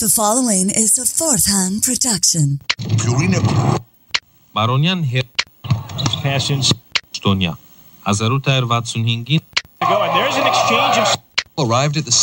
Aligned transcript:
The 0.00 0.08
following 0.08 0.70
is 0.70 0.96
a 0.96 1.04
fourth 1.04 1.44
hand 1.44 1.82
production. 1.82 2.60
Baronian 4.56 5.04
hit 5.04 5.26
passions. 6.22 6.72
Stonia. 7.12 7.58
Azaruta 8.06 8.48
Ervatsunhingin. 8.56 9.42
There's 9.80 10.36
an 10.40 10.46
exchange 10.46 10.96
of. 11.04 11.18
Arrived 11.58 11.98
at 11.98 12.06
the. 12.06 12.16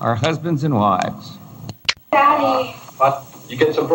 Our 0.00 0.14
husbands 0.14 0.62
and 0.62 0.76
wives. 0.76 1.36
Daddy. 2.12 2.70
What? 2.98 3.26
You 3.48 3.56
get 3.56 3.74
some. 3.74 3.90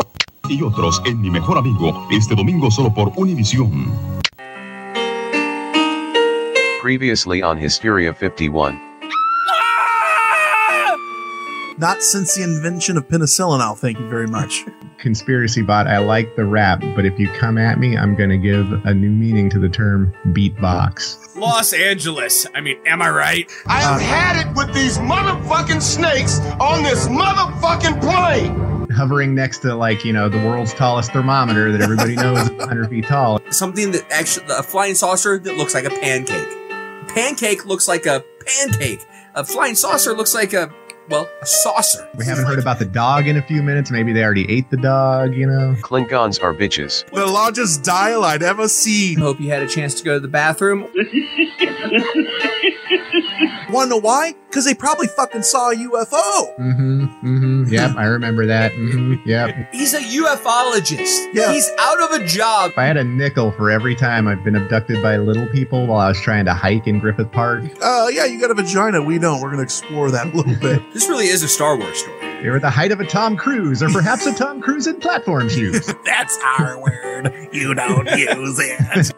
Y 0.50 0.60
otros 0.62 1.00
en 1.06 1.22
Mi 1.22 1.30
Mejor 1.30 1.58
Amigo. 1.58 2.10
Este 2.12 2.36
domingo 2.36 2.70
solo 2.72 2.94
por 2.94 3.14
Univision. 3.16 3.88
Previously 6.82 7.42
on 7.42 7.58
Hysteria 7.58 8.14
51. 8.14 8.95
Not 11.78 12.02
since 12.02 12.36
the 12.36 12.44
invention 12.44 12.96
of 12.96 13.08
penicillin, 13.08 13.60
I'll 13.60 13.76
thank 13.76 14.00
you 14.00 14.08
very 14.08 14.28
much. 14.28 14.64
conspiracy 14.98 15.62
bot. 15.62 15.88
I 15.88 16.00
like 16.00 16.36
the 16.36 16.46
rap, 16.46 16.82
but 16.96 17.06
if 17.06 17.20
you 17.20 17.28
come 17.34 17.58
at 17.58 17.80
me, 17.80 17.98
I'm 17.98 18.16
going 18.16 18.30
to 18.30 18.38
give 18.38 18.72
a 18.86 18.94
new 18.94 19.12
meaning 19.12 19.50
to 19.52 19.60
the 19.60 19.70
term 19.70 20.14
beatbox. 20.28 21.36
Los 21.36 21.74
Angeles. 21.74 22.48
I 22.56 22.62
mean, 22.62 22.80
am 22.88 23.02
I 23.02 23.10
right? 23.10 23.52
I 23.68 23.82
have 23.82 24.02
had 24.02 24.48
it 24.48 24.56
with 24.56 24.74
these 24.74 24.98
motherfucking 24.98 25.82
snakes 25.82 26.40
on 26.60 26.82
this 26.82 27.08
motherfucking 27.08 28.02
plane. 28.02 28.90
Hovering 28.90 29.36
next 29.36 29.60
to, 29.60 29.76
like, 29.76 30.06
you 30.06 30.14
know, 30.14 30.30
the 30.30 30.40
world's 30.40 30.74
tallest 30.74 31.12
thermometer 31.12 31.72
that 31.72 31.82
everybody 31.82 32.16
knows 32.24 32.40
is 32.40 32.52
100 32.52 32.90
feet 32.90 33.06
tall. 33.06 33.40
Something 33.52 33.92
that 33.92 34.10
actually, 34.12 34.46
a 34.50 34.64
flying 34.64 34.96
saucer 34.96 35.38
that 35.38 35.58
looks 35.58 35.74
like 35.74 35.86
a 35.86 35.90
pancake. 35.90 36.48
Pancake 37.10 37.66
looks 37.66 37.88
like 37.88 38.06
a 38.06 38.24
pancake. 38.46 39.06
A 39.36 39.44
flying 39.44 39.76
saucer 39.76 40.14
looks 40.14 40.34
like 40.34 40.54
a, 40.54 40.74
well, 41.10 41.30
a 41.42 41.46
saucer. 41.46 42.08
We 42.16 42.26
haven't 42.26 42.46
heard 42.46 42.60
about 42.60 42.80
the 42.80 42.86
dog 42.86 43.28
in 43.28 43.38
a 43.38 43.42
few 43.42 43.62
minutes. 43.62 43.92
Maybe 43.92 44.14
they 44.14 44.24
already 44.24 44.50
ate 44.52 44.70
the 44.70 44.78
dog, 44.78 45.36
you 45.36 45.46
know? 45.46 45.76
Klingons 45.82 46.42
are 46.42 46.54
bitches. 46.54 47.06
The 47.12 47.26
largest 47.26 47.84
dial 47.84 48.24
I'd 48.24 48.44
ever 48.44 48.68
seen. 48.68 49.20
Hope 49.20 49.40
you 49.40 49.50
had 49.50 49.62
a 49.62 49.68
chance 49.68 49.94
to 49.96 50.04
go 50.04 50.16
to 50.16 50.20
the 50.20 50.28
bathroom. 50.28 50.88
Wanna 53.76 53.90
know 53.92 53.98
why? 53.98 54.34
Because 54.48 54.66
they 54.66 54.74
probably 54.74 55.08
fucking 55.08 55.44
saw 55.44 55.70
a 55.72 55.76
UFO. 55.76 56.58
Mm-hmm. 56.60 57.06
Mm-hmm. 57.06 57.74
Yep, 57.74 57.92
I 57.98 58.06
remember 58.06 58.46
that. 58.46 58.72
Mm-hmm. 58.72 59.28
Yep. 59.30 59.74
He's 59.74 59.94
a 59.94 60.00
ufologist. 60.00 61.34
Yeah. 61.34 61.52
He's 61.52 61.70
out 61.80 62.02
of 62.02 62.12
a 62.22 62.26
job. 62.26 62.72
If 62.72 62.78
I 62.78 62.86
had 62.86 62.98
a 62.98 63.04
nickel 63.04 63.52
for 63.52 63.70
every 63.70 63.96
time 63.96 64.28
I've 64.28 64.44
been 64.44 64.56
abducted 64.56 65.02
by 65.04 65.18
little 65.18 65.48
people 65.48 65.88
while 65.88 66.00
I 66.00 66.08
was 66.08 66.20
trying 66.22 66.46
to 66.46 66.54
hike 66.54 66.88
in 66.88 67.00
Griffith 67.00 67.32
Park, 67.32 67.64
Uh, 67.82 68.08
yeah, 68.12 68.26
you 68.26 68.40
got 68.40 68.52
a 68.52 68.54
vagina. 68.54 69.02
We 69.02 69.20
don't. 69.20 69.42
We're 69.42 69.52
gonna 69.52 69.64
explore 69.64 70.10
that 70.12 70.34
a 70.34 70.36
little 70.38 70.56
bit. 70.62 70.82
This 70.94 71.08
really 71.10 71.28
is 71.28 71.44
a 71.44 71.48
Star 71.48 71.78
Wars 71.78 71.98
story. 72.00 72.20
they 72.42 72.50
were 72.50 72.56
at 72.58 72.62
the 72.62 72.70
height 72.70 72.92
of 72.92 73.00
a 73.00 73.06
Tom 73.06 73.36
Cruise, 73.38 73.84
or 73.84 73.90
perhaps 73.90 74.26
a 74.26 74.34
Tom 74.34 74.62
Cruise 74.62 74.88
in 74.88 75.00
platform 75.00 75.50
shoes. 75.50 75.86
That's 76.06 76.38
our 76.60 76.80
word. 76.82 77.50
You 77.52 77.74
don't 77.74 78.06
use 78.18 78.60
it. 78.60 79.12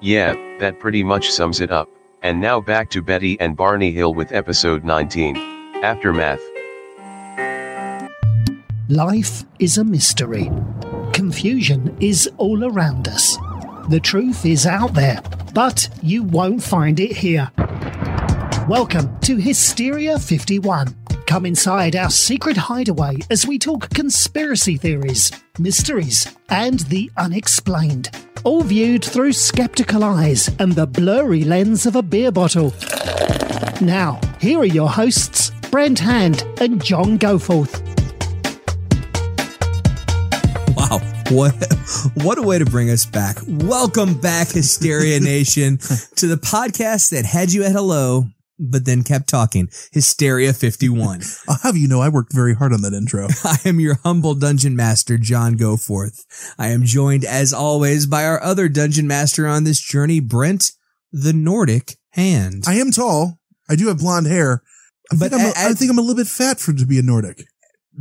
Yeah, 0.00 0.34
that 0.60 0.78
pretty 0.80 1.02
much 1.02 1.30
sums 1.30 1.60
it 1.60 1.70
up. 1.72 1.88
And 2.24 2.40
now 2.40 2.58
back 2.58 2.88
to 2.92 3.02
Betty 3.02 3.38
and 3.38 3.54
Barney 3.54 3.92
Hill 3.92 4.14
with 4.14 4.32
episode 4.32 4.82
19. 4.82 5.36
Aftermath. 5.84 6.40
Life 8.88 9.44
is 9.58 9.76
a 9.76 9.84
mystery. 9.84 10.50
Confusion 11.12 11.94
is 12.00 12.26
all 12.38 12.64
around 12.64 13.08
us. 13.08 13.36
The 13.90 14.00
truth 14.00 14.46
is 14.46 14.64
out 14.64 14.94
there, 14.94 15.20
but 15.52 15.86
you 16.02 16.22
won't 16.22 16.62
find 16.62 16.98
it 16.98 17.14
here. 17.14 17.50
Welcome 18.70 19.20
to 19.20 19.36
Hysteria 19.36 20.18
51. 20.18 20.96
Come 21.26 21.44
inside 21.44 21.94
our 21.94 22.08
secret 22.08 22.56
hideaway 22.56 23.18
as 23.28 23.46
we 23.46 23.58
talk 23.58 23.90
conspiracy 23.90 24.78
theories, 24.78 25.30
mysteries, 25.58 26.34
and 26.48 26.80
the 26.80 27.10
unexplained. 27.18 28.08
All 28.44 28.62
viewed 28.62 29.02
through 29.02 29.32
skeptical 29.32 30.04
eyes 30.04 30.50
and 30.58 30.72
the 30.72 30.86
blurry 30.86 31.44
lens 31.44 31.86
of 31.86 31.96
a 31.96 32.02
beer 32.02 32.30
bottle. 32.30 32.74
Now, 33.80 34.20
here 34.38 34.58
are 34.58 34.66
your 34.66 34.90
hosts, 34.90 35.50
Brent 35.70 35.98
Hand 35.98 36.44
and 36.60 36.84
John 36.84 37.18
Goforth. 37.18 37.80
Wow. 40.76 41.00
What 41.30 41.54
what 42.22 42.36
a 42.36 42.42
way 42.42 42.58
to 42.58 42.66
bring 42.66 42.90
us 42.90 43.06
back. 43.06 43.38
Welcome 43.48 44.20
back, 44.20 44.48
Hysteria 44.48 45.20
Nation, 45.20 45.78
to 46.16 46.26
the 46.26 46.36
podcast 46.36 47.12
that 47.12 47.24
had 47.24 47.50
you 47.50 47.64
at 47.64 47.72
hello, 47.72 48.26
but 48.58 48.84
then 48.84 49.02
kept 49.02 49.28
talking. 49.28 49.68
Hysteria 49.92 50.52
51. 50.52 51.22
I'll 51.48 51.58
have 51.62 51.76
you 51.76 51.88
know, 51.88 52.00
I 52.00 52.08
worked 52.08 52.32
very 52.34 52.54
hard 52.54 52.72
on 52.72 52.82
that 52.82 52.92
intro. 52.92 53.28
I 53.44 53.56
am 53.64 53.80
your 53.80 53.96
humble 54.04 54.34
dungeon 54.34 54.76
master, 54.76 55.18
John 55.18 55.56
Goforth. 55.56 56.24
I 56.58 56.68
am 56.68 56.84
joined, 56.84 57.24
as 57.24 57.52
always, 57.52 58.06
by 58.06 58.24
our 58.24 58.42
other 58.42 58.68
dungeon 58.68 59.06
master 59.06 59.46
on 59.46 59.64
this 59.64 59.80
journey, 59.80 60.20
Brent 60.20 60.72
the 61.12 61.32
Nordic 61.32 61.96
Hand. 62.10 62.64
I 62.66 62.74
am 62.74 62.90
tall. 62.90 63.38
I 63.68 63.76
do 63.76 63.88
have 63.88 63.98
blonde 63.98 64.26
hair. 64.26 64.62
I 65.12 65.16
But 65.16 65.32
think 65.32 65.56
a- 65.56 65.58
I 65.60 65.72
think 65.74 65.90
I'm 65.90 65.98
a 65.98 66.02
little 66.02 66.16
bit 66.16 66.26
fat 66.28 66.60
for 66.60 66.72
to 66.72 66.86
be 66.86 66.98
a 66.98 67.02
Nordic. 67.02 67.44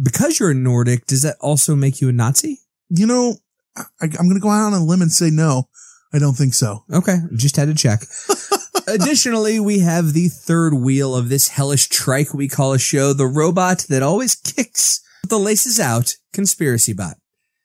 because 0.04 0.40
you're 0.40 0.52
a 0.52 0.56
Nordic, 0.56 1.06
does 1.06 1.22
that 1.24 1.38
also 1.40 1.76
make 1.76 2.00
you 2.02 2.10
a 2.10 2.12
Nazi? 2.12 2.60
You 2.90 3.08
know, 3.08 3.38
I, 3.76 3.84
I'm 4.02 4.10
going 4.28 4.36
to 4.36 4.40
go 4.40 4.50
out 4.50 4.68
on 4.68 4.74
a 4.74 4.84
limb 4.84 5.02
and 5.02 5.12
say 5.12 5.30
no. 5.32 5.68
I 6.14 6.20
don't 6.20 6.36
think 6.36 6.54
so. 6.54 6.84
Okay, 6.94 7.18
just 7.36 7.56
had 7.56 7.70
to 7.70 7.74
check. 7.76 8.02
Additionally, 8.88 9.60
we 9.60 9.80
have 9.80 10.14
the 10.14 10.28
third 10.28 10.74
wheel 10.74 11.16
of 11.16 11.30
this 11.30 11.50
hellish 11.50 11.88
trike 11.88 12.34
we 12.34 12.48
call 12.48 12.74
a 12.74 12.80
show, 12.80 13.14
the 13.14 13.28
robot 13.28 13.86
that 13.90 14.04
always 14.04 14.36
kicks 14.36 15.02
the 15.28 15.40
laces 15.40 15.80
out, 15.80 16.16
Conspiracy 16.34 16.94
Bot. 16.94 17.16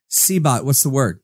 C-Bot, 0.09 0.65
what's 0.65 0.83
the 0.83 0.91
word? 0.91 1.21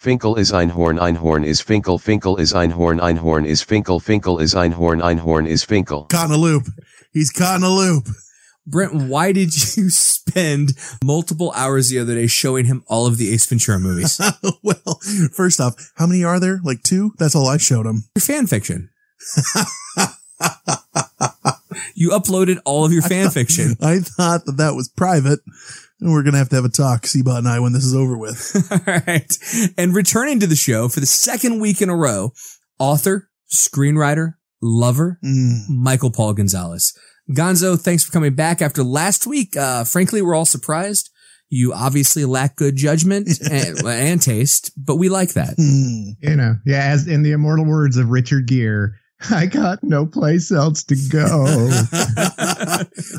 Finkel 0.00 0.36
is 0.36 0.52
Einhorn, 0.52 1.00
Einhorn 1.00 1.44
is 1.44 1.60
Finkel, 1.60 1.98
Finkel 1.98 2.36
is 2.36 2.52
Einhorn, 2.52 3.00
Einhorn 3.00 3.44
is 3.44 3.62
Finkel, 3.62 3.98
Finkel 3.98 4.38
is 4.38 4.54
Einhorn, 4.54 5.02
Einhorn 5.02 5.46
is 5.46 5.64
Finkel. 5.64 6.04
Caught 6.04 6.26
in 6.26 6.32
a 6.32 6.38
loop. 6.38 6.66
He's 7.12 7.30
caught 7.30 7.56
in 7.56 7.64
a 7.64 7.70
loop. 7.70 8.06
Brent, 8.64 8.94
why 8.94 9.32
did 9.32 9.76
you 9.76 9.90
spend 9.90 10.72
multiple 11.02 11.52
hours 11.56 11.88
the 11.88 11.98
other 11.98 12.14
day 12.14 12.26
showing 12.26 12.66
him 12.66 12.84
all 12.86 13.06
of 13.06 13.16
the 13.16 13.32
Ace 13.32 13.46
Ventura 13.46 13.80
movies? 13.80 14.20
well, 14.62 15.00
first 15.32 15.60
off, 15.60 15.74
how 15.96 16.06
many 16.06 16.22
are 16.22 16.38
there? 16.38 16.60
Like 16.62 16.82
two? 16.82 17.12
That's 17.18 17.34
all 17.34 17.48
I 17.48 17.56
showed 17.56 17.86
him. 17.86 18.04
Your 18.14 18.20
fan 18.22 18.46
fiction. 18.46 18.90
You 21.94 22.10
uploaded 22.10 22.58
all 22.64 22.84
of 22.84 22.92
your 22.92 23.02
fan 23.08 23.30
fiction. 23.30 23.74
I 23.80 23.98
thought 23.98 24.44
that 24.46 24.56
that 24.58 24.74
was 24.74 24.88
private. 24.88 25.40
And 26.00 26.12
we're 26.12 26.22
going 26.22 26.32
to 26.34 26.38
have 26.38 26.48
to 26.50 26.56
have 26.56 26.64
a 26.64 26.68
talk, 26.68 27.06
C-Bot 27.06 27.38
and 27.38 27.48
I, 27.48 27.58
when 27.58 27.72
this 27.72 27.84
is 27.84 27.94
over 27.94 28.16
with. 28.16 28.54
All 28.86 29.02
right. 29.06 29.72
And 29.76 29.92
returning 29.94 30.38
to 30.40 30.46
the 30.46 30.54
show 30.54 30.88
for 30.88 31.00
the 31.00 31.06
second 31.06 31.58
week 31.60 31.82
in 31.82 31.88
a 31.88 31.96
row, 31.96 32.32
author, 32.78 33.28
screenwriter, 33.52 34.34
lover, 34.62 35.18
Mm. 35.24 35.68
Michael 35.70 36.12
Paul 36.12 36.34
Gonzalez. 36.34 36.96
Gonzo, 37.32 37.76
thanks 37.78 38.04
for 38.04 38.12
coming 38.12 38.34
back 38.36 38.62
after 38.62 38.84
last 38.84 39.26
week. 39.26 39.56
Uh, 39.56 39.82
frankly, 39.82 40.22
we're 40.22 40.36
all 40.36 40.44
surprised. 40.44 41.10
You 41.50 41.72
obviously 41.72 42.24
lack 42.24 42.54
good 42.54 42.76
judgment 42.76 43.28
and, 43.50 43.78
and 43.84 44.22
taste, 44.22 44.70
but 44.76 44.96
we 44.96 45.08
like 45.08 45.32
that. 45.32 45.54
Hmm. 45.56 46.10
you 46.20 46.36
know, 46.36 46.54
yeah, 46.64 46.84
as 46.84 47.08
in 47.08 47.22
the 47.24 47.32
immortal 47.32 47.64
words 47.64 47.96
of 47.96 48.10
Richard 48.10 48.46
Gere, 48.46 48.90
I 49.30 49.46
got 49.46 49.82
no 49.82 50.06
place 50.06 50.52
else 50.52 50.84
to 50.84 50.96
go. 51.10 51.26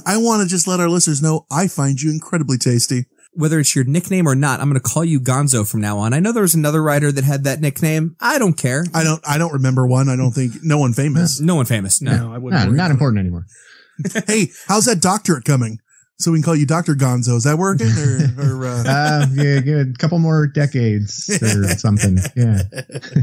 I 0.05 0.15
want 0.17 0.43
to 0.43 0.47
just 0.47 0.67
let 0.67 0.79
our 0.79 0.89
listeners 0.89 1.21
know 1.21 1.45
I 1.51 1.67
find 1.67 2.01
you 2.01 2.09
incredibly 2.11 2.57
tasty. 2.57 3.05
Whether 3.33 3.59
it's 3.59 3.75
your 3.75 3.85
nickname 3.85 4.27
or 4.27 4.33
not, 4.35 4.59
I'm 4.59 4.69
going 4.69 4.81
to 4.81 4.87
call 4.89 5.05
you 5.05 5.19
Gonzo 5.19 5.69
from 5.69 5.81
now 5.81 5.99
on. 5.99 6.13
I 6.13 6.19
know 6.19 6.31
there 6.31 6.41
was 6.41 6.55
another 6.55 6.81
writer 6.81 7.11
that 7.11 7.23
had 7.23 7.43
that 7.43 7.61
nickname. 7.61 8.15
I 8.19 8.39
don't 8.39 8.57
care. 8.57 8.83
I 8.93 9.03
don't, 9.03 9.21
I 9.27 9.37
don't 9.37 9.53
remember 9.53 9.85
one. 9.85 10.09
I 10.09 10.15
don't 10.15 10.31
think 10.31 10.55
no 10.63 10.77
one 10.79 10.93
famous. 10.93 11.39
No 11.39 11.55
one 11.55 11.65
famous. 11.65 12.01
No. 12.01 12.11
I 12.11 12.15
No, 12.15 12.39
wouldn't. 12.39 12.67
worry 12.67 12.77
not 12.77 12.85
about 12.85 12.91
important 12.91 13.19
anymore. 13.19 13.45
Hey, 14.27 14.47
how's 14.67 14.85
that 14.85 15.01
doctorate 15.01 15.43
coming? 15.43 15.79
So 16.19 16.31
we 16.31 16.37
can 16.39 16.43
call 16.43 16.55
you 16.55 16.65
Dr. 16.65 16.95
Gonzo. 16.95 17.37
Is 17.37 17.45
that 17.45 17.57
working? 17.57 17.87
Or, 17.87 18.19
or 18.61 18.65
uh, 18.65 18.83
Uh, 18.85 19.25
yeah, 19.33 19.59
yeah, 19.63 19.83
a 19.89 19.93
couple 19.97 20.19
more 20.19 20.47
decades 20.47 21.29
or 21.41 21.63
something. 21.77 22.17
Yeah. 22.35 22.63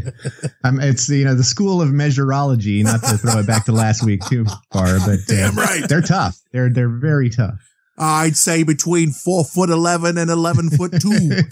um, 0.64 0.80
it's, 0.80 1.06
you 1.10 1.26
know, 1.26 1.34
the 1.34 1.44
school 1.44 1.82
of 1.82 1.90
measurology, 1.90 2.82
not 2.82 3.02
to 3.02 3.18
throw 3.18 3.40
it 3.40 3.46
back 3.46 3.66
to 3.66 3.72
last 3.72 4.02
week 4.02 4.24
too 4.24 4.46
far, 4.72 4.98
but 5.00 5.10
uh, 5.10 5.16
Damn 5.28 5.56
right. 5.56 5.86
they're 5.86 6.00
tough. 6.00 6.40
They're, 6.52 6.70
they're 6.70 6.88
very 6.88 7.28
tough. 7.28 7.60
I'd 7.98 8.36
say 8.36 8.62
between 8.62 9.10
four 9.10 9.44
foot 9.44 9.68
11 9.68 10.16
and 10.16 10.30
11 10.30 10.70
foot 10.70 10.92
two. 11.00 11.42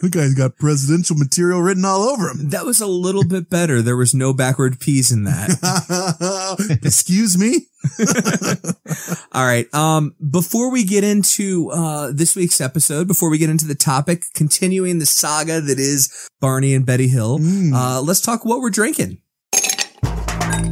The 0.00 0.08
guy's 0.08 0.34
got 0.34 0.56
presidential 0.58 1.16
material 1.16 1.60
written 1.60 1.84
all 1.84 2.02
over 2.02 2.28
him. 2.30 2.50
That 2.50 2.64
was 2.64 2.80
a 2.80 2.86
little 2.86 3.24
bit 3.24 3.50
better. 3.50 3.82
There 3.82 3.96
was 3.96 4.14
no 4.14 4.32
backward 4.32 4.78
P's 4.78 5.10
in 5.10 5.24
that. 5.24 6.78
Excuse 6.84 7.36
me? 7.36 7.66
All 9.32 9.44
right. 9.44 9.72
Um, 9.74 10.14
before 10.30 10.70
we 10.70 10.84
get 10.84 11.04
into 11.04 11.70
uh, 11.70 12.12
this 12.12 12.36
week's 12.36 12.60
episode, 12.60 13.06
before 13.08 13.28
we 13.30 13.38
get 13.38 13.50
into 13.50 13.66
the 13.66 13.74
topic, 13.74 14.24
continuing 14.34 14.98
the 14.98 15.06
saga 15.06 15.60
that 15.60 15.78
is 15.78 16.28
Barney 16.40 16.74
and 16.74 16.86
Betty 16.86 17.08
Hill, 17.08 17.38
Mm. 17.38 17.72
uh, 17.74 18.00
let's 18.00 18.20
talk 18.20 18.44
what 18.44 18.60
we're 18.60 18.70
drinking. 18.70 19.18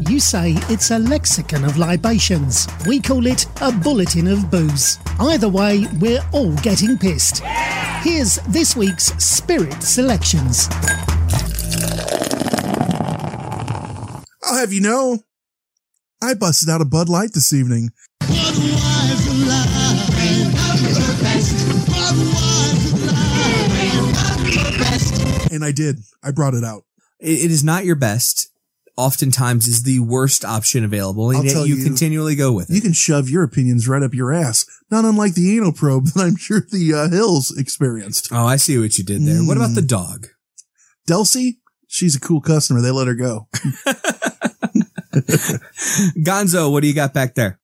You 0.08 0.20
say 0.20 0.54
it's 0.68 0.90
a 0.90 0.98
lexicon 0.98 1.64
of 1.64 1.76
libations. 1.78 2.66
We 2.86 3.00
call 3.00 3.26
it 3.26 3.46
a 3.60 3.72
bulletin 3.72 4.28
of 4.28 4.50
booze. 4.50 4.98
Either 5.18 5.48
way, 5.48 5.86
we're 6.00 6.24
all 6.32 6.54
getting 6.56 6.96
pissed. 6.96 7.42
Here's 8.06 8.36
this 8.46 8.76
week's 8.76 9.06
Spirit 9.18 9.82
Selections. 9.82 10.68
I'll 14.44 14.54
have 14.54 14.72
you 14.72 14.80
know, 14.80 15.24
I 16.22 16.34
busted 16.34 16.68
out 16.68 16.80
a 16.80 16.84
Bud 16.84 17.08
Light 17.08 17.32
this 17.34 17.52
evening. 17.52 17.90
And 25.50 25.64
I 25.64 25.72
did. 25.72 25.98
I 26.22 26.30
brought 26.30 26.54
it 26.54 26.62
out. 26.62 26.84
It, 27.18 27.46
it 27.46 27.50
is 27.50 27.64
not 27.64 27.84
your 27.84 27.96
best. 27.96 28.52
Oftentimes 28.96 29.66
is 29.68 29.82
the 29.82 30.00
worst 30.00 30.42
option 30.44 30.82
available, 30.82 31.28
and 31.28 31.38
I'll 31.38 31.44
yet 31.44 31.66
you, 31.68 31.76
you- 31.76 31.84
continually 31.84 32.34
go 32.34 32.50
with 32.52 32.70
it. 32.70 32.74
You 32.74 32.80
can 32.80 32.94
shove 32.94 33.28
your 33.28 33.42
opinions 33.42 33.86
right 33.86 34.02
up 34.02 34.14
your 34.14 34.32
ass, 34.32 34.64
not 34.90 35.04
unlike 35.04 35.34
the 35.34 35.54
anal 35.56 35.72
probe 35.72 36.06
that 36.14 36.22
I'm 36.24 36.36
sure 36.36 36.60
the 36.70 36.94
uh, 36.94 37.08
Hills 37.14 37.54
experienced. 37.56 38.28
Oh, 38.32 38.46
I 38.46 38.56
see 38.56 38.78
what 38.78 38.96
you 38.96 39.04
did 39.04 39.26
there. 39.26 39.42
What 39.42 39.58
about 39.58 39.74
the 39.74 39.82
dog? 39.82 40.28
Delsey, 41.06 41.58
she's 41.86 42.16
a 42.16 42.20
cool 42.20 42.40
customer. 42.40 42.80
They 42.80 42.90
let 42.90 43.06
her 43.06 43.14
go. 43.14 43.48
Gonzo, 46.18 46.70
what 46.70 46.82
do 46.82 46.88
you 46.88 46.94
got 46.94 47.14
back 47.14 47.34
there? 47.34 47.58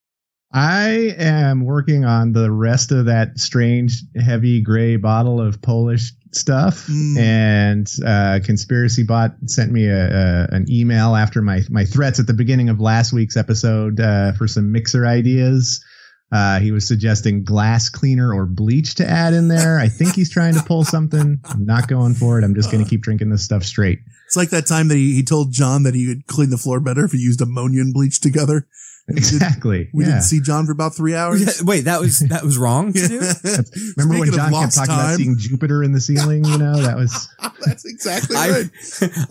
I 0.52 1.14
am 1.18 1.64
working 1.64 2.04
on 2.04 2.32
the 2.32 2.50
rest 2.50 2.92
of 2.92 3.06
that 3.06 3.38
strange 3.38 4.02
heavy 4.22 4.60
gray 4.60 4.96
bottle 4.96 5.40
of 5.40 5.62
Polish 5.62 6.12
stuff, 6.32 6.88
and 7.18 7.86
uh, 8.04 8.40
Conspiracy 8.44 9.02
Bot 9.02 9.32
sent 9.46 9.72
me 9.72 9.86
a, 9.86 10.08
a 10.08 10.48
an 10.54 10.66
email 10.70 11.16
after 11.16 11.40
my 11.40 11.60
my 11.70 11.84
threats 11.84 12.20
at 12.20 12.26
the 12.26 12.34
beginning 12.34 12.68
of 12.68 12.80
last 12.80 13.12
week's 13.12 13.36
episode 13.36 13.98
uh, 13.98 14.32
for 14.32 14.46
some 14.46 14.72
mixer 14.72 15.06
ideas. 15.06 15.82
Uh, 16.30 16.60
he 16.60 16.72
was 16.72 16.88
suggesting 16.88 17.44
glass 17.44 17.90
cleaner 17.90 18.32
or 18.34 18.46
bleach 18.46 18.94
to 18.94 19.06
add 19.06 19.34
in 19.34 19.48
there. 19.48 19.78
I 19.78 19.88
think 19.88 20.14
he's 20.14 20.30
trying 20.30 20.54
to 20.54 20.62
pull 20.62 20.82
something. 20.82 21.38
I'm 21.44 21.66
not 21.66 21.88
going 21.88 22.14
for 22.14 22.38
it. 22.38 22.44
I'm 22.44 22.54
just 22.54 22.70
going 22.70 22.82
to 22.82 22.88
keep 22.88 23.02
drinking 23.02 23.28
this 23.28 23.44
stuff 23.44 23.64
straight. 23.64 23.98
It's 24.26 24.36
like 24.36 24.48
that 24.48 24.66
time 24.66 24.88
that 24.88 24.96
he, 24.96 25.12
he 25.12 25.22
told 25.22 25.52
John 25.52 25.82
that 25.82 25.94
he 25.94 26.08
would 26.08 26.26
clean 26.26 26.48
the 26.48 26.56
floor 26.56 26.80
better 26.80 27.04
if 27.04 27.12
he 27.12 27.18
used 27.18 27.42
ammonia 27.42 27.82
and 27.82 27.92
bleach 27.92 28.18
together. 28.18 28.66
Exactly. 29.08 29.90
We 29.92 30.04
yeah. 30.04 30.10
didn't 30.10 30.22
see 30.22 30.40
John 30.40 30.66
for 30.66 30.72
about 30.72 30.94
three 30.94 31.14
hours. 31.14 31.40
Yeah, 31.40 31.66
wait, 31.66 31.82
that 31.82 32.00
was 32.00 32.20
that 32.20 32.44
was 32.44 32.56
wrong 32.56 32.92
to 32.92 33.08
do? 33.08 33.18
Remember 33.18 34.18
when 34.18 34.28
Speaking 34.28 34.28
of 34.28 34.34
John 34.34 34.44
kept 34.44 34.52
lost 34.52 34.76
talking 34.76 34.94
about 34.94 35.16
seeing 35.16 35.38
Jupiter 35.38 35.82
in 35.82 35.92
the 35.92 36.00
ceiling? 36.00 36.44
You 36.44 36.58
know, 36.58 36.80
that 36.80 36.96
was 36.96 37.28
That's 37.66 37.84
exactly 37.84 38.36
I. 38.36 38.70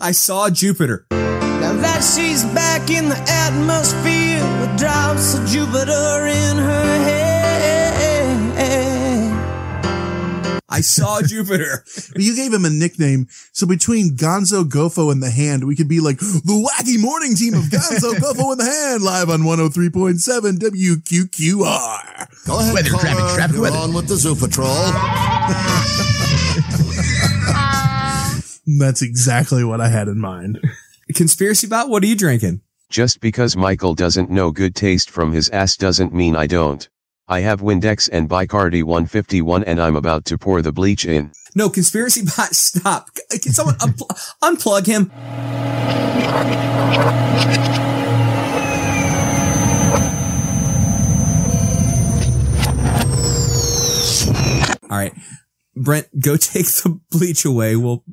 I 0.00 0.12
saw 0.12 0.50
Jupiter. 0.50 1.06
Now 1.10 1.72
that 1.74 2.02
she's 2.02 2.44
back 2.46 2.90
in 2.90 3.08
the 3.08 3.18
atmosphere 3.28 4.42
with 4.60 4.78
drops 4.78 5.34
of 5.34 5.46
Jupiter 5.46 6.26
in 6.26 6.56
her 6.56 6.98
head. 7.04 7.11
I 10.72 10.80
saw 10.80 11.20
Jupiter. 11.22 11.84
But 12.12 12.22
you 12.22 12.34
gave 12.34 12.52
him 12.52 12.64
a 12.64 12.70
nickname. 12.70 13.28
So 13.52 13.66
between 13.66 14.16
Gonzo, 14.16 14.64
Gofo, 14.64 15.12
and 15.12 15.22
the 15.22 15.30
Hand, 15.30 15.64
we 15.66 15.76
could 15.76 15.88
be 15.88 16.00
like 16.00 16.18
the 16.18 16.68
wacky 16.68 17.00
morning 17.00 17.34
team 17.36 17.54
of 17.54 17.64
Gonzo, 17.64 18.12
Gofo, 18.14 18.52
and 18.52 18.60
the 18.60 18.64
Hand, 18.64 19.02
live 19.02 19.30
on 19.30 19.40
103.7 19.42 20.58
WQQR. 20.58 22.46
Go 22.46 22.58
ahead, 22.58 22.74
Weather 22.74 22.90
caller. 22.90 23.02
traffic, 23.02 23.34
traffic, 23.34 23.54
You're 23.54 23.62
weather. 23.62 23.76
on 23.76 23.92
with 23.92 24.08
the 24.08 24.16
Zoo 24.16 24.34
Patrol. 24.34 24.66
That's 28.78 29.02
exactly 29.02 29.64
what 29.64 29.80
I 29.80 29.88
had 29.88 30.08
in 30.08 30.18
mind. 30.20 30.60
Conspiracy 31.14 31.66
bot, 31.66 31.88
what 31.88 32.02
are 32.02 32.06
you 32.06 32.16
drinking? 32.16 32.60
Just 32.88 33.20
because 33.20 33.56
Michael 33.56 33.94
doesn't 33.94 34.30
know 34.30 34.50
good 34.50 34.74
taste 34.74 35.10
from 35.10 35.32
his 35.32 35.48
ass 35.50 35.76
doesn't 35.76 36.14
mean 36.14 36.36
I 36.36 36.46
don't. 36.46 36.88
I 37.32 37.40
have 37.40 37.62
Windex 37.62 38.10
and 38.12 38.28
Bacardi 38.28 38.82
151 38.82 39.64
and 39.64 39.80
I'm 39.80 39.96
about 39.96 40.26
to 40.26 40.36
pour 40.36 40.60
the 40.60 40.70
bleach 40.70 41.06
in. 41.06 41.32
No, 41.54 41.70
conspiracy 41.70 42.26
bot, 42.36 42.54
stop. 42.54 43.08
Can 43.30 43.54
someone 43.54 43.76
unpl- 43.76 44.34
unplug 44.42 44.84
him? 44.84 45.10
All 54.90 54.98
right. 54.98 55.14
Brent, 55.74 56.08
go 56.20 56.36
take 56.36 56.66
the 56.66 57.00
bleach 57.10 57.46
away. 57.46 57.76
We'll. 57.76 58.04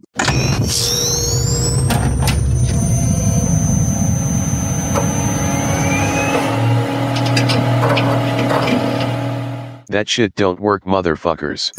That 9.90 10.08
shit 10.08 10.36
don't 10.36 10.60
work 10.60 10.84
motherfuckers. 10.86 11.72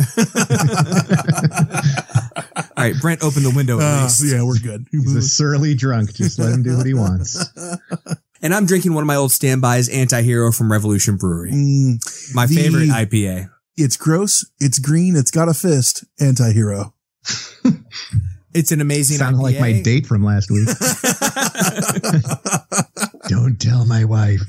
All 2.76 2.84
right, 2.84 2.94
Brent, 3.00 3.22
open 3.22 3.42
the 3.42 3.52
window 3.54 3.78
at 3.78 3.82
Uh, 3.84 4.08
yeah, 4.24 4.42
we're 4.42 4.58
good. 4.58 4.86
he's 4.90 5.14
a 5.14 5.22
surly 5.22 5.74
drunk. 5.74 6.12
Just 6.14 6.38
let 6.38 6.52
him 6.52 6.62
do 6.62 6.76
what 6.76 6.86
he 6.86 6.94
wants. 6.94 7.44
And 8.42 8.54
I'm 8.54 8.64
drinking 8.64 8.94
one 8.94 9.02
of 9.02 9.06
my 9.06 9.16
old 9.16 9.32
standbys, 9.32 9.90
Anti-Hero 9.90 10.50
from 10.50 10.72
Revolution 10.72 11.18
Brewery. 11.18 11.50
Mm, 11.52 12.34
My 12.34 12.46
The- 12.46 12.54
favorite 12.56 12.88
IPA. 12.88 13.50
it's 13.76 13.98
gross. 13.98 14.46
It's 14.58 14.78
green. 14.78 15.14
It's 15.14 15.30
got 15.30 15.50
a 15.50 15.54
fist. 15.54 16.04
Anti-hero. 16.18 16.94
It's 18.52 18.72
an 18.72 18.80
amazing 18.80 19.18
Sounded 19.18 19.38
IPA. 19.38 19.42
like 19.42 19.60
my 19.60 19.80
date 19.82 20.06
from 20.08 20.24
last 20.24 20.50
week. 20.50 20.66
Don't 23.28 23.60
tell 23.60 23.86
my 23.86 24.04
wife. 24.04 24.40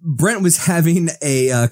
Brent 0.00 0.42
was 0.42 0.66
having 0.66 1.08
a 1.22 1.50
uh, 1.50 1.68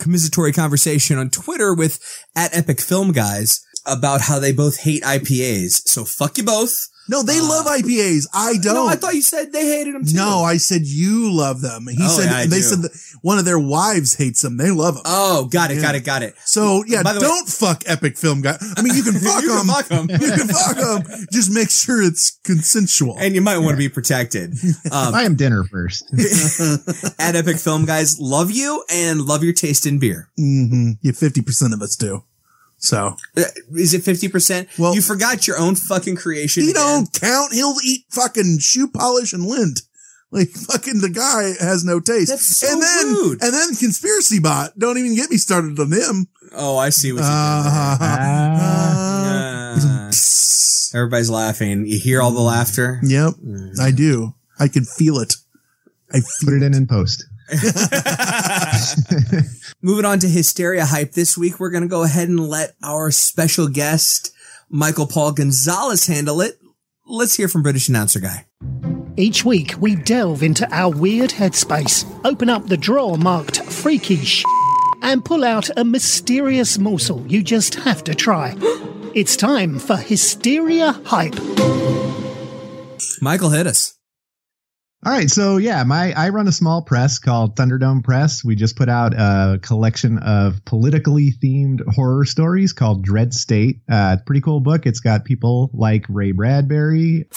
conversation 0.53 1.19
on 1.19 1.31
Twitter 1.31 1.75
with 1.75 1.99
at 2.35 2.57
Epic 2.57 2.81
Film 2.81 3.13
Guys 3.13 3.65
about 3.85 4.23
how 4.23 4.39
they 4.39 4.53
both 4.53 4.81
hate 4.81 5.03
IPAs. 5.03 5.87
So 5.87 6.05
fuck 6.05 6.39
you 6.39 6.45
both. 6.45 6.89
No, 7.09 7.23
they 7.23 7.41
love 7.41 7.67
IPAs. 7.67 8.27
I 8.35 8.55
don't. 8.61 8.75
No, 8.75 8.87
I 8.89 8.97
thought 8.97 9.15
you 9.15 9.23
said 9.23 9.53
they 9.53 9.65
hated 9.67 9.95
them 9.95 10.05
too. 10.05 10.17
No, 10.17 10.43
I 10.43 10.57
said 10.57 10.83
you 10.87 11.33
love 11.33 11.61
them. 11.61 11.87
He 11.89 11.97
Oh, 12.01 12.09
said 12.09 12.31
yeah, 12.31 12.39
I 12.39 12.47
they 12.47 12.57
do. 12.57 12.63
said 12.63 12.83
that 12.83 12.91
one 13.23 13.39
of 13.39 13.45
their 13.45 13.59
wives 13.59 14.15
hates 14.15 14.43
them. 14.43 14.57
They 14.57 14.71
love 14.71 14.95
them. 14.95 15.03
Oh, 15.07 15.45
got 15.47 15.71
it, 15.71 15.77
Yeah. 15.77 15.83
got 15.83 15.95
it, 15.95 16.05
got 16.05 16.23
it. 16.23 16.35
So 16.45 16.83
yeah, 16.87 17.03
By 17.03 17.13
the 17.13 17.21
way- 17.21 17.27
don't 17.27 17.49
fuck 17.49 17.85
Epic 17.87 18.17
Film 18.19 18.41
Guy. 18.43 18.57
I 18.77 18.83
mean, 18.83 18.95
you 18.95 19.03
can 19.03 19.15
fuck 19.21 19.43
You 19.43 19.57
them. 19.57 19.67
can 19.67 19.75
fuck 19.83 19.91
'em. 19.93 20.09
you 20.11 20.33
can 20.33 20.49
fuck 20.49 20.77
them. 20.77 21.27
Just 21.33 21.51
make 21.51 21.71
sure 21.71 22.03
it's 22.03 22.39
consensual. 22.45 23.17
And 23.19 23.35
you 23.35 23.41
might 23.41 23.59
want 23.59 23.73
to 23.75 23.79
be 23.79 23.89
protected. 23.89 24.55
Um, 24.91 25.15
I 25.15 25.23
am 25.25 25.35
dinner 25.37 25.65
first. 25.65 26.05
at 27.19 27.35
Epic 27.37 27.57
Film 27.59 27.85
Guys, 27.87 28.19
love 28.21 28.51
you 28.51 28.85
and 28.91 29.21
love 29.23 29.43
your 29.45 29.53
taste 29.53 29.85
in 29.87 29.99
beer. 29.99 30.29
hmm 30.37 30.93
Yeah, 31.03 31.13
fifty 31.13 31.41
percent 31.43 31.75
of 31.75 31.83
us 31.83 31.97
do. 31.97 32.23
So 32.87 33.17
Uh, 33.37 33.43
Is 33.75 33.95
it 33.95 34.03
50%? 34.03 34.69
Well- 34.79 34.95
you 34.95 35.03
forgot 35.03 35.47
your 35.49 35.59
own 35.59 35.75
fucking 35.75 36.17
creation. 36.17 36.63
he 36.63 36.71
again. 36.71 36.83
don't 36.83 37.13
count. 37.13 37.53
He'll 37.53 37.75
eat 37.85 38.05
fucking 38.11 38.59
shoe 38.61 38.87
polish 38.89 39.33
and 39.33 39.45
lint. 39.45 39.81
Like 40.33 40.49
fucking 40.51 41.01
the 41.01 41.09
guy 41.09 41.55
has 41.65 41.85
no 41.85 42.01
taste. 42.01 42.31
That's 42.31 42.57
so 42.59 42.67
and 42.73 42.83
then 42.83 43.07
rude. 43.15 43.43
and 43.43 43.55
then 43.55 43.75
conspiracy 43.77 44.41
bot. 44.41 44.77
Don't 44.79 44.99
even 44.99 45.15
get 45.15 45.31
me 45.31 45.37
started 45.37 45.79
on 45.79 45.93
him. 45.93 46.27
Oh, 46.53 46.77
I 46.77 46.91
see 46.91 47.13
what 47.13 47.21
you 47.21 47.25
Uh, 47.29 47.93
did 47.95 48.01
there. 48.01 48.07
Uh, 50.09 50.11
everybody's 50.95 51.31
laughing. 51.31 51.87
You 51.87 51.99
hear 51.99 52.21
all 52.23 52.33
the 52.33 52.41
laughter? 52.41 53.01
Yep, 53.03 53.35
I 53.81 53.91
do. 53.93 54.35
I 54.59 54.69
can 54.69 54.85
feel 54.85 55.19
it. 55.19 55.35
I 56.13 56.21
Put 56.45 56.55
it 56.55 56.63
in 56.63 56.75
in 56.75 56.87
post. 56.87 57.25
Moving 59.83 60.05
on 60.05 60.19
to 60.21 60.29
hysteria 60.29 60.85
hype 60.85 61.13
this 61.13 61.39
week, 61.39 61.61
we're 61.61 61.71
going 61.71 61.83
to 61.83 61.89
go 61.89 62.03
ahead 62.03 62.29
and 62.29 62.41
let 62.41 62.75
our 62.83 63.11
special 63.11 63.69
guest, 63.69 64.33
Michael 64.69 65.07
Paul 65.07 65.33
Gonzalez, 65.33 66.07
handle 66.07 66.41
it. 66.41 66.59
Let's 67.07 67.37
hear 67.37 67.49
from 67.49 67.63
British 67.63 67.89
announcer 67.89 68.19
guy. 68.19 68.47
Each 69.17 69.45
week, 69.45 69.75
we 69.79 69.95
delve 69.95 70.43
into 70.43 70.69
our 70.75 70.91
weird 70.91 71.31
headspace, 71.31 72.05
open 72.25 72.51
up 72.51 72.67
the 72.67 72.77
drawer 72.77 73.17
marked 73.17 73.63
freaky 73.65 74.17
sh- 74.17 74.45
and 75.03 75.25
pull 75.25 75.45
out 75.45 75.71
a 75.79 75.85
mysterious 75.85 76.79
morsel 76.79 77.25
you 77.29 77.43
just 77.43 77.77
have 77.77 78.03
to 78.05 78.15
try. 78.15 78.57
It's 79.17 79.35
time 79.35 79.79
for 79.79 79.97
Hysteria 79.97 81.01
Hype. 81.07 81.37
Michael, 83.23 83.49
hit 83.49 83.67
us. 83.67 83.96
All 85.07 85.13
right, 85.13 85.31
so 85.31 85.57
yeah, 85.59 85.85
my 85.85 86.13
I 86.15 86.31
run 86.31 86.49
a 86.49 86.53
small 86.53 86.83
press 86.83 87.21
called 87.21 87.55
Thunderdome 87.55 88.03
Press. 88.03 88.43
We 88.45 88.57
just 88.57 88.75
put 88.75 88.89
out 88.89 89.15
a 89.15 89.61
collection 89.63 90.19
of 90.19 90.65
politically 90.65 91.33
themed 91.41 91.81
horror 91.95 92.25
stories 92.25 92.73
called 92.73 93.05
Dread 93.05 93.33
State. 93.33 93.83
Uh, 93.89 94.17
pretty 94.27 94.41
cool 94.41 94.59
book. 94.59 94.85
It's 94.85 94.99
got 94.99 95.25
people 95.25 95.71
like 95.73 96.07
Ray 96.09 96.33
Bradbury, 96.33 97.29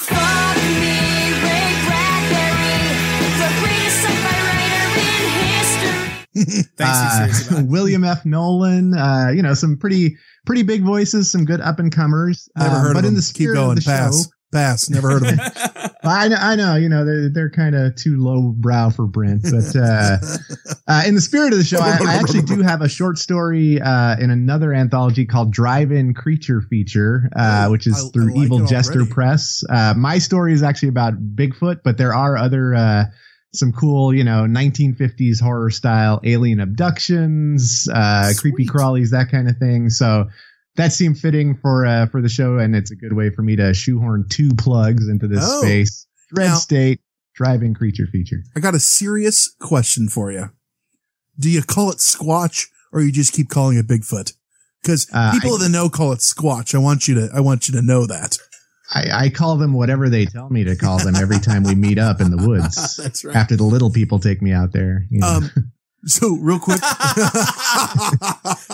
Thanks, 6.78 7.52
uh, 7.52 7.64
William 7.68 8.04
F. 8.04 8.26
Nolan. 8.26 8.94
Uh, 8.94 9.32
you 9.34 9.42
know, 9.42 9.54
some 9.54 9.78
pretty 9.78 10.18
pretty 10.46 10.64
big 10.64 10.84
voices, 10.84 11.32
some 11.32 11.46
good 11.46 11.62
up 11.62 11.80
and 11.80 11.92
comers. 11.92 12.50
Never 12.58 12.76
heard 12.80 12.94
but 12.94 13.00
of 13.00 13.06
in 13.06 13.10
him. 13.10 13.16
the 13.16 13.32
Keep 13.34 13.54
going, 13.54 13.78
of 13.78 13.84
the 13.84 13.90
pass. 13.90 14.26
show, 14.26 14.32
Pass. 14.52 14.90
Never 14.90 15.10
heard 15.10 15.22
of 15.24 15.38
them. 15.38 15.40
I 16.04 16.28
know, 16.28 16.36
I 16.40 16.56
know, 16.56 16.76
you 16.76 16.90
know, 16.90 17.06
they're, 17.06 17.30
they're 17.30 17.50
kind 17.50 17.76
of 17.76 17.96
too 17.96 18.18
low 18.18 18.54
brow 18.56 18.90
for 18.90 19.06
Brent, 19.06 19.44
but 19.44 19.76
uh, 19.76 20.18
uh, 20.88 21.04
in 21.06 21.14
the 21.14 21.22
spirit 21.22 21.52
of 21.54 21.60
the 21.60 21.66
show, 21.66 21.80
I, 21.80 21.98
I 22.02 22.16
actually 22.16 22.42
do 22.44 22.62
have 22.62 22.82
a 22.82 22.90
short 22.90 23.20
story 23.20 23.80
uh, 23.82 24.16
in 24.20 24.32
another 24.32 24.74
anthology 24.74 25.26
called 25.26 25.52
Drive-In 25.52 26.14
Creature 26.16 26.62
Feature, 26.62 27.30
uh, 27.36 27.68
which 27.68 27.86
is 27.86 27.96
I- 27.96 28.10
through 28.12 28.32
I 28.32 28.36
like 28.36 28.46
Evil 28.46 28.66
Jester 28.66 29.00
already. 29.00 29.12
Press. 29.12 29.64
Uh, 29.70 29.94
my 29.96 30.18
story 30.18 30.54
is 30.54 30.64
actually 30.64 30.90
about 30.90 31.14
Bigfoot, 31.36 31.82
but 31.84 31.98
there 31.98 32.16
are 32.16 32.36
other 32.38 32.74
uh, 32.74 33.04
some 33.54 33.72
cool, 33.74 34.14
you 34.14 34.24
know, 34.24 34.46
1950s 34.48 35.42
horror 35.42 35.70
style 35.70 36.22
alien 36.24 36.60
abductions, 36.60 37.88
uh, 37.94 38.32
creepy 38.40 38.66
crawlies, 38.66 39.10
that 39.12 39.30
kind 39.30 39.50
of 39.50 39.58
thing. 39.58 39.90
So 39.90 40.30
that 40.76 40.94
seemed 40.94 41.18
fitting 41.18 41.58
for 41.62 41.86
uh, 41.86 42.06
for 42.08 42.22
the 42.22 42.30
show, 42.30 42.58
and 42.58 42.76
it's 42.76 42.92
a 42.92 42.96
good 42.96 43.14
way 43.14 43.30
for 43.30 43.42
me 43.42 43.56
to 43.58 43.74
shoehorn 43.74 44.26
two 44.30 44.50
plugs 44.58 45.08
into 45.10 45.28
this 45.28 45.44
Oh. 45.44 45.62
space. 45.62 46.08
Red 46.36 46.48
Now- 46.50 46.56
State 46.56 47.02
Drive-In 47.36 47.74
Creature 47.74 48.08
Feature. 48.12 48.44
I 48.56 48.60
got 48.60 48.76
a 48.76 48.80
serious 48.80 49.54
question 49.60 50.08
for 50.10 50.32
you. 50.32 50.50
Do 51.40 51.50
you 51.50 51.62
call 51.64 51.90
it 51.90 51.98
Squatch 51.98 52.68
or 52.92 53.02
you 53.02 53.12
just 53.12 53.34
keep 53.34 53.50
calling 53.50 53.78
it 53.78 53.88
Bigfoot? 53.88 54.34
Because 54.82 55.08
Uh, 55.12 55.32
people 55.34 55.54
I- 55.54 55.56
in 55.56 55.62
the 55.62 55.70
know 55.70 55.90
call 55.90 56.12
it 56.14 56.20
Squatch. 56.20 56.76
I 56.76 56.78
want 56.80 57.08
you 57.08 57.16
to. 57.16 57.30
I 57.34 57.40
want 57.40 57.68
you 57.68 57.74
to 57.76 57.82
know 57.82 58.06
that. 58.08 58.38
I, 58.92 59.26
I 59.26 59.30
call 59.30 59.56
them 59.58 59.74
whatever 59.74 60.10
they 60.10 60.26
tell 60.26 60.50
me 60.50 60.64
to 60.64 60.76
call 60.76 60.98
them 60.98 61.16
every 61.16 61.40
time 61.40 61.62
we 61.64 61.76
meet 61.76 62.00
up 62.00 62.20
in 62.22 62.32
the 62.36 62.48
woods. 62.48 62.96
That's 63.04 63.24
right. 63.24 63.36
After 63.36 63.56
the 63.56 63.64
little 63.64 63.92
people 63.92 64.20
take 64.20 64.42
me 64.42 64.52
out 64.52 64.72
there, 64.74 65.06
you 65.12 65.20
know. 65.20 65.28
Um. 65.28 65.52
So 66.06 66.36
real 66.38 66.60
quick, 66.60 66.82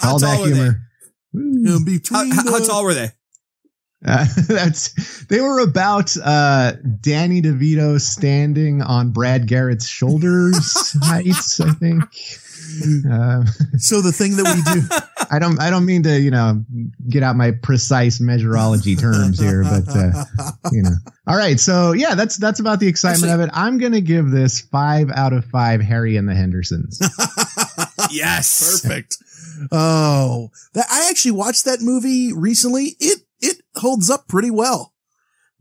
all 0.03 0.19
that 0.19 0.41
humor. 0.45 0.79
You 1.35 1.59
know, 1.61 1.79
How, 1.79 1.85
between 1.85 2.31
how, 2.31 2.51
how 2.51 2.65
tall 2.65 2.83
were 2.83 2.93
they? 2.93 3.09
Uh, 4.05 4.25
that's 4.47 5.25
they 5.25 5.41
were 5.41 5.59
about 5.59 6.15
uh, 6.23 6.73
Danny 7.01 7.41
DeVito 7.41 7.99
standing 7.99 8.81
on 8.81 9.11
Brad 9.11 9.47
Garrett's 9.47 9.87
shoulders 9.87 10.95
heights, 11.03 11.59
I 11.59 11.71
think. 11.71 12.03
Uh, 13.09 13.43
So 13.77 14.01
the 14.01 14.11
thing 14.11 14.35
that 14.37 14.55
we 14.55 14.73
do, 14.73 15.27
I 15.31 15.39
don't 15.39 15.59
I 15.59 15.69
don't 15.69 15.85
mean 15.85 16.03
to 16.03 16.19
you 16.19 16.31
know 16.31 16.63
get 17.09 17.23
out 17.23 17.35
my 17.35 17.51
precise 17.51 18.19
measurology 18.19 18.99
terms 18.99 19.39
here, 19.39 19.63
but 19.63 19.87
uh, 19.89 20.23
you 20.71 20.81
know. 20.83 20.95
All 21.27 21.37
right, 21.37 21.59
so 21.59 21.93
yeah, 21.93 22.15
that's 22.15 22.37
that's 22.37 22.59
about 22.59 22.79
the 22.79 22.87
excitement 22.87 23.31
of 23.31 23.39
it. 23.39 23.49
I'm 23.53 23.77
gonna 23.77 24.01
give 24.01 24.29
this 24.31 24.61
five 24.61 25.09
out 25.15 25.33
of 25.33 25.45
five. 25.45 25.81
Harry 25.81 26.15
and 26.17 26.27
the 26.27 26.35
Hendersons. 26.35 26.99
Yes. 28.11 28.81
perfect. 28.81 29.17
Oh, 29.71 30.49
that 30.73 30.85
I 30.91 31.07
actually 31.09 31.31
watched 31.31 31.65
that 31.65 31.81
movie 31.81 32.33
recently. 32.33 32.95
It 32.99 33.19
it 33.39 33.57
holds 33.75 34.09
up 34.09 34.27
pretty 34.27 34.51
well. 34.51 34.93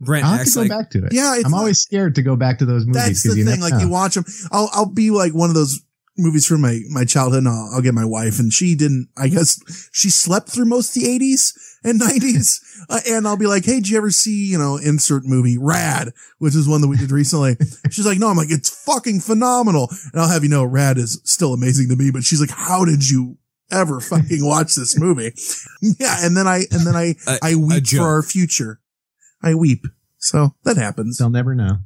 Brent 0.01 0.25
I'll 0.27 0.37
have 0.39 0.47
to 0.47 0.53
go 0.53 0.61
like 0.63 0.69
back 0.71 0.91
to 0.91 1.05
it. 1.07 1.13
Yeah, 1.13 1.37
it's 1.37 1.45
I'm 1.45 1.53
not- 1.53 1.59
always 1.59 1.79
scared 1.81 2.15
to 2.17 2.23
go 2.23 2.37
back 2.37 2.59
to 2.59 2.65
those 2.67 2.85
movies 2.87 3.03
That's 3.05 3.23
because 3.23 3.35
the 3.37 3.41
you 3.43 3.47
thing. 3.47 3.61
never 3.61 3.75
Like 3.75 3.83
you 3.83 3.89
watch 3.89 4.15
them, 4.15 4.25
I'll 4.51 4.69
I'll 4.73 4.93
be 4.93 5.11
like 5.11 5.33
one 5.35 5.49
of 5.51 5.55
those 5.55 5.81
movies 6.19 6.47
from 6.47 6.61
my 6.61 6.81
my 6.91 7.05
childhood. 7.05 7.39
And 7.41 7.49
I'll, 7.49 7.71
I'll 7.75 7.83
get 7.83 7.95
my 7.95 8.05
wife, 8.05 8.39
and 8.39 8.53
she 8.53 8.75
didn't. 8.75 9.09
I 9.17 9.29
guess 9.29 9.89
she 9.93 10.11
slept 10.11 10.49
through 10.51 10.67
most 10.67 10.97
of 10.97 11.03
the 11.03 11.09
eighties 11.09 11.55
and 11.85 11.99
nineties. 11.99 12.61
uh, 12.89 13.01
and 13.07 13.27
I'll 13.29 13.37
be 13.37 13.47
like, 13.47 13.65
"Hey, 13.65 13.75
did 13.77 13.89
you 13.91 13.97
ever 13.99 14.11
see 14.11 14.47
you 14.51 14.59
know 14.59 14.77
insert 14.77 15.25
movie 15.25 15.59
Rad, 15.59 16.13
which 16.39 16.55
is 16.57 16.67
one 16.67 16.81
that 16.81 16.89
we 16.89 16.97
did 16.97 17.11
recently?" 17.11 17.57
she's 17.91 18.07
like, 18.07 18.19
"No." 18.19 18.29
I'm 18.29 18.37
like, 18.37 18.51
"It's 18.51 18.71
fucking 18.85 19.21
phenomenal." 19.21 19.89
And 20.13 20.21
I'll 20.23 20.29
have 20.31 20.43
you 20.43 20.51
know, 20.51 20.65
Rad 20.65 20.99
is 20.99 21.21
still 21.25 21.53
amazing 21.55 21.89
to 21.91 21.97
me. 21.97 22.11
But 22.11 22.25
she's 22.25 22.41
like, 22.41 22.51
"How 22.51 22.85
did 22.85 23.09
you?" 23.09 23.39
Ever 23.71 23.99
fucking 23.99 24.45
watch 24.45 24.75
this 24.75 24.99
movie? 24.99 25.33
Yeah, 25.99 26.17
and 26.21 26.37
then 26.37 26.47
I 26.47 26.65
and 26.71 26.87
then 26.87 26.95
I 26.95 27.15
A- 27.27 27.39
I 27.43 27.51
a 27.53 27.55
weep 27.59 27.83
joke. 27.85 27.99
for 28.01 28.07
our 28.09 28.23
future. 28.23 28.81
I 29.43 29.55
weep. 29.55 29.85
So 30.19 30.55
that 30.65 30.77
happens 30.77 31.17
They'll 31.19 31.31
never 31.31 31.55
know. 31.55 31.79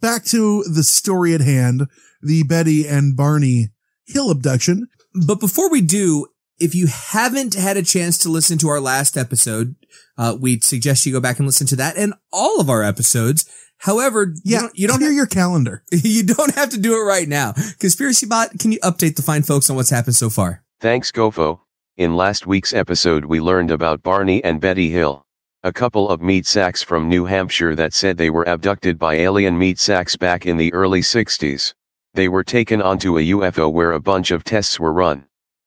back 0.00 0.24
to 0.26 0.62
the 0.64 0.82
story 0.82 1.34
at 1.34 1.40
hand, 1.42 1.86
the 2.22 2.42
Betty 2.44 2.86
and 2.88 3.14
Barney 3.16 3.68
Hill 4.06 4.30
abduction. 4.30 4.88
But 5.26 5.38
before 5.38 5.70
we 5.70 5.80
do, 5.82 6.26
if 6.58 6.74
you 6.74 6.86
haven't 6.86 7.54
had 7.54 7.76
a 7.76 7.82
chance 7.82 8.18
to 8.18 8.28
listen 8.28 8.58
to 8.58 8.68
our 8.68 8.80
last 8.80 9.16
episode, 9.16 9.76
uh, 10.16 10.36
we'd 10.38 10.64
suggest 10.64 11.04
you 11.06 11.12
go 11.12 11.20
back 11.20 11.38
and 11.38 11.46
listen 11.46 11.66
to 11.68 11.76
that 11.76 11.96
and 11.96 12.14
all 12.32 12.60
of 12.60 12.70
our 12.70 12.82
episodes. 12.82 13.48
However, 13.78 14.34
Yeah, 14.42 14.56
you 14.56 14.60
don't, 14.60 14.78
you 14.78 14.88
don't 14.88 14.98
clear 14.98 15.12
your 15.12 15.26
calendar. 15.26 15.84
you 15.92 16.22
don't 16.22 16.54
have 16.54 16.70
to 16.70 16.78
do 16.78 16.94
it 16.94 17.04
right 17.04 17.28
now. 17.28 17.52
Conspiracy 17.78 18.26
Bot, 18.26 18.58
can 18.58 18.72
you 18.72 18.78
update 18.80 19.16
the 19.16 19.22
fine 19.22 19.42
folks 19.42 19.68
on 19.68 19.76
what's 19.76 19.90
happened 19.90 20.16
so 20.16 20.30
far? 20.30 20.62
Thanks 20.80 21.12
Gofo. 21.12 21.60
In 21.96 22.16
last 22.16 22.46
week's 22.46 22.72
episode 22.72 23.26
we 23.26 23.40
learned 23.40 23.70
about 23.70 24.02
Barney 24.02 24.42
and 24.44 24.60
Betty 24.60 24.90
Hill. 24.90 25.24
A 25.62 25.72
couple 25.72 26.08
of 26.08 26.22
meat 26.22 26.46
sacks 26.46 26.82
from 26.82 27.08
New 27.08 27.24
Hampshire 27.24 27.74
that 27.74 27.92
said 27.92 28.16
they 28.16 28.30
were 28.30 28.48
abducted 28.48 28.98
by 28.98 29.16
alien 29.16 29.58
meat 29.58 29.78
sacks 29.78 30.14
back 30.14 30.46
in 30.46 30.56
the 30.56 30.72
early 30.72 31.00
60s. 31.00 31.74
They 32.14 32.28
were 32.28 32.44
taken 32.44 32.80
onto 32.80 33.18
a 33.18 33.22
UFO 33.22 33.70
where 33.70 33.92
a 33.92 34.00
bunch 34.00 34.30
of 34.30 34.44
tests 34.44 34.78
were 34.78 34.92
run. 34.92 35.26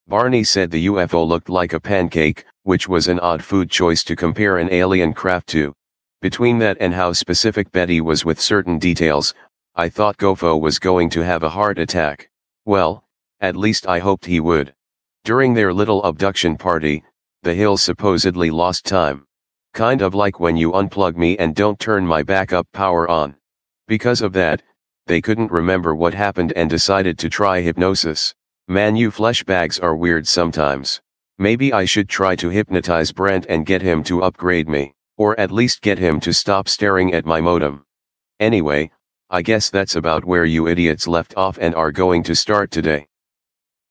Barney 0.10 0.44
said 0.44 0.72
the 0.72 0.88
UFO 0.88 1.24
looked 1.28 1.50
like 1.50 1.74
a 1.74 1.80
pancake, 1.80 2.44
which 2.64 2.90
was 2.90 3.08
an 3.08 3.20
odd 3.20 3.44
food 3.44 3.70
choice 3.70 4.04
to 4.06 4.16
compare 4.16 4.58
an 4.58 4.74
alien 4.74 5.14
craft 5.14 5.46
to. 5.50 5.72
Between 6.20 6.58
that 6.58 6.78
and 6.80 6.96
how 6.96 7.14
specific 7.14 7.72
Betty 7.72 8.02
was 8.02 8.26
with 8.26 8.42
certain 8.42 8.80
details, 8.80 9.36
I 9.76 9.88
thought 9.88 10.18
Gofo 10.18 10.60
was 10.60 10.80
going 10.80 11.12
to 11.12 11.24
have 11.24 11.44
a 11.44 11.50
heart 11.50 11.78
attack. 11.78 12.28
Well, 12.66 13.04
at 13.40 13.56
least 13.56 13.86
I 13.86 14.00
hoped 14.00 14.26
he 14.26 14.40
would. 14.40 14.74
During 15.26 15.54
their 15.54 15.72
little 15.72 16.04
abduction 16.04 16.58
party, 16.58 17.04
the 17.44 17.54
Hills 17.54 17.84
supposedly 17.84 18.50
lost 18.50 18.88
time. 18.88 19.28
Kind 19.76 20.02
of 20.02 20.16
like 20.16 20.40
when 20.40 20.58
you 20.58 20.72
unplug 20.72 21.18
me 21.18 21.38
and 21.38 21.56
don't 21.56 21.80
turn 21.80 22.04
my 22.04 22.24
backup 22.24 22.68
power 22.74 23.08
on. 23.08 23.36
Because 23.88 24.22
of 24.22 24.34
that, 24.34 24.64
they 25.06 25.22
couldn't 25.22 25.52
remember 25.52 25.94
what 25.94 26.16
happened 26.16 26.52
and 26.56 26.68
decided 26.68 27.20
to 27.20 27.30
try 27.30 27.62
hypnosis. 27.62 28.34
Man, 28.72 28.96
you 28.96 29.10
flesh 29.10 29.44
bags 29.44 29.80
are 29.80 29.96
weird 29.96 30.28
sometimes. 30.28 31.02
Maybe 31.40 31.74
I 31.74 31.86
should 31.86 32.08
try 32.08 32.36
to 32.36 32.50
hypnotize 32.50 33.12
Brent 33.12 33.48
and 33.50 33.66
get 33.66 33.82
him 33.82 34.04
to 34.04 34.22
upgrade 34.22 34.70
me, 34.70 34.94
or 35.18 35.40
at 35.40 35.50
least 35.50 35.82
get 35.82 35.98
him 35.98 36.20
to 36.20 36.32
stop 36.32 36.70
staring 36.70 37.16
at 37.16 37.26
my 37.26 37.42
modem. 37.42 37.84
Anyway, 38.40 38.92
I 39.28 39.42
guess 39.42 39.72
that's 39.72 39.96
about 39.96 40.24
where 40.24 40.46
you 40.46 40.68
idiots 40.68 41.08
left 41.08 41.34
off 41.36 41.58
and 41.60 41.74
are 41.74 41.92
going 41.92 42.22
to 42.26 42.36
start 42.36 42.70
today. 42.70 43.08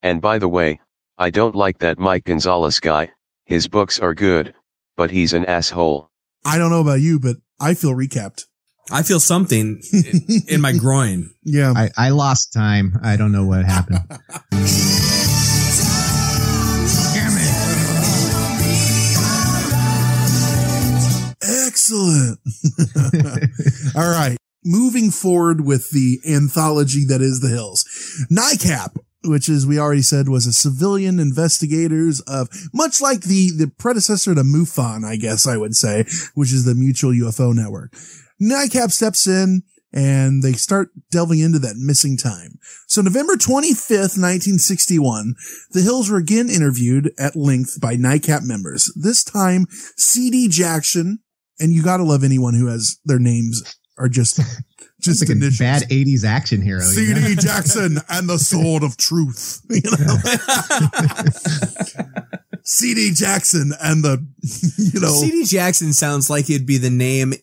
And 0.01 0.21
by 0.21 0.39
the 0.39 0.47
way, 0.47 0.79
I 1.17 1.29
don't 1.29 1.55
like 1.55 1.79
that 1.79 1.99
Mike 1.99 2.23
Gonzalez 2.23 2.79
guy, 2.79 3.11
his 3.43 3.67
books 3.67 3.99
are 3.99 4.13
good, 4.13 4.55
but 4.95 5.11
he's 5.11 5.33
an 5.33 5.43
asshole. 5.43 6.09
I 6.45 6.57
don't 6.57 6.69
know 6.69 6.79
about 6.79 7.01
you, 7.01 7.19
but 7.19 7.35
I 7.59 7.73
feel 7.73 7.91
recapped. 7.91 8.45
I 8.91 9.03
feel 9.03 9.19
something 9.19 9.81
in, 9.93 10.41
in 10.47 10.61
my 10.61 10.73
groin. 10.73 11.31
Yeah. 11.51 11.73
I, 11.75 11.89
I 11.97 12.09
lost 12.09 12.53
time. 12.53 12.99
I 13.01 13.17
don't 13.17 13.31
know 13.31 13.43
what 13.43 13.65
happened. 13.65 14.01
Excellent. 21.41 22.39
All 23.95 24.11
right. 24.11 24.37
Moving 24.63 25.09
forward 25.09 25.65
with 25.65 25.89
the 25.91 26.19
anthology 26.27 27.05
that 27.05 27.21
is 27.21 27.39
The 27.39 27.47
Hills. 27.49 27.85
NICAP, 28.31 28.97
which 29.23 29.49
is, 29.49 29.65
we 29.65 29.79
already 29.79 30.01
said, 30.01 30.29
was 30.29 30.45
a 30.45 30.53
civilian 30.53 31.19
investigators 31.19 32.19
of, 32.21 32.49
much 32.73 33.01
like 33.01 33.21
the, 33.21 33.51
the 33.51 33.71
predecessor 33.79 34.35
to 34.35 34.43
MUFON, 34.43 35.03
I 35.03 35.15
guess 35.15 35.47
I 35.47 35.57
would 35.57 35.75
say, 35.75 36.05
which 36.35 36.51
is 36.51 36.65
the 36.65 36.75
Mutual 36.75 37.11
UFO 37.11 37.55
Network. 37.55 37.93
NICAP 38.41 38.91
steps 38.91 39.27
in 39.27 39.63
and 39.91 40.43
they 40.43 40.53
start 40.53 40.89
delving 41.11 41.39
into 41.39 41.59
that 41.59 41.75
missing 41.77 42.15
time. 42.15 42.59
So 42.87 43.01
November 43.01 43.33
25th, 43.33 44.17
1961, 44.17 45.35
the 45.71 45.81
Hills 45.81 46.09
were 46.09 46.17
again 46.17 46.49
interviewed 46.49 47.11
at 47.17 47.35
length 47.35 47.81
by 47.81 47.95
NICAP 47.95 48.43
members. 48.43 48.93
This 48.95 49.23
time, 49.23 49.65
C.D. 49.97 50.49
Jackson, 50.49 51.19
and 51.59 51.73
you 51.73 51.83
gotta 51.83 52.03
love 52.03 52.23
anyone 52.23 52.53
who 52.53 52.67
has 52.67 52.99
their 53.05 53.19
names 53.19 53.75
are 53.97 54.09
just, 54.09 54.37
just 55.01 55.21
It's 55.23 55.29
like 55.29 55.37
a 55.37 55.57
bad 55.57 55.89
80s 55.89 56.23
action 56.23 56.61
hero. 56.61 56.81
you 56.81 57.13
know? 57.15 57.21
C.D. 57.21 57.35
Jackson 57.41 57.97
and 58.09 58.29
the 58.29 58.37
Sword 58.37 58.83
of 58.83 58.95
Truth. 58.97 59.61
You 59.69 59.81
know? 59.91 60.17
C.D. 62.63 63.13
Jackson 63.13 63.71
and 63.81 64.03
the, 64.03 64.25
you 64.77 64.99
know, 64.99 65.07
CD 65.07 65.43
Jackson 65.45 65.91
sounds 65.93 66.29
like 66.29 66.49
it'd 66.49 66.67
be 66.67 66.77
the 66.77 66.91
name 66.91 67.33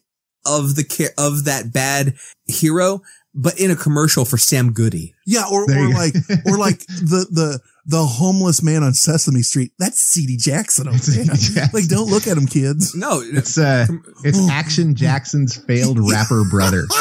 of 0.46 0.74
the 0.76 0.84
ca- 0.84 1.14
of 1.18 1.44
that 1.44 1.72
bad 1.72 2.14
hero, 2.46 3.00
but 3.34 3.58
in 3.60 3.70
a 3.70 3.76
commercial 3.76 4.24
for 4.24 4.38
Sam 4.38 4.72
Goody. 4.72 5.14
yeah, 5.26 5.44
or, 5.50 5.62
or 5.64 5.88
like, 5.90 6.14
or 6.46 6.56
like 6.58 6.78
the, 6.86 7.26
the, 7.30 7.60
the 7.84 8.04
homeless 8.04 8.62
man 8.62 8.82
on 8.82 8.94
Sesame 8.94 9.42
Street. 9.42 9.72
That's 9.78 9.98
C.D. 10.00 10.38
Jackson 10.38 10.88
over 10.88 10.96
there. 10.98 11.24
Jackson. 11.24 11.68
Like, 11.72 11.86
don't 11.88 12.08
look 12.10 12.26
at 12.26 12.36
him, 12.36 12.46
kids. 12.46 12.94
No, 12.94 13.20
It's 13.22 13.58
uh, 13.58 13.86
it's 14.24 14.48
Action 14.50 14.94
Jackson's 14.94 15.56
failed 15.56 15.98
rapper 16.00 16.44
brother, 16.50 16.84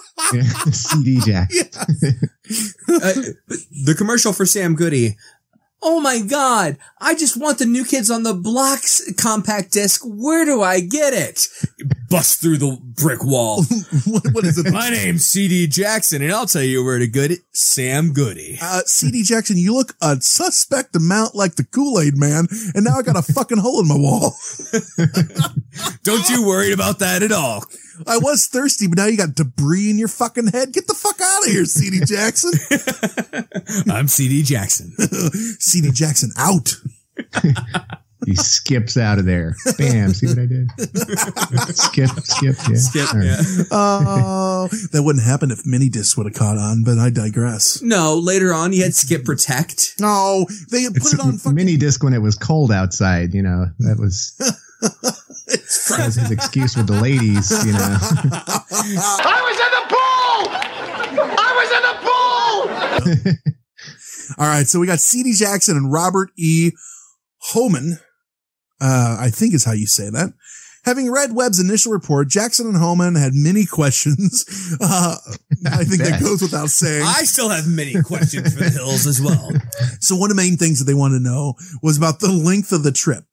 Yeah, 0.32 0.42
CD 0.42 1.18
Jackson. 1.26 1.68
uh, 2.88 3.12
the 3.84 3.94
commercial 3.98 4.32
for 4.32 4.46
Sam 4.46 4.74
Goody. 4.76 5.16
Oh 5.82 5.98
my 6.00 6.20
God! 6.20 6.76
I 7.00 7.14
just 7.14 7.36
want 7.40 7.58
the 7.58 7.64
New 7.66 7.84
Kids 7.86 8.10
on 8.10 8.22
the 8.22 8.34
Blocks 8.34 9.12
compact 9.14 9.72
disc. 9.72 10.02
Where 10.04 10.44
do 10.44 10.60
I 10.62 10.80
get 10.80 11.14
it? 11.14 11.48
Bust 12.10 12.42
through 12.42 12.58
the 12.58 12.76
brick 12.82 13.24
wall. 13.24 13.62
what, 14.06 14.24
what 14.32 14.44
is 14.44 14.58
it? 14.58 14.70
My 14.70 14.90
name's 14.90 15.24
CD 15.24 15.66
Jackson, 15.66 16.20
and 16.20 16.32
I'll 16.32 16.46
tell 16.46 16.62
you 16.62 16.84
where 16.84 16.98
to 16.98 17.06
good 17.06 17.38
Sam 17.52 18.12
Goody. 18.12 18.58
Uh, 18.60 18.80
CD 18.84 19.22
Jackson, 19.22 19.56
you 19.56 19.72
look 19.72 19.94
a 20.02 20.16
suspect 20.20 20.94
amount 20.96 21.34
like 21.34 21.54
the 21.54 21.64
Kool 21.64 22.00
Aid 22.00 22.18
Man, 22.18 22.48
and 22.74 22.84
now 22.84 22.98
I 22.98 23.02
got 23.02 23.16
a 23.16 23.22
fucking 23.22 23.58
hole 23.58 23.80
in 23.80 23.88
my 23.88 23.96
wall. 23.96 24.34
Don't 26.02 26.28
you 26.28 26.46
worry 26.46 26.72
about 26.72 26.98
that 26.98 27.22
at 27.22 27.32
all. 27.32 27.64
I 28.06 28.18
was 28.18 28.46
thirsty, 28.46 28.88
but 28.88 28.98
now 28.98 29.06
you 29.06 29.16
got 29.16 29.34
debris 29.34 29.90
in 29.90 29.98
your 29.98 30.08
fucking 30.08 30.48
head. 30.48 30.72
Get 30.72 30.86
the 30.86 30.94
fuck 30.94 31.20
out 31.20 31.46
of 31.46 31.52
here, 31.52 31.64
CD 31.64 32.00
Jackson. 32.04 32.52
I'm 33.92 34.08
CD 34.08 34.42
Jackson. 34.42 34.90
CD 35.60 35.90
Jackson 35.92 36.32
out. 36.36 36.74
He 38.26 38.34
skips 38.36 38.96
out 38.96 39.18
of 39.18 39.24
there. 39.24 39.54
Bam. 39.78 40.12
See 40.12 40.26
what 40.26 40.38
I 40.38 40.46
did? 40.46 40.68
skip, 41.76 42.10
skip, 42.22 42.56
yeah. 42.68 42.76
Skip, 42.76 43.14
All 43.14 43.18
right. 43.20 43.26
yeah. 43.26 43.64
Oh, 43.70 44.68
that 44.92 45.02
wouldn't 45.02 45.24
happen 45.24 45.50
if 45.50 45.64
mini 45.64 45.88
disc 45.88 46.16
would 46.18 46.26
have 46.26 46.34
caught 46.34 46.58
on, 46.58 46.82
but 46.84 46.98
I 46.98 47.10
digress. 47.10 47.80
No, 47.82 48.16
later 48.16 48.52
on 48.52 48.72
you 48.72 48.82
had 48.82 48.94
Skip 48.94 49.24
Protect. 49.24 49.94
No, 50.00 50.46
they 50.70 50.82
had 50.82 50.92
put 50.94 51.02
It's 51.02 51.14
it 51.14 51.20
on 51.20 51.38
fucking. 51.38 51.54
mini 51.54 51.76
disc 51.76 52.02
when 52.02 52.12
it 52.12 52.18
was 52.22 52.34
cold 52.36 52.70
outside. 52.72 53.32
You 53.32 53.42
know 53.42 53.66
that 53.80 53.98
was 53.98 54.34
that 54.80 56.04
was 56.06 56.14
his 56.16 56.30
excuse 56.30 56.76
with 56.76 56.86
the 56.88 57.00
ladies. 57.00 57.50
You 57.64 57.72
know, 57.72 57.78
I 58.00 59.40
was 59.46 59.58
in 59.60 59.70
the 59.76 59.84
pool! 59.88 60.50
I 61.38 61.52
was 61.56 61.70
in 63.14 63.14
the 63.14 63.34
pool! 63.34 63.44
All 64.38 64.46
right, 64.46 64.66
so 64.66 64.78
we 64.78 64.86
got 64.86 65.00
CD 65.00 65.32
Jackson 65.32 65.76
and 65.76 65.90
Robert 65.92 66.30
E. 66.36 66.70
Homan. 67.38 67.98
Uh, 68.80 69.16
I 69.20 69.30
think 69.30 69.54
is 69.54 69.64
how 69.64 69.72
you 69.72 69.86
say 69.86 70.08
that. 70.10 70.32
Having 70.84 71.10
read 71.12 71.32
Webb's 71.34 71.60
initial 71.60 71.92
report, 71.92 72.28
Jackson 72.28 72.66
and 72.66 72.76
Hohmann 72.76 73.14
had 73.14 73.34
many 73.34 73.66
questions. 73.70 74.44
Uh, 74.80 75.16
I 75.70 75.84
think 75.84 76.00
that 76.02 76.20
goes 76.22 76.40
without 76.40 76.70
saying. 76.70 77.02
I 77.04 77.24
still 77.24 77.50
have 77.50 77.66
many 77.68 78.00
questions 78.02 78.54
for 78.54 78.64
the 78.64 78.70
Hills 78.74 79.06
as 79.06 79.20
well. 79.20 79.50
So 80.00 80.16
one 80.16 80.30
of 80.30 80.36
the 80.36 80.42
main 80.42 80.56
things 80.56 80.78
that 80.78 80.86
they 80.86 80.94
wanted 80.94 81.18
to 81.18 81.24
know 81.24 81.54
was 81.82 81.98
about 81.98 82.20
the 82.20 82.32
length 82.32 82.72
of 82.72 82.82
the 82.82 82.92
trip, 82.92 83.24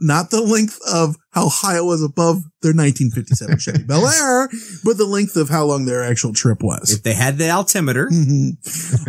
not 0.00 0.30
the 0.30 0.40
length 0.40 0.78
of 0.90 1.16
how 1.32 1.50
high 1.50 1.76
it 1.76 1.84
was 1.84 2.02
above 2.02 2.36
their 2.62 2.72
1957 2.72 3.58
Chevy 3.58 3.82
Bel 3.86 4.06
Air, 4.06 4.48
but 4.82 4.96
the 4.96 5.04
length 5.04 5.36
of 5.36 5.50
how 5.50 5.66
long 5.66 5.84
their 5.84 6.02
actual 6.02 6.32
trip 6.32 6.62
was. 6.62 6.90
If 6.90 7.02
they 7.02 7.12
had 7.12 7.36
the 7.36 7.50
altimeter, 7.50 8.08
Mhm. 8.10 8.52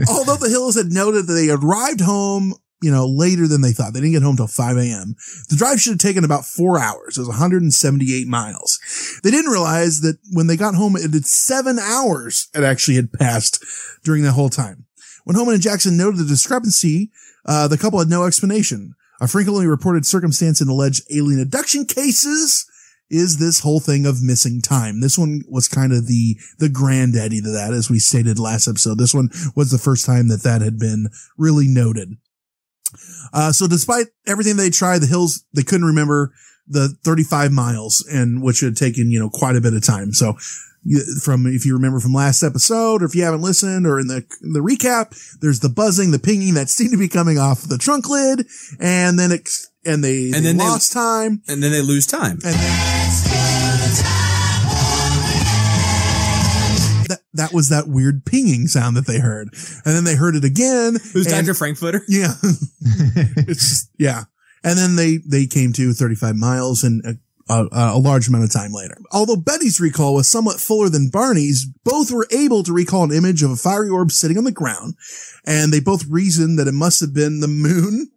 Although 0.10 0.36
the 0.36 0.50
Hills 0.50 0.76
had 0.76 0.92
noted 0.92 1.28
that 1.28 1.34
they 1.34 1.50
arrived 1.50 2.02
home, 2.02 2.56
you 2.86 2.92
know, 2.92 3.08
later 3.08 3.48
than 3.48 3.62
they 3.62 3.72
thought. 3.72 3.94
They 3.94 4.00
didn't 4.00 4.14
get 4.14 4.22
home 4.22 4.38
till 4.38 4.46
5 4.46 4.78
a.m. 4.78 5.16
The 5.50 5.56
drive 5.56 5.82
should 5.82 5.94
have 5.94 6.00
taken 6.00 6.24
about 6.24 6.46
four 6.46 6.78
hours. 6.78 7.18
It 7.18 7.22
was 7.22 7.30
178 7.30 8.28
miles. 8.28 8.80
They 9.24 9.32
didn't 9.32 9.52
realize 9.52 10.02
that 10.02 10.20
when 10.32 10.46
they 10.46 10.56
got 10.56 10.76
home, 10.76 10.96
it 10.96 11.12
had 11.12 11.26
seven 11.26 11.80
hours 11.80 12.48
it 12.54 12.64
actually 12.64 12.98
had 12.98 13.12
passed 13.12 13.66
during 14.04 14.22
that 14.22 14.34
whole 14.34 14.52
time. 14.52 14.86
When 15.24 15.36
Holman 15.36 15.56
and 15.56 15.64
Jackson 15.64 15.98
noted 15.98 16.20
the 16.20 16.26
discrepancy, 16.26 17.10
uh, 17.48 17.68
the 17.68 17.78
couple 17.80 17.98
had 17.98 18.08
no 18.08 18.26
explanation. 18.26 18.94
A 19.20 19.28
frequently 19.28 19.66
reported 19.66 20.06
circumstance 20.06 20.62
in 20.62 20.68
alleged 20.68 21.02
alien 21.12 21.42
abduction 21.42 21.86
cases 21.86 22.70
is 23.10 23.38
this 23.40 23.62
whole 23.62 23.80
thing 23.80 24.06
of 24.06 24.22
missing 24.22 24.62
time. 24.62 25.02
This 25.02 25.18
one 25.18 25.42
was 25.50 25.68
kind 25.68 25.92
of 25.92 26.06
the, 26.06 26.38
the 26.60 26.70
granddaddy 26.70 27.42
to 27.42 27.50
that, 27.52 27.74
as 27.74 27.90
we 27.90 27.98
stated 27.98 28.38
last 28.38 28.68
episode. 28.68 29.00
This 29.00 29.14
one 29.14 29.30
was 29.56 29.72
the 29.72 29.80
first 29.80 30.06
time 30.06 30.28
that 30.28 30.44
that 30.44 30.62
had 30.62 30.78
been 30.78 31.10
really 31.36 31.68
noted. 31.68 32.18
Uh, 33.34 33.52
so 33.52 33.68
despite 33.68 34.08
everything 34.28 34.56
they 34.58 34.70
tried, 34.70 35.00
the 35.00 35.08
hills, 35.08 35.44
they 35.54 35.64
couldn't 35.64 35.86
remember 35.88 36.32
the 36.68 36.90
35 37.04 37.52
miles 37.52 38.06
and 38.12 38.42
which 38.42 38.62
had 38.62 38.76
taken, 38.76 39.12
you 39.12 39.20
know, 39.20 39.30
quite 39.30 39.56
a 39.56 39.62
bit 39.62 39.74
of 39.74 39.84
time. 39.84 40.12
So 40.14 40.34
from, 41.24 41.46
if 41.48 41.66
you 41.66 41.74
remember 41.74 42.00
from 42.00 42.14
last 42.14 42.44
episode 42.44 43.02
or 43.02 43.06
if 43.06 43.16
you 43.16 43.24
haven't 43.24 43.42
listened 43.42 43.86
or 43.88 44.00
in 44.00 44.08
the, 44.08 44.24
the 44.42 44.60
recap, 44.60 45.16
there's 45.42 45.60
the 45.60 45.70
buzzing, 45.70 46.12
the 46.12 46.20
pinging 46.20 46.54
that 46.56 46.70
seemed 46.76 46.92
to 46.92 46.98
be 46.98 47.08
coming 47.08 47.38
off 47.38 47.62
the 47.64 47.78
trunk 47.78 48.10
lid 48.10 48.48
and 48.80 49.18
then 49.20 49.32
it, 49.32 49.50
and 49.86 50.04
they, 50.04 50.26
And 50.26 50.34
they 50.36 50.40
then 50.42 50.58
they- 50.58 50.64
lost 50.64 50.92
time. 50.94 51.42
and 51.48 51.62
then 51.62 51.72
they 51.72 51.82
lose 51.82 52.08
time. 52.08 52.40
That, 57.10 57.20
that 57.34 57.54
was 57.54 57.70
that 57.70 57.88
weird 57.88 58.26
pinging 58.26 58.68
sound 58.68 58.96
that 58.98 59.06
they 59.08 59.20
heard. 59.20 59.50
And 59.86 59.96
then 59.96 60.04
they 60.06 60.16
heard 60.16 60.36
it 60.36 60.44
again. 60.44 60.96
It 60.96 61.14
was 61.14 61.28
and- 61.32 61.46
Dr. 61.46 61.54
Frankfurter. 61.54 62.04
Yeah. 62.10 62.34
it's 62.82 63.70
just, 63.70 63.90
yeah. 63.98 64.24
And 64.64 64.78
then 64.78 64.96
they, 64.96 65.18
they 65.18 65.46
came 65.46 65.74
to 65.74 65.94
35 65.94 66.36
miles 66.36 66.84
and 66.84 67.04
a, 67.06 67.54
a, 67.54 67.68
a 67.72 68.00
large 68.00 68.28
amount 68.28 68.46
of 68.46 68.52
time 68.52 68.72
later. 68.72 68.98
Although 69.12 69.36
Betty's 69.36 69.80
recall 69.80 70.16
was 70.16 70.28
somewhat 70.28 70.60
fuller 70.60 70.90
than 70.90 71.10
Barney's, 71.10 71.66
both 71.84 72.10
were 72.12 72.28
able 72.32 72.64
to 72.64 72.74
recall 72.74 73.04
an 73.04 73.12
image 73.12 73.44
of 73.44 73.52
a 73.52 73.56
fiery 73.56 73.90
orb 73.90 74.12
sitting 74.12 74.38
on 74.38 74.44
the 74.46 74.52
ground. 74.52 74.96
And 75.46 75.72
they 75.72 75.80
both 75.80 76.06
reasoned 76.10 76.58
that 76.58 76.68
it 76.68 76.74
must 76.74 77.00
have 77.02 77.14
been 77.14 77.42
the 77.42 77.48
moon 77.48 78.10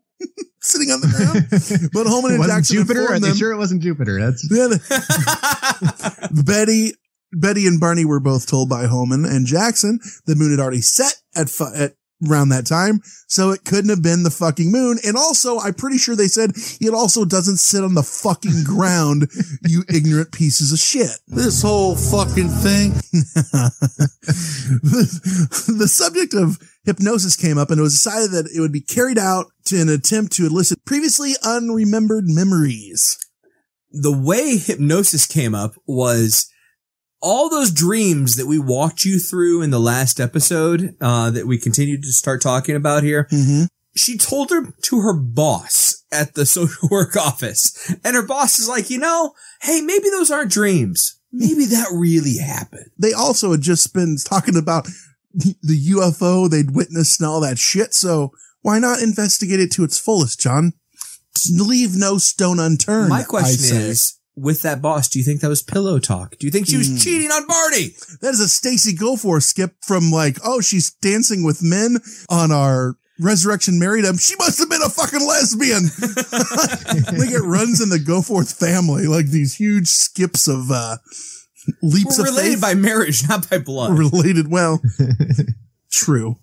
sitting 0.61 0.90
on 0.90 1.01
the 1.03 1.09
ground. 1.09 1.90
But 1.92 2.07
Holman 2.07 2.31
it 2.31 2.35
and 2.35 2.38
wasn't 2.40 2.59
Jackson 2.59 2.77
Jupiter. 2.77 3.01
Are 3.01 3.03
informed 3.03 3.24
they 3.24 3.29
them. 3.29 3.37
sure 3.37 3.53
it 3.53 3.59
wasn't 3.59 3.83
Jupiter? 3.83 4.18
That's 4.18 4.48
Yeah, 4.51 4.68
Betty, 6.44 6.92
Betty 7.32 7.66
and 7.66 7.80
Barney 7.80 8.04
were 8.04 8.20
both 8.20 8.46
told 8.46 8.68
by 8.68 8.86
Holman 8.86 9.24
and 9.24 9.46
Jackson 9.46 10.00
the 10.26 10.34
moon 10.36 10.50
had 10.50 10.60
already 10.60 10.80
set 10.80 11.14
at, 11.34 11.48
fu- 11.50 11.74
at 11.74 11.94
around 12.28 12.48
that 12.48 12.66
time, 12.66 13.00
so 13.28 13.50
it 13.50 13.64
couldn't 13.64 13.90
have 13.90 14.02
been 14.02 14.24
the 14.24 14.30
fucking 14.30 14.72
moon. 14.72 14.98
And 15.06 15.16
also, 15.16 15.58
I'm 15.58 15.74
pretty 15.74 15.98
sure 15.98 16.16
they 16.16 16.26
said 16.26 16.50
it 16.80 16.92
also 16.92 17.24
doesn't 17.24 17.58
sit 17.58 17.84
on 17.84 17.94
the 17.94 18.02
fucking 18.02 18.64
ground, 18.64 19.30
you 19.62 19.84
ignorant 19.88 20.32
pieces 20.32 20.72
of 20.72 20.78
shit. 20.78 21.16
This 21.28 21.62
whole 21.62 21.94
fucking 21.94 22.48
thing. 22.48 22.92
the, 24.82 25.74
the 25.78 25.88
subject 25.88 26.34
of 26.34 26.58
hypnosis 26.84 27.36
came 27.36 27.58
up 27.58 27.70
and 27.70 27.78
it 27.78 27.82
was 27.82 27.94
decided 27.94 28.32
that 28.32 28.50
it 28.54 28.60
would 28.60 28.72
be 28.72 28.80
carried 28.80 29.18
out 29.18 29.46
to 29.66 29.80
an 29.80 29.88
attempt 29.88 30.32
to 30.32 30.46
elicit 30.46 30.84
previously 30.84 31.34
unremembered 31.44 32.24
memories. 32.26 33.16
the 33.92 34.16
way 34.16 34.56
hypnosis 34.56 35.26
came 35.26 35.54
up 35.54 35.74
was 35.86 36.50
all 37.20 37.48
those 37.48 37.72
dreams 37.72 38.35
that 38.37 38.46
we 38.46 38.59
walked 38.59 39.04
you 39.04 39.18
through 39.18 39.62
in 39.62 39.70
the 39.70 39.81
last 39.81 40.20
episode 40.20 40.94
uh, 41.00 41.31
that 41.31 41.46
we 41.46 41.59
continued 41.59 42.02
to 42.02 42.12
start 42.12 42.40
talking 42.40 42.76
about 42.76 43.02
here. 43.02 43.26
Mm-hmm. 43.31 43.64
She 43.96 44.16
told 44.16 44.50
her 44.50 44.72
to 44.83 45.00
her 45.00 45.14
boss 45.14 46.04
at 46.12 46.35
the 46.35 46.46
social 46.57 46.88
work 46.90 47.16
office, 47.16 47.94
and 48.04 48.14
her 48.14 48.26
boss 48.26 48.59
is 48.59 48.68
like, 48.68 48.90
you 48.90 48.98
know, 48.98 49.33
hey, 49.62 49.81
maybe 49.81 50.11
those 50.11 50.31
aren't 50.31 50.52
dreams. 50.52 51.20
Maybe 51.33 51.66
that 51.66 51.88
really 51.92 52.38
happened. 52.38 52.87
they 52.98 53.12
also 53.12 53.50
had 53.50 53.61
just 53.61 53.92
been 53.92 54.16
talking 54.24 54.57
about 54.57 54.88
the 55.35 55.90
UFO 55.90 56.48
they'd 56.48 56.74
witnessed 56.74 57.20
and 57.20 57.28
all 57.28 57.40
that 57.40 57.59
shit. 57.59 57.92
So 57.92 58.33
why 58.62 58.78
not 58.78 59.02
investigate 59.02 59.61
it 59.61 59.70
to 59.72 59.85
its 59.85 59.98
fullest, 59.98 60.40
John? 60.40 60.72
Leave 61.52 61.96
no 61.96 62.18
stone 62.18 62.59
unturned. 62.59 63.11
My 63.11 63.22
question 63.22 63.76
is, 63.76 64.17
with 64.40 64.62
that 64.62 64.81
boss, 64.83 65.09
do 65.09 65.18
you 65.18 65.24
think 65.24 65.40
that 65.40 65.48
was 65.48 65.62
pillow 65.62 65.98
talk? 65.98 66.37
Do 66.38 66.46
you 66.46 66.51
think 66.51 66.66
she 66.68 66.77
was 66.77 66.88
Hmm. 66.88 66.96
cheating 66.96 67.31
on 67.31 67.46
Barney? 67.46 67.94
that 68.20 68.31
is 68.35 68.40
a 68.40 68.48
Stacy 68.48 68.94
Goforth 68.94 69.42
skip 69.44 69.74
from 69.83 70.11
like, 70.11 70.38
oh, 70.44 70.61
she's 70.61 70.90
dancing 70.90 71.42
with 71.44 71.62
men 71.62 71.98
on 72.29 72.51
our 72.53 72.96
Resurrection 73.20 73.81
married 73.81 74.05
him. 74.05 74.16
She 74.16 74.37
must 74.37 74.61
have 74.61 74.70
been 74.70 74.81
a 74.81 74.88
fucking 74.88 75.27
lesbian. 75.27 75.83
like 77.18 77.31
it 77.33 77.42
runs 77.44 77.81
in 77.81 77.88
the 77.88 77.98
Goforth 77.98 78.57
family, 78.57 79.09
like 79.09 79.27
these 79.27 79.55
huge 79.57 79.88
skips 79.88 80.46
of 80.46 80.70
uh 80.70 80.98
leaps 81.83 82.16
We're 82.16 82.29
of 82.29 82.31
related 82.31 82.53
faith. 82.53 82.61
by 82.62 82.74
marriage, 82.74 83.29
not 83.29 83.51
by 83.51 83.59
blood. 83.59 83.98
related 83.98 84.48
well. 84.53 84.81
True, 85.90 86.37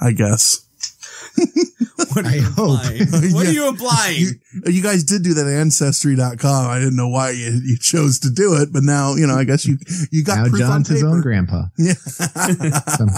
I 0.00 0.10
guess. 0.10 0.66
What 2.12 2.24
are 2.24 2.28
I 2.30 2.34
you 2.36 2.42
hope. 2.42 2.80
implying? 2.84 3.32
What 3.34 3.44
Yeah. 3.44 3.50
are 3.50 3.52
you 3.52 3.68
implying? 3.68 4.16
You, 4.18 4.30
you 4.66 4.82
guys 4.82 5.04
did 5.04 5.22
do 5.22 5.34
that 5.34 5.46
ancestry.com. 5.46 6.66
I 6.70 6.78
didn't 6.78 6.96
know 6.96 7.08
why 7.08 7.30
you, 7.30 7.60
you 7.64 7.76
chose 7.78 8.18
to 8.20 8.30
do 8.30 8.54
it, 8.60 8.72
but 8.72 8.82
now, 8.82 9.14
you 9.14 9.26
know, 9.26 9.34
I 9.36 9.44
guess 9.44 9.64
you, 9.66 9.78
you 10.10 10.24
got 10.24 10.36
now 10.36 10.42
proof 10.48 10.54
on 10.62 10.68
John's 10.84 10.88
his 10.88 11.04
own 11.04 11.20
grandpa. 11.20 11.64
Yeah. 11.78 11.92
Some- 11.94 13.10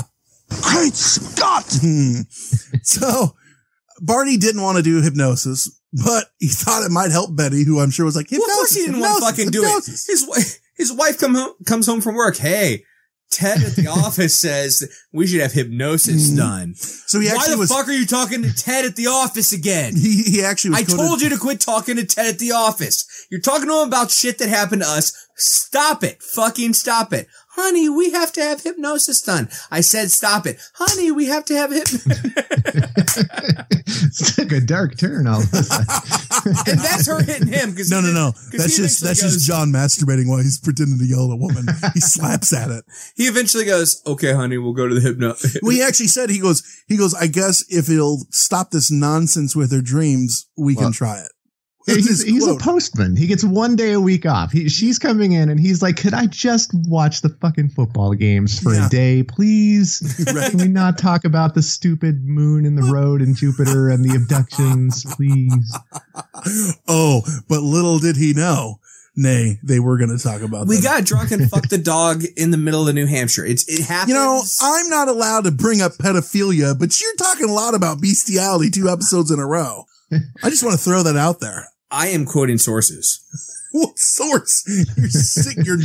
Great 0.62 0.94
Scott! 0.94 1.64
Hmm. 1.80 2.20
so 2.82 3.34
Barney 4.02 4.36
didn't 4.36 4.60
want 4.62 4.76
to 4.76 4.82
do 4.82 5.00
hypnosis, 5.00 5.70
but 6.04 6.26
he 6.38 6.48
thought 6.48 6.82
it 6.84 6.90
might 6.90 7.10
help 7.10 7.34
Betty, 7.34 7.64
who 7.64 7.80
I'm 7.80 7.90
sure 7.90 8.04
was 8.04 8.16
like, 8.16 8.30
Well, 8.30 8.42
of 8.42 8.46
course 8.46 8.74
hypnosis, 8.74 8.76
he 8.76 8.84
didn't 8.86 9.00
want 9.00 9.22
to 9.22 9.42
hypnosis, 9.42 9.46
fucking 9.46 9.50
do 9.50 9.62
it. 9.64 9.84
His 10.12 10.26
wife, 10.28 10.58
his 10.76 10.92
wife 10.92 11.18
come 11.18 11.34
home, 11.34 11.54
comes 11.66 11.86
home 11.86 12.02
from 12.02 12.16
work. 12.16 12.36
Hey, 12.36 12.84
Ted 13.32 13.62
at 13.62 13.74
the 13.74 13.88
office 13.88 14.36
says 14.36 14.88
we 15.12 15.26
should 15.26 15.40
have 15.40 15.52
hypnosis 15.52 16.30
hmm. 16.30 16.36
done. 16.36 16.74
So 16.74 17.18
he 17.18 17.28
Why 17.28 17.48
the 17.48 17.58
was, 17.58 17.70
fuck 17.70 17.88
are 17.88 17.92
you 17.92 18.06
talking 18.06 18.42
to 18.42 18.54
Ted 18.54 18.84
at 18.84 18.96
the 18.96 19.06
office 19.08 19.52
again? 19.52 19.96
he, 19.96 20.22
he 20.22 20.42
actually 20.42 20.70
was 20.70 20.94
I 20.94 20.96
told 20.96 21.22
you 21.22 21.30
to 21.30 21.38
quit 21.38 21.60
talking 21.60 21.96
to 21.96 22.04
Ted 22.06 22.26
at 22.26 22.38
the 22.38 22.52
office. 22.52 23.26
You're 23.30 23.40
talking 23.40 23.68
to 23.68 23.82
him 23.82 23.88
about 23.88 24.10
shit 24.10 24.38
that 24.38 24.48
happened 24.48 24.82
to 24.82 24.88
us. 24.88 25.28
Stop 25.36 26.04
it. 26.04 26.22
Fucking 26.22 26.74
stop 26.74 27.12
it. 27.12 27.26
Honey, 27.54 27.88
we 27.88 28.12
have 28.12 28.32
to 28.32 28.42
have 28.42 28.62
hypnosis 28.62 29.20
done. 29.20 29.48
I 29.70 29.82
said 29.82 30.10
stop 30.10 30.46
it. 30.46 30.58
Honey, 30.74 31.12
we 31.12 31.26
have 31.26 31.44
to 31.46 31.54
have 31.54 31.70
hypnosis. 31.70 32.06
it 34.20 34.34
took 34.34 34.52
a 34.52 34.60
dark 34.60 34.96
turn 34.96 35.26
all 35.26 35.42
of 35.42 35.52
a 35.52 35.62
sudden. 35.62 35.86
and 36.66 36.80
that's 36.80 37.06
her 37.06 37.22
hitting 37.22 37.48
him. 37.48 37.70
Because 37.70 37.90
No, 37.90 38.00
no, 38.00 38.12
no. 38.12 38.32
That's 38.52 38.76
just 38.76 39.02
that's 39.02 39.20
just 39.20 39.46
John 39.46 39.70
masturbating 39.70 40.28
while 40.28 40.38
he's 40.38 40.58
pretending 40.58 40.98
to 40.98 41.04
yell 41.04 41.26
at 41.26 41.34
a 41.34 41.36
woman. 41.36 41.66
He 41.94 42.00
slaps 42.00 42.52
at 42.52 42.70
it. 42.70 42.84
He 43.16 43.24
eventually 43.24 43.64
goes, 43.64 44.02
"Okay, 44.06 44.32
honey, 44.32 44.58
we'll 44.58 44.72
go 44.72 44.88
to 44.88 44.94
the 44.94 45.00
hypno." 45.00 45.34
Well, 45.62 45.72
he 45.72 45.82
actually 45.82 46.08
said 46.08 46.30
he 46.30 46.38
goes 46.40 46.62
he 46.88 46.96
goes. 46.96 47.14
I 47.14 47.26
guess 47.26 47.64
if 47.68 47.90
it'll 47.90 48.22
stop 48.30 48.70
this 48.70 48.90
nonsense 48.90 49.54
with 49.54 49.72
her 49.72 49.82
dreams, 49.82 50.48
we 50.56 50.74
can 50.74 50.92
try 50.92 51.18
it. 51.18 51.32
Yeah, 51.86 51.94
That's 51.94 52.06
he's, 52.06 52.22
he's 52.22 52.46
a 52.46 52.54
postman. 52.56 53.16
He 53.16 53.26
gets 53.26 53.42
one 53.42 53.74
day 53.74 53.92
a 53.92 54.00
week 54.00 54.24
off. 54.24 54.52
He, 54.52 54.68
she's 54.68 54.98
coming 55.00 55.32
in 55.32 55.48
and 55.48 55.58
he's 55.58 55.82
like, 55.82 55.96
Could 55.96 56.14
I 56.14 56.26
just 56.26 56.70
watch 56.74 57.22
the 57.22 57.28
fucking 57.40 57.70
football 57.70 58.14
games 58.14 58.60
for 58.60 58.72
Yeah. 58.72 58.86
a 58.86 58.88
day, 58.88 59.22
please? 59.24 60.00
Right. 60.32 60.50
Can 60.50 60.60
we 60.60 60.68
not 60.68 60.96
talk 60.98 61.24
about 61.24 61.54
the 61.54 61.62
stupid 61.62 62.24
moon 62.24 62.64
and 62.64 62.78
the 62.78 62.90
road 62.92 63.20
and 63.20 63.34
Jupiter 63.36 63.88
and 63.88 64.04
the 64.04 64.14
abductions, 64.16 65.04
please? 65.16 65.76
Oh, 66.88 67.22
but 67.48 67.60
little 67.62 67.98
did 67.98 68.16
he 68.16 68.32
know. 68.32 68.78
Nay, 69.14 69.58
they 69.62 69.78
were 69.78 69.98
going 69.98 70.16
to 70.16 70.22
talk 70.22 70.40
about 70.40 70.66
we 70.66 70.76
that. 70.76 70.82
got 70.82 71.04
drunk 71.04 71.32
and 71.32 71.50
fucked 71.50 71.68
the 71.68 71.76
dog 71.76 72.22
in 72.36 72.50
the 72.50 72.56
middle 72.56 72.88
of 72.88 72.94
New 72.94 73.04
Hampshire. 73.06 73.44
It's 73.44 73.68
it 73.68 73.84
happens. 73.84 74.08
You 74.08 74.14
know, 74.14 74.42
I'm 74.62 74.88
not 74.88 75.08
allowed 75.08 75.44
to 75.44 75.50
bring 75.50 75.82
up 75.82 75.92
pedophilia, 75.92 76.78
but 76.78 76.98
you're 76.98 77.14
talking 77.16 77.50
a 77.50 77.52
lot 77.52 77.74
about 77.74 78.00
bestiality 78.00 78.70
two 78.70 78.88
episodes 78.88 79.30
in 79.30 79.38
a 79.38 79.46
row. 79.46 79.84
I 80.42 80.48
just 80.50 80.62
want 80.62 80.78
to 80.78 80.82
throw 80.82 81.02
that 81.02 81.16
out 81.16 81.40
there. 81.40 81.68
I 81.92 82.08
am 82.08 82.24
quoting 82.24 82.58
sources. 82.58 83.20
What 83.74 83.98
source? 83.98 84.64
Your 84.98 85.08
sick, 85.08 85.56
your 85.64 85.78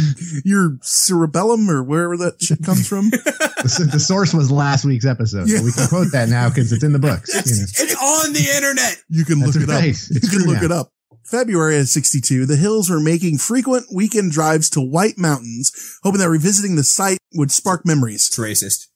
your 0.43 0.78
cerebellum 0.82 1.70
or 1.70 1.82
wherever 1.82 2.17
that 2.17 2.41
shit 2.41 2.62
comes 2.62 2.86
from. 2.86 3.12
The, 3.58 3.89
the 3.93 4.00
source 4.00 4.34
was 4.34 4.52
last 4.52 4.84
week's 4.84 5.06
episode. 5.06 5.48
Yeah. 5.50 5.60
So 5.60 5.63
we 5.63 5.72
can 5.72 5.88
quote 5.88 6.12
that 6.12 6.28
now 6.28 6.50
because 6.50 6.72
it's 6.74 6.84
in 6.84 6.91
the 6.91 7.00
books. 7.00 7.34
you 7.34 7.56
know. 7.56 7.63
It's 7.63 7.96
on 7.96 8.34
the 8.34 8.54
internet. 8.56 8.98
You 9.10 9.24
can 9.26 9.39
That's 9.39 9.56
look 9.56 9.63
it 9.63 9.70
up. 9.70 9.82
right. 9.82 9.98
You 10.12 10.20
can 10.30 10.39
look 10.48 10.58
now. 10.58 10.65
it 10.65 10.72
up. 10.74 10.91
February 11.24 11.80
of 11.80 11.88
62, 11.88 12.46
the 12.46 12.58
Hills 12.58 12.89
were 12.89 13.00
making 13.00 13.38
frequent 13.38 13.86
weekend 13.93 14.32
drives 14.34 14.70
to 14.72 14.82
White 14.82 15.17
Mountains, 15.17 15.72
hoping 16.04 16.20
that 16.20 16.30
revisiting 16.30 16.76
the 16.76 16.84
site 16.84 17.17
would 17.36 17.52
spark 17.52 17.86
memories. 17.86 18.28
It's 18.28 18.38
racist. 18.38 18.88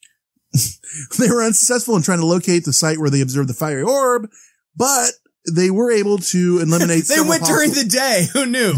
They 1.18 1.30
were 1.30 1.44
unsuccessful 1.44 1.96
in 1.96 2.02
trying 2.04 2.20
to 2.20 2.26
locate 2.26 2.66
the 2.66 2.74
site 2.74 3.00
where 3.00 3.10
they 3.10 3.22
observed 3.22 3.48
the 3.50 3.54
fiery 3.54 3.84
orb, 3.84 4.30
but 4.76 5.12
they 5.50 5.72
were 5.72 5.92
able 5.92 6.18
to 6.18 6.60
eliminate 6.62 7.06
They 7.08 7.16
several 7.16 7.30
went 7.30 7.46
during 7.46 7.72
the 7.72 7.84
day. 7.86 8.28
Who 8.34 8.46
knew? 8.46 8.74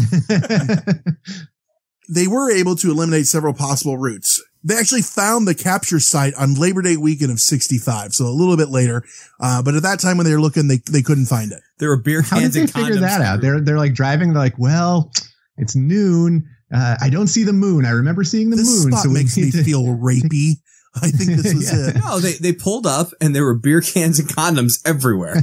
they 2.14 2.26
were 2.26 2.50
able 2.50 2.76
to 2.76 2.90
eliminate 2.90 3.26
several 3.26 3.54
possible 3.54 3.96
routes. 3.98 4.42
They 4.66 4.76
actually 4.78 5.02
found 5.02 5.46
the 5.46 5.54
capture 5.54 6.00
site 6.00 6.32
on 6.34 6.54
Labor 6.54 6.80
Day 6.80 6.96
weekend 6.96 7.30
of 7.30 7.38
65, 7.38 8.14
so 8.14 8.24
a 8.26 8.28
little 8.32 8.56
bit 8.56 8.70
later. 8.70 9.04
Uh, 9.38 9.62
but 9.62 9.74
at 9.74 9.82
that 9.82 10.00
time 10.00 10.16
when 10.16 10.24
they 10.26 10.32
were 10.32 10.40
looking, 10.40 10.68
they, 10.68 10.80
they 10.90 11.02
couldn't 11.02 11.26
find 11.26 11.52
it. 11.52 11.60
There 11.78 11.90
were 11.90 11.98
beer 12.00 12.22
How 12.22 12.36
did 12.36 12.42
cans 12.44 12.54
they 12.54 12.60
and 12.62 12.70
figure 12.72 12.96
that 13.00 13.20
out? 13.20 13.40
They're 13.42 13.60
they're 13.60 13.76
like 13.76 13.92
driving. 13.92 14.32
They're 14.32 14.42
like, 14.42 14.58
well, 14.58 15.10
it's 15.58 15.76
noon. 15.76 16.48
Uh, 16.74 16.96
I 17.00 17.10
don't 17.10 17.26
see 17.26 17.44
the 17.44 17.52
moon. 17.52 17.84
I 17.84 17.90
remember 17.90 18.24
seeing 18.24 18.48
the 18.48 18.56
This 18.56 18.84
moon. 18.84 18.92
spot 18.92 19.04
so 19.04 19.10
makes 19.10 19.36
me 19.36 19.50
to- 19.50 19.62
feel 19.64 19.82
rapey. 19.84 20.52
I 20.96 21.10
think 21.10 21.42
this 21.42 21.52
was 21.52 21.70
Yeah. 21.72 21.88
it. 21.90 21.96
No, 21.96 22.18
they 22.20 22.32
they 22.34 22.52
pulled 22.52 22.86
up 22.86 23.08
and 23.20 23.34
there 23.36 23.44
were 23.44 23.54
beer 23.58 23.80
cans 23.82 24.18
and 24.18 24.28
condoms 24.28 24.80
everywhere. 24.86 25.34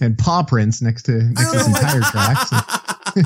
And 0.00 0.18
paw 0.18 0.42
prints 0.42 0.82
next 0.82 1.04
to 1.04 1.12
next 1.12 1.52
to 1.52 1.58
some 1.60 1.72
tire 1.74 2.00
tracks. 2.00 2.50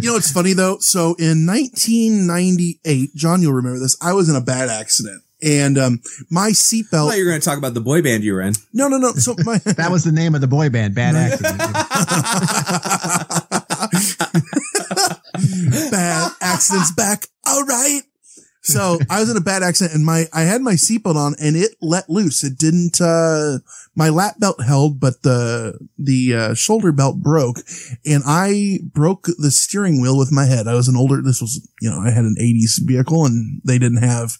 You 0.00 0.10
know 0.10 0.16
it's 0.16 0.32
funny 0.32 0.52
though? 0.52 0.78
So 0.78 1.14
in 1.18 1.46
1998, 1.46 3.14
John, 3.14 3.42
you'll 3.42 3.52
remember 3.52 3.78
this. 3.78 3.96
I 4.02 4.12
was 4.12 4.28
in 4.28 4.36
a 4.36 4.40
bad 4.40 4.68
accident, 4.68 5.22
and 5.42 5.78
um, 5.78 6.00
my 6.30 6.50
seatbelt. 6.50 7.08
thought 7.08 7.16
you 7.16 7.24
were 7.24 7.30
going 7.30 7.40
to 7.40 7.44
talk 7.44 7.58
about 7.58 7.74
the 7.74 7.80
boy 7.80 8.02
band 8.02 8.24
you 8.24 8.34
were 8.34 8.40
in. 8.40 8.54
No, 8.72 8.88
no, 8.88 8.98
no. 8.98 9.12
So 9.12 9.34
my 9.44 9.58
that 9.64 9.90
was 9.90 10.04
the 10.04 10.12
name 10.12 10.34
of 10.34 10.40
the 10.40 10.48
boy 10.48 10.68
band. 10.70 10.94
Bad 10.94 11.14
accident. 11.14 11.58
bad 15.90 16.32
accidents 16.40 16.92
back. 16.92 17.26
All 17.46 17.64
right. 17.64 18.00
So 18.66 18.98
I 19.08 19.20
was 19.20 19.30
in 19.30 19.36
a 19.36 19.40
bad 19.40 19.62
accident 19.62 19.94
and 19.94 20.04
my, 20.04 20.26
I 20.32 20.42
had 20.42 20.60
my 20.60 20.74
seatbelt 20.74 21.16
on 21.16 21.34
and 21.40 21.56
it 21.56 21.76
let 21.80 22.10
loose. 22.10 22.42
It 22.44 22.58
didn't, 22.58 23.00
uh, 23.00 23.58
my 23.94 24.08
lap 24.08 24.38
belt 24.38 24.62
held, 24.62 25.00
but 25.00 25.22
the, 25.22 25.78
the, 25.98 26.34
uh, 26.34 26.54
shoulder 26.54 26.92
belt 26.92 27.16
broke 27.16 27.58
and 28.04 28.22
I 28.26 28.80
broke 28.82 29.26
the 29.38 29.50
steering 29.50 30.00
wheel 30.00 30.18
with 30.18 30.32
my 30.32 30.44
head. 30.44 30.66
I 30.66 30.74
was 30.74 30.88
an 30.88 30.96
older, 30.96 31.22
this 31.22 31.40
was, 31.40 31.66
you 31.80 31.90
know, 31.90 32.00
I 32.00 32.10
had 32.10 32.24
an 32.24 32.36
eighties 32.38 32.80
vehicle 32.84 33.24
and 33.24 33.60
they 33.64 33.78
didn't 33.78 34.02
have 34.02 34.38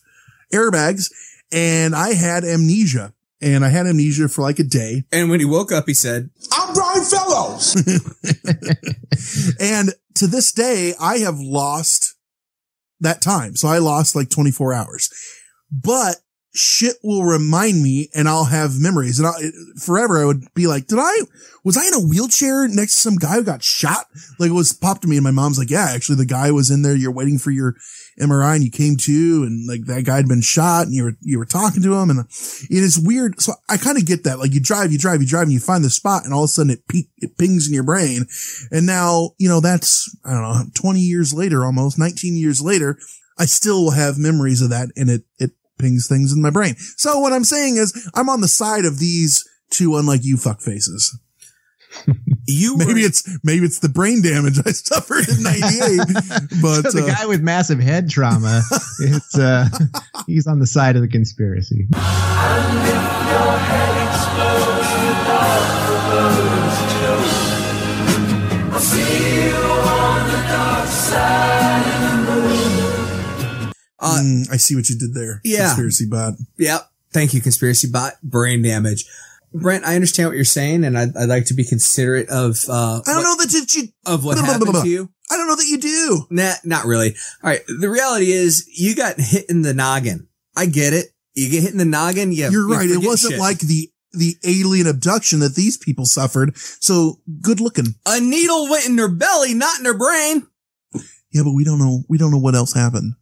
airbags 0.53 1.11
and 1.53 1.95
I 1.95 2.15
had 2.15 2.45
amnesia 2.45 3.15
and 3.41 3.65
I 3.65 3.69
had 3.69 3.87
amnesia 3.87 4.29
for 4.29 4.43
like 4.43 4.59
a 4.59 4.65
day. 4.65 5.05
And 5.12 5.31
when 5.31 5.41
he 5.41 5.47
woke 5.47 5.71
up, 5.71 5.85
he 5.87 5.95
said, 5.95 6.31
I'm 6.53 6.75
Brian 6.75 7.05
Fellows. 7.05 7.77
And 9.61 9.91
to 10.17 10.27
this 10.27 10.53
day, 10.53 10.95
I 11.01 11.19
have 11.19 11.39
lost 11.39 12.16
that 13.01 13.21
time. 13.21 13.57
So 13.57 13.69
I 13.69 13.79
lost 13.79 14.17
like 14.17 14.31
24 14.31 14.73
hours, 14.73 15.11
but 15.71 16.17
shit 16.55 16.97
will 17.03 17.25
remind 17.25 17.83
me 17.83 18.09
and 18.15 18.29
I'll 18.29 18.47
have 18.47 18.81
memories 18.81 19.19
and 19.19 19.29
I, 19.29 19.33
forever 19.79 20.23
I 20.23 20.25
would 20.25 20.47
be 20.55 20.67
like, 20.67 20.87
did 20.87 20.99
I, 20.99 21.15
was 21.65 21.77
I 21.77 21.87
in 21.87 21.95
a 21.95 22.07
wheelchair 22.07 22.67
next 22.67 22.95
to 22.95 23.01
some 23.01 23.17
guy 23.17 23.35
who 23.35 23.45
got 23.45 23.63
shot? 23.63 24.07
Like 24.39 24.51
it 24.51 24.55
was 24.55 24.73
popped 24.73 25.03
to 25.03 25.09
me 25.09 25.17
and 25.17 25.25
my 25.25 25.31
mom's 25.31 25.59
like, 25.59 25.71
yeah, 25.71 25.89
actually 25.91 26.17
the 26.17 26.27
guy 26.27 26.51
was 26.51 26.71
in 26.71 26.83
there. 26.83 26.97
You're 26.97 27.13
waiting 27.13 27.39
for 27.39 27.51
your 27.51 27.77
MRI 28.21 28.57
and 28.57 28.65
you 28.65 28.71
came 28.71 28.97
to 28.97 29.45
and 29.45 29.69
like 29.69 29.85
that 29.87 30.05
guy 30.05 30.17
had 30.17 30.29
been 30.29 30.41
shot 30.41 30.87
and 30.87 30.95
you 30.95 31.05
were, 31.05 31.17
you 31.21 31.39
were 31.39 31.47
talking 31.47 31.83
to 31.83 31.95
him 31.95 32.11
and 32.11 32.21
it 32.21 32.83
is 32.83 32.99
weird. 32.99 33.41
So 33.41 33.53
I 33.69 33.77
kind 33.77 33.99
of 33.99 34.07
get 34.07 34.25
that. 34.25 34.39
Like 34.39 34.55
you 34.55 34.61
drive, 34.61 34.93
you 34.93 34.99
drive, 34.99 35.21
you 35.21 35.29
drive 35.29 35.45
and 35.45 35.53
you 35.53 35.61
find 35.61 35.85
the 35.85 35.91
spot 35.91 36.25
and 36.25 36.33
all 36.33 36.45
of 36.45 36.47
a 36.47 36.49
sudden 36.49 36.73
it, 36.73 36.89
pe- 36.89 37.11
it 37.19 37.37
pings 37.39 37.69
in 37.69 37.75
your 37.75 37.85
brain. 37.85 38.27
And 38.71 38.87
now, 38.87 39.31
you 39.39 39.49
know, 39.49 39.61
that's, 39.61 40.15
I 40.25 40.33
don't 40.33 40.43
know, 40.43 40.63
20 40.75 41.01
years 41.01 41.35
later, 41.35 41.65
almost 41.65 41.99
19 41.99 42.37
years 42.37 42.61
later, 42.61 42.99
I 43.39 43.45
still 43.45 43.91
have 43.91 44.19
memories 44.19 44.63
of 44.63 44.71
that 44.71 44.89
and 44.97 45.11
it, 45.11 45.25
it 45.39 45.51
pings 45.79 46.09
things 46.09 46.33
in 46.33 46.41
my 46.41 46.51
brain. 46.51 46.77
So 46.97 47.19
what 47.19 47.33
I'm 47.33 47.45
saying 47.45 47.77
is 47.77 48.11
I'm 48.15 48.29
on 48.29 48.41
the 48.41 48.49
side 48.49 48.85
of 48.85 48.99
these 48.99 49.47
two 49.71 49.97
unlike 49.97 50.25
you 50.25 50.37
fuck 50.37 50.61
faces. 50.61 51.19
You 52.49 52.77
maybe 52.77 53.01
it's 53.01 53.29
maybe 53.43 53.65
it's 53.67 53.81
the 53.81 53.89
brain 53.89 54.23
damage 54.23 54.61
I 54.65 54.71
suffered 54.71 55.29
in 55.29 55.43
'98, 55.43 55.99
but 56.63 56.93
so 56.93 57.01
the 57.01 57.03
uh, 57.03 57.15
guy 57.17 57.27
with 57.27 57.43
massive 57.43 57.81
head 57.81 58.09
trauma, 58.09 58.63
it's 59.01 59.37
uh, 59.37 59.69
he's 60.29 60.47
on 60.47 60.61
the 60.61 60.67
side 60.67 60.95
of 60.95 61.03
the 61.03 61.09
conspiracy. 61.09 61.89
Uh, 73.99 74.21
mm, 74.21 74.53
I 74.53 74.57
see 74.57 74.77
what 74.77 74.89
you 74.89 74.97
did 74.97 75.15
there. 75.15 75.41
Yeah. 75.43 75.67
conspiracy 75.67 76.07
bot. 76.07 76.35
Yep. 76.59 76.91
Thank 77.13 77.35
you, 77.35 77.41
conspiracy 77.41 77.89
bot. 77.89 78.13
Brain 78.23 78.63
damage. 78.63 79.07
Brent, 79.61 79.85
I 79.85 79.95
understand 79.95 80.29
what 80.29 80.37
you're 80.37 80.45
saying, 80.45 80.85
and 80.85 80.99
I'd, 80.99 81.16
I'd 81.16 81.29
like 81.29 81.47
to 81.47 81.55
be 81.55 81.64
considerate 81.64 82.29
of 82.29 82.59
uh, 82.69 83.01
I 83.07 83.12
don't 83.12 83.23
know 83.23 83.37
that 83.37 83.53
you- 83.53 83.83
you 83.83 83.88
of 84.07 84.25
what 84.25 84.35
blah, 84.37 84.42
blah, 84.45 84.53
happened 84.53 84.73
blah, 84.73 84.83
to 84.83 84.88
you. 84.88 85.11
I 85.31 85.37
don't 85.37 85.49
know 85.49 85.57
that 85.57 85.66
you 85.69 85.79
do. 85.79 86.27
Nah, 86.31 86.53
not 86.64 86.85
really. 86.85 87.14
All 87.42 87.51
right. 87.51 87.61
The 87.81 87.90
reality 87.90 88.31
is, 88.31 88.69
you 88.73 88.95
got 88.95 89.19
hit 89.19 89.47
in 89.49 89.62
the 89.62 89.75
noggin. 89.75 90.29
I 90.57 90.66
get 90.66 90.92
it. 90.92 91.07
You 91.35 91.51
get 91.51 91.62
hit 91.64 91.73
in 91.73 91.79
the 91.79 91.85
noggin. 91.85 92.33
Yeah, 92.33 92.49
You're 92.51 92.69
you 92.69 92.75
right. 92.75 92.88
It 92.88 93.05
wasn't 93.05 93.33
shit. 93.33 93.40
like 93.40 93.59
the 93.59 93.90
the 94.12 94.37
alien 94.45 94.87
abduction 94.87 95.40
that 95.40 95.55
these 95.55 95.77
people 95.77 96.07
suffered. 96.07 96.57
So 96.57 97.21
good 97.42 97.61
looking. 97.61 97.95
a 98.07 98.21
needle 98.21 98.71
went 98.71 98.87
in 98.88 98.97
their 98.97 99.11
belly, 99.11 99.53
not 99.53 99.77
in 99.79 99.85
their 99.85 99.99
brain. 99.99 100.47
Yeah, 101.33 101.42
but 101.42 101.53
we 101.53 101.64
don't 101.64 101.79
know. 101.79 102.05
We 102.09 102.16
don't 102.16 102.31
know 102.31 102.38
what 102.38 102.55
else 102.55 102.73
happened. 102.73 103.14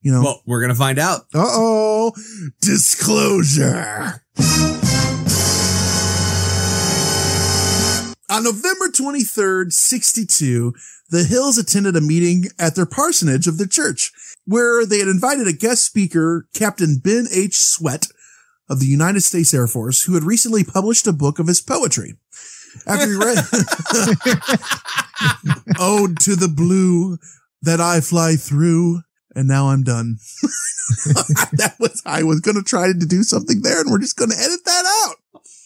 You 0.00 0.12
know. 0.12 0.22
Well, 0.22 0.42
we're 0.46 0.62
gonna 0.62 0.74
find 0.74 0.98
out. 0.98 1.22
Uh 1.34 1.44
oh. 1.44 2.12
Disclosure. 2.62 4.22
On 8.30 8.44
November 8.44 8.88
23rd, 8.88 9.72
62, 9.72 10.72
the 11.10 11.24
Hills 11.24 11.58
attended 11.58 11.96
a 11.96 12.00
meeting 12.00 12.44
at 12.60 12.76
their 12.76 12.86
parsonage 12.86 13.48
of 13.48 13.58
their 13.58 13.66
church, 13.66 14.12
where 14.44 14.86
they 14.86 15.00
had 15.00 15.08
invited 15.08 15.48
a 15.48 15.52
guest 15.52 15.84
speaker, 15.84 16.46
Captain 16.54 17.00
Ben 17.02 17.26
H. 17.32 17.56
Swett 17.56 18.06
of 18.68 18.78
the 18.78 18.86
United 18.86 19.22
States 19.22 19.52
Air 19.52 19.66
Force, 19.66 20.04
who 20.04 20.14
had 20.14 20.22
recently 20.22 20.62
published 20.62 21.08
a 21.08 21.12
book 21.12 21.40
of 21.40 21.48
his 21.48 21.60
poetry. 21.60 22.14
After 22.86 23.08
he 23.08 23.16
read 23.16 23.38
Ode 25.80 26.10
oh, 26.10 26.14
to 26.20 26.36
the 26.36 26.52
Blue 26.54 27.18
that 27.62 27.80
I 27.80 28.00
fly 28.00 28.36
through, 28.36 29.02
and 29.34 29.48
now 29.48 29.70
I'm 29.70 29.82
done. 29.82 30.18
that 31.52 31.74
was, 31.80 32.00
I 32.06 32.22
was 32.22 32.38
going 32.38 32.56
to 32.56 32.62
try 32.62 32.92
to 32.92 33.06
do 33.06 33.24
something 33.24 33.62
there, 33.62 33.80
and 33.80 33.90
we're 33.90 33.98
just 33.98 34.16
going 34.16 34.30
to 34.30 34.38
edit 34.38 34.60
that 34.64 35.04
out. 35.08 35.16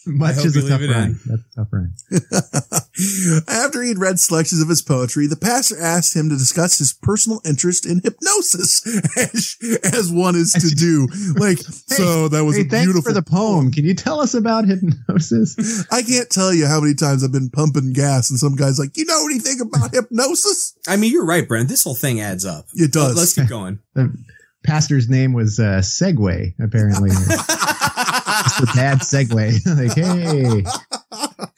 Much 0.07 0.37
is 0.45 0.55
a 0.55 0.69
tough 0.69 0.81
leave 0.81 0.91
rhyme. 0.91 1.19
That's 1.25 1.41
a 1.41 1.55
tough 1.55 1.67
rhyme. 1.71 1.93
After 3.47 3.81
he'd 3.81 3.97
read 3.97 4.19
selections 4.19 4.61
of 4.61 4.69
his 4.69 4.81
poetry, 4.81 5.25
the 5.27 5.35
pastor 5.35 5.81
asked 5.81 6.15
him 6.15 6.29
to 6.29 6.37
discuss 6.37 6.77
his 6.77 6.93
personal 6.93 7.41
interest 7.43 7.85
in 7.85 8.01
hypnosis, 8.01 8.85
as, 9.17 9.57
as 9.83 10.11
one 10.11 10.35
is 10.35 10.53
to 10.53 10.75
do. 10.75 11.07
Like, 11.39 11.57
so 11.57 12.27
that 12.29 12.43
was 12.45 12.55
hey, 12.55 12.61
a 12.61 12.65
thanks 12.65 12.85
beautiful 12.85 13.11
for 13.11 13.13
the 13.13 13.23
poem. 13.23 13.71
Can 13.71 13.85
you 13.85 13.95
tell 13.95 14.21
us 14.21 14.33
about 14.35 14.65
hypnosis? 14.65 15.85
I 15.91 16.03
can't 16.03 16.29
tell 16.29 16.53
you 16.53 16.67
how 16.67 16.81
many 16.81 16.93
times 16.93 17.23
I've 17.23 17.31
been 17.31 17.49
pumping 17.49 17.93
gas 17.93 18.29
and 18.29 18.37
some 18.37 18.55
guy's 18.55 18.77
like, 18.77 18.95
you 18.95 19.05
know 19.05 19.25
anything 19.25 19.59
about 19.61 19.93
hypnosis? 19.93 20.77
I 20.87 20.97
mean, 20.97 21.11
you're 21.11 21.25
right, 21.25 21.47
Brent. 21.47 21.67
This 21.67 21.83
whole 21.83 21.95
thing 21.95 22.21
adds 22.21 22.45
up. 22.45 22.67
It 22.75 22.93
does. 22.93 23.17
Let's 23.17 23.33
keep 23.33 23.49
going. 23.49 23.79
The 23.95 24.13
pastor's 24.71 25.07
name 25.07 25.33
was 25.33 25.59
uh, 25.59 25.79
Segway, 25.83 26.55
apparently. 26.59 27.11
It's 28.39 28.59
a 28.59 28.65
bad 28.75 28.99
segue. 28.99 29.65
like, 29.77 29.95
hey, 29.95 30.63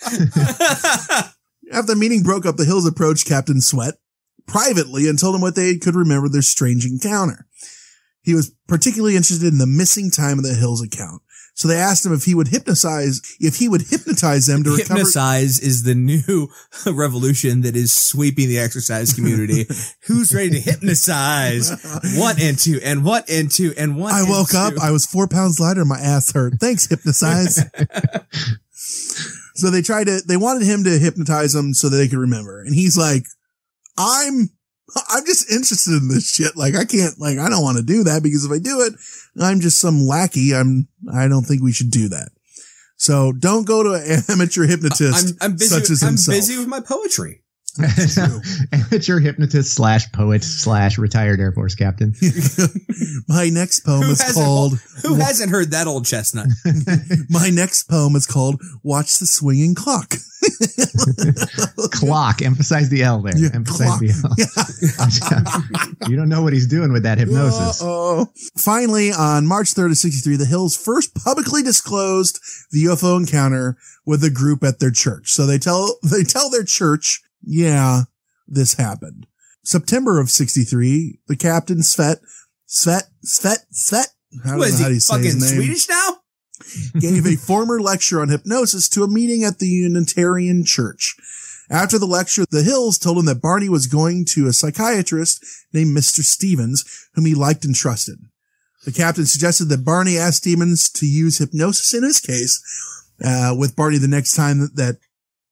After 1.72 1.94
the 1.94 2.00
meeting 2.00 2.24
broke 2.24 2.46
up, 2.46 2.56
the 2.56 2.66
Hills 2.66 2.88
approached 2.88 3.28
Captain 3.28 3.62
Swett 3.62 3.96
privately 4.48 5.08
and 5.10 5.20
told 5.20 5.36
him 5.36 5.42
what 5.42 5.56
they 5.56 5.78
could 5.78 5.96
remember 5.96 6.30
their 6.30 6.42
strange 6.42 6.86
encounter. 6.86 7.46
He 8.22 8.34
was 8.34 8.54
particularly 8.68 9.16
interested 9.16 9.48
in 9.48 9.58
the 9.58 9.68
missing 9.68 10.10
time 10.12 10.38
of 10.38 10.46
the 10.46 10.54
Hills 10.54 10.82
account. 10.82 11.22
So 11.58 11.67
they 11.67 11.78
asked 11.78 12.06
him 12.06 12.13
if 12.13 12.24
he 12.24 12.36
would 12.36 12.50
hypnotize, 12.50 13.20
if 13.39 13.56
he 13.56 13.67
would 13.67 13.82
hypnotize 13.82 14.46
them 14.46 14.63
to 14.63 14.76
recover. 14.76 15.00
Hypnotize 15.00 15.60
is 15.60 15.82
the 15.82 15.96
new 15.96 16.50
revolution 16.86 17.62
that 17.62 17.76
is 17.76 17.91
sweeping 17.91 18.48
the 18.48 18.60
exercise 18.60 19.12
community. 19.12 19.65
Who's 20.06 20.32
ready 20.36 20.52
to 20.52 20.60
hypnotize? 20.60 21.72
One 22.15 22.36
and 22.39 22.60
two, 22.60 22.80
and 22.84 23.04
what 23.04 23.28
and 23.28 23.50
two, 23.50 23.74
and 23.76 23.98
one. 23.98 24.13
I 24.13 24.22
woke 24.30 24.52
two. 24.52 24.58
up. 24.58 24.74
I 24.80 24.91
was 24.91 25.08
four 25.08 25.28
pounds 25.28 25.60
lighter. 25.60 25.84
My 25.84 25.98
ass 25.98 26.32
hurt. 26.32 26.60
Thanks, 26.60 26.88
hypnotize. 26.88 27.56
so 29.56 29.72
they 29.72 29.82
tried 29.82 30.06
to, 30.06 30.22
they 30.28 30.38
wanted 30.38 30.62
him 30.62 30.84
to 30.84 31.00
hypnotize 31.00 31.54
them 31.54 31.74
so 31.74 31.89
that 31.89 31.98
they 31.98 32.08
could 32.08 32.20
remember. 32.20 32.62
And 32.62 32.76
he's 32.76 33.00
like, 33.00 33.24
I'm, 33.98 34.52
I'm 35.10 35.26
just 35.26 35.52
interested 35.52 35.93
in 35.93 36.08
this 36.08 36.30
shit. 36.30 36.56
Like 36.56 36.76
I 36.76 36.86
can't, 36.86 37.19
like, 37.19 37.38
I 37.38 37.50
don't 37.50 37.63
want 37.63 37.78
to 37.78 37.84
do 37.84 38.04
that 38.06 38.23
because 38.23 38.45
if 38.45 38.52
I 38.52 38.60
do 38.60 38.82
it, 38.82 38.93
I'm 39.41 39.60
just 39.60 39.80
some 39.80 40.06
lackey. 40.06 40.54
I'm, 40.56 40.88
I 41.13 41.28
don't 41.28 41.43
think 41.43 41.62
we 41.62 41.73
should 41.73 41.91
do 41.91 42.10
that. 42.10 42.30
So 42.95 43.32
don't 43.32 43.67
go 43.67 43.84
to 43.84 43.93
an 43.93 44.23
amateur 44.30 44.65
hypnotist 44.65 45.36
I'm, 45.41 45.52
I'm 45.52 45.58
busy. 45.58 45.76
such 45.76 45.89
as 45.89 46.02
I'm 46.02 46.10
himself. 46.10 46.38
busy 46.38 46.58
with 46.58 46.67
my 46.67 46.80
poetry. 46.80 47.43
Amateur 48.72 49.20
hypnotist 49.22 49.74
slash 49.74 50.12
poet 50.12 50.44
slash 50.44 50.98
retired 50.98 51.40
Air 51.40 51.52
Force 51.52 51.76
captain. 51.76 52.13
My 53.28 53.50
next 53.50 53.82
poem 53.82 54.04
Who 54.04 54.12
is 54.12 54.34
called, 54.34 54.74
Who 55.04 55.16
hasn't 55.16 55.52
heard 55.52 55.72
that 55.72 55.88
old 55.88 56.06
chestnut? 56.06 56.48
my 57.30 57.50
next 57.50 57.84
poem 57.84 58.16
is 58.16 58.26
called 58.26 58.62
Watch 58.84 59.18
the 59.20 59.26
Swinging 59.26 59.76
Clock. 59.76 60.16
Clock. 61.92 62.42
Emphasize 62.42 62.90
the 62.90 63.04
L 63.04 63.22
there. 63.22 63.38
Yeah, 63.38 63.50
Emphasize 63.54 63.88
clock. 63.88 64.36
the 64.38 66.00
L. 66.02 66.10
you 66.10 66.16
don't 66.16 66.30
know 66.30 66.42
what 66.42 66.54
he's 66.54 66.68
doing 66.68 66.92
with 66.92 67.04
that 67.04 67.18
hypnosis. 67.18 67.82
Oh. 67.84 68.28
Finally, 68.56 69.12
on 69.12 69.46
March 69.48 69.74
3rd 69.74 69.92
of 69.92 69.98
63, 69.98 70.36
the 70.38 70.46
Hills 70.46 70.76
first 70.78 71.16
publicly 71.16 71.63
disclosed 71.63 72.40
the 72.72 72.86
UFO 72.86 73.18
encounter 73.18 73.78
with 74.06 74.24
a 74.24 74.30
group 74.30 74.63
at 74.63 74.80
their 74.80 74.92
church. 74.92 75.32
So 75.32 75.46
they 75.46 75.58
tell, 75.58 75.98
they 76.04 76.24
tell 76.24 76.50
their 76.50 76.63
church, 76.63 77.22
yeah, 77.41 78.04
this 78.47 78.76
happened. 78.76 79.28
September 79.63 80.19
of 80.19 80.30
63, 80.30 81.19
the 81.28 81.36
captain, 81.36 81.80
Svet, 81.80 82.19
Svet, 82.67 83.04
Svet, 83.26 83.65
Svet, 83.73 84.08
I 84.45 84.50
don't 84.50 84.60
What 84.60 84.71
know 84.71 84.78
how 84.78 84.88
he 84.88 84.95
you 84.95 85.00
say 85.00 85.15
fucking 85.15 85.39
Swedish 85.39 85.89
now? 85.89 86.17
gave 87.00 87.26
a 87.26 87.36
former 87.36 87.80
lecture 87.80 88.21
on 88.21 88.30
hypnosis 88.30 88.89
to 88.89 89.04
a 89.04 89.08
meeting 89.08 89.43
at 89.43 89.60
the 89.60 89.67
Unitarian 89.67 90.63
Church. 90.65 91.15
After 91.69 92.00
the 92.00 92.06
lecture, 92.06 92.45
the 92.50 92.63
Hills 92.63 92.97
told 92.97 93.17
him 93.17 93.26
that 93.26 93.41
Barney 93.41 93.69
was 93.69 93.88
going 93.88 94.26
to 94.30 94.47
a 94.47 94.54
psychiatrist 94.54 95.43
named 95.73 95.95
Mr. 95.95 96.23
Stevens, 96.23 97.10
whom 97.13 97.26
he 97.26 97.36
liked 97.36 97.65
and 97.65 97.76
trusted. 97.76 98.19
The 98.86 98.91
captain 98.93 99.26
suggested 99.26 99.65
that 99.65 99.84
Barney 99.84 100.17
ask 100.17 100.36
Stevens 100.36 100.89
to 100.91 101.06
use 101.06 101.39
hypnosis 101.39 101.93
in 101.93 102.04
his 102.04 102.21
case, 102.21 102.63
uh, 103.23 103.54
with 103.58 103.76
Barney 103.76 103.97
the 103.97 104.08
next 104.08 104.34
time 104.34 104.60
that, 104.60 104.76
that 104.76 104.97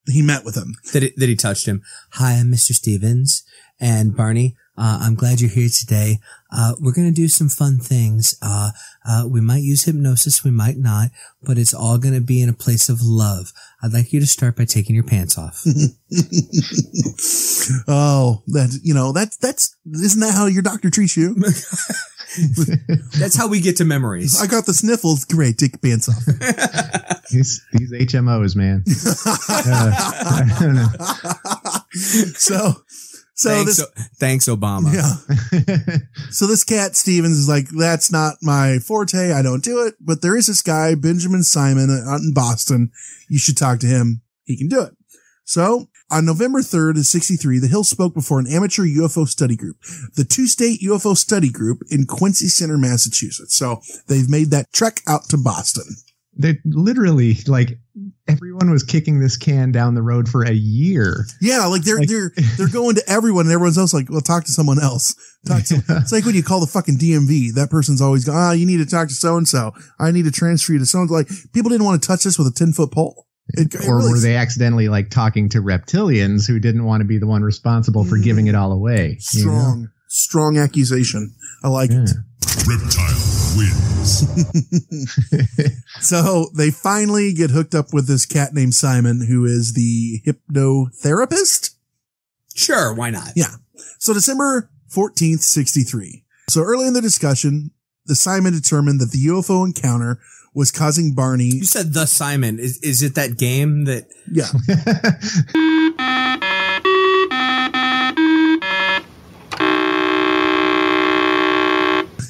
he 0.06 0.22
met 0.22 0.44
with 0.44 0.56
him. 0.56 0.74
That 0.92 1.02
he, 1.02 1.12
that 1.16 1.28
he 1.28 1.36
touched 1.36 1.66
him. 1.66 1.82
Hi, 2.12 2.34
I'm 2.34 2.50
Mr. 2.50 2.72
Stevens 2.72 3.44
and 3.80 4.16
Barney. 4.16 4.56
Uh, 4.78 4.98
I'm 5.02 5.14
glad 5.14 5.40
you're 5.40 5.50
here 5.50 5.70
today. 5.70 6.18
Uh, 6.50 6.74
we're 6.78 6.92
to 7.10 7.14
do 7.14 7.28
some 7.28 7.48
fun 7.48 7.78
things. 7.78 8.36
Uh, 8.42 8.70
uh, 9.08 9.24
we 9.28 9.40
might 9.40 9.62
use 9.62 9.84
hypnosis. 9.84 10.44
We 10.44 10.50
might 10.50 10.76
not, 10.76 11.10
but 11.42 11.56
it's 11.56 11.72
all 11.72 11.98
to 12.14 12.20
be 12.20 12.42
in 12.42 12.48
a 12.48 12.54
place 12.54 12.88
of 12.88 13.00
love. 13.02 13.52
I'd 13.86 13.92
like 13.92 14.12
you 14.12 14.18
to 14.18 14.26
start 14.26 14.56
by 14.56 14.64
taking 14.64 14.96
your 14.96 15.04
pants 15.04 15.38
off. 15.38 15.62
oh, 17.86 18.42
that, 18.48 18.76
you 18.82 18.92
know, 18.92 19.12
that's, 19.12 19.36
that's, 19.36 19.76
isn't 19.88 20.20
that 20.20 20.34
how 20.34 20.46
your 20.46 20.62
doctor 20.62 20.90
treats 20.90 21.16
you? 21.16 21.36
That's 23.18 23.36
how 23.36 23.48
we 23.48 23.60
get 23.60 23.76
to 23.76 23.84
memories. 23.84 24.42
I 24.42 24.46
got 24.48 24.66
the 24.66 24.74
sniffles. 24.74 25.24
Great. 25.24 25.58
Take 25.58 25.72
your 25.72 25.78
pants 25.78 26.08
off. 26.08 26.22
These, 27.30 27.66
these 27.72 27.92
HMOs, 27.92 28.54
man. 28.54 28.84
Uh, 28.86 29.90
I 29.98 30.56
don't 30.60 30.74
know. 30.74 30.86
so, 32.36 32.74
so 33.36 33.50
thanks, 33.50 33.76
this, 33.76 33.86
O- 33.86 34.02
thanks, 34.18 34.48
Obama. 34.48 34.92
Yeah. 34.94 35.98
so 36.30 36.46
this 36.46 36.64
cat 36.64 36.96
Stevens 36.96 37.36
is 37.36 37.48
like, 37.48 37.68
that's 37.68 38.10
not 38.10 38.36
my 38.40 38.78
forte. 38.78 39.32
I 39.32 39.42
don't 39.42 39.62
do 39.62 39.86
it. 39.86 39.94
But 40.00 40.22
there 40.22 40.36
is 40.36 40.46
this 40.46 40.62
guy, 40.62 40.94
Benjamin 40.94 41.42
Simon 41.42 41.90
uh, 41.90 42.10
out 42.10 42.20
in 42.20 42.32
Boston. 42.32 42.90
You 43.28 43.38
should 43.38 43.58
talk 43.58 43.78
to 43.80 43.86
him. 43.86 44.22
He 44.44 44.56
can 44.56 44.68
do 44.68 44.80
it. 44.82 44.96
So 45.44 45.88
on 46.10 46.24
November 46.24 46.60
3rd 46.60 46.98
of 46.98 47.04
63, 47.04 47.58
the 47.58 47.68
Hill 47.68 47.84
spoke 47.84 48.14
before 48.14 48.40
an 48.40 48.46
amateur 48.46 48.84
UFO 48.84 49.28
study 49.28 49.54
group, 49.54 49.76
the 50.14 50.24
two 50.24 50.46
state 50.46 50.80
UFO 50.80 51.16
study 51.16 51.50
group 51.50 51.82
in 51.90 52.06
Quincy 52.06 52.48
Center, 52.48 52.78
Massachusetts. 52.78 53.54
So 53.54 53.80
they've 54.06 54.30
made 54.30 54.50
that 54.50 54.72
trek 54.72 55.02
out 55.06 55.24
to 55.28 55.36
Boston. 55.36 55.84
They 56.38 56.58
literally 56.64 57.36
like 57.46 57.78
everyone 58.28 58.70
was 58.70 58.82
kicking 58.82 59.20
this 59.20 59.36
can 59.36 59.70
down 59.72 59.94
the 59.94 60.02
road 60.02 60.28
for 60.28 60.42
a 60.42 60.52
year. 60.52 61.26
Yeah, 61.40 61.66
like 61.66 61.82
they're 61.82 61.98
Like- 61.98 62.08
they're 62.08 62.32
they're 62.56 62.68
going 62.68 62.96
to 62.96 63.02
everyone, 63.08 63.46
and 63.46 63.52
everyone's 63.52 63.78
else 63.78 63.94
like, 63.94 64.10
well, 64.10 64.20
talk 64.20 64.44
to 64.44 64.52
someone 64.52 64.80
else. 64.82 65.14
Talk 65.46 65.62
to. 65.64 65.82
It's 65.88 66.12
like 66.12 66.24
when 66.24 66.34
you 66.34 66.42
call 66.42 66.60
the 66.60 66.66
fucking 66.66 66.98
DMV. 66.98 67.54
That 67.54 67.70
person's 67.70 68.00
always 68.02 68.24
going, 68.24 68.38
ah, 68.38 68.52
you 68.52 68.66
need 68.66 68.78
to 68.78 68.86
talk 68.86 69.08
to 69.08 69.14
so 69.14 69.36
and 69.36 69.46
so. 69.46 69.72
I 70.00 70.10
need 70.10 70.24
to 70.24 70.32
transfer 70.32 70.72
you 70.72 70.78
to 70.80 70.86
so 70.86 71.00
and 71.00 71.10
Like 71.10 71.28
people 71.52 71.70
didn't 71.70 71.84
want 71.86 72.02
to 72.02 72.06
touch 72.06 72.24
this 72.24 72.38
with 72.38 72.48
a 72.48 72.52
ten 72.52 72.72
foot 72.72 72.90
pole. 72.92 73.26
It, 73.50 73.72
it 73.74 73.86
or 73.88 73.98
really- 73.98 74.10
were 74.10 74.18
they 74.20 74.36
accidentally 74.36 74.88
like 74.88 75.08
talking 75.10 75.48
to 75.50 75.58
reptilians 75.58 76.48
who 76.48 76.58
didn't 76.58 76.84
want 76.84 77.00
to 77.02 77.04
be 77.06 77.18
the 77.18 77.28
one 77.28 77.42
responsible 77.42 78.04
for 78.04 78.18
giving 78.18 78.48
it 78.48 78.54
all 78.56 78.72
away? 78.72 79.18
you 79.34 79.46
know? 79.46 79.52
strong, 79.52 79.88
strong 80.08 80.58
accusation. 80.58 81.32
I 81.62 81.68
like 81.68 81.90
it. 81.92 82.10
Reptile 82.66 83.14
wins. 83.56 84.24
So 86.06 86.50
they 86.54 86.70
finally 86.70 87.32
get 87.32 87.50
hooked 87.50 87.74
up 87.74 87.92
with 87.92 88.06
this 88.06 88.26
cat 88.26 88.54
named 88.54 88.74
Simon, 88.74 89.26
who 89.26 89.44
is 89.44 89.72
the 89.72 90.22
hypnotherapist. 90.24 91.74
Sure, 92.54 92.94
why 92.94 93.10
not? 93.10 93.32
Yeah. 93.34 93.56
So 93.98 94.14
December 94.14 94.70
14th, 94.94 95.40
63. 95.40 96.24
So 96.48 96.62
early 96.62 96.86
in 96.86 96.92
the 96.92 97.00
discussion, 97.00 97.72
the 98.06 98.14
Simon 98.14 98.52
determined 98.52 99.00
that 99.00 99.10
the 99.10 99.26
UFO 99.26 99.66
encounter 99.66 100.20
was 100.54 100.70
causing 100.70 101.12
Barney. 101.12 101.46
You 101.46 101.64
said 101.64 101.92
the 101.92 102.06
Simon. 102.06 102.58
Is 102.58 102.78
is 102.78 103.02
it 103.02 103.16
that 103.16 103.36
game 103.36 103.84
that? 103.84 104.06
Yeah. 104.30 104.46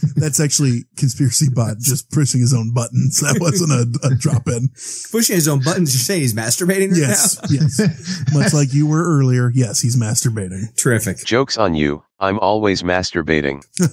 That's 0.16 0.40
actually 0.40 0.84
conspiracy 0.96 1.46
bot 1.54 1.78
just 1.78 2.10
pushing 2.10 2.40
his 2.40 2.54
own 2.54 2.72
buttons. 2.72 3.20
That 3.20 3.38
wasn't 3.40 3.72
a, 3.72 4.06
a 4.06 4.14
drop 4.16 4.48
in. 4.48 4.68
Pushing 5.12 5.36
his 5.36 5.48
own 5.48 5.60
buttons. 5.62 5.94
You're 5.94 6.00
saying 6.00 6.20
he's 6.22 6.34
masturbating 6.34 6.90
right 6.92 6.98
Yes. 7.00 7.40
now? 7.42 7.48
Yes. 7.50 8.34
Much 8.34 8.54
like 8.54 8.72
you 8.74 8.86
were 8.86 9.02
earlier. 9.04 9.50
Yes, 9.54 9.80
he's 9.80 9.96
masturbating. 9.96 10.74
Terrific. 10.76 11.18
Joke's 11.24 11.56
on 11.58 11.74
you. 11.74 12.02
I'm 12.18 12.38
always 12.38 12.82
masturbating. 12.82 13.62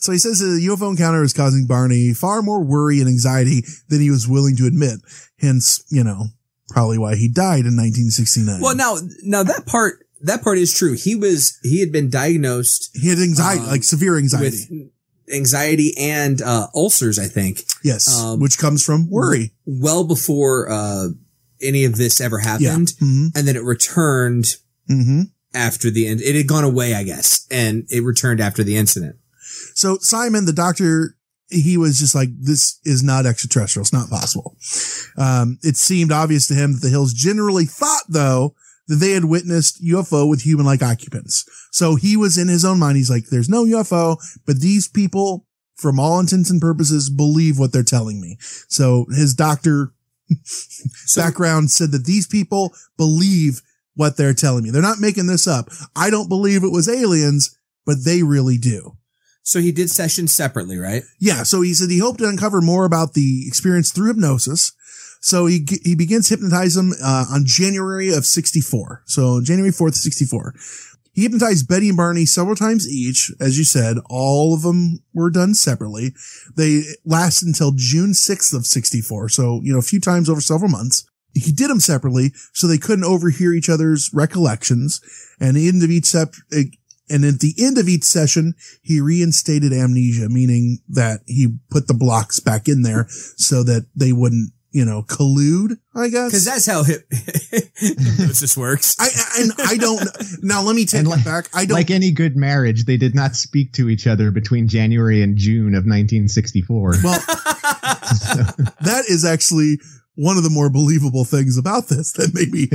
So 0.00 0.12
he 0.12 0.18
says 0.18 0.38
the 0.38 0.64
UFO 0.68 0.90
encounter 0.90 1.22
is 1.24 1.32
causing 1.32 1.66
Barney 1.66 2.14
far 2.14 2.40
more 2.40 2.62
worry 2.62 3.00
and 3.00 3.08
anxiety 3.08 3.64
than 3.88 4.00
he 4.00 4.10
was 4.10 4.28
willing 4.28 4.54
to 4.56 4.66
admit. 4.66 5.00
Hence, 5.40 5.82
you 5.90 6.04
know, 6.04 6.26
probably 6.68 6.98
why 6.98 7.16
he 7.16 7.28
died 7.28 7.66
in 7.66 7.74
1969. 7.76 8.60
Well, 8.60 8.76
now, 8.76 8.96
now 9.24 9.42
that 9.42 9.66
part, 9.66 10.05
that 10.22 10.42
part 10.42 10.58
is 10.58 10.72
true. 10.72 10.94
He 10.94 11.14
was, 11.14 11.58
he 11.62 11.80
had 11.80 11.92
been 11.92 12.08
diagnosed 12.10 12.90
he 12.94 13.08
had 13.08 13.18
anxiety, 13.18 13.60
um, 13.62 13.66
like 13.68 13.84
severe 13.84 14.16
anxiety. 14.18 14.66
with 14.70 14.90
anxiety 15.34 15.94
and 15.98 16.40
uh, 16.42 16.68
ulcers. 16.74 17.18
I 17.18 17.26
think 17.26 17.60
yes. 17.82 18.20
um, 18.20 18.40
which 18.40 18.58
comes 18.58 18.84
from 18.84 19.10
worry. 19.10 19.52
well 19.66 20.04
before 20.06 20.70
uh, 20.70 21.08
any 21.60 21.84
of 21.84 21.96
this 21.96 22.20
ever 22.20 22.38
happened, 22.38 22.88
Mhm. 23.00 23.36
and 23.36 23.46
then 23.48 23.56
it 23.56 23.62
returned 23.64 24.56
Mm-hmm. 24.90 25.22
after 25.52 25.90
the 25.90 26.06
end. 26.06 26.20
It 26.20 26.36
had 26.36 26.46
gone 26.46 26.62
away, 26.62 26.94
I 26.94 27.02
guess, 27.02 27.44
and 27.50 27.86
it 27.90 28.04
returned 28.04 28.40
after 28.40 28.62
the 28.62 28.76
incident. 28.76 29.16
So 29.74 29.98
Simon, 30.00 30.44
the 30.44 30.52
doctor, 30.52 31.16
he 31.50 31.76
was 31.76 31.98
just 31.98 32.14
like, 32.14 32.28
this 32.38 32.78
is 32.84 33.02
not 33.02 33.26
extraterrestrial. 33.26 33.82
It's 33.82 33.92
not 33.92 34.08
possible. 34.08 34.56
Um, 35.18 35.58
it 35.62 35.76
seemed 35.76 36.12
obvious 36.12 36.46
to 36.48 36.54
him 36.54 36.74
that 36.74 36.82
the 36.82 36.88
Hills 36.88 37.12
generally 37.12 37.64
thought 37.64 38.04
though 38.08 38.54
that 38.88 38.96
they 38.96 39.12
had 39.12 39.24
witnessed 39.24 39.82
UFO 39.84 40.28
with 40.28 40.42
human 40.42 40.66
like 40.66 40.82
occupants. 40.82 41.44
So 41.72 41.96
he 41.96 42.16
was 42.16 42.38
in 42.38 42.48
his 42.48 42.64
own 42.64 42.78
mind. 42.78 42.96
He's 42.96 43.10
like, 43.10 43.26
there's 43.26 43.48
no 43.48 43.64
UFO, 43.64 44.18
but 44.46 44.60
these 44.60 44.88
people 44.88 45.46
from 45.76 46.00
all 46.00 46.18
intents 46.18 46.50
and 46.50 46.60
purposes 46.60 47.10
believe 47.10 47.58
what 47.58 47.72
they're 47.72 47.82
telling 47.82 48.20
me. 48.20 48.36
So 48.68 49.06
his 49.10 49.34
doctor 49.34 49.92
background 51.16 51.70
said 51.70 51.92
that 51.92 52.06
these 52.06 52.26
people 52.26 52.72
believe 52.96 53.60
what 53.94 54.16
they're 54.16 54.34
telling 54.34 54.64
me. 54.64 54.70
They're 54.70 54.82
not 54.82 55.00
making 55.00 55.26
this 55.26 55.46
up. 55.46 55.68
I 55.94 56.10
don't 56.10 56.28
believe 56.28 56.62
it 56.62 56.72
was 56.72 56.88
aliens, 56.88 57.56
but 57.84 58.04
they 58.04 58.22
really 58.22 58.58
do. 58.58 58.96
So 59.42 59.60
he 59.60 59.70
did 59.70 59.90
sessions 59.90 60.34
separately, 60.34 60.76
right? 60.76 61.04
Yeah. 61.20 61.44
So 61.44 61.62
he 61.62 61.72
said 61.72 61.88
he 61.88 62.00
hoped 62.00 62.18
to 62.18 62.28
uncover 62.28 62.60
more 62.60 62.84
about 62.84 63.14
the 63.14 63.44
experience 63.46 63.92
through 63.92 64.08
hypnosis. 64.08 64.72
So 65.20 65.46
he 65.46 65.66
he 65.82 65.94
begins 65.94 66.28
hypnotize 66.28 66.74
them 66.74 66.92
uh, 67.02 67.26
on 67.30 67.44
January 67.44 68.12
of 68.12 68.26
'64. 68.26 69.02
So 69.06 69.40
January 69.40 69.72
4th, 69.72 69.94
'64. 69.94 70.54
He 71.16 71.22
hypnotized 71.22 71.66
Betty 71.66 71.88
and 71.88 71.96
Barney 71.96 72.26
several 72.26 72.56
times 72.56 72.86
each. 72.86 73.32
As 73.40 73.56
you 73.56 73.64
said, 73.64 73.96
all 74.10 74.52
of 74.52 74.60
them 74.60 75.02
were 75.14 75.30
done 75.30 75.54
separately. 75.54 76.14
They 76.56 76.82
lasted 77.06 77.48
until 77.48 77.72
June 77.74 78.10
6th 78.10 78.52
of 78.52 78.66
64. 78.66 79.30
So, 79.30 79.62
you 79.64 79.72
know, 79.72 79.78
a 79.78 79.82
few 79.82 79.98
times 79.98 80.28
over 80.28 80.42
several 80.42 80.70
months. 80.70 81.08
He 81.32 81.52
did 81.52 81.70
them 81.70 81.80
separately 81.80 82.32
so 82.52 82.66
they 82.66 82.78
couldn't 82.78 83.04
overhear 83.04 83.54
each 83.54 83.70
other's 83.70 84.10
recollections. 84.12 85.00
And 85.40 85.56
the 85.56 85.68
end 85.68 85.82
of 85.82 85.90
each 85.90 86.06
step, 86.06 86.34
and 87.08 87.24
at 87.24 87.40
the 87.40 87.54
end 87.58 87.78
of 87.78 87.88
each 87.88 88.04
session, 88.04 88.54
he 88.82 89.00
reinstated 89.00 89.72
amnesia, 89.72 90.28
meaning 90.28 90.80
that 90.88 91.20
he 91.26 91.58
put 91.70 91.88
the 91.88 91.94
blocks 91.94 92.40
back 92.40 92.68
in 92.68 92.82
there 92.82 93.06
so 93.08 93.62
that 93.62 93.86
they 93.94 94.12
wouldn't 94.12 94.52
you 94.70 94.84
know, 94.84 95.02
collude, 95.02 95.78
I 95.94 96.08
guess. 96.08 96.30
Cause 96.30 96.44
that's 96.44 96.66
how 96.66 96.82
hip- 96.82 97.06
hypnosis 97.10 98.56
works. 98.58 98.96
I, 98.98 99.08
and 99.40 99.52
I 99.58 99.76
don't, 99.76 100.06
now 100.42 100.62
let 100.62 100.76
me 100.76 100.84
take 100.84 101.06
like, 101.06 101.20
it 101.20 101.24
back. 101.24 101.48
I 101.54 101.64
don't, 101.64 101.76
like 101.76 101.90
any 101.90 102.10
good 102.10 102.36
marriage, 102.36 102.84
they 102.84 102.96
did 102.96 103.14
not 103.14 103.36
speak 103.36 103.72
to 103.74 103.88
each 103.88 104.06
other 104.06 104.30
between 104.30 104.68
January 104.68 105.22
and 105.22 105.36
June 105.36 105.74
of 105.74 105.84
1964. 105.84 106.94
Well, 107.02 107.20
that 108.80 109.04
is 109.08 109.24
actually 109.24 109.78
one 110.16 110.36
of 110.36 110.42
the 110.42 110.50
more 110.50 110.70
believable 110.70 111.24
things 111.24 111.58
about 111.58 111.88
this 111.88 112.12
that 112.12 112.32
maybe 112.34 112.68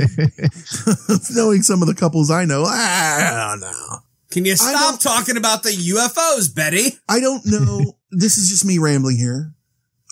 knowing 1.36 1.62
some 1.62 1.82
of 1.82 1.88
the 1.88 1.94
couples 1.94 2.30
I 2.30 2.44
know, 2.44 2.64
I 2.64 3.48
don't 3.50 3.60
know. 3.60 3.98
Can 4.30 4.46
you 4.46 4.56
stop 4.56 4.98
talking 4.98 5.36
about 5.36 5.62
the 5.62 5.70
UFOs, 5.70 6.54
Betty? 6.54 6.96
I 7.08 7.20
don't 7.20 7.44
know. 7.44 7.98
this 8.10 8.38
is 8.38 8.48
just 8.48 8.64
me 8.64 8.78
rambling 8.78 9.18
here. 9.18 9.52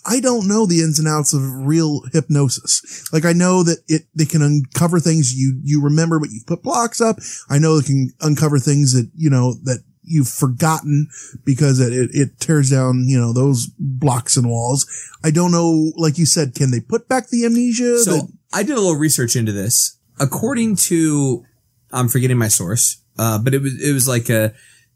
I 0.07 0.21
don't 0.21 0.49
know 0.49 0.67
the 0.67 0.81
ins 0.81 0.99
and 0.99 1.07
outs 1.09 1.33
of 1.35 1.43
real 1.43 2.03
hypnosis. 2.13 3.09
Like 3.13 3.25
I 3.25 3.33
know 3.33 3.63
that 3.63 3.79
it, 3.89 4.03
they 4.15 4.25
can 4.25 4.43
uncover 4.43 4.99
things 5.01 5.35
you, 5.35 5.61
you 5.63 5.83
remember, 5.83 6.19
but 6.19 6.31
you 6.31 6.41
put 6.47 6.63
blocks 6.63 7.01
up. 7.01 7.17
I 7.49 7.59
know 7.59 7.77
it 7.77 7.87
can 7.87 8.11
uncover 8.21 8.59
things 8.59 8.93
that, 8.95 9.11
you 9.15 9.29
know, 9.31 9.55
that 9.65 9.83
you've 10.03 10.29
forgotten 10.29 11.09
because 11.45 11.79
it, 11.81 11.93
it, 11.93 12.11
it 12.13 12.41
tears 12.41 12.71
down, 12.71 13.05
you 13.07 13.21
know, 13.21 13.33
those 13.33 13.69
blocks 13.79 14.37
and 14.37 14.49
walls. 14.49 14.87
I 15.23 15.31
don't 15.31 15.53
know, 15.53 15.93
like 15.97 16.19
you 16.19 16.27
said, 16.27 16.55
can 16.55 16.71
they 16.71 16.81
put 16.81 17.09
back 17.09 17.29
the 17.29 17.45
amnesia? 17.45 17.99
So 17.99 18.13
that- 18.13 18.29
I 18.53 18.63
did 18.63 18.77
a 18.77 18.81
little 18.81 18.97
research 18.97 19.37
into 19.37 19.53
this. 19.53 19.99
According 20.19 20.77
to, 20.77 21.45
I'm 21.93 22.09
forgetting 22.09 22.39
my 22.39 22.49
source, 22.49 23.01
uh, 23.19 23.39
but 23.39 23.55
it 23.55 23.63
was, 23.63 23.81
it 23.81 23.93
was 23.93 24.09
like 24.09 24.29
a, 24.29 24.53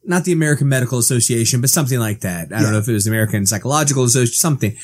not 0.06 0.24
the 0.24 0.32
American 0.32 0.68
Medical 0.68 0.98
Association, 0.98 1.60
but 1.60 1.70
something 1.70 1.98
like 1.98 2.20
that. 2.20 2.52
I 2.52 2.56
Yeah. 2.56 2.62
don't 2.62 2.72
know 2.72 2.78
if 2.78 2.88
it 2.88 2.92
was 2.92 3.04
the 3.04 3.10
American 3.10 3.46
Psychological 3.46 4.04
Association, 4.04 4.34
something. 4.38 4.76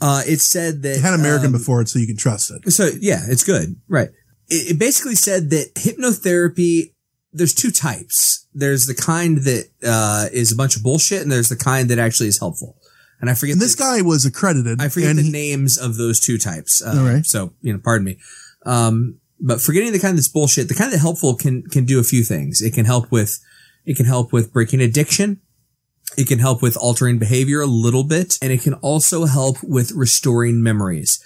Uh, 0.00 0.22
it 0.26 0.40
said 0.40 0.82
that 0.82 0.96
it 0.96 1.00
had 1.02 1.12
American 1.14 1.46
um, 1.46 1.52
before 1.52 1.82
it 1.82 1.88
so 1.88 1.98
you 1.98 2.06
can 2.06 2.16
trust 2.16 2.50
it. 2.50 2.70
So 2.72 2.88
yeah, 3.00 3.20
it's 3.28 3.44
good. 3.44 3.76
Right. 3.88 4.08
It, 4.48 4.72
it 4.72 4.78
basically 4.78 5.14
said 5.14 5.50
that 5.50 5.74
hypnotherapy, 5.74 6.94
there's 7.32 7.54
two 7.54 7.70
types. 7.70 8.46
There's 8.54 8.86
the 8.86 8.94
kind 8.94 9.38
that, 9.44 9.68
uh, 9.84 10.28
is 10.32 10.52
a 10.52 10.56
bunch 10.56 10.76
of 10.76 10.82
bullshit 10.82 11.22
and 11.22 11.30
there's 11.30 11.48
the 11.50 11.56
kind 11.56 11.88
that 11.90 11.98
actually 11.98 12.28
is 12.28 12.38
helpful. 12.38 12.76
And 13.20 13.28
I 13.28 13.34
forget 13.34 13.52
And 13.54 13.60
this 13.62 13.74
guy 13.74 14.00
was 14.00 14.24
accredited. 14.24 14.80
I 14.80 14.88
forget 14.88 15.14
the 15.16 15.22
he- 15.22 15.30
names 15.30 15.76
of 15.76 15.96
those 15.98 16.18
two 16.18 16.38
types. 16.38 16.82
Uh, 16.82 16.94
All 16.98 17.04
right. 17.04 17.26
So, 17.26 17.52
you 17.60 17.72
know, 17.74 17.78
pardon 17.84 18.06
me. 18.06 18.16
Um, 18.64 19.18
but 19.38 19.60
forgetting 19.60 19.92
the 19.92 19.98
kind 19.98 20.16
that's 20.16 20.28
bullshit, 20.28 20.68
the 20.68 20.74
kind 20.74 20.92
that 20.92 20.98
helpful 20.98 21.34
can, 21.36 21.62
can 21.64 21.84
do 21.84 22.00
a 22.00 22.02
few 22.04 22.22
things. 22.24 22.62
It 22.62 22.72
can 22.72 22.86
help 22.86 23.12
with, 23.12 23.38
it 23.84 23.96
can 23.96 24.06
help 24.06 24.32
with 24.32 24.52
breaking 24.52 24.80
addiction. 24.80 25.40
It 26.16 26.26
can 26.26 26.38
help 26.38 26.60
with 26.62 26.76
altering 26.76 27.18
behavior 27.18 27.60
a 27.60 27.66
little 27.66 28.04
bit. 28.04 28.38
And 28.42 28.52
it 28.52 28.62
can 28.62 28.74
also 28.74 29.26
help 29.26 29.58
with 29.62 29.92
restoring 29.92 30.62
memories. 30.62 31.24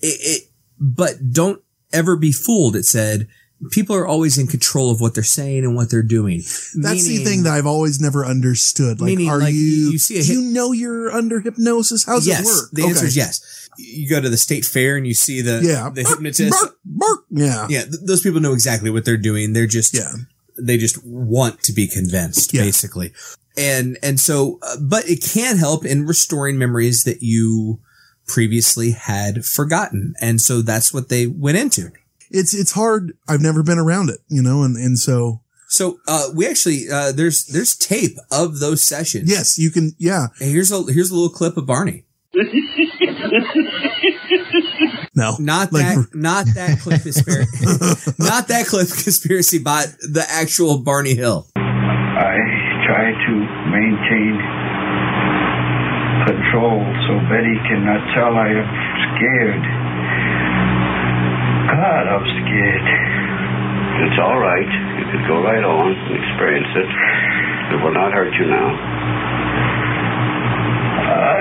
It, 0.00 0.18
it, 0.20 0.42
but 0.78 1.32
don't 1.32 1.62
ever 1.92 2.16
be 2.16 2.32
fooled. 2.32 2.74
It 2.74 2.84
said 2.84 3.28
people 3.70 3.94
are 3.94 4.06
always 4.06 4.38
in 4.38 4.48
control 4.48 4.90
of 4.90 5.00
what 5.00 5.14
they're 5.14 5.22
saying 5.22 5.64
and 5.64 5.76
what 5.76 5.88
they're 5.90 6.02
doing. 6.02 6.38
That's 6.74 7.06
the 7.06 7.22
thing 7.24 7.44
that 7.44 7.52
I've 7.52 7.66
always 7.66 8.00
never 8.00 8.26
understood. 8.26 9.00
Like, 9.00 9.06
Meaning, 9.10 9.28
are 9.30 9.38
like, 9.38 9.54
you, 9.54 9.92
you 9.92 9.98
see 9.98 10.18
a 10.18 10.22
hip- 10.22 10.34
you 10.34 10.42
know 10.42 10.72
you're 10.72 11.10
under 11.12 11.40
hypnosis? 11.40 12.04
How's 12.04 12.26
yes, 12.26 12.40
it 12.40 12.46
work? 12.46 12.70
The 12.72 12.82
answer 12.84 13.06
is 13.06 13.16
yes. 13.16 13.68
You 13.78 14.08
go 14.08 14.20
to 14.20 14.28
the 14.28 14.36
state 14.36 14.64
fair 14.64 14.96
and 14.96 15.06
you 15.06 15.14
see 15.14 15.40
the 15.40 15.60
Yeah. 15.62 15.90
the 15.90 16.02
hypnotist. 16.02 16.50
bark, 16.50 16.76
bark. 16.84 17.24
Yeah. 17.30 17.66
Yeah, 17.70 17.82
th- 17.82 18.00
those 18.04 18.20
people 18.20 18.40
know 18.40 18.52
exactly 18.52 18.90
what 18.90 19.04
they're 19.04 19.16
doing. 19.16 19.52
They're 19.52 19.66
just 19.68 19.94
Yeah. 19.94 20.12
They 20.58 20.76
just 20.78 21.04
want 21.04 21.62
to 21.64 21.72
be 21.72 21.86
convinced, 21.88 22.52
Yeah. 22.54 22.62
basically. 22.62 23.12
And 23.56 23.98
and 24.02 24.18
so, 24.18 24.58
uh, 24.62 24.76
but 24.80 25.08
it 25.08 25.22
can 25.22 25.58
help 25.58 25.84
in 25.84 26.06
restoring 26.06 26.56
memories 26.58 27.04
that 27.04 27.22
you 27.22 27.80
previously 28.26 28.92
had 28.92 29.44
forgotten, 29.44 30.14
and 30.20 30.40
so 30.40 30.62
that's 30.62 30.94
what 30.94 31.08
they 31.10 31.26
went 31.26 31.58
into. 31.58 31.90
It's, 32.30 32.54
it's 32.54 32.72
hard. 32.72 33.12
I've 33.28 33.42
never 33.42 33.62
been 33.62 33.78
around 33.78 34.08
it, 34.08 34.20
you 34.28 34.40
know, 34.40 34.62
and, 34.62 34.74
and 34.78 34.98
so 34.98 35.42
So 35.68 35.98
uh, 36.08 36.28
we 36.34 36.46
actually 36.48 36.88
uh, 36.90 37.12
there's 37.12 37.44
there's 37.44 37.76
tape 37.76 38.16
of 38.30 38.58
those 38.60 38.82
sessions. 38.82 39.28
yes, 39.30 39.58
you 39.58 39.70
can, 39.70 39.92
yeah. 39.98 40.28
And 40.40 40.50
here's 40.50 40.72
a 40.72 40.82
here's 40.90 41.10
a 41.10 41.14
little 41.14 41.28
clip 41.28 41.58
of 41.58 41.66
Barney. 41.66 42.04
No. 45.14 45.36
Not 45.38 45.72
Like- 45.72 45.84
that, 45.96 46.14
not 46.14 46.46
that 46.54 46.80
clip 46.80 47.02
conspiracy, 47.02 47.66
not 48.18 48.48
that 48.48 48.66
Cliff 48.66 48.88
conspiracy 49.04 49.58
but 49.58 49.92
The 50.00 50.24
actual 50.28 50.78
Barney 50.78 51.14
Hill. 51.14 51.46
I 51.56 52.36
try 52.88 53.12
to 53.12 53.32
maintain 53.68 54.34
control 56.24 56.80
so 57.08 57.12
Betty 57.28 57.56
cannot 57.68 58.00
tell 58.16 58.32
I 58.40 58.48
am 58.56 58.68
scared. 59.12 59.64
God, 61.76 62.04
I'm 62.08 62.26
scared. 62.40 62.86
It's 64.06 64.18
all 64.22 64.38
right. 64.40 64.70
You 64.98 65.04
could 65.12 65.24
go 65.28 65.42
right 65.44 65.62
on 65.64 65.92
and 65.92 66.14
experience 66.24 66.72
it. 66.76 66.88
It 67.74 67.78
will 67.84 67.92
not 67.94 68.12
hurt 68.12 68.32
you 68.34 68.46
now. 68.48 68.68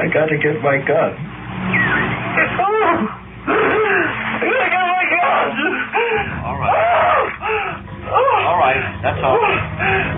I 0.01 0.07
gotta 0.13 0.37
get 0.37 0.59
my 0.61 0.77
gun. 0.83 1.13
Oh! 2.59 3.20
All 5.51 6.57
right. 6.57 7.31
All 8.47 8.57
right. 8.57 8.99
That's 9.03 9.21
all. 9.23 9.39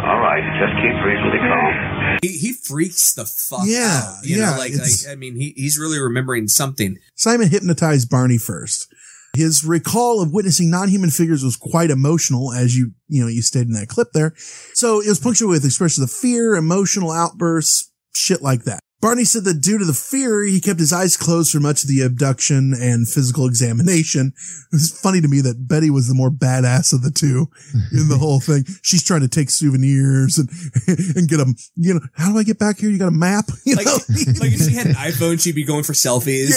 All 0.10 0.20
right. 0.20 0.44
Just 0.60 0.74
keep 0.82 0.96
reasonably 1.04 1.40
calm. 1.40 2.20
He, 2.22 2.38
he 2.38 2.54
freaks 2.54 3.14
the 3.14 3.26
fuck 3.26 3.62
Yeah, 3.66 4.02
out. 4.04 4.26
You 4.26 4.38
yeah, 4.38 4.52
know, 4.52 4.58
like, 4.58 4.74
like 4.74 4.92
I 5.10 5.16
mean, 5.16 5.36
he, 5.36 5.54
he's 5.56 5.78
really 5.78 6.00
remembering 6.00 6.48
something. 6.48 6.98
Simon 7.16 7.50
hypnotized 7.50 8.10
Barney 8.10 8.38
first. 8.38 8.94
His 9.36 9.64
recall 9.66 10.22
of 10.22 10.32
witnessing 10.32 10.70
non-human 10.70 11.10
figures 11.10 11.44
was 11.44 11.56
quite 11.58 11.90
emotional, 11.90 12.54
as 12.54 12.78
you, 12.78 12.92
you 13.08 13.24
know, 13.24 13.28
you 13.28 13.42
stated 13.42 13.70
in 13.70 13.74
that 13.74 13.88
clip 13.90 14.10
there. 14.14 14.34
So 14.74 15.02
it 15.02 15.08
was 15.08 15.20
punctuated 15.20 15.50
with 15.50 15.66
expressions 15.66 16.04
of 16.04 16.12
fear, 16.12 16.54
emotional 16.56 17.10
outbursts, 17.10 17.92
shit 18.14 18.44
like 18.44 18.66
that. 18.66 18.80
Barney 19.04 19.26
said 19.26 19.44
that 19.44 19.60
due 19.60 19.78
to 19.78 19.84
the 19.84 19.94
fear, 19.94 20.44
he 20.44 20.62
kept 20.62 20.80
his 20.80 20.94
eyes 20.94 21.18
closed 21.18 21.52
for 21.52 21.60
much 21.60 21.84
of 21.84 21.90
the 21.90 22.00
abduction 22.00 22.74
and 22.74 23.06
physical 23.06 23.46
examination. 23.46 24.28
It 24.72 24.76
was 24.76 24.98
funny 24.98 25.20
to 25.20 25.28
me 25.28 25.42
that 25.42 25.68
Betty 25.68 25.90
was 25.90 26.08
the 26.08 26.14
more 26.14 26.32
badass 26.32 26.94
of 26.94 27.02
the 27.02 27.12
two 27.12 27.48
in 27.92 28.08
the 28.08 28.18
whole 28.22 28.40
thing. 28.40 28.64
She's 28.82 29.04
trying 29.04 29.20
to 29.20 29.28
take 29.28 29.50
souvenirs 29.50 30.38
and, 30.38 30.48
and 31.18 31.28
get 31.28 31.36
them, 31.36 31.56
you 31.76 31.96
know, 31.96 32.00
how 32.14 32.32
do 32.32 32.38
I 32.40 32.44
get 32.44 32.60
back 32.60 32.78
here? 32.80 32.90
You 32.90 32.98
got 32.98 33.10
a 33.10 33.12
map? 33.12 33.44
You 33.66 33.76
Like, 33.76 33.88
know? 33.88 33.92
like 34.40 34.54
if 34.54 34.70
she 34.70 34.74
had 34.74 34.88
an 34.88 34.94
iPhone, 34.94 35.38
she'd 35.42 35.54
be 35.56 35.66
going 35.66 35.84
for 35.84 35.92
selfies. 35.92 36.52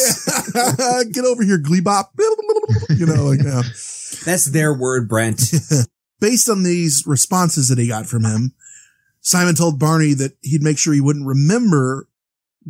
Yeah. 0.55 1.03
Get 1.11 1.25
over 1.25 1.43
here, 1.43 1.59
Gleebop. 1.59 2.11
You 2.97 3.07
know, 3.07 3.25
like, 3.25 3.43
yeah. 3.43 3.63
That's 4.25 4.45
their 4.47 4.73
word, 4.73 5.09
Brent. 5.09 5.41
Based 6.21 6.49
on 6.49 6.63
these 6.63 7.03
responses 7.09 7.71
that 7.71 7.79
he 7.79 7.89
got 7.89 8.07
from 8.07 8.25
him, 8.25 8.55
Simon 9.21 9.57
told 9.57 9.81
Barney 9.81 10.15
that 10.15 10.37
he'd 10.43 10.63
make 10.63 10.79
sure 10.79 10.95
he 10.95 11.01
wouldn't 11.01 11.27
remember 11.27 12.07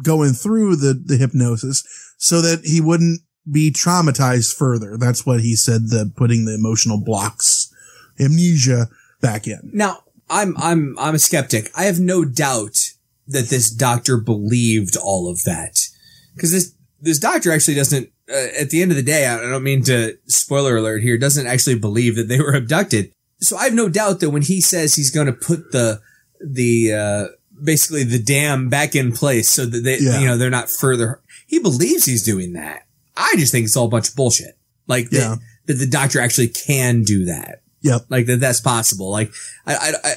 going 0.02 0.32
through 0.32 0.76
the, 0.76 0.94
the 0.94 1.16
hypnosis 1.16 1.84
so 2.18 2.40
that 2.40 2.64
he 2.64 2.80
wouldn't 2.80 3.20
be 3.50 3.70
traumatized 3.70 4.54
further. 4.54 4.96
That's 4.96 5.24
what 5.24 5.40
he 5.40 5.54
said, 5.54 5.88
the 5.88 6.12
putting 6.16 6.44
the 6.44 6.54
emotional 6.54 7.00
blocks, 7.02 7.72
amnesia 8.18 8.88
back 9.20 9.46
in. 9.46 9.70
Now, 9.72 9.98
I'm 10.28 10.56
I'm 10.58 10.96
I'm 10.98 11.14
a 11.14 11.18
skeptic. 11.18 11.70
I 11.76 11.84
have 11.84 12.00
no 12.00 12.24
doubt 12.24 12.76
that 13.28 13.48
this 13.48 13.70
doctor 13.70 14.16
believed 14.16 14.96
all 14.96 15.30
of 15.30 15.42
that 15.44 15.88
because 16.34 16.52
this 16.52 16.74
this 17.00 17.18
doctor 17.18 17.52
actually 17.52 17.74
doesn't. 17.74 18.10
Uh, 18.28 18.48
at 18.58 18.70
the 18.70 18.82
end 18.82 18.90
of 18.90 18.96
the 18.96 19.04
day, 19.04 19.24
I 19.28 19.40
don't 19.40 19.62
mean 19.62 19.84
to 19.84 20.18
spoiler 20.26 20.76
alert 20.76 21.02
here. 21.02 21.16
Doesn't 21.16 21.46
actually 21.46 21.78
believe 21.78 22.16
that 22.16 22.26
they 22.26 22.40
were 22.40 22.54
abducted. 22.54 23.12
So 23.38 23.56
I 23.56 23.64
have 23.64 23.74
no 23.74 23.88
doubt 23.88 24.18
that 24.20 24.30
when 24.30 24.42
he 24.42 24.60
says 24.60 24.96
he's 24.96 25.12
going 25.12 25.28
to 25.28 25.32
put 25.32 25.70
the 25.70 26.00
the 26.40 26.92
uh, 26.92 27.26
basically 27.62 28.04
the 28.04 28.18
dam 28.18 28.68
back 28.68 28.94
in 28.94 29.12
place 29.12 29.48
so 29.48 29.66
that 29.66 29.80
they 29.80 29.98
Yeah. 29.98 30.20
you 30.20 30.26
know 30.26 30.36
they're 30.36 30.50
not 30.50 30.70
further. 30.70 31.20
He 31.46 31.58
believes 31.58 32.04
he's 32.04 32.22
doing 32.24 32.52
that. 32.54 32.86
I 33.16 33.34
just 33.36 33.52
think 33.52 33.64
it's 33.66 33.76
all 33.76 33.86
a 33.86 33.90
bunch 33.90 34.08
of 34.10 34.16
bullshit. 34.16 34.58
Like 34.86 35.10
that- 35.10 35.16
Yeah. 35.16 35.36
that, 35.66 35.74
the 35.74 35.86
doctor 35.86 36.20
actually 36.20 36.48
can 36.48 37.02
do 37.02 37.24
that. 37.26 37.62
Yep. 37.82 38.06
Like 38.08 38.26
that 38.26 38.40
that's 38.40 38.60
possible. 38.60 39.10
Like 39.10 39.32
I 39.66 39.74
I 39.74 39.92
I, 40.04 40.12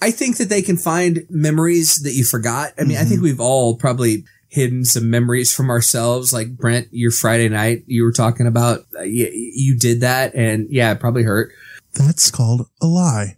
I 0.00 0.10
think 0.12 0.36
that 0.36 0.48
they 0.48 0.62
can 0.62 0.76
find 0.76 1.24
memories 1.28 1.96
that 2.04 2.12
you 2.12 2.24
forgot. 2.24 2.72
I 2.78 2.84
mean, 2.84 2.96
I 2.96 3.00
Mm-hmm. 3.00 3.08
think 3.10 3.22
we've 3.22 3.40
all 3.40 3.76
probably 3.76 4.24
hidden 4.50 4.84
some 4.84 5.10
memories 5.10 5.52
from 5.52 5.68
ourselves. 5.70 6.32
Like 6.32 6.56
Brent, 6.56 6.88
your 6.92 7.10
Friday 7.10 7.48
night, 7.48 7.82
you 7.86 8.04
were 8.04 8.12
talking 8.12 8.46
about 8.46 8.86
uh, 8.98 9.02
you, 9.02 9.28
you 9.32 9.76
did 9.78 10.00
that, 10.02 10.34
and 10.34 10.68
yeah, 10.70 10.92
it 10.92 11.00
probably 11.00 11.24
hurt. 11.24 11.50
That's 11.94 12.30
called 12.30 12.68
a 12.80 12.86
lie. 12.86 13.36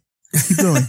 Keep 0.48 0.58
going. 0.58 0.82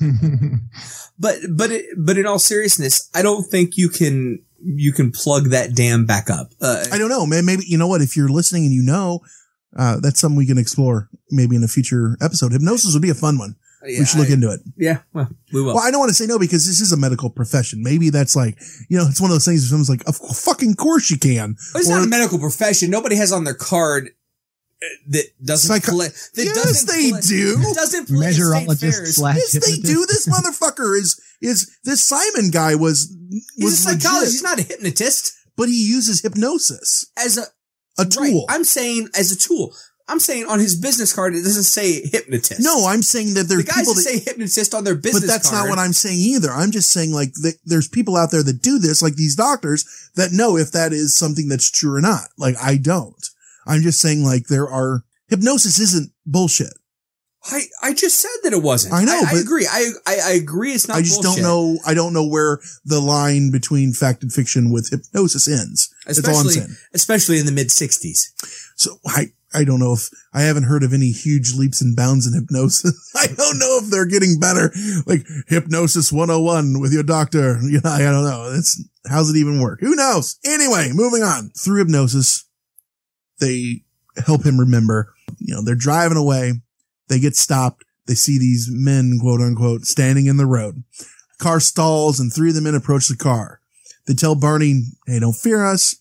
But 1.18 1.38
but 1.54 1.70
it, 1.70 1.86
but 1.96 2.16
in 2.18 2.26
all 2.26 2.38
seriousness, 2.38 3.08
I 3.14 3.22
don't 3.22 3.42
think 3.44 3.76
you 3.76 3.88
can 3.88 4.42
you 4.62 4.92
can 4.92 5.10
plug 5.12 5.50
that 5.50 5.74
dam 5.74 6.04
back 6.06 6.30
up. 6.30 6.50
Uh, 6.60 6.84
I 6.92 6.98
don't 6.98 7.08
know, 7.08 7.26
man. 7.26 7.44
Maybe 7.46 7.64
you 7.66 7.78
know 7.78 7.88
what? 7.88 8.00
If 8.02 8.16
you're 8.16 8.28
listening 8.28 8.64
and 8.66 8.72
you 8.74 8.82
know, 8.82 9.20
uh, 9.76 9.98
that's 10.00 10.20
something 10.20 10.36
we 10.36 10.46
can 10.46 10.58
explore 10.58 11.08
maybe 11.30 11.56
in 11.56 11.64
a 11.64 11.68
future 11.68 12.16
episode. 12.20 12.52
Hypnosis 12.52 12.92
would 12.94 13.02
be 13.02 13.10
a 13.10 13.14
fun 13.14 13.38
one. 13.38 13.56
Yeah, 13.86 14.00
we 14.00 14.06
should 14.06 14.18
look 14.18 14.28
I- 14.30 14.32
into 14.32 14.50
it. 14.52 14.60
yeah, 14.76 14.98
well, 15.12 15.28
we 15.52 15.62
will. 15.62 15.74
Well, 15.74 15.84
I 15.86 15.92
don't 15.92 16.00
want 16.00 16.10
to 16.10 16.14
say 16.14 16.26
no 16.26 16.38
because 16.38 16.66
this 16.66 16.80
is 16.80 16.90
a 16.90 16.96
medical 16.96 17.30
profession. 17.30 17.80
Maybe 17.80 18.10
that's 18.10 18.34
like, 18.34 18.58
you 18.88 18.98
know, 18.98 19.06
it's 19.08 19.20
one 19.20 19.30
of 19.30 19.36
those 19.36 19.44
things 19.44 19.60
where 19.62 19.68
someone's 19.68 19.88
like, 19.88 20.06
of 20.08 20.16
fucking 20.16 20.74
course 20.74 21.10
you 21.12 21.16
can. 21.18 21.52
It's 21.76 21.88
Or- 21.88 21.92
not 21.98 22.04
a 22.04 22.08
medical 22.08 22.40
profession. 22.40 22.90
Nobody 22.90 23.14
has 23.14 23.30
on 23.32 23.44
their 23.44 23.54
card 23.54 24.10
that 25.08 25.24
doesn't 25.44 25.68
Psycho- 25.68 25.92
play. 25.96 26.08
That 26.08 26.44
Yes, 26.44 26.54
doesn't 26.54 26.86
they 26.88 27.10
play- 27.10 27.20
do. 27.26 27.62
Doesn't 27.74 28.06
play 28.06 28.26
at 28.26 28.34
state 28.34 28.40
Meteorologist 28.42 29.14
slash 29.16 29.36
yes, 29.36 29.52
they 29.66 29.76
do. 29.78 30.06
This 30.06 30.26
motherfucker 30.26 30.96
is, 30.98 31.20
is 31.40 31.70
this 31.84 32.02
Simon 32.02 32.50
guy 32.50 32.74
was, 32.74 33.14
He's 33.56 33.64
was 33.64 33.72
a 33.74 33.76
psychologist. 33.76 34.12
legit, 34.14 34.32
He's 34.32 34.42
not 34.42 34.58
a 34.60 34.62
hypnotist. 34.62 35.32
but 35.56 35.68
he 35.68 35.84
uses 35.88 36.20
hypnosis. 36.22 37.06
As 37.16 37.36
a 37.38 37.46
A 37.98 38.04
tool. 38.06 38.44
I'm 38.48 38.62
saying 38.64 39.08
as 39.16 39.32
a 39.32 39.36
tool. 39.36 39.74
I'm 40.10 40.20
saying 40.20 40.46
on 40.46 40.58
his 40.58 40.74
business 40.74 41.12
card 41.12 41.34
it 41.34 41.42
doesn't 41.42 41.64
say 41.64 42.00
hypnotist. 42.08 42.60
No, 42.62 42.86
I'm 42.86 43.02
saying 43.02 43.34
that 43.34 43.42
the 43.48 43.56
there's 43.56 43.64
guys 43.64 43.76
people 43.80 43.94
that 43.94 44.04
that 44.04 44.10
say 44.10 44.18
hypnotist 44.20 44.74
on 44.74 44.84
their 44.84 44.94
business 44.94 45.24
but 45.24 45.26
that's 45.26 45.50
card. 45.50 45.64
not 45.64 45.68
what 45.68 45.78
I'm 45.78 45.92
saying 45.92 46.18
either. 46.18 46.50
I'm 46.50 46.70
just 46.70 46.90
saying 46.90 47.12
like 47.12 47.34
th- 47.42 47.56
there's 47.66 47.88
people 47.88 48.16
out 48.16 48.30
there 48.30 48.42
that 48.42 48.62
do 48.62 48.78
this, 48.78 49.02
like 49.02 49.16
these 49.16 49.34
doctors 49.36 49.84
that 50.14 50.32
know 50.32 50.56
if 50.56 50.70
that 50.72 50.92
is 50.94 51.14
something 51.14 51.48
that's 51.48 51.70
true 51.70 51.94
or 51.94 52.00
not. 52.00 52.28
Like 52.38 52.54
I 52.62 52.76
don't. 52.78 53.22
I'm 53.68 53.82
just 53.82 54.00
saying 54.00 54.24
like 54.24 54.46
there 54.46 54.68
are 54.68 55.04
hypnosis 55.28 55.78
isn't 55.78 56.10
bullshit. 56.26 56.72
I, 57.44 57.62
I 57.82 57.94
just 57.94 58.18
said 58.18 58.36
that 58.42 58.52
it 58.52 58.62
wasn't. 58.62 58.94
I 58.94 59.04
know, 59.04 59.16
I, 59.16 59.32
but- 59.32 59.40
agree. 59.40 59.66
I, 59.70 59.90
I 60.06 60.18
I 60.26 60.30
agree. 60.32 60.72
It's 60.72 60.88
not. 60.88 60.96
I 60.96 61.02
just 61.02 61.22
bullshit. 61.22 61.42
don't 61.42 61.48
know. 61.48 61.78
I 61.86 61.94
don't 61.94 62.12
know 62.12 62.26
where 62.26 62.58
the 62.84 63.00
line 63.00 63.50
between 63.52 63.92
fact 63.92 64.22
and 64.22 64.32
fiction 64.32 64.72
with 64.72 64.90
hypnosis 64.90 65.48
ends. 65.48 65.94
Especially 66.06 66.56
especially 66.92 67.38
in 67.38 67.46
the 67.46 67.52
mid 67.52 67.68
'60s. 67.68 68.32
So 68.76 68.96
I, 69.06 69.26
I 69.54 69.64
don't 69.64 69.78
know 69.80 69.92
if 69.92 70.08
I 70.34 70.42
haven't 70.42 70.64
heard 70.64 70.82
of 70.82 70.92
any 70.92 71.10
huge 71.10 71.54
leaps 71.54 71.80
and 71.80 71.96
bounds 71.96 72.26
in 72.26 72.34
hypnosis. 72.34 73.12
I 73.16 73.26
don't 73.26 73.58
know 73.58 73.78
if 73.82 73.90
they're 73.90 74.06
getting 74.06 74.38
better. 74.38 74.72
Like 75.06 75.26
hypnosis 75.46 76.12
101 76.12 76.80
with 76.80 76.92
your 76.92 77.02
doctor. 77.02 77.58
You 77.68 77.80
know, 77.82 77.90
I 77.90 77.98
don't 78.00 78.24
know. 78.24 78.52
It's, 78.56 78.82
how's 79.08 79.30
it 79.30 79.36
even 79.36 79.60
work? 79.60 79.80
Who 79.80 79.94
knows? 79.94 80.38
Anyway, 80.44 80.90
moving 80.92 81.22
on 81.22 81.50
through 81.50 81.78
hypnosis. 81.78 82.47
They 83.40 83.82
help 84.16 84.44
him 84.44 84.58
remember, 84.58 85.14
you 85.38 85.54
know, 85.54 85.62
they're 85.62 85.74
driving 85.74 86.18
away. 86.18 86.54
They 87.08 87.20
get 87.20 87.36
stopped. 87.36 87.84
They 88.06 88.14
see 88.14 88.38
these 88.38 88.68
men, 88.70 89.18
quote 89.20 89.40
unquote, 89.40 89.84
standing 89.84 90.26
in 90.26 90.36
the 90.36 90.46
road. 90.46 90.82
Car 91.38 91.60
stalls 91.60 92.18
and 92.18 92.32
three 92.32 92.48
of 92.48 92.54
the 92.54 92.60
men 92.60 92.74
approach 92.74 93.08
the 93.08 93.16
car. 93.16 93.60
They 94.06 94.14
tell 94.14 94.34
Barney, 94.34 94.82
Hey, 95.06 95.20
don't 95.20 95.34
fear 95.34 95.64
us. 95.64 95.96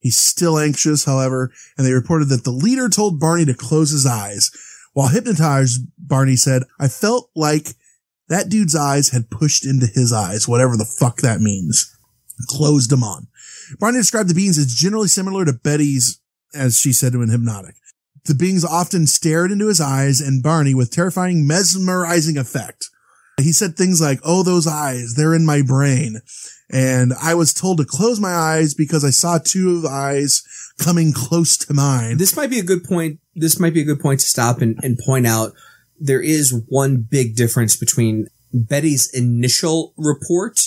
He's 0.00 0.18
still 0.18 0.58
anxious, 0.58 1.06
however, 1.06 1.50
and 1.78 1.86
they 1.86 1.92
reported 1.92 2.28
that 2.28 2.44
the 2.44 2.50
leader 2.50 2.90
told 2.90 3.18
Barney 3.18 3.46
to 3.46 3.54
close 3.54 3.90
his 3.90 4.04
eyes. 4.04 4.50
While 4.92 5.08
hypnotized, 5.08 5.86
Barney 5.96 6.36
said, 6.36 6.64
I 6.78 6.88
felt 6.88 7.30
like 7.34 7.68
that 8.28 8.48
dude's 8.48 8.76
eyes 8.76 9.10
had 9.10 9.30
pushed 9.30 9.64
into 9.64 9.86
his 9.86 10.12
eyes, 10.12 10.46
whatever 10.46 10.76
the 10.76 10.84
fuck 10.84 11.18
that 11.18 11.40
means. 11.40 11.90
Closed 12.48 12.90
them 12.90 13.02
on. 13.02 13.28
Barney 13.78 13.98
described 13.98 14.28
the 14.28 14.34
beans 14.34 14.58
as 14.58 14.74
generally 14.74 15.08
similar 15.08 15.44
to 15.44 15.52
Betty's, 15.52 16.20
as 16.54 16.78
she 16.78 16.92
said 16.92 17.12
to 17.12 17.22
in 17.22 17.30
Hypnotic. 17.30 17.74
The 18.24 18.34
beings 18.34 18.64
often 18.64 19.06
stared 19.06 19.52
into 19.52 19.68
his 19.68 19.80
eyes 19.80 20.20
and 20.20 20.42
Barney 20.42 20.74
with 20.74 20.90
terrifying, 20.90 21.46
mesmerizing 21.46 22.38
effect. 22.38 22.88
He 23.38 23.52
said 23.52 23.76
things 23.76 24.00
like, 24.00 24.20
Oh, 24.24 24.42
those 24.42 24.66
eyes, 24.66 25.14
they're 25.16 25.34
in 25.34 25.44
my 25.44 25.60
brain. 25.60 26.20
And 26.70 27.12
I 27.20 27.34
was 27.34 27.52
told 27.52 27.78
to 27.78 27.84
close 27.84 28.18
my 28.18 28.32
eyes 28.32 28.72
because 28.74 29.04
I 29.04 29.10
saw 29.10 29.38
two 29.38 29.76
of 29.76 29.82
the 29.82 29.90
eyes 29.90 30.42
coming 30.78 31.12
close 31.12 31.56
to 31.58 31.74
mine. 31.74 32.16
This 32.16 32.36
might 32.36 32.50
be 32.50 32.58
a 32.58 32.64
good 32.64 32.84
point. 32.84 33.20
This 33.34 33.60
might 33.60 33.74
be 33.74 33.82
a 33.82 33.84
good 33.84 34.00
point 34.00 34.20
to 34.20 34.26
stop 34.26 34.60
and, 34.60 34.78
and 34.82 34.98
point 34.98 35.26
out 35.26 35.52
there 36.00 36.22
is 36.22 36.54
one 36.68 37.06
big 37.08 37.36
difference 37.36 37.76
between 37.76 38.28
Betty's 38.52 39.12
initial 39.12 39.92
report 39.96 40.60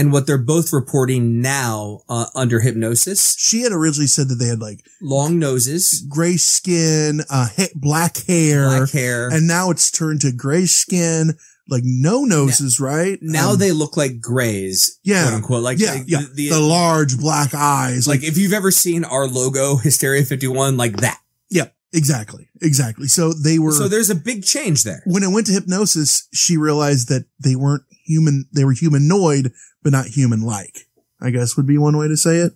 and 0.00 0.12
what 0.12 0.26
they're 0.26 0.38
both 0.38 0.72
reporting 0.72 1.42
now 1.42 2.00
uh, 2.08 2.24
under 2.34 2.60
hypnosis. 2.60 3.36
She 3.38 3.60
had 3.60 3.72
originally 3.72 4.06
said 4.06 4.28
that 4.30 4.36
they 4.36 4.46
had 4.46 4.60
like 4.60 4.80
long 5.02 5.38
noses, 5.38 6.02
gray 6.08 6.38
skin, 6.38 7.20
uh, 7.28 7.48
ha- 7.54 7.68
black 7.74 8.16
hair, 8.26 8.66
Black 8.66 8.90
hair. 8.90 9.28
and 9.28 9.46
now 9.46 9.70
it's 9.70 9.90
turned 9.90 10.22
to 10.22 10.32
gray 10.32 10.64
skin, 10.64 11.34
like 11.68 11.82
no 11.84 12.24
noses, 12.24 12.80
right? 12.80 13.18
Now 13.20 13.50
Um, 13.50 13.58
they 13.58 13.72
look 13.72 13.96
like 13.98 14.20
grays, 14.20 14.98
yeah, 15.04 15.24
quote 15.24 15.34
unquote. 15.34 15.62
Like 15.62 15.78
yeah, 15.78 15.92
like 15.92 16.04
yeah, 16.06 16.22
the, 16.34 16.48
the, 16.48 16.60
large 16.60 17.18
black 17.18 17.52
eyes, 17.54 18.08
like 18.08 18.22
if 18.24 18.38
you've 18.38 18.54
ever 18.54 18.70
seen 18.70 19.04
our 19.04 19.26
logo 19.28 19.76
Hysteria 19.76 20.24
51 20.24 20.76
like 20.78 20.96
that. 20.98 21.20
Exactly, 21.92 22.48
exactly. 22.62 23.06
So 23.08 23.32
they 23.32 23.58
were. 23.58 23.72
So 23.72 23.88
there's 23.88 24.10
a 24.10 24.14
big 24.14 24.44
change 24.44 24.84
there. 24.84 25.02
when 25.06 25.22
it 25.22 25.30
went 25.32 25.46
to 25.46 25.52
hypnosis, 25.52 26.28
she 26.32 26.56
realized 26.56 27.08
that 27.08 27.26
they 27.42 27.54
weren't 27.56 27.82
human. 28.04 28.46
They 28.52 28.64
were 28.64 28.72
humanoid, 28.72 29.52
but 29.82 29.92
not 29.92 30.06
human-like. 30.06 30.86
I 31.20 31.30
guess 31.30 31.56
would 31.56 31.66
be 31.66 31.78
one 31.78 31.96
way 31.96 32.08
to 32.08 32.16
say 32.16 32.38
it. 32.38 32.52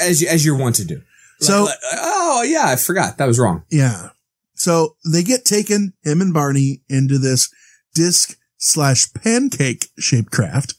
As 0.00 0.20
you 0.22 0.28
as 0.28 0.44
you're 0.44 0.56
want 0.56 0.76
to 0.76 0.84
do. 0.84 1.02
So- 1.40 1.64
Like- 1.64 1.68
like- 1.68 2.00
oh 2.02 2.42
yeah, 2.42 2.66
I 2.68 2.76
forgot. 2.76 3.18
That 3.18 3.26
was 3.26 3.38
wrong. 3.38 3.62
Yeah. 3.70 4.10
So 4.54 4.96
they 5.10 5.22
get 5.22 5.44
taken, 5.44 5.92
him 6.02 6.20
and 6.20 6.34
Barney, 6.34 6.82
into 6.88 7.18
this 7.18 7.48
disc 7.94 8.36
slash 8.56 9.12
pancake 9.12 9.86
shaped 9.98 10.32
craft, 10.32 10.74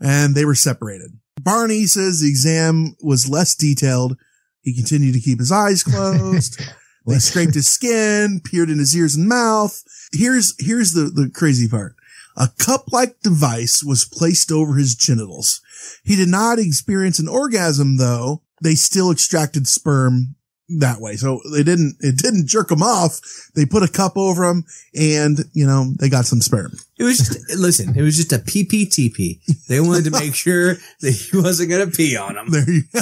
and 0.00 0.34
they 0.34 0.44
were 0.44 0.56
separated. 0.56 1.12
Barney 1.40 1.86
says 1.86 2.20
the 2.20 2.28
exam 2.28 2.96
was 3.02 3.28
less 3.28 3.54
detailed. 3.54 4.16
He 4.64 4.74
continued 4.74 5.14
to 5.14 5.20
keep 5.20 5.38
his 5.38 5.52
eyes 5.52 5.82
closed. 5.84 6.60
they 7.06 7.18
scraped 7.18 7.54
his 7.54 7.68
skin, 7.68 8.40
peered 8.42 8.70
in 8.70 8.78
his 8.78 8.96
ears 8.96 9.14
and 9.14 9.28
mouth. 9.28 9.82
Here's, 10.12 10.54
here's 10.58 10.92
the, 10.92 11.02
the 11.02 11.30
crazy 11.32 11.68
part. 11.68 11.94
A 12.36 12.48
cup-like 12.58 13.20
device 13.20 13.84
was 13.84 14.04
placed 14.04 14.50
over 14.50 14.74
his 14.74 14.96
genitals. 14.96 15.60
He 16.02 16.16
did 16.16 16.28
not 16.28 16.58
experience 16.58 17.18
an 17.18 17.28
orgasm 17.28 17.96
though. 17.98 18.42
They 18.62 18.74
still 18.74 19.12
extracted 19.12 19.68
sperm 19.68 20.34
that 20.68 21.00
way. 21.00 21.16
So 21.16 21.40
they 21.52 21.62
didn't, 21.62 21.96
it 22.00 22.16
didn't 22.16 22.48
jerk 22.48 22.70
him 22.70 22.82
off. 22.82 23.20
They 23.54 23.66
put 23.66 23.82
a 23.82 23.88
cup 23.88 24.16
over 24.16 24.44
him 24.44 24.64
and, 24.98 25.44
you 25.52 25.66
know, 25.66 25.92
they 25.98 26.08
got 26.08 26.24
some 26.24 26.40
sperm. 26.40 26.72
It 26.96 27.02
was 27.04 27.18
just 27.18 27.58
listen, 27.58 27.98
it 27.98 28.02
was 28.02 28.16
just 28.16 28.32
a 28.32 28.38
PPTP. 28.38 29.40
They 29.68 29.80
wanted 29.80 30.04
to 30.04 30.10
make 30.12 30.34
sure 30.34 30.74
that 31.00 31.10
he 31.10 31.36
wasn't 31.36 31.70
gonna 31.70 31.88
pee 31.88 32.16
on 32.16 32.34
them. 32.34 32.50
There 32.50 32.70
you 32.70 32.82
go. 32.92 33.00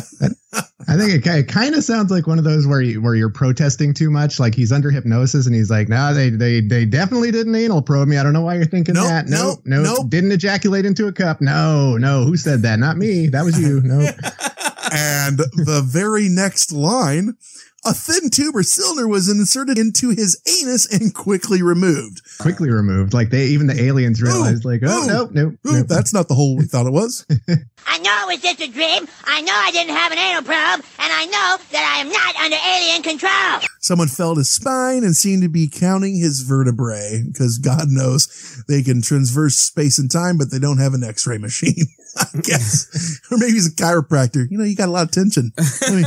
I 0.89 0.97
think 0.97 1.13
it, 1.13 1.27
it 1.27 1.49
kind 1.49 1.75
of 1.75 1.85
sounds 1.85 2.11
like 2.11 2.27
one 2.27 2.39
of 2.39 2.45
those 2.45 2.67
where 2.67 2.81
you 2.81 3.03
where 3.03 3.15
you're 3.15 3.29
protesting 3.31 3.93
too 3.93 4.11
much. 4.11 4.41
Like 4.41 4.55
he's 4.55 4.73
under 4.73 4.91
hypnosis 4.91 5.47
and 5.47 5.55
he's 5.55 5.71
like, 5.71 5.89
"No, 5.91 6.15
they 6.15 6.31
they 6.31 6.61
they 6.63 6.85
definitely 6.87 7.31
didn't 7.33 7.55
anal 7.55 7.83
probe 7.83 8.09
me. 8.09 8.17
I 8.17 8.23
don't 8.23 8.33
know 8.33 8.41
why 8.43 8.55
you're 8.55 8.65
thinking 8.65 8.95
Nope, 8.95 9.09
that. 9.09 9.27
nope, 9.29 9.61
No, 9.67 9.83
no, 9.83 9.95
nope. 9.97 10.09
didn't 10.09 10.33
ejaculate 10.33 10.87
into 10.87 11.07
a 11.07 11.13
cup. 11.13 11.41
No, 11.43 11.97
no. 11.99 12.25
Who 12.25 12.37
said 12.39 12.63
that? 12.63 12.79
Not 12.79 12.97
me. 12.97 13.29
That 13.29 13.45
was 13.45 13.61
you. 13.61 13.81
No. 13.83 13.99
and 14.93 15.39
the 15.39 15.83
very 15.87 16.29
next 16.29 16.73
line, 16.73 17.37
a 17.85 17.93
thin 17.95 18.31
tube 18.31 18.57
or 18.57 18.63
cylinder 18.63 19.07
was 19.09 19.29
inserted 19.29 19.79
into 19.79 20.11
his 20.11 20.41
anus 20.63 20.91
and 20.93 21.15
quickly 21.15 21.63
removed. 21.63 22.22
Quickly 22.43 22.71
removed. 22.71 23.15
Like 23.15 23.31
they, 23.31 23.47
even 23.47 23.67
the 23.67 23.81
aliens 23.81 24.21
realized, 24.21 24.65
like, 24.65 24.81
oh, 24.85 25.05
no, 25.07 25.25
no, 25.25 25.45
nope, 25.45 25.59
nope. 25.65 25.87
That's 25.87 26.13
not 26.13 26.29
the 26.29 26.35
hole 26.35 26.57
we 26.57 26.65
thought 26.65 26.87
it 26.87 26.93
was. 26.93 27.25
I 27.87 27.99
know 27.99 28.25
it 28.25 28.35
was 28.35 28.43
just 28.43 28.61
a 28.61 28.69
dream. 28.69 29.09
I 29.25 29.41
know 29.41 29.53
I 29.55 29.71
didn't 29.71 29.95
have 29.95 30.13
an 30.13 30.19
anal 30.19 30.43
probe, 30.43 30.85
and 30.99 31.13
I 31.13 31.25
know 31.27 31.57
that 31.73 31.95
I 31.97 32.01
am 32.01 32.09
not 32.09 32.37
under 32.37 32.57
alien 32.57 33.03
control. 33.03 33.69
Someone 33.81 34.09
felt 34.09 34.39
his 34.39 34.53
spine 34.53 35.03
and 35.05 35.17
seemed 35.17 35.43
to 35.43 35.49
be 35.49 35.69
counting 35.69 36.17
his 36.17 36.43
vertebrae 36.43 37.23
because 37.27 37.59
God 37.59 37.89
knows 37.89 38.63
they 38.69 38.83
can 38.83 39.03
transverse 39.03 39.57
space 39.57 39.99
and 39.99 40.11
time, 40.11 40.39
but 40.39 40.51
they 40.51 40.59
don't 40.59 40.79
have 40.79 40.95
an 40.95 41.03
x-ray 41.03 41.39
machine, 41.39 41.87
I 42.17 42.39
guess. 42.43 43.21
or 43.31 43.39
maybe 43.39 43.53
he's 43.53 43.73
a 43.73 43.75
chiropractor. 43.75 44.49
You 44.51 44.59
know, 44.59 44.65
you 44.65 44.77
got 44.77 44.89
a 44.89 44.93
lot 44.93 45.05
of 45.05 45.11
tension. 45.11 45.53
Let 45.57 45.93
me, 45.93 46.05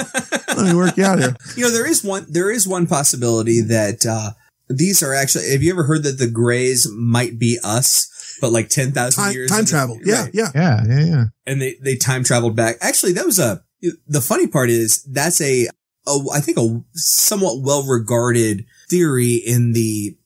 let 0.55 0.65
me 0.67 0.73
work 0.73 0.97
you 0.97 1.03
out 1.03 1.19
here. 1.19 1.35
You 1.57 1.63
know, 1.63 1.71
there 1.71 1.85
is 1.85 2.03
one 2.03 2.25
there 2.29 2.49
is 2.49 2.67
one 2.67 2.87
possibility 2.87 3.61
that 3.61 4.05
uh 4.05 4.31
these 4.67 5.01
are 5.03 5.13
actually 5.13 5.51
have 5.51 5.61
you 5.63 5.71
ever 5.71 5.83
heard 5.83 6.03
that 6.03 6.17
the 6.17 6.29
Greys 6.29 6.87
might 6.91 7.37
be 7.39 7.59
us, 7.63 8.37
but 8.41 8.51
like 8.51 8.69
ten 8.69 8.91
thousand 8.91 9.23
Time, 9.23 9.33
years 9.33 9.49
time 9.49 9.59
in 9.59 9.65
the- 9.65 9.71
travel. 9.71 9.99
Yeah, 10.03 10.23
Right. 10.23 10.31
yeah. 10.33 10.51
yeah, 10.55 10.83
yeah, 10.87 11.05
yeah. 11.05 11.23
And 11.45 11.61
they 11.61 11.75
they 11.81 11.95
time 11.95 12.23
traveled 12.23 12.55
back. 12.55 12.77
Actually, 12.81 13.13
that 13.13 13.25
was 13.25 13.39
a 13.39 13.63
the 14.07 14.21
funny 14.21 14.47
part 14.47 14.69
is 14.69 15.03
that's 15.03 15.39
a, 15.41 15.67
a 16.07 16.17
I 16.33 16.39
think 16.39 16.57
a 16.57 16.81
somewhat 16.93 17.61
well 17.61 17.83
regarded 17.85 18.65
theory 18.89 19.33
in 19.35 19.73
the 19.73 20.17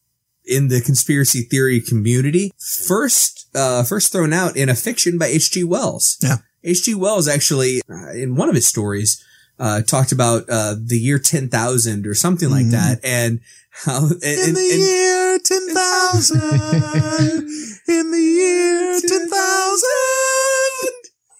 in 0.45 0.69
the 0.69 0.81
conspiracy 0.81 1.41
theory 1.41 1.81
community. 1.81 2.51
First 2.57 3.49
uh 3.55 3.83
first 3.83 4.11
thrown 4.11 4.31
out 4.33 4.55
in 4.55 4.69
a 4.69 4.75
fiction 4.75 5.17
by 5.17 5.25
H.G. 5.27 5.63
Wells. 5.65 6.17
Yeah. 6.21 6.37
H.G. 6.63 6.95
Wells 6.95 7.27
actually, 7.27 7.81
uh, 7.89 8.11
in 8.11 8.35
one 8.35 8.49
of 8.49 8.55
his 8.55 8.67
stories, 8.67 9.23
uh, 9.59 9.81
talked 9.81 10.11
about, 10.11 10.43
uh, 10.49 10.75
the 10.77 10.97
year 10.99 11.17
10,000 11.17 12.05
or 12.05 12.13
something 12.13 12.49
like 12.49 12.65
Mhm. 12.65 12.71
that. 12.71 12.99
And 13.03 13.39
how, 13.85 14.05
and, 14.05 14.23
In 14.23 14.39
and- 14.49 14.55
the 14.57 14.69
and- 14.71 14.81
year 14.81 15.39
10,000, 15.39 16.41
in 17.87 18.11
the 18.11 18.19
year 18.19 18.99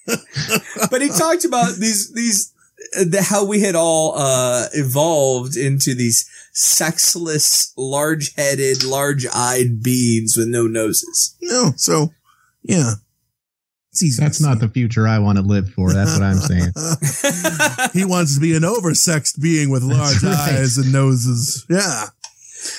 10,000. 0.08 0.90
but 0.90 1.02
he 1.02 1.10
talked 1.10 1.46
about 1.46 1.76
these, 1.76 2.12
these, 2.14 2.54
uh, 2.98 3.04
the, 3.04 3.22
how 3.22 3.46
we 3.46 3.62
had 3.62 3.76
all, 3.76 4.14
uh, 4.18 4.68
evolved 4.74 5.56
into 5.58 5.94
these 5.94 6.28
sexless, 6.54 7.74
large-headed, 7.78 8.84
large-eyed 8.84 9.84
beings 9.84 10.36
with 10.38 10.48
no 10.48 10.66
noses. 10.68 11.36
No, 11.42 11.74
so, 11.76 12.14
yeah. 12.64 12.94
That's 14.18 14.40
not 14.40 14.60
the 14.60 14.70
future 14.70 15.06
I 15.08 15.20
want 15.20 15.40
to 15.40 15.44
live 15.44 15.70
for. 15.74 15.92
That's 15.92 16.14
what 16.14 16.24
I'm 16.24 16.38
saying. 16.38 16.72
he 17.94 18.06
wants 18.06 18.36
to 18.36 18.40
be 18.40 18.56
an 18.56 18.62
oversexed 18.64 19.42
being 19.42 19.70
with 19.70 19.84
large 19.84 20.24
right. 20.24 20.54
eyes 20.54 20.78
and 20.78 20.94
noses. 20.94 21.66
Yeah. 21.70 22.06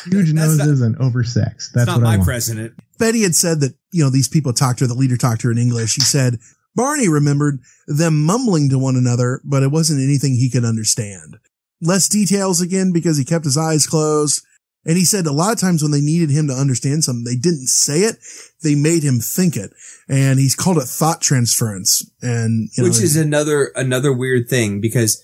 Huge 0.04 0.32
That's 0.32 0.56
noses 0.56 0.80
and 0.80 0.96
oversexed. 0.96 1.72
That's 1.72 1.86
not 1.86 1.98
what 1.98 2.06
I 2.06 2.10
my 2.10 2.16
want. 2.16 2.24
president. 2.24 2.74
Betty 2.98 3.22
had 3.22 3.34
said 3.34 3.60
that, 3.60 3.74
you 3.92 4.04
know, 4.04 4.10
these 4.10 4.28
people 4.28 4.52
talked 4.52 4.78
to 4.78 4.84
her, 4.84 4.88
the 4.88 4.94
leader 4.94 5.16
talked 5.16 5.40
to 5.42 5.48
her 5.48 5.52
in 5.52 5.58
English. 5.58 5.94
He 5.94 6.02
said 6.02 6.38
Barney 6.74 7.08
remembered 7.08 7.60
them 7.86 8.22
mumbling 8.22 8.68
to 8.70 8.78
one 8.78 8.96
another, 8.96 9.40
but 9.44 9.62
it 9.62 9.70
wasn't 9.70 10.02
anything 10.02 10.34
he 10.34 10.50
could 10.50 10.64
understand. 10.64 11.38
Less 11.80 12.08
details 12.08 12.60
again 12.60 12.92
because 12.92 13.16
he 13.16 13.24
kept 13.24 13.44
his 13.44 13.56
eyes 13.56 13.86
closed. 13.86 14.44
And 14.84 14.96
he 14.96 15.04
said 15.04 15.26
a 15.26 15.32
lot 15.32 15.52
of 15.52 15.60
times 15.60 15.82
when 15.82 15.90
they 15.92 16.00
needed 16.00 16.30
him 16.30 16.48
to 16.48 16.54
understand 16.54 17.04
something, 17.04 17.24
they 17.24 17.36
didn't 17.36 17.66
say 17.66 18.00
it. 18.00 18.16
They 18.62 18.74
made 18.74 19.02
him 19.02 19.20
think 19.20 19.56
it. 19.56 19.72
And 20.08 20.38
he's 20.38 20.54
called 20.54 20.78
it 20.78 20.84
thought 20.84 21.20
transference. 21.20 22.10
And, 22.22 22.70
you 22.76 22.82
know, 22.82 22.88
Which 22.88 23.02
is 23.02 23.16
another, 23.16 23.72
another 23.76 24.12
weird 24.12 24.48
thing 24.48 24.80
because 24.80 25.22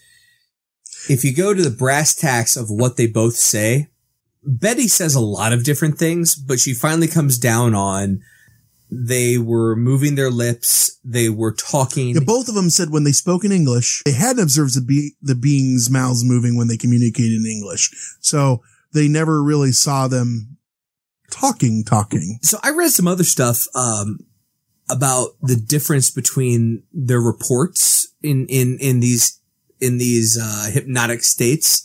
if 1.08 1.24
you 1.24 1.34
go 1.34 1.54
to 1.54 1.62
the 1.62 1.70
brass 1.70 2.14
tacks 2.14 2.56
of 2.56 2.68
what 2.68 2.96
they 2.96 3.06
both 3.06 3.36
say, 3.36 3.88
Betty 4.46 4.86
says 4.86 5.14
a 5.14 5.20
lot 5.20 5.52
of 5.52 5.64
different 5.64 5.98
things, 5.98 6.36
but 6.36 6.60
she 6.60 6.72
finally 6.72 7.08
comes 7.08 7.36
down 7.36 7.74
on 7.74 8.20
they 8.90 9.36
were 9.36 9.74
moving 9.74 10.14
their 10.14 10.30
lips. 10.30 10.98
They 11.04 11.28
were 11.28 11.52
talking. 11.52 12.14
Yeah, 12.14 12.20
both 12.24 12.48
of 12.48 12.54
them 12.54 12.70
said 12.70 12.90
when 12.90 13.02
they 13.02 13.12
spoke 13.12 13.44
in 13.44 13.50
English, 13.50 14.02
they 14.04 14.12
hadn't 14.12 14.42
observed 14.42 14.76
the, 14.76 14.80
be- 14.80 15.14
the 15.20 15.34
beings' 15.34 15.90
mouths 15.90 16.24
moving 16.24 16.56
when 16.56 16.68
they 16.68 16.76
communicated 16.76 17.40
in 17.40 17.46
English. 17.46 17.90
So 18.20 18.62
they 18.92 19.08
never 19.08 19.42
really 19.42 19.72
saw 19.72 20.06
them 20.06 20.56
talking, 21.30 21.82
talking. 21.84 22.38
So 22.42 22.58
I 22.62 22.70
read 22.70 22.90
some 22.90 23.08
other 23.08 23.24
stuff, 23.24 23.66
um, 23.74 24.20
about 24.88 25.30
the 25.42 25.56
difference 25.56 26.12
between 26.12 26.84
their 26.92 27.20
reports 27.20 28.06
in, 28.22 28.46
in, 28.46 28.78
in 28.80 29.00
these, 29.00 29.40
in 29.80 29.98
these, 29.98 30.38
uh, 30.40 30.70
hypnotic 30.72 31.24
states. 31.24 31.84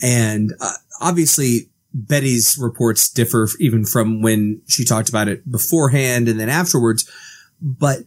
And, 0.00 0.54
uh, 0.60 0.74
obviously 1.00 1.70
Betty's 1.92 2.56
reports 2.58 3.08
differ 3.08 3.48
even 3.58 3.84
from 3.84 4.20
when 4.22 4.62
she 4.68 4.84
talked 4.84 5.08
about 5.08 5.28
it 5.28 5.50
beforehand 5.50 6.28
and 6.28 6.38
then 6.38 6.48
afterwards. 6.48 7.10
But 7.60 8.00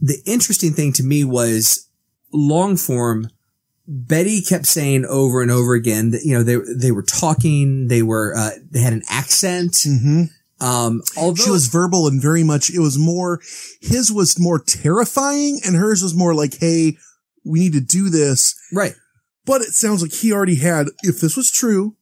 the 0.00 0.20
interesting 0.26 0.72
thing 0.72 0.92
to 0.94 1.02
me 1.02 1.24
was 1.24 1.88
long 2.32 2.76
form. 2.76 3.28
Betty 3.88 4.40
kept 4.40 4.66
saying 4.66 5.04
over 5.04 5.40
and 5.40 5.50
over 5.50 5.74
again 5.74 6.10
that, 6.10 6.22
you 6.24 6.34
know, 6.34 6.42
they, 6.42 6.56
they 6.76 6.90
were 6.90 7.04
talking, 7.04 7.86
they 7.86 8.02
were, 8.02 8.34
uh, 8.36 8.50
they 8.70 8.80
had 8.80 8.92
an 8.92 9.02
accent. 9.08 9.72
Mm-hmm. 9.72 10.24
Um, 10.58 11.02
although 11.16 11.44
she 11.44 11.50
was 11.50 11.68
verbal 11.68 12.08
and 12.08 12.20
very 12.20 12.42
much, 12.42 12.70
it 12.70 12.80
was 12.80 12.98
more, 12.98 13.40
his 13.80 14.10
was 14.10 14.40
more 14.40 14.58
terrifying 14.58 15.60
and 15.64 15.76
hers 15.76 16.02
was 16.02 16.14
more 16.14 16.34
like, 16.34 16.58
Hey, 16.58 16.96
we 17.44 17.60
need 17.60 17.74
to 17.74 17.80
do 17.80 18.10
this. 18.10 18.54
Right. 18.72 18.94
But 19.44 19.60
it 19.60 19.68
sounds 19.68 20.02
like 20.02 20.12
he 20.12 20.32
already 20.32 20.56
had, 20.56 20.88
if 21.04 21.20
this 21.20 21.36
was 21.36 21.52
true, 21.52 21.94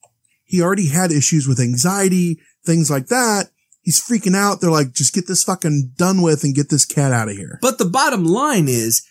he 0.45 0.61
already 0.63 0.89
had 0.89 1.11
issues 1.11 1.49
with 1.49 1.59
anxiety, 1.61 2.39
things 2.65 2.91
like 2.91 3.07
that. 3.09 3.51
He's 3.83 4.01
freaking 4.01 4.35
out. 4.37 4.61
They're 4.61 4.71
like, 4.71 4.93
just 4.93 5.13
get 5.15 5.27
this 5.27 5.45
fucking 5.45 5.93
done 5.97 6.23
with 6.23 6.43
and 6.45 6.55
get 6.55 6.71
this 6.71 6.85
cat 6.87 7.13
out 7.13 7.29
of 7.29 7.37
here. 7.37 7.59
But 7.61 7.79
the 7.79 7.85
bottom 7.85 8.25
line 8.25 8.67
is, 8.69 9.07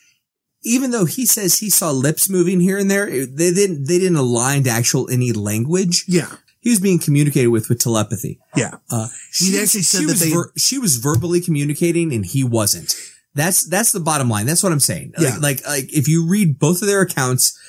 even 0.63 0.91
though 0.91 1.05
he 1.05 1.25
says 1.25 1.59
he 1.59 1.69
saw 1.69 1.91
lips 1.91 2.29
moving 2.29 2.59
here 2.59 2.77
and 2.77 2.89
there, 2.89 3.05
they 3.07 3.51
didn't, 3.53 3.85
they 3.85 3.99
didn't 3.99 4.15
align 4.17 4.63
to 4.63 4.69
actual 4.71 5.09
any 5.11 5.31
language. 5.31 6.05
Yeah. 6.07 6.37
He 6.61 6.69
was 6.69 6.79
being 6.79 6.97
communicated 6.97 7.47
with 7.49 7.67
with 7.69 7.79
telepathy. 7.81 8.39
Yeah. 8.55 8.75
Uh, 8.89 9.09
He 9.37 9.51
she, 9.51 9.59
actually 9.59 9.81
said 9.83 9.99
she 9.99 10.05
that 10.05 10.11
was 10.13 10.19
they- 10.21 10.31
ver- 10.31 10.53
she 10.57 10.79
was 10.79 10.95
verbally 10.95 11.41
communicating 11.41 12.13
and 12.13 12.25
he 12.25 12.43
wasn't. 12.43 12.95
That's, 13.35 13.67
that's 13.67 13.91
the 13.91 13.99
bottom 13.99 14.29
line. 14.29 14.45
That's 14.45 14.63
what 14.63 14.71
I'm 14.71 14.79
saying. 14.79 15.13
Like- 15.17 15.27
Yeah. 15.27 15.37
Like, 15.39 15.67
like, 15.67 15.91
if 15.93 16.07
you 16.07 16.25
read 16.25 16.57
both 16.59 16.81
of 16.81 16.87
their 16.87 17.01
accounts, 17.01 17.59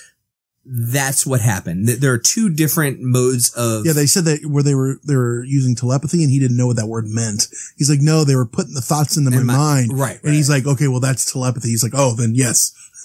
that's 0.67 1.27
what 1.27 1.41
happened. 1.41 1.89
There 1.89 2.13
are 2.13 2.19
two 2.19 2.49
different 2.49 2.99
modes 3.01 3.53
of, 3.55 3.85
Yeah, 3.85 3.93
they 3.93 4.07
said 4.07 4.25
that 4.25 4.47
where 4.47 4.63
they 4.63 4.75
were 4.75 4.99
they 5.07 5.17
were 5.17 5.45
using 5.45 5.75
telepathy, 5.75 6.23
and 6.23 6.31
he 6.31 6.39
didn't 6.39 6.57
know 6.57 6.67
what 6.67 6.77
that 6.77 6.87
word 6.87 7.05
meant. 7.07 7.47
He's 7.77 7.91
like, 7.91 8.01
no, 8.01 8.25
they 8.25 8.35
were 8.37 8.47
putting 8.47 8.75
the 8.75 8.81
thoughts 8.81 9.17
into 9.17 9.31
my, 9.31 9.43
my- 9.43 9.57
mind, 9.57 9.99
right, 9.99 10.21
And 10.23 10.35
he's 10.35 10.49
like, 10.49 10.67
okay, 10.67 10.89
well, 10.89 11.01
that's 11.01 11.31
telepathy. 11.31 11.69
He's 11.69 11.83
like, 11.83 11.93
oh, 11.95 12.15
then 12.15 12.35
yes. 12.35 12.73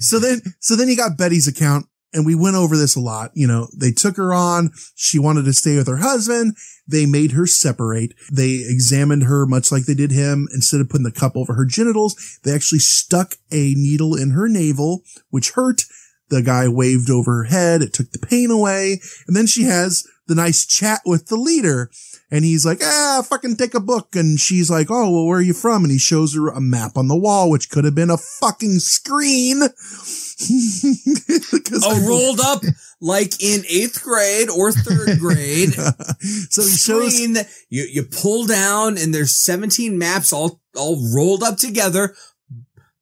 so 0.00 0.18
then, 0.18 0.40
so 0.60 0.76
then 0.76 0.88
you 0.88 0.96
got 0.96 1.18
Betty's 1.18 1.48
account, 1.48 1.86
and 2.12 2.24
we 2.24 2.34
went 2.34 2.56
over 2.56 2.76
this 2.76 2.96
a 2.96 3.00
lot. 3.00 3.30
You 3.34 3.46
know, 3.46 3.68
they 3.76 3.92
took 3.92 4.16
her 4.16 4.32
on. 4.32 4.70
She 4.94 5.18
wanted 5.18 5.44
to 5.44 5.52
stay 5.52 5.76
with 5.76 5.86
her 5.86 5.98
husband. 5.98 6.56
They 6.86 7.04
made 7.06 7.32
her 7.32 7.46
separate. 7.46 8.14
They 8.32 8.64
examined 8.66 9.24
her 9.24 9.46
much 9.46 9.72
like 9.72 9.86
they 9.86 9.94
did 9.94 10.12
him. 10.12 10.48
Instead 10.54 10.80
of 10.80 10.88
putting 10.88 11.04
the 11.04 11.12
cup 11.12 11.36
over 11.36 11.54
her 11.54 11.66
genitals, 11.66 12.38
they 12.44 12.54
actually 12.54 12.78
stuck 12.78 13.34
a 13.50 13.74
needle 13.76 14.14
in 14.16 14.30
her 14.30 14.48
navel, 14.48 15.02
which 15.30 15.52
hurt. 15.52 15.82
The 16.28 16.42
guy 16.42 16.66
waved 16.66 17.08
over 17.08 17.36
her 17.36 17.44
head. 17.44 17.82
It 17.82 17.92
took 17.92 18.10
the 18.10 18.18
pain 18.18 18.50
away. 18.50 19.00
And 19.26 19.36
then 19.36 19.46
she 19.46 19.62
has 19.64 20.04
the 20.26 20.34
nice 20.34 20.66
chat 20.66 21.00
with 21.04 21.26
the 21.26 21.36
leader. 21.36 21.90
And 22.30 22.44
he's 22.44 22.66
like, 22.66 22.80
ah, 22.82 23.24
fucking 23.28 23.56
take 23.56 23.74
a 23.74 23.80
book. 23.80 24.16
And 24.16 24.40
she's 24.40 24.68
like, 24.68 24.90
oh, 24.90 25.10
well, 25.10 25.26
where 25.26 25.38
are 25.38 25.42
you 25.42 25.54
from? 25.54 25.84
And 25.84 25.92
he 25.92 25.98
shows 25.98 26.34
her 26.34 26.48
a 26.48 26.60
map 26.60 26.96
on 26.96 27.08
the 27.08 27.16
wall, 27.16 27.50
which 27.50 27.70
could 27.70 27.84
have 27.84 27.94
been 27.94 28.10
a 28.10 28.16
fucking 28.16 28.80
screen. 28.80 29.62
oh, 31.84 32.08
rolled 32.08 32.40
up 32.40 32.62
like 33.00 33.40
in 33.42 33.64
eighth 33.68 34.02
grade 34.02 34.50
or 34.50 34.72
third 34.72 35.18
grade. 35.20 35.72
so 36.50 36.62
he 36.62 36.76
shows 36.76 37.14
screen 37.14 37.36
you, 37.68 37.84
you 37.84 38.02
pull 38.02 38.46
down 38.46 38.98
and 38.98 39.14
there's 39.14 39.36
17 39.36 39.96
maps 39.96 40.32
all, 40.32 40.60
all 40.76 41.00
rolled 41.14 41.42
up 41.42 41.58
together. 41.58 42.14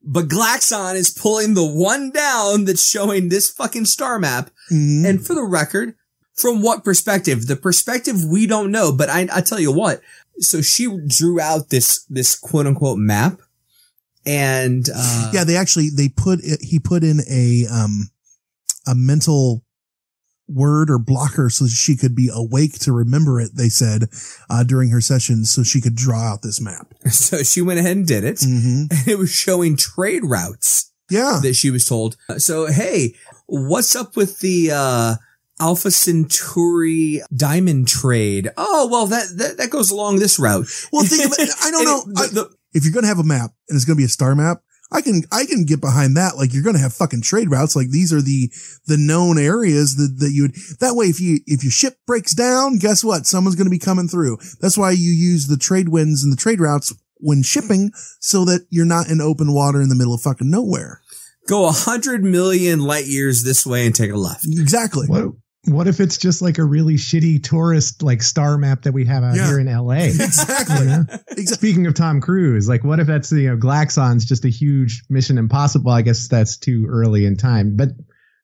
But 0.07 0.29
Glaxon 0.29 0.97
is 0.97 1.09
pulling 1.11 1.55
the 1.55 1.65
one 1.65 2.11
down 2.11 2.67
that's 2.67 2.87
showing 2.87 3.31
this 3.31 3.51
fucking 3.51 3.87
star 3.87 4.19
map. 4.19 4.51
Mm-hmm. 4.71 5.07
And 5.07 5.27
for 5.27 5.35
the 5.35 5.45
record, 5.45 5.95
from 6.35 6.63
what 6.63 6.85
perspective? 6.85 7.47
The 7.47 7.57
perspective 7.57 8.25
we 8.25 8.47
don't 8.47 8.71
know, 8.71 8.93
but 8.93 9.09
I, 9.09 9.29
I 9.33 9.41
tell 9.41 9.61
you 9.61 9.73
what. 9.73 10.01
So 10.41 10.61
she 10.61 10.89
drew 11.07 11.41
out 11.41 11.71
this, 11.71 12.05
this 12.05 12.39
quote 12.39 12.67
unquote 12.67 12.99
map 12.99 13.41
and, 14.27 14.89
uh, 14.95 15.31
yeah, 15.33 15.45
they 15.45 15.57
actually, 15.57 15.91
they 15.91 16.09
put, 16.09 16.41
it, 16.43 16.61
he 16.63 16.79
put 16.79 17.05
in 17.05 17.21
a, 17.31 17.67
um, 17.73 18.11
a 18.87 18.95
mental 18.95 19.65
word 20.49 20.91
or 20.91 20.99
blocker 20.99 21.49
so 21.49 21.67
she 21.67 21.97
could 21.97 22.15
be 22.15 22.31
awake 22.33 22.79
to 22.81 22.93
remember 22.93 23.41
it, 23.41 23.53
they 23.55 23.69
said, 23.69 24.09
uh, 24.51 24.63
during 24.65 24.91
her 24.91 25.01
sessions 25.01 25.51
so 25.51 25.63
she 25.63 25.81
could 25.81 25.95
draw 25.95 26.21
out 26.21 26.43
this 26.43 26.61
map. 26.61 26.93
So 27.11 27.43
she 27.43 27.63
went 27.63 27.79
ahead 27.79 27.97
and 27.97 28.07
did 28.07 28.25
it. 28.25 28.37
Mm-hmm. 28.37 28.85
And 28.91 29.09
it 29.09 29.19
was 29.19 29.33
showing 29.33 29.77
trade 29.77 30.25
routes. 30.25 30.91
Yeah. 31.11 31.41
That 31.43 31.55
she 31.55 31.71
was 31.71 31.85
told. 31.85 32.17
So, 32.39 32.67
hey, 32.67 33.15
what's 33.47 33.95
up 33.95 34.17
with 34.17 34.41
the 34.41 34.71
uh, 34.73 35.15
Alpha 35.61 35.91
Centauri 35.91 37.21
diamond 37.35 37.89
trade? 37.89 38.51
Oh, 38.57 38.89
well, 38.91 39.07
that 39.07 39.27
that, 39.37 39.57
that 39.59 39.71
goes 39.71 39.91
along 39.91 40.19
this 40.19 40.39
route. 40.39 40.67
Well, 40.93 41.05
think 41.05 41.25
of 41.27 41.39
it. 41.39 41.49
I 41.63 41.71
don't 41.71 41.85
know. 41.85 42.03
And 42.07 42.13
it- 42.13 42.35
the- 42.35 42.41
the- 42.43 42.55
if 42.77 42.83
you're 42.85 42.93
going 42.93 43.05
to 43.05 43.09
have 43.09 43.21
a 43.21 43.25
map 43.25 43.53
and 43.69 43.77
it's 43.77 43.85
going 43.85 43.95
to 43.97 44.01
be 44.01 44.05
a 44.05 44.09
star 44.09 44.35
map, 44.35 44.59
I 44.91 45.01
can, 45.01 45.23
I 45.31 45.47
can 45.47 45.65
get 45.65 45.81
behind 45.81 46.17
that. 46.17 46.37
Like 46.37 46.53
you're 46.53 46.65
going 46.65 46.75
to 46.75 46.83
have 46.83 46.93
fucking 46.93 47.23
trade 47.23 47.49
routes. 47.49 47.77
Like 47.77 47.91
these 47.91 48.13
are 48.13 48.21
the, 48.21 48.51
the 48.89 48.97
known 48.99 49.39
areas 49.39 49.95
that, 49.95 50.19
that 50.19 50.33
you 50.33 50.43
would, 50.43 50.57
that 50.81 50.95
way, 50.97 51.07
if 51.07 51.21
you, 51.21 51.39
if 51.47 51.63
your 51.63 51.71
ship 51.71 51.99
breaks 52.05 52.35
down, 52.35 52.79
guess 52.79 53.05
what? 53.05 53.27
Someone's 53.27 53.55
going 53.55 53.67
to 53.67 53.71
be 53.71 53.79
coming 53.79 54.09
through. 54.09 54.39
That's 54.61 54.77
why 54.77 54.91
you 54.91 55.13
use 55.13 55.47
the 55.47 55.57
trade 55.57 55.89
winds 55.89 56.25
and 56.25 56.33
the 56.33 56.37
trade 56.37 56.59
routes 56.59 56.93
when 57.19 57.45
shipping 57.45 57.93
so 58.19 58.45
that 58.47 58.67
you're 58.71 58.85
not 58.85 59.09
in 59.09 59.21
open 59.21 59.55
water 59.55 59.81
in 59.81 59.89
the 59.89 59.95
middle 59.95 60.13
of 60.15 60.21
fucking 60.23 60.51
nowhere. 60.51 61.01
go 61.47 61.67
a 61.69 61.71
hundred 61.73 62.25
million 62.25 62.81
light 62.81 63.07
years 63.07 63.45
this 63.45 63.65
way 63.65 63.87
and 63.87 63.95
take 63.95 64.11
a 64.11 64.17
left. 64.17 64.45
Exactly. 64.47 65.07
What 65.07 65.33
what 65.67 65.87
if 65.87 66.01
it's 66.01 66.19
just 66.19 66.43
like 66.43 66.59
a 66.59 66.65
really 66.65 66.95
shitty 66.95 67.43
tourist 67.43 68.03
like 68.03 68.23
star 68.23 68.59
map 68.59 68.83
that 68.83 68.93
we 68.93 69.05
have 69.07 69.25
out 69.25 69.37
Yeah. 69.37 69.47
here 69.47 69.61
in 69.61 69.67
LA? 69.67 69.95
Exactly. 70.05 70.79
You 70.79 70.85
know? 70.85 71.05
Exactly. 71.11 71.47
Speaking 71.47 71.87
of 71.87 71.95
Tom 71.95 72.21
Cruise, 72.21 72.69
like 72.69 72.85
what 72.85 73.01
if 73.01 73.07
that's 73.07 73.33
you 73.33 73.49
know 73.49 73.57
Glaxon's 73.57 74.25
just 74.25 74.45
a 74.45 74.51
huge 74.51 75.03
Mission 75.09 75.39
Impossible? 75.39 75.91
I 75.91 76.03
guess 76.03 76.29
that's 76.29 76.57
too 76.57 76.87
early 76.89 77.25
in 77.25 77.37
time, 77.37 77.77
but 77.77 77.91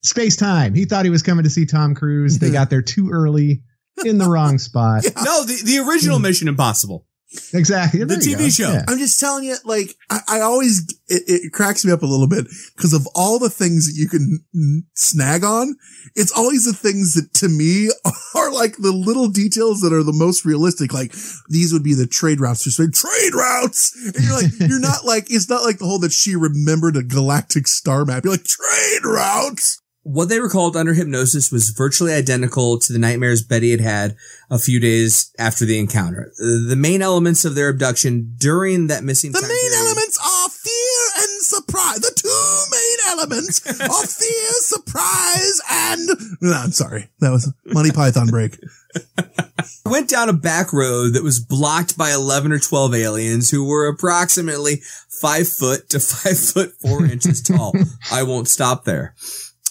space 0.03 0.37
time. 0.37 0.75
He 0.75 0.85
thought 0.85 1.05
he 1.05 1.11
was 1.11 1.23
coming 1.23 1.45
to 1.45 1.51
see 1.51 1.67
Tom 1.67 1.95
Cruise. 1.95 2.39
They 2.39 2.47
mm-hmm. 2.47 2.55
got 2.55 2.71
there 2.71 2.83
too 2.83 3.11
early 3.11 3.63
in 4.05 4.19
the 4.19 4.29
wrong 4.29 4.59
spot. 4.59 5.05
No, 5.23 5.45
the, 5.45 5.61
the 5.65 5.79
original 5.79 6.19
mm. 6.19 6.23
Mission 6.23 6.49
Impossible. 6.49 7.07
Exactly. 7.55 8.03
The 8.03 8.17
TV 8.17 8.39
go. 8.39 8.49
show. 8.49 8.73
Yeah. 8.73 8.85
I'm 8.89 8.99
just 8.99 9.21
telling 9.21 9.45
you, 9.45 9.57
like, 9.65 9.95
I, 10.11 10.21
I 10.29 10.41
always, 10.41 10.93
it, 11.09 11.23
it 11.27 11.53
cracks 11.53 11.85
me 11.85 11.93
up 11.93 12.03
a 12.03 12.07
little 12.07 12.27
bit 12.27 12.47
because 12.75 12.93
of 12.93 13.07
all 13.15 13.39
the 13.39 13.51
things 13.51 13.87
that 13.87 13.99
you 13.99 14.09
can 14.09 14.85
snag 14.95 15.45
on. 15.45 15.77
It's 16.17 16.37
always 16.37 16.65
the 16.65 16.73
things 16.73 17.15
that 17.15 17.33
to 17.35 17.49
me 17.49 17.91
are 18.35 18.53
like 18.53 18.77
the 18.79 18.93
little 18.93 19.29
details 19.29 19.81
that 19.81 19.93
are 19.93 20.03
the 20.03 20.13
most 20.13 20.45
realistic. 20.45 20.93
Like 20.93 21.15
these 21.49 21.73
would 21.73 21.85
be 21.85 21.95
the 21.95 22.07
trade 22.07 22.41
routes. 22.41 22.65
Just 22.65 22.81
like 22.81 22.93
trade 22.93 23.35
routes. 23.35 23.95
And 24.15 24.25
you're 24.25 24.35
like, 24.35 24.71
you're 24.71 24.81
not 24.81 25.05
like, 25.05 25.31
it's 25.31 25.49
not 25.49 25.63
like 25.63 25.79
the 25.79 25.87
whole 25.87 26.01
that 26.01 26.13
she 26.13 26.35
remembered 26.35 26.97
a 26.97 27.03
galactic 27.05 27.69
star 27.69 28.05
map. 28.05 28.25
You're 28.25 28.35
like 28.35 28.45
trade 28.45 29.05
routes. 29.05 29.81
What 30.03 30.31
they 30.31 30.41
recalled 30.41 30.77
under 30.77 30.95
hypnosis 30.95 31.53
was 31.53 31.71
virtually 31.71 32.15
identical 32.15 32.79
to 32.79 32.93
the 32.93 32.99
nightmares 32.99 33.43
Betty 33.43 33.71
had 33.71 33.81
had 33.81 34.17
a 34.51 34.59
few 34.59 34.81
days 34.81 35.31
after 35.39 35.67
the 35.67 35.79
encounter. 35.79 36.33
The 36.39 36.77
main 36.77 37.03
elements 37.03 37.45
of 37.45 37.55
their 37.55 37.69
abduction 37.69 38.35
during 38.39 38.87
that 38.87 39.05
missing 39.05 39.33
The 39.33 39.43
main 39.43 39.51
period- 39.51 39.75
elements 39.75 40.19
are 40.19 40.49
fear 40.49 41.23
and 41.23 41.43
surprise. 41.43 42.01
The 42.01 42.13
two 42.17 42.65
main 42.73 43.19
elements 43.19 43.67
are 43.81 44.07
fear, 44.07 44.53
surprise, 44.63 45.61
and 45.71 46.09
no, 46.41 46.53
I'm 46.53 46.73
sorry. 46.73 47.09
That 47.21 47.31
was 47.31 47.53
Monty 47.67 47.91
Python 47.91 48.29
break. 48.29 48.59
went 49.85 50.09
down 50.09 50.29
a 50.29 50.33
back 50.33 50.73
road 50.73 51.15
that 51.15 51.23
was 51.23 51.41
blocked 51.41 51.99
by 51.99 52.11
11 52.13 52.53
or 52.53 52.59
12 52.59 52.95
aliens 52.95 53.51
who 53.51 53.65
were 53.65 53.87
approximately 53.87 54.77
five 55.09 55.49
foot 55.49 55.89
to 55.91 56.01
five 56.01 56.39
foot 56.39 56.73
four 56.81 57.05
inches 57.05 57.43
tall. 57.43 57.75
I 58.11 58.23
won't 58.23 58.49
stop 58.49 58.85
there. 58.85 59.15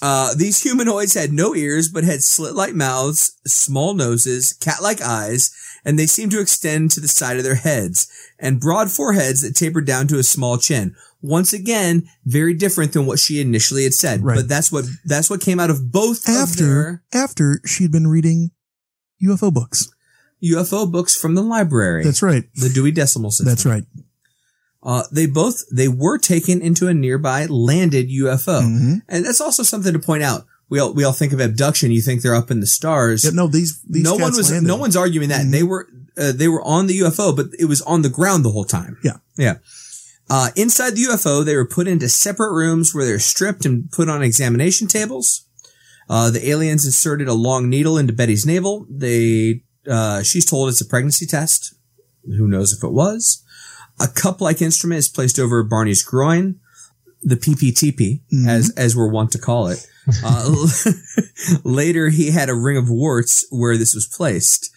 Uh, 0.02 0.34
these 0.34 0.64
humanoids 0.64 1.14
had 1.14 1.34
no 1.34 1.54
ears, 1.56 1.89
but 1.89 2.04
had 2.04 2.24
slit-like 2.24 2.74
mouths, 2.74 3.38
small 3.45 3.93
noses, 3.93 4.54
cat-like 4.54 5.02
eyes, 5.02 5.54
and 5.84 5.97
they 5.97 6.06
seemed 6.06 6.32
to 6.32 6.41
extend 6.41 6.91
to 6.91 7.00
the 7.00 7.08
side 7.08 7.38
of 7.38 7.43
their 7.43 7.56
heads, 7.56 8.08
and 8.39 8.60
broad 8.62 8.91
foreheads 8.91 9.41
that 9.41 9.56
tapered 9.56 9.86
down 9.86 10.08
to 10.08 10.20
a 10.20 10.24
small 10.24 10.58
chin. 10.58 10.95
Once 11.22 11.52
again, 11.52 12.08
very 12.26 12.54
different 12.54 12.93
than 12.93 13.06
what 13.06 13.20
she 13.20 13.41
initially 13.41 13.84
had 13.84 13.93
said. 13.93 14.24
Right. 14.24 14.38
But 14.38 14.47
that's 14.47 14.72
what, 14.72 14.86
that's 15.06 15.30
what 15.30 15.41
came 15.41 15.60
out 15.60 15.70
of 15.70 15.91
both 15.91 16.20
of 16.30 16.56
their 16.56 17.04
After 17.14 17.58
after 17.58 17.62
she'd 17.66 17.91
been 17.91 18.08
reading 18.08 18.52
UFO 19.22 19.54
books. 19.54 19.91
UFO 20.41 20.89
books 20.89 21.20
from 21.20 21.36
the 21.36 21.41
library. 21.41 22.06
That's 22.06 22.22
right. 22.22 22.45
The 22.56 22.70
Dewey 22.70 22.91
Decimal 22.91 23.32
System. 23.32 23.47
That's 23.47 23.66
right. 23.66 23.84
Uh, 24.82 25.03
they 25.11 25.25
both, 25.25 25.65
they 25.71 25.88
were 25.88 26.17
taken 26.17 26.61
into 26.61 26.88
a 26.88 26.93
nearby 26.93 27.45
landed 27.45 28.09
UFO. 28.09 28.61
Mm-hmm. 28.61 28.93
And 29.09 29.25
that's 29.25 29.41
also 29.41 29.63
something 29.63 29.93
to 29.93 29.99
point 29.99 30.23
out. 30.23 30.45
We 30.69 30.80
all, 30.80 30.93
we 30.93 31.03
all 31.03 31.13
think 31.13 31.34
of 31.34 31.39
abduction. 31.39 31.91
You 31.91 32.01
think 32.01 32.21
they're 32.21 32.36
up 32.36 32.51
in 32.51 32.59
the 32.59 32.67
stars. 32.67 33.32
No, 33.34 33.47
these 33.47 33.82
these 33.89 34.03
no 34.03 34.13
one 34.13 34.36
was, 34.36 34.51
landed. 34.51 34.67
no 34.67 34.77
one's 34.77 34.95
arguing 34.95 35.30
that. 35.30 35.49
They 35.49 35.63
were, 35.63 35.88
uh, 36.17 36.32
they 36.32 36.47
were 36.47 36.61
on 36.63 36.88
the 36.88 36.99
UFO, 36.99 37.36
but 37.36 37.47
it 37.57 37.65
was 37.65 37.82
on 37.82 38.03
the 38.03 38.09
ground 38.09 38.45
the 38.45 38.51
whole 38.51 38.65
time. 38.65 38.97
Yeah. 39.03 39.17
Yeah. 39.36 39.55
Uh, 40.30 40.49
inside 40.55 40.91
the 40.91 41.03
UFO, 41.05 41.43
they 41.43 41.55
were 41.55 41.67
put 41.67 41.88
into 41.88 42.07
separate 42.07 42.53
rooms 42.53 42.93
where 42.93 43.03
they're 43.03 43.19
stripped 43.19 43.65
and 43.65 43.91
put 43.91 44.09
on 44.09 44.21
examination 44.21 44.88
tables. 44.88 45.45
Uh, 46.07 46.30
the 46.30 46.49
aliens 46.49 46.86
inserted 46.86 47.27
a 47.27 47.34
long 47.34 47.69
needle 47.69 47.97
into 47.97 48.13
Betty's 48.13 48.45
navel. 48.45 48.86
They, 48.89 49.63
uh, 49.89 50.21
she's 50.21 50.45
told 50.45 50.69
it's 50.69 50.82
a 50.82 50.86
pregnancy 50.86 51.25
test. 51.25 51.73
Who 52.25 52.47
knows 52.47 52.73
if 52.73 52.84
it 52.84 52.91
was? 52.91 53.43
A 54.00 54.08
cup-like 54.08 54.62
instrument 54.62 55.00
is 55.00 55.08
placed 55.10 55.39
over 55.39 55.64
Barney's 55.64 56.04
groin. 56.04 56.60
The 57.22 57.36
PPTP, 57.36 58.22
as, 58.47 58.74
as 58.78 58.95
we're 58.95 59.12
wont 59.12 59.32
to 59.34 59.39
call 59.39 59.68
it. 59.68 59.86
Uh, 60.24 60.68
later, 61.64 62.08
he 62.08 62.32
had 62.32 62.50
a 62.50 62.56
ring 62.56 62.78
of 62.78 62.89
warts 62.89 63.45
where 63.50 63.78
this 63.78 63.93
was 63.93 64.08
placed. 64.08 64.74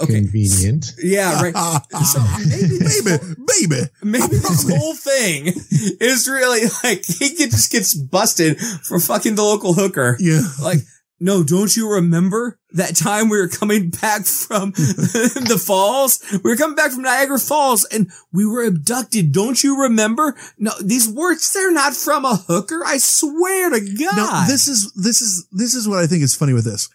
Okay. 0.00 0.14
Convenient. 0.14 0.92
Yeah, 0.98 1.40
right. 1.40 1.54
So 2.04 2.20
maybe 2.48 2.78
baby, 2.78 3.34
baby. 3.46 3.90
Maybe 4.02 4.36
this 4.38 4.68
whole 4.68 4.94
thing 4.94 5.52
is 6.00 6.28
really 6.28 6.62
like 6.82 7.04
he 7.06 7.46
just 7.46 7.70
gets 7.70 7.94
busted 7.94 8.58
for 8.58 8.98
fucking 8.98 9.36
the 9.36 9.44
local 9.44 9.74
hooker. 9.74 10.16
Yeah. 10.18 10.42
Like, 10.60 10.78
no, 11.24 11.42
don't 11.42 11.74
you 11.74 11.90
remember 11.90 12.58
that 12.72 12.96
time 12.96 13.30
we 13.30 13.38
were 13.38 13.48
coming 13.48 13.88
back 13.88 14.26
from 14.26 14.72
the 14.72 15.58
falls? 15.58 16.22
We 16.44 16.50
were 16.50 16.56
coming 16.56 16.76
back 16.76 16.90
from 16.90 17.00
Niagara 17.00 17.38
Falls 17.38 17.86
and 17.86 18.10
we 18.30 18.44
were 18.44 18.62
abducted. 18.62 19.32
Don't 19.32 19.64
you 19.64 19.80
remember? 19.80 20.36
No, 20.58 20.72
these 20.82 21.08
words, 21.08 21.50
they're 21.50 21.72
not 21.72 21.94
from 21.94 22.26
a 22.26 22.36
hooker. 22.36 22.82
I 22.84 22.98
swear 22.98 23.70
to 23.70 23.80
God. 23.80 24.16
Now, 24.16 24.46
this 24.46 24.68
is 24.68 24.92
this 24.92 25.22
is 25.22 25.48
this 25.50 25.74
is 25.74 25.88
what 25.88 25.98
I 25.98 26.06
think 26.06 26.22
is 26.22 26.34
funny 26.34 26.52
with 26.52 26.66
this. 26.66 26.90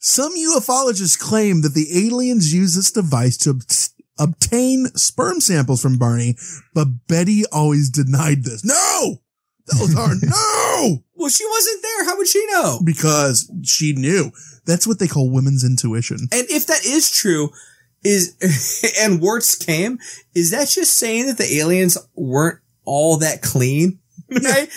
Some 0.00 0.32
ufologists 0.34 1.16
claim 1.16 1.60
that 1.60 1.74
the 1.74 2.06
aliens 2.06 2.52
use 2.52 2.74
this 2.74 2.90
device 2.90 3.36
to 3.36 3.50
ob- 3.50 3.62
obtain 4.18 4.86
sperm 4.96 5.40
samples 5.40 5.80
from 5.80 5.96
Barney, 5.96 6.36
but 6.74 7.06
Betty 7.06 7.44
always 7.52 7.88
denied 7.88 8.42
this. 8.42 8.64
No, 8.64 9.20
those 9.78 9.96
are 9.96 10.14
no, 10.22 11.02
well, 11.14 11.28
she 11.30 11.44
wasn't 11.46 11.82
there. 11.82 12.04
How 12.06 12.16
would 12.16 12.28
she 12.28 12.44
know? 12.46 12.80
because 12.84 13.50
she 13.64 13.92
knew. 13.94 14.30
That's 14.66 14.86
what 14.86 14.98
they 14.98 15.08
call 15.08 15.30
women's 15.32 15.64
intuition. 15.64 16.18
And 16.32 16.46
if 16.50 16.66
that 16.66 16.84
is 16.84 17.10
true, 17.10 17.50
is 18.04 18.94
and 19.00 19.20
warts 19.20 19.54
came, 19.56 19.98
is 20.34 20.50
that 20.50 20.68
just 20.68 20.96
saying 20.96 21.26
that 21.26 21.38
the 21.38 21.58
aliens 21.58 21.96
weren't 22.14 22.60
all 22.84 23.18
that 23.18 23.42
clean? 23.42 23.98
Right? 24.30 24.68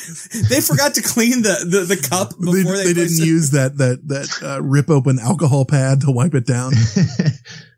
they 0.50 0.62
forgot 0.62 0.96
to 0.96 1.04
clean 1.04 1.44
the, 1.44 1.64
the, 1.70 1.96
the 1.96 2.08
cup 2.10 2.30
before 2.40 2.54
They, 2.54 2.64
they, 2.64 2.84
they 2.86 2.94
didn't 2.94 3.22
it- 3.22 3.26
use 3.28 3.52
that 3.52 3.78
that 3.78 4.00
that 4.08 4.42
uh, 4.42 4.64
rip 4.64 4.90
open 4.90 5.20
alcohol 5.20 5.64
pad 5.66 6.02
to 6.02 6.12
wipe 6.12 6.34
it 6.34 6.48
down. 6.48 6.74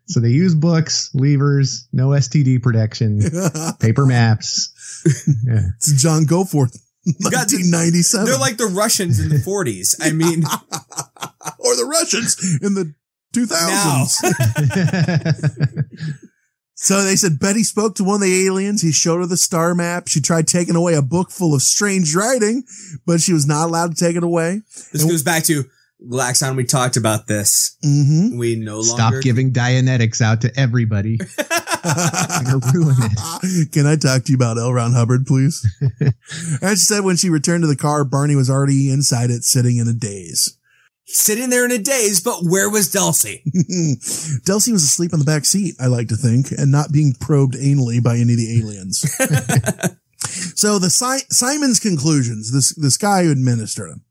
So 0.06 0.20
they 0.20 0.30
use 0.30 0.54
books, 0.54 1.10
levers, 1.14 1.86
no 1.92 2.08
STD 2.10 2.62
protection, 2.62 3.20
paper 3.80 4.06
maps. 4.06 4.72
Yeah. 5.46 5.66
It's 5.76 6.00
John 6.00 6.24
Goforth, 6.24 6.72
God, 6.72 6.80
1997. 7.06 8.26
They're 8.26 8.38
like 8.38 8.56
the 8.56 8.66
Russians 8.66 9.20
in 9.20 9.28
the 9.28 9.36
40s. 9.36 9.96
I 10.00 10.10
mean, 10.12 10.42
or 11.58 11.76
the 11.76 11.84
Russians 11.84 12.36
in 12.62 12.74
the 12.74 12.94
2000s. 13.34 14.22
So 16.78 17.02
they 17.02 17.16
said 17.16 17.40
Betty 17.40 17.62
spoke 17.62 17.94
to 17.94 18.04
one 18.04 18.16
of 18.16 18.20
the 18.20 18.46
aliens. 18.46 18.82
He 18.82 18.92
showed 18.92 19.20
her 19.20 19.26
the 19.26 19.38
star 19.38 19.74
map. 19.74 20.08
She 20.08 20.20
tried 20.20 20.46
taking 20.46 20.76
away 20.76 20.92
a 20.92 21.00
book 21.00 21.30
full 21.30 21.54
of 21.54 21.62
strange 21.62 22.14
writing, 22.14 22.64
but 23.06 23.22
she 23.22 23.32
was 23.32 23.46
not 23.46 23.64
allowed 23.64 23.96
to 23.96 24.04
take 24.04 24.14
it 24.14 24.22
away. 24.22 24.60
this 24.92 25.02
goes 25.02 25.22
back 25.22 25.44
to 25.44 25.64
Glaxon. 26.04 26.56
We 26.56 26.64
talked 26.64 26.96
about 26.96 27.26
this. 27.26 27.76
Mm-hmm. 27.84 28.38
We 28.38 28.56
no 28.56 28.82
Stop 28.82 28.98
longer 28.98 29.16
Stop 29.16 29.24
giving 29.24 29.52
Dianetics 29.52 30.20
out 30.20 30.40
to 30.42 30.52
everybody. 30.58 31.18
You're 31.38 32.44
gonna 32.44 32.72
ruin 32.74 32.96
it. 32.98 33.72
Can 33.72 33.86
I 33.86 33.96
talk 33.96 34.24
to 34.24 34.32
you 34.32 34.36
about 34.36 34.58
L. 34.58 34.72
Ron 34.72 34.92
Hubbard, 34.92 35.24
please? 35.26 35.64
and 36.60 36.70
she 36.70 36.76
said 36.76 37.04
when 37.04 37.16
she 37.16 37.30
returned 37.30 37.62
to 37.62 37.68
the 37.68 37.76
car, 37.76 38.04
Barney 38.04 38.34
was 38.36 38.50
already 38.50 38.90
inside 38.90 39.30
it, 39.30 39.44
sitting 39.44 39.76
in 39.76 39.86
a 39.86 39.92
daze. 39.92 40.58
sitting 41.06 41.48
there 41.50 41.64
in 41.64 41.70
a 41.70 41.78
daze, 41.78 42.20
but 42.20 42.40
where 42.42 42.68
was 42.68 42.92
Delsey? 42.92 43.42
Delsey 44.44 44.72
was 44.72 44.82
asleep 44.82 45.12
on 45.12 45.20
the 45.20 45.24
back 45.24 45.44
seat, 45.44 45.76
I 45.80 45.86
like 45.86 46.08
to 46.08 46.16
think, 46.16 46.50
and 46.50 46.72
not 46.72 46.90
being 46.92 47.14
probed 47.20 47.54
anally 47.54 48.02
by 48.02 48.16
any 48.16 48.32
of 48.32 48.38
the 48.38 48.58
aliens. 48.60 49.00
so 50.58 50.78
the 50.80 50.90
si- 50.90 51.26
Simon's 51.30 51.78
conclusions, 51.78 52.52
this, 52.52 52.74
this 52.74 52.96
guy 52.96 53.22
who 53.22 53.30
administered 53.30 53.90
them. 53.90 54.04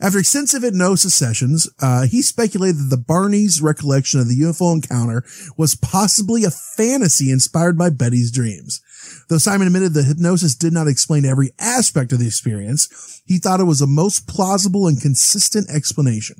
After 0.00 0.18
extensive 0.18 0.62
hypnosis 0.62 1.14
sessions, 1.14 1.68
uh, 1.80 2.06
he 2.06 2.20
speculated 2.20 2.78
that 2.78 2.90
the 2.90 3.02
Barney's 3.02 3.62
recollection 3.62 4.18
of 4.18 4.28
the 4.28 4.40
UFO 4.40 4.74
encounter 4.74 5.24
was 5.56 5.76
possibly 5.76 6.44
a 6.44 6.50
fantasy 6.50 7.30
inspired 7.30 7.78
by 7.78 7.90
Betty's 7.90 8.32
dreams. 8.32 8.82
Though 9.28 9.38
Simon 9.38 9.68
admitted 9.68 9.94
the 9.94 10.02
hypnosis 10.02 10.56
did 10.56 10.72
not 10.72 10.88
explain 10.88 11.24
every 11.24 11.52
aspect 11.60 12.12
of 12.12 12.18
the 12.18 12.26
experience, 12.26 13.22
he 13.24 13.38
thought 13.38 13.60
it 13.60 13.64
was 13.64 13.80
a 13.80 13.86
most 13.86 14.26
plausible 14.26 14.88
and 14.88 15.00
consistent 15.00 15.70
explanation. 15.70 16.36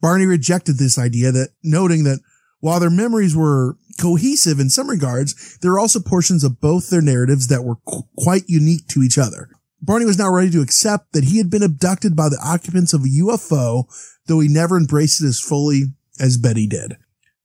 Barney 0.00 0.26
rejected 0.26 0.78
this 0.78 0.98
idea 0.98 1.30
that 1.30 1.50
noting 1.62 2.04
that 2.04 2.20
while 2.58 2.80
their 2.80 2.90
memories 2.90 3.36
were 3.36 3.76
cohesive 4.00 4.58
in 4.58 4.68
some 4.68 4.88
regards, 4.88 5.58
there 5.58 5.70
were 5.70 5.78
also 5.78 6.00
portions 6.00 6.42
of 6.42 6.60
both 6.60 6.90
their 6.90 7.02
narratives 7.02 7.48
that 7.48 7.64
were 7.64 7.76
qu- 7.76 8.02
quite 8.16 8.44
unique 8.48 8.86
to 8.88 9.02
each 9.02 9.18
other. 9.18 9.50
Barney 9.82 10.04
was 10.04 10.18
now 10.18 10.30
ready 10.30 10.50
to 10.50 10.60
accept 10.60 11.12
that 11.12 11.24
he 11.24 11.38
had 11.38 11.50
been 11.50 11.62
abducted 11.62 12.14
by 12.14 12.28
the 12.28 12.40
occupants 12.42 12.92
of 12.92 13.02
a 13.02 13.08
UFO, 13.08 13.84
though 14.26 14.40
he 14.40 14.48
never 14.48 14.76
embraced 14.76 15.22
it 15.22 15.26
as 15.26 15.40
fully 15.40 15.84
as 16.18 16.36
Betty 16.36 16.66
did. 16.66 16.96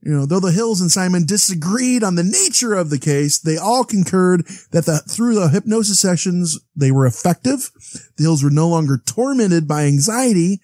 You 0.02 0.12
know, 0.12 0.26
though 0.28 0.40
the 0.40 0.52
Hills 0.52 0.82
and 0.82 0.92
Simon 0.92 1.26
disagreed 1.26 2.04
on 2.04 2.14
the 2.14 2.24
nature 2.24 2.76
of 2.76 2.92
the 2.92 3.00
case, 3.00 3.40
they 3.40 3.58
all 3.58 3.84
concurred 3.84 4.46
that 4.72 4.86
the, 4.86 5.00
through 5.10 5.34
the 5.34 5.50
hypnosis 5.50 6.00
sessions, 6.00 6.60
they 6.76 6.92
were 6.92 7.08
effective. 7.08 7.72
The 8.18 8.24
Hills 8.24 8.44
were 8.44 8.52
no 8.52 8.68
longer 8.68 9.02
tormented 9.04 9.68
by 9.68 9.86
anxiety 9.86 10.62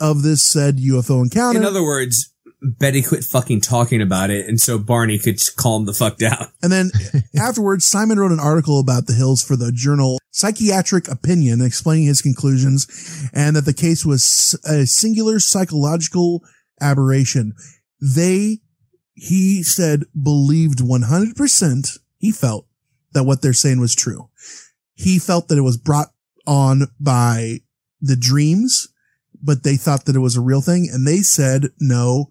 of 0.00 0.22
this 0.22 0.42
said 0.42 0.78
UFO 0.78 1.22
encounter. 1.22 1.60
In 1.60 1.64
other 1.64 1.84
words, 1.84 2.33
Betty 2.64 3.02
quit 3.02 3.24
fucking 3.24 3.60
talking 3.60 4.00
about 4.00 4.30
it, 4.30 4.48
and 4.48 4.60
so 4.60 4.78
Barney 4.78 5.18
could 5.18 5.38
calm 5.56 5.84
the 5.84 5.92
fuck 5.92 6.16
down. 6.16 6.48
And 6.62 6.72
then 6.72 6.90
afterwards, 7.38 7.84
Simon 7.84 8.18
wrote 8.18 8.32
an 8.32 8.40
article 8.40 8.80
about 8.80 9.06
the 9.06 9.12
Hills 9.12 9.42
for 9.42 9.56
the 9.56 9.70
journal 9.70 10.18
Psychiatric 10.30 11.08
Opinion, 11.08 11.60
explaining 11.60 12.06
his 12.06 12.22
conclusions 12.22 13.28
and 13.32 13.54
that 13.54 13.66
the 13.66 13.74
case 13.74 14.04
was 14.04 14.58
a 14.64 14.86
singular 14.86 15.38
psychological 15.38 16.42
aberration. 16.80 17.54
They, 18.00 18.58
he 19.12 19.62
said, 19.62 20.04
believed 20.20 20.78
100%, 20.78 21.98
he 22.18 22.32
felt 22.32 22.66
that 23.12 23.24
what 23.24 23.42
they're 23.42 23.52
saying 23.52 23.80
was 23.80 23.94
true. 23.94 24.28
He 24.94 25.18
felt 25.18 25.48
that 25.48 25.58
it 25.58 25.62
was 25.62 25.76
brought 25.76 26.08
on 26.46 26.88
by 26.98 27.60
the 28.00 28.16
dreams, 28.16 28.88
but 29.42 29.62
they 29.62 29.76
thought 29.76 30.06
that 30.06 30.16
it 30.16 30.20
was 30.20 30.36
a 30.36 30.42
real 30.42 30.60
thing. 30.60 30.88
And 30.92 31.06
they 31.06 31.18
said, 31.18 31.68
no, 31.78 32.26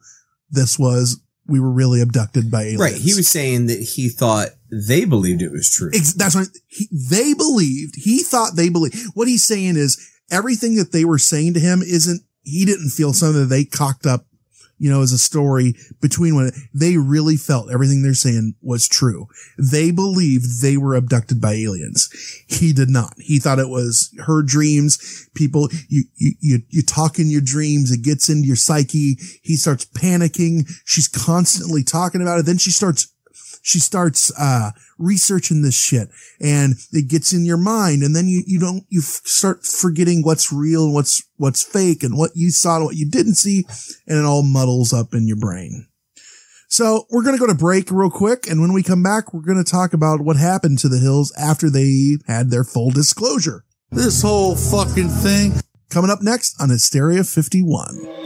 this 0.54 0.80
was, 0.80 1.22
we 1.45 1.60
were 1.60 1.72
really 1.72 2.01
abducted 2.01 2.49
by 2.49 2.62
aliens. 2.62 2.80
Right. 2.80 2.95
He 2.95 3.14
was 3.14 3.28
saying 3.28 3.68
that 3.68 3.80
he 3.80 4.08
thought 4.08 4.49
they 4.72 5.06
believed 5.06 5.41
it 5.41 5.51
was 5.51 5.70
true. 5.70 5.91
Ex- 5.93 6.14
that's 6.14 6.36
what 6.36 6.47
he, 6.68 6.88
they 7.10 7.34
believed. 7.34 7.95
He 7.97 8.24
thought 8.24 8.56
they 8.56 8.70
believed. 8.70 8.97
What 9.14 9.28
he's 9.28 9.43
saying 9.43 9.76
is 9.76 9.99
everything 10.32 10.76
that 10.76 10.91
they 10.91 11.04
were 11.04 11.20
saying 11.20 11.56
to 11.56 11.60
him 11.60 11.82
isn't, 11.82 12.22
he 12.43 12.66
didn't 12.66 12.89
feel 12.89 13.14
something 13.14 13.41
that 13.41 13.47
they 13.47 13.66
cocked 13.66 14.06
up, 14.06 14.26
you 14.84 14.90
know, 14.90 15.02
as 15.02 15.14
a 15.14 15.18
story 15.18 15.76
between 16.02 16.36
when 16.36 16.52
they 16.74 16.98
really 16.98 17.38
felt 17.38 17.72
everything 17.72 18.04
they're 18.04 18.14
saying 18.14 18.54
was 18.62 18.86
true. 18.86 19.30
They 19.58 19.92
believed 19.92 20.62
they 20.62 20.76
were 20.76 20.94
abducted 20.94 21.40
by 21.40 21.54
aliens. 21.54 22.10
He 22.50 22.74
did 22.74 22.90
not. 22.90 23.14
He 23.18 23.40
thought 23.40 23.60
it 23.60 23.70
was 23.70 24.14
her 24.26 24.44
dreams. 24.44 25.30
People, 25.36 25.70
you, 25.88 26.04
you, 26.16 26.34
you, 26.42 26.60
you 26.68 26.82
talk 26.82 27.18
in 27.18 27.30
your 27.30 27.40
dreams. 27.40 27.92
It 27.92 28.04
gets 28.04 28.28
into 28.28 28.46
your 28.46 28.58
psyche. 28.58 29.18
He 29.42 29.56
starts 29.56 29.86
panicking. 29.86 30.70
She's 30.84 31.08
constantly 31.08 31.86
talking 31.86 32.22
about 32.22 32.40
it. 32.40 32.46
Then 32.46 32.58
she 32.58 32.72
starts 32.72 33.12
she 33.64 33.80
starts 33.80 34.32
uh 34.38 34.72
researching 34.99 35.64
this 35.64 35.74
shit 35.74 36.09
and 36.39 36.76
it 36.91 37.07
gets 37.07 37.34
in 37.34 37.45
your 37.45 37.57
mind 37.57 38.03
and 38.03 38.16
then 38.16 38.28
you 38.28 38.43
you 38.45 38.59
don't 38.59 38.84
you 38.89 38.99
f- 38.99 39.22
start 39.26 39.66
forgetting 39.66 40.22
what's 40.22 40.53
real 40.53 40.86
and 40.86 40.93
what's 40.93 41.24
what's 41.38 41.64
fake 41.64 42.03
and 42.03 42.16
what 42.16 42.32
you 42.36 42.51
saw 42.51 42.76
and 42.76 42.86
what 42.86 42.95
you 42.95 43.09
didn't 43.09 43.36
see 43.36 43.66
and 44.05 44.20
it 44.20 44.26
all 44.26 44.43
muddles 44.43 44.93
up 44.93 45.14
in 45.14 45.26
your 45.26 45.38
brain. 45.38 45.88
So 46.68 47.05
we're 47.09 47.24
going 47.24 47.36
to 47.36 47.39
go 47.39 47.47
to 47.47 47.55
break 47.55 47.89
real 47.89 48.09
quick 48.09 48.47
and 48.47 48.61
when 48.61 48.74
we 48.74 48.84
come 48.84 49.01
back 49.01 49.34
we're 49.34 49.41
going 49.41 49.64
to 49.64 49.70
talk 49.72 49.93
about 49.93 50.22
what 50.22 50.36
happened 50.36 50.80
to 50.80 50.89
the 50.89 50.99
hills 50.99 51.34
after 51.39 51.70
they 51.70 52.18
had 52.28 52.51
their 52.51 52.66
full 52.66 52.91
disclosure. 52.91 53.64
This 53.91 54.22
whole 54.22 54.55
fucking 54.55 55.09
thing. 55.09 55.53
Coming 55.89 56.11
up 56.11 56.22
next 56.22 56.59
on 56.61 56.70
hysteria 56.70 57.24
51 57.24 58.22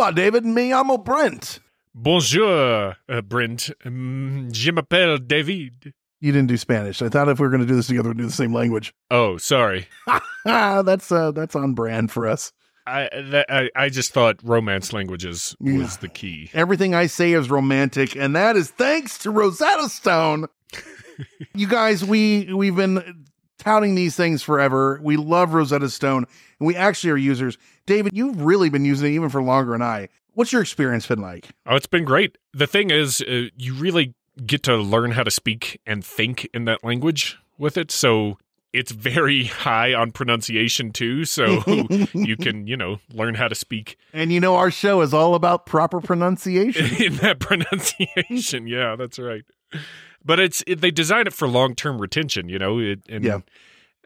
Hola, 0.00 0.14
David. 0.14 0.46
Me 0.46 0.70
llamo 0.70 1.04
Brent. 1.04 1.60
Bonjour, 1.94 2.96
uh, 3.06 3.20
Brent. 3.20 3.70
Um, 3.84 4.48
je 4.50 4.72
m'appelle 4.72 5.18
David. 5.18 5.92
You 6.22 6.32
didn't 6.32 6.48
do 6.48 6.56
Spanish. 6.56 7.02
I 7.02 7.10
thought 7.10 7.28
if 7.28 7.38
we 7.38 7.42
were 7.42 7.50
going 7.50 7.60
to 7.60 7.66
do 7.66 7.76
this 7.76 7.88
together, 7.88 8.08
we'd 8.08 8.16
do 8.16 8.24
the 8.24 8.32
same 8.32 8.54
language. 8.54 8.94
Oh, 9.10 9.36
sorry. 9.36 9.88
that's 10.46 11.12
uh, 11.12 11.32
that's 11.32 11.54
on 11.54 11.74
brand 11.74 12.10
for 12.10 12.26
us. 12.26 12.50
I, 12.86 13.10
that, 13.12 13.44
I 13.50 13.68
I 13.76 13.90
just 13.90 14.14
thought 14.14 14.36
romance 14.42 14.94
languages 14.94 15.54
was 15.60 15.98
the 15.98 16.08
key. 16.08 16.48
Everything 16.54 16.94
I 16.94 17.04
say 17.04 17.34
is 17.34 17.50
romantic, 17.50 18.16
and 18.16 18.34
that 18.34 18.56
is 18.56 18.70
thanks 18.70 19.18
to 19.18 19.30
Rosetta 19.30 19.90
Stone. 19.90 20.46
you 21.54 21.66
guys, 21.66 22.02
we 22.02 22.50
we've 22.54 22.74
been 22.74 23.26
touting 23.58 23.96
these 23.96 24.16
things 24.16 24.42
forever. 24.42 24.98
We 25.02 25.18
love 25.18 25.52
Rosetta 25.52 25.90
Stone, 25.90 26.26
and 26.60 26.66
we 26.66 26.76
actually 26.76 27.10
are 27.10 27.16
users. 27.16 27.58
David, 27.86 28.12
you've 28.14 28.40
really 28.40 28.68
been 28.68 28.84
using 28.84 29.10
it 29.12 29.14
even 29.16 29.28
for 29.30 29.42
longer 29.42 29.72
than 29.72 29.82
I. 29.82 30.08
What's 30.34 30.52
your 30.52 30.62
experience 30.62 31.06
been 31.06 31.20
like? 31.20 31.48
Oh, 31.66 31.74
it's 31.74 31.88
been 31.88 32.04
great. 32.04 32.38
The 32.52 32.66
thing 32.66 32.90
is, 32.90 33.20
uh, 33.22 33.48
you 33.56 33.74
really 33.74 34.14
get 34.46 34.62
to 34.64 34.76
learn 34.76 35.12
how 35.12 35.24
to 35.24 35.30
speak 35.30 35.80
and 35.84 36.04
think 36.04 36.48
in 36.54 36.64
that 36.66 36.84
language 36.84 37.36
with 37.58 37.76
it. 37.76 37.90
So 37.90 38.38
it's 38.72 38.92
very 38.92 39.44
high 39.46 39.92
on 39.92 40.12
pronunciation 40.12 40.92
too. 40.92 41.24
So 41.24 41.62
you 42.14 42.36
can, 42.36 42.66
you 42.66 42.76
know, 42.76 43.00
learn 43.12 43.34
how 43.34 43.48
to 43.48 43.54
speak 43.54 43.98
And 44.12 44.32
you 44.32 44.38
know, 44.40 44.54
our 44.54 44.70
show 44.70 45.00
is 45.00 45.12
all 45.12 45.34
about 45.34 45.66
proper 45.66 46.00
pronunciation. 46.00 46.86
in 47.04 47.16
that 47.16 47.40
pronunciation. 47.40 48.66
Yeah, 48.66 48.96
that's 48.96 49.18
right. 49.18 49.44
But 50.24 50.38
it's 50.38 50.62
it, 50.66 50.80
they 50.80 50.90
design 50.90 51.26
it 51.26 51.32
for 51.32 51.48
long 51.48 51.74
term 51.74 52.00
retention. 52.00 52.48
You 52.48 52.58
know, 52.58 52.78
it, 52.78 53.00
and 53.08 53.24
Yeah. 53.24 53.40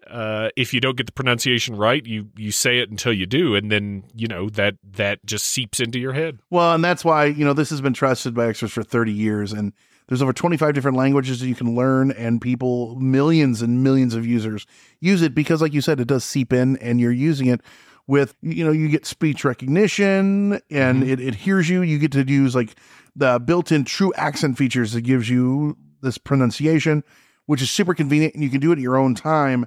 Uh, 0.09 0.51
if 0.57 0.75
you 0.75 0.81
don't 0.81 0.97
get 0.97 1.07
the 1.07 1.13
pronunciation 1.13 1.77
right, 1.77 2.05
you 2.05 2.29
you 2.37 2.51
say 2.51 2.79
it 2.79 2.91
until 2.91 3.13
you 3.13 3.27
do, 3.27 3.55
and 3.55 3.71
then 3.71 4.05
you 4.15 4.27
know 4.27 4.49
that 4.51 4.77
that 4.93 5.25
just 5.25 5.47
seeps 5.47 5.81
into 5.81 5.99
your 5.99 6.13
head. 6.13 6.39
Well, 6.51 6.75
and 6.75 6.85
that's 6.85 7.05
why, 7.05 7.27
you 7.27 7.45
know, 7.45 7.53
this 7.53 7.71
has 7.71 7.81
been 7.81 7.95
trusted 7.95 8.35
by 8.35 8.49
experts 8.49 8.73
for 8.73 8.83
30 8.83 9.13
years 9.13 9.53
and 9.53 9.73
there's 10.09 10.23
over 10.23 10.33
25 10.33 10.75
different 10.75 10.97
languages 10.97 11.41
that 11.41 11.49
you 11.49 11.55
can 11.55 11.75
learn 11.75 12.11
and 12.11 12.41
people 12.41 12.97
millions 12.97 13.63
and 13.63 13.83
millions 13.83 14.15
of 14.15 14.27
users 14.27 14.67
use 15.01 15.23
it 15.23 15.35
because 15.35 15.63
like 15.63 15.73
you 15.73 15.81
said 15.81 15.99
it 15.99 16.09
does 16.09 16.25
seep 16.25 16.53
in 16.53 16.77
and 16.79 17.01
you're 17.01 17.13
using 17.13 17.47
it 17.47 17.61
with 18.07 18.35
you 18.43 18.65
know 18.65 18.73
you 18.73 18.89
get 18.89 19.07
speech 19.07 19.45
recognition 19.45 20.61
and 20.71 21.03
it, 21.05 21.21
it 21.21 21.35
hears 21.35 21.69
you. 21.69 21.83
You 21.83 21.99
get 21.99 22.13
to 22.13 22.23
use 22.23 22.55
like 22.55 22.75
the 23.17 23.39
built-in 23.39 23.85
true 23.85 24.13
accent 24.15 24.59
features 24.59 24.93
that 24.93 25.03
gives 25.03 25.29
you 25.29 25.77
this 26.03 26.19
pronunciation 26.19 27.03
which 27.47 27.63
is 27.63 27.71
super 27.71 27.95
convenient 27.95 28.35
and 28.35 28.43
you 28.43 28.51
can 28.51 28.61
do 28.61 28.73
it 28.73 28.75
at 28.79 28.83
your 28.83 28.97
own 28.97 29.15
time 29.15 29.67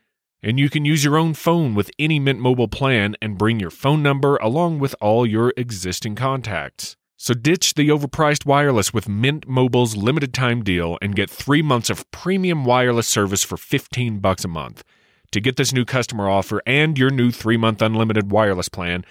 And 0.43 0.59
you 0.59 0.69
can 0.71 0.85
use 0.85 1.03
your 1.03 1.17
own 1.17 1.35
phone 1.35 1.75
with 1.75 1.91
any 1.99 2.19
Mint 2.19 2.39
Mobile 2.39 2.67
plan 2.67 3.15
and 3.21 3.37
bring 3.37 3.59
your 3.59 3.69
phone 3.69 4.01
number 4.01 4.37
along 4.37 4.79
with 4.79 4.95
all 4.99 5.25
your 5.25 5.53
existing 5.55 6.15
contacts. 6.15 6.97
So 7.15 7.35
ditch 7.35 7.75
the 7.75 7.89
overpriced 7.89 8.47
wireless 8.47 8.91
with 8.91 9.07
Mint 9.07 9.47
Mobile's 9.47 9.95
limited 9.95 10.33
time 10.33 10.63
deal 10.63 10.97
and 10.99 11.15
get 11.15 11.29
3 11.29 11.61
months 11.61 11.91
of 11.91 12.09
premium 12.09 12.65
wireless 12.65 13.07
service 13.07 13.43
for 13.43 13.57
15 13.57 14.17
bucks 14.17 14.43
a 14.43 14.47
month. 14.47 14.83
To 15.31 15.39
get 15.39 15.55
this 15.57 15.71
new 15.71 15.85
customer 15.85 16.27
offer 16.27 16.63
and 16.65 16.97
your 16.97 17.11
new 17.11 17.29
3-month 17.29 17.81
unlimited 17.81 18.31
wireless 18.31 18.69
plan 18.69 19.05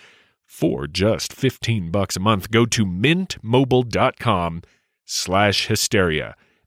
for 0.44 0.88
just 0.88 1.32
15 1.32 1.92
bucks 1.92 2.16
a 2.16 2.20
month, 2.20 2.50
go 2.50 2.66
to 2.66 2.84
mintmobile.com 2.84 4.62
slash 5.04 5.68
hysteria. 5.68 6.34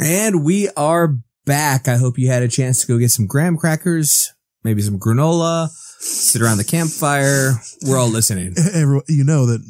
And 0.00 0.44
we 0.44 0.68
are 0.76 1.16
back. 1.44 1.88
I 1.88 1.96
hope 1.96 2.18
you 2.18 2.28
had 2.28 2.42
a 2.42 2.48
chance 2.48 2.80
to 2.82 2.86
go 2.86 2.98
get 2.98 3.10
some 3.10 3.26
graham 3.26 3.56
crackers, 3.56 4.32
maybe 4.62 4.82
some 4.82 4.98
granola, 4.98 5.68
sit 5.98 6.40
around 6.40 6.58
the 6.58 6.64
campfire. 6.64 7.54
We're 7.86 7.98
all 7.98 8.08
listening. 8.08 8.54
Every, 8.74 9.00
you 9.08 9.24
know 9.24 9.46
that 9.46 9.60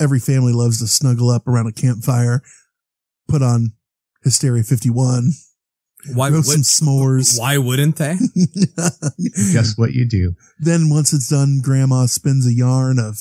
every 0.00 0.18
family 0.20 0.52
loves 0.52 0.78
to 0.80 0.86
snuggle 0.86 1.30
up 1.30 1.46
around 1.48 1.68
a 1.68 1.72
campfire, 1.72 2.42
put 3.28 3.42
on 3.42 3.72
Hysteria 4.24 4.62
51, 4.62 5.30
Why 6.14 6.28
roast 6.28 6.48
would- 6.48 6.64
some 6.66 6.86
s'mores. 6.86 7.38
Why 7.40 7.56
wouldn't 7.58 7.96
they? 7.96 8.16
Guess 9.52 9.78
what 9.78 9.92
you 9.92 10.06
do. 10.06 10.34
Then 10.58 10.90
once 10.90 11.12
it's 11.12 11.28
done, 11.28 11.60
grandma 11.62 12.06
spins 12.06 12.46
a 12.46 12.52
yarn 12.54 12.98
of 12.98 13.18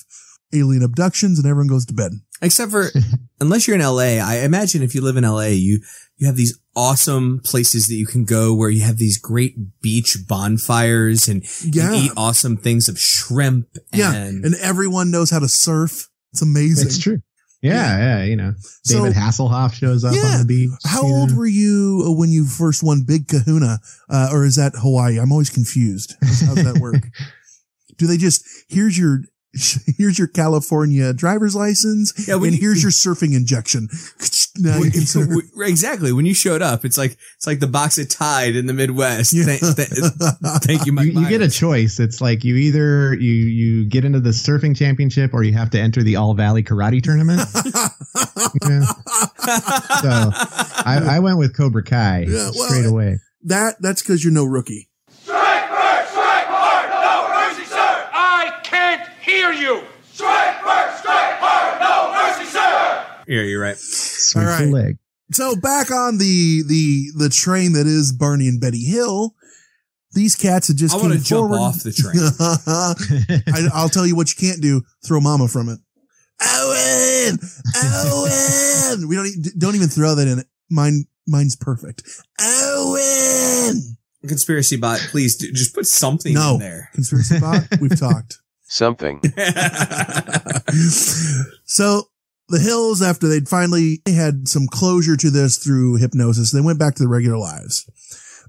alien 0.53 0.83
abductions 0.83 1.39
and 1.39 1.47
everyone 1.47 1.67
goes 1.67 1.85
to 1.85 1.93
bed. 1.93 2.11
Except 2.41 2.71
for 2.71 2.89
unless 3.39 3.67
you're 3.67 3.75
in 3.75 3.81
LA, 3.83 4.17
I 4.23 4.39
imagine 4.43 4.81
if 4.83 4.95
you 4.95 5.01
live 5.01 5.17
in 5.17 5.23
LA, 5.23 5.47
you 5.47 5.81
you 6.17 6.27
have 6.27 6.35
these 6.35 6.59
awesome 6.75 7.41
places 7.43 7.87
that 7.87 7.95
you 7.95 8.05
can 8.05 8.23
go 8.25 8.53
where 8.53 8.69
you 8.69 8.81
have 8.81 8.97
these 8.97 9.17
great 9.17 9.55
beach 9.81 10.17
bonfires 10.27 11.27
and 11.27 11.43
Yeah. 11.63 11.91
you 11.93 12.03
eat 12.05 12.11
awesome 12.15 12.57
things 12.57 12.87
of 12.87 12.97
shrimp 12.99 13.67
Yeah. 13.93 14.13
and 14.13 14.45
And 14.45 14.55
everyone 14.55 15.11
knows 15.11 15.29
how 15.31 15.39
to 15.39 15.49
surf. 15.49 16.09
It's 16.31 16.41
amazing. 16.41 16.87
It's 16.87 16.97
true. 16.99 17.21
Yeah, 17.61 17.97
yeah, 17.97 18.23
you 18.23 18.35
know. 18.35 18.53
So- 18.83 18.99
David 19.03 19.13
Hasselhoff 19.17 19.73
shows 19.73 20.03
up 20.03 20.15
Yeah. 20.15 20.21
on 20.33 20.39
the 20.39 20.45
beach. 20.45 20.71
How 20.85 21.01
you 21.05 21.13
old 21.13 21.29
know. 21.31 21.35
were 21.37 21.45
you 21.47 22.03
uh, 22.07 22.11
when 22.11 22.29
you 22.31 22.45
first 22.45 22.81
won 22.83 23.03
Big 23.05 23.27
Kahuna? 23.27 23.79
Uh, 24.09 24.29
or 24.31 24.45
is 24.45 24.55
that 24.55 24.73
Hawaii? 24.75 25.19
I'm 25.19 25.31
always 25.31 25.49
confused. 25.49 26.15
How 26.21 26.53
does 26.55 26.63
that 26.63 26.79
work? 26.79 27.03
Do 27.97 28.07
they 28.07 28.17
just, 28.17 28.43
here's 28.69 28.97
your, 28.97 29.21
here's 29.97 30.17
your 30.17 30.27
California 30.27 31.11
driver's 31.13 31.55
license 31.55 32.13
Yeah, 32.27 32.35
when 32.35 32.49
and 32.49 32.53
you- 32.55 32.61
here's 32.61 32.81
your 32.81 32.91
surfing 32.91 33.35
injection. 33.35 33.89
Now 34.57 34.79
you 34.79 34.91
can 34.91 35.01
surf. 35.03 35.29
exactly 35.59 36.11
when 36.11 36.25
you 36.25 36.33
showed 36.33 36.61
up, 36.61 36.83
it's 36.83 36.97
like 36.97 37.13
it's 37.37 37.47
like 37.47 37.61
the 37.61 37.67
box 37.67 37.97
of 37.97 38.09
Tide 38.09 38.57
in 38.57 38.65
the 38.65 38.73
Midwest. 38.73 39.31
Thank, 39.33 39.61
th- 39.61 39.87
thank 40.63 40.85
you, 40.85 40.91
Mike. 40.91 41.05
You, 41.05 41.21
you 41.21 41.29
get 41.29 41.41
a 41.41 41.49
choice. 41.49 42.01
It's 42.01 42.19
like 42.19 42.43
you 42.43 42.57
either 42.57 43.13
you 43.13 43.31
you 43.31 43.85
get 43.85 44.03
into 44.03 44.19
the 44.19 44.31
surfing 44.31 44.75
championship 44.75 45.33
or 45.33 45.43
you 45.43 45.53
have 45.53 45.69
to 45.69 45.79
enter 45.79 46.03
the 46.03 46.17
All 46.17 46.33
Valley 46.33 46.63
Karate 46.63 47.01
tournament. 47.01 47.39
Yeah. 48.69 48.83
So 50.01 50.31
I, 50.85 50.99
I 51.11 51.19
went 51.19 51.37
with 51.37 51.55
Cobra 51.55 51.83
Kai 51.83 52.25
Yeah, 52.27 52.51
well, 52.53 52.67
straight 52.67 52.85
away. 52.85 53.19
That, 53.43 53.75
that's 53.79 54.01
cause 54.01 54.21
you're 54.21 54.33
no 54.33 54.43
rookie. 54.43 54.89
I 58.13 58.59
can't 58.63 59.07
hear 59.21 59.51
you. 59.51 59.83
Strike 60.11 60.61
first, 60.61 60.99
strike 60.99 61.37
hard, 61.39 61.79
no 61.79 62.11
mercy, 62.13 62.45
sir. 62.49 63.05
Yeah, 63.32 63.43
you're 63.43 63.61
right. 63.61 63.77
Sweep 63.77 64.45
All 64.45 64.57
the 64.59 64.65
leg. 64.65 64.97
So 65.32 65.55
back 65.55 65.89
on 65.89 66.17
the, 66.17 66.63
the, 66.67 67.11
the 67.15 67.29
train 67.29 67.71
that 67.73 67.88
is 67.88 68.11
Barney 68.11 68.49
and 68.49 68.59
Betty 68.59 68.84
Hill, 68.84 69.34
these 70.11 70.36
cats 70.36 70.67
had 70.67 70.75
just 70.75 70.93
I 70.93 70.99
came 70.99 71.09
wanna 71.11 71.21
jump 71.21 71.53
off 71.53 71.82
the 71.84 71.93
train. 71.93 72.17
I, 73.55 73.69
I'll 73.73 73.88
tell 73.88 74.05
you 74.05 74.17
what 74.17 74.29
you 74.29 74.36
can't 74.49 74.61
do: 74.61 74.82
throw 75.05 75.21
Mama 75.21 75.47
from 75.47 75.69
it. 75.69 75.79
Owen, 76.45 77.39
Owen. 77.82 79.07
we 79.07 79.15
don't 79.15 79.27
e- 79.27 79.51
don't 79.57 79.75
even 79.75 79.88
throw 79.88 80.15
that 80.15 80.27
in 80.27 80.39
it. 80.39 80.47
Mine, 80.69 81.05
mine's 81.25 81.55
perfect. 81.55 82.03
Owen. 82.41 83.95
Conspiracy 84.27 84.75
bot, 84.75 84.99
please 85.11 85.38
do, 85.38 85.49
just 85.53 85.73
put 85.73 85.86
something 85.86 86.34
No 86.34 86.55
in 86.55 86.59
there. 86.59 86.89
conspiracy 86.93 87.39
bot. 87.39 87.63
We've 87.79 87.97
talked. 87.97 88.39
Something. 88.63 89.21
So 91.63 92.09
the 92.51 92.59
Hills, 92.59 93.01
after 93.01 93.27
they'd 93.27 93.49
finally 93.49 94.01
had 94.05 94.47
some 94.47 94.67
closure 94.67 95.17
to 95.17 95.29
this 95.29 95.57
through 95.57 95.97
hypnosis, 95.97 96.51
they 96.51 96.61
went 96.61 96.79
back 96.79 96.95
to 96.95 97.03
their 97.03 97.09
regular 97.09 97.37
lives. 97.37 97.89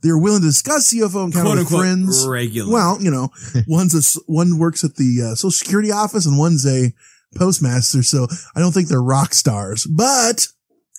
They 0.03 0.11
were 0.11 0.19
willing 0.19 0.43
to 0.43 0.49
discuss 0.49 0.93
UFO 0.93 1.27
encounter 1.27 1.43
Quote 1.43 1.59
with 1.59 1.59
unquote 1.61 1.81
friends. 1.81 2.27
regular. 2.27 2.73
Well, 2.73 3.01
you 3.01 3.11
know, 3.11 3.31
one's 3.69 3.95
a, 3.95 4.21
one 4.27 4.59
works 4.59 4.85
at 4.85 4.97
the 4.97 5.31
uh, 5.31 5.35
Social 5.37 5.53
Security 5.53 5.93
office 5.93 6.27
and 6.27 6.39
one's 6.39 6.67
a 6.67 6.93
postmaster. 7.37 8.03
So 8.03 8.27
I 8.55 8.61
don't 8.61 8.73
think 8.73 8.89
they're 8.89 9.03
rock 9.03 9.33
stars, 9.33 9.87
but 9.87 10.49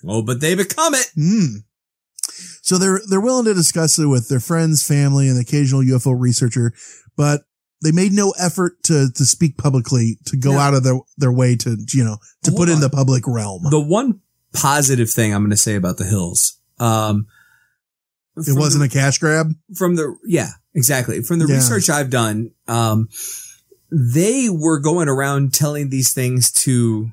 oh, 0.07 0.21
but 0.21 0.39
they 0.39 0.55
become 0.55 0.93
it. 0.93 1.07
Hmm. 1.15 1.57
So 2.61 2.77
they're 2.77 3.01
they're 3.09 3.19
willing 3.19 3.45
to 3.45 3.53
discuss 3.53 3.99
it 3.99 4.07
with 4.07 4.29
their 4.29 4.39
friends, 4.39 4.87
family, 4.87 5.27
and 5.27 5.35
the 5.35 5.41
occasional 5.41 5.81
UFO 5.81 6.15
researcher, 6.17 6.73
but 7.17 7.41
they 7.83 7.91
made 7.91 8.11
no 8.13 8.31
effort 8.39 8.81
to 8.83 9.09
to 9.13 9.25
speak 9.25 9.57
publicly 9.57 10.17
to 10.25 10.37
go 10.37 10.57
out 10.57 10.73
of 10.73 10.83
their 10.83 10.99
their 11.17 11.31
way 11.31 11.55
to 11.57 11.77
you 11.93 12.03
know 12.03 12.17
to 12.43 12.51
Hold 12.51 12.59
put 12.61 12.69
in 12.69 12.79
the 12.79 12.89
public 12.89 13.23
realm. 13.27 13.63
The 13.69 13.79
one 13.79 14.21
positive 14.53 15.09
thing 15.09 15.33
I'm 15.33 15.41
going 15.41 15.51
to 15.51 15.57
say 15.57 15.75
about 15.75 15.97
the 15.97 16.05
Hills, 16.05 16.59
um, 16.79 17.27
it 18.37 18.57
wasn't 18.57 18.83
a 18.83 18.89
cash 18.89 19.17
grab. 19.19 19.53
from 19.75 19.95
the 19.95 20.15
yeah 20.25 20.49
exactly 20.73 21.21
from 21.21 21.39
the 21.39 21.45
Yeah. 21.47 21.55
research 21.55 21.89
I've 21.89 22.09
done. 22.09 22.51
Um, 22.67 23.09
they 23.91 24.49
were 24.49 24.79
going 24.79 25.07
around 25.07 25.53
telling 25.53 25.89
these 25.89 26.13
things 26.13 26.51
to 26.51 27.11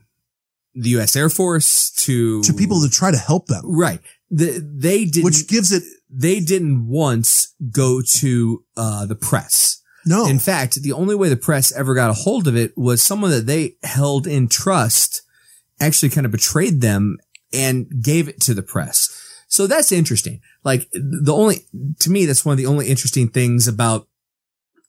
the 0.74 0.90
U.S. 0.90 1.16
Air 1.16 1.28
Force 1.28 1.90
to 2.04 2.42
to 2.42 2.52
people 2.52 2.80
to 2.82 2.88
try 2.88 3.10
to 3.10 3.18
help 3.18 3.46
them, 3.46 3.62
right. 3.66 4.00
The, 4.30 4.60
they 4.64 5.04
didn't, 5.06 5.24
which 5.24 5.48
gives 5.48 5.72
it 5.72 5.82
they 6.08 6.38
didn't 6.40 6.88
once 6.88 7.54
go 7.70 8.00
to 8.20 8.64
uh, 8.76 9.06
the 9.06 9.16
press. 9.16 9.79
No. 10.06 10.26
In 10.26 10.38
fact, 10.38 10.82
the 10.82 10.92
only 10.92 11.14
way 11.14 11.28
the 11.28 11.36
press 11.36 11.72
ever 11.72 11.94
got 11.94 12.10
a 12.10 12.14
hold 12.14 12.48
of 12.48 12.56
it 12.56 12.76
was 12.76 13.02
someone 13.02 13.30
that 13.30 13.46
they 13.46 13.76
held 13.82 14.26
in 14.26 14.48
trust 14.48 15.22
actually 15.80 16.10
kind 16.10 16.26
of 16.26 16.32
betrayed 16.32 16.80
them 16.80 17.18
and 17.52 18.02
gave 18.02 18.28
it 18.28 18.40
to 18.42 18.54
the 18.54 18.62
press. 18.62 19.16
So 19.48 19.66
that's 19.66 19.92
interesting. 19.92 20.40
Like 20.62 20.88
the 20.92 21.34
only, 21.34 21.66
to 22.00 22.10
me, 22.10 22.24
that's 22.24 22.44
one 22.44 22.52
of 22.52 22.58
the 22.58 22.66
only 22.66 22.86
interesting 22.86 23.28
things 23.28 23.66
about, 23.66 24.06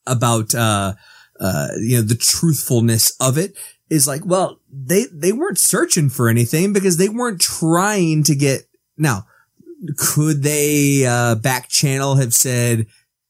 about, 0.05 0.53
uh, 0.53 0.93
uh, 1.39 1.70
you 1.80 1.97
know, 1.97 2.03
the 2.03 2.16
truthfulness 2.16 3.16
of 3.20 3.38
it 3.38 3.57
is 3.89 4.07
like, 4.07 4.24
well, 4.24 4.59
they, 4.72 5.05
they 5.12 5.32
weren't 5.32 5.57
searching 5.57 6.09
for 6.09 6.30
anything 6.30 6.74
because 6.74 6.97
they 6.97 7.09
weren't 7.09 7.41
trying 7.41 8.24
to 8.24 8.36
get, 8.36 8.62
now, 8.97 9.26
could 9.97 10.43
they, 10.43 11.05
uh, 11.07 11.36
back 11.36 11.68
channel 11.68 12.16
have 12.16 12.34
said, 12.34 12.86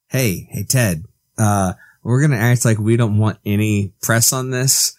Hey, 0.09 0.49
hey, 0.51 0.65
Ted, 0.65 1.05
uh, 1.41 1.73
we're 2.03 2.21
gonna 2.21 2.37
act 2.37 2.65
like 2.65 2.77
we 2.77 2.97
don't 2.97 3.17
want 3.17 3.39
any 3.45 3.93
press 4.01 4.33
on 4.33 4.51
this. 4.51 4.95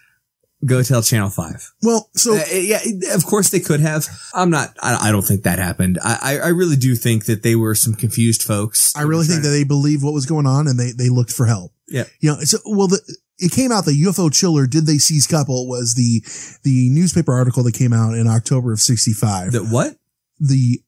Go 0.65 0.83
tell 0.83 1.03
Channel 1.03 1.31
Five. 1.31 1.73
Well, 1.83 2.09
so 2.15 2.37
Uh, 2.37 2.45
yeah, 2.53 2.79
of 3.15 3.27
course 3.27 3.51
they 3.51 3.59
could 3.59 3.81
have. 3.81 4.07
I'm 4.33 4.49
not. 4.51 4.77
I, 4.81 5.09
I 5.09 5.13
don't 5.13 5.23
think 5.23 5.43
that 5.43 5.59
happened. 5.59 5.99
I, 6.05 6.39
I 6.39 6.49
really 6.49 6.77
do 6.77 6.95
think 6.95 7.25
that 7.25 7.43
they 7.43 7.57
were 7.57 7.75
some 7.75 7.95
confused 7.95 8.45
folks. 8.45 8.95
I 8.95 9.03
really 9.03 9.27
think 9.27 9.43
that 9.43 9.49
they 9.49 9.65
believed 9.65 10.05
what 10.05 10.15
was 10.15 10.25
going 10.25 10.47
on 10.47 10.69
and 10.69 10.79
they, 10.79 10.93
they 10.93 11.09
looked 11.09 11.33
for 11.33 11.47
help. 11.47 11.73
Yeah. 11.89 12.05
You 12.21 12.31
know, 12.31 12.37
so, 12.43 12.59
well, 12.65 12.87
the, 12.87 13.01
it 13.39 13.51
came 13.51 13.73
out 13.73 13.87
the 13.87 14.05
UFO 14.05 14.33
chiller, 14.33 14.69
did 14.69 14.87
they 14.87 14.99
seize 14.99 15.27
couple 15.27 15.67
was 15.67 15.95
the, 15.95 16.23
the 16.63 16.91
newspaper 16.91 17.33
article 17.33 17.65
that 17.65 17.75
came 17.75 17.93
out 17.93 18.15
in 18.15 18.29
October 18.29 18.73
of 18.73 18.79
65. 18.79 19.51
That 19.53 19.65
what? 19.65 19.97
The, 20.39 20.81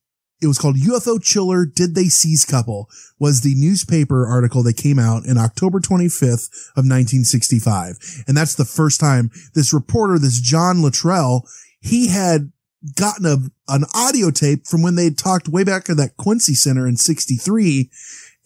it 0.45 0.49
was 0.49 0.59
called 0.59 0.77
UFO 0.77 1.23
chiller, 1.23 1.65
did 1.67 1.95
they 1.95 2.05
seize 2.05 2.45
couple 2.45 2.89
was 3.19 3.41
the 3.41 3.55
newspaper 3.57 4.27
article 4.27 4.63
that 4.63 4.77
came 4.77 4.99
out 4.99 5.25
in 5.25 5.39
October 5.39 5.81
25th 5.81 6.51
of 6.77 6.85
1965. 6.85 8.25
And 8.29 8.37
that's 8.37 8.55
the 8.55 8.65
first 8.65 9.01
time 9.01 9.31
this 9.55 9.73
reporter, 9.73 10.19
this 10.19 10.41
John 10.41 10.83
Luttrell, 10.83 11.49
he 11.81 12.09
had 12.09 12.53
gotten 12.97 13.25
a, 13.25 13.37
an 13.73 13.85
audio 13.95 14.31
tape 14.31 14.67
from 14.67 14.83
when 14.83 14.95
they 14.95 15.11
talked 15.11 15.49
way 15.49 15.65
back 15.65 15.89
at 15.89 15.97
that 15.97 16.17
Quincy 16.17 16.55
Center 16.55 16.87
in 16.87 16.97
63 16.97 17.91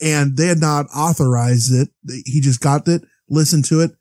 and 0.00 0.36
they 0.36 0.46
had 0.46 0.60
not 0.60 0.86
authorized 0.94 1.74
it. 1.74 1.88
He 2.24 2.40
just 2.40 2.60
got 2.60 2.86
it, 2.86 3.02
listened 3.28 3.64
to 3.66 3.80
it, 3.80 3.92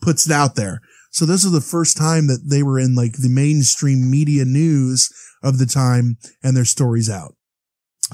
puts 0.00 0.26
it 0.26 0.32
out 0.32 0.54
there. 0.54 0.80
So 1.10 1.26
this 1.26 1.44
is 1.44 1.50
the 1.50 1.60
first 1.60 1.96
time 1.96 2.28
that 2.28 2.48
they 2.48 2.62
were 2.62 2.78
in 2.78 2.94
like 2.94 3.14
the 3.14 3.28
mainstream 3.28 4.08
media 4.08 4.44
news 4.44 5.12
of 5.42 5.58
the 5.58 5.66
time 5.66 6.18
and 6.42 6.56
their 6.56 6.64
stories 6.64 7.10
out. 7.10 7.34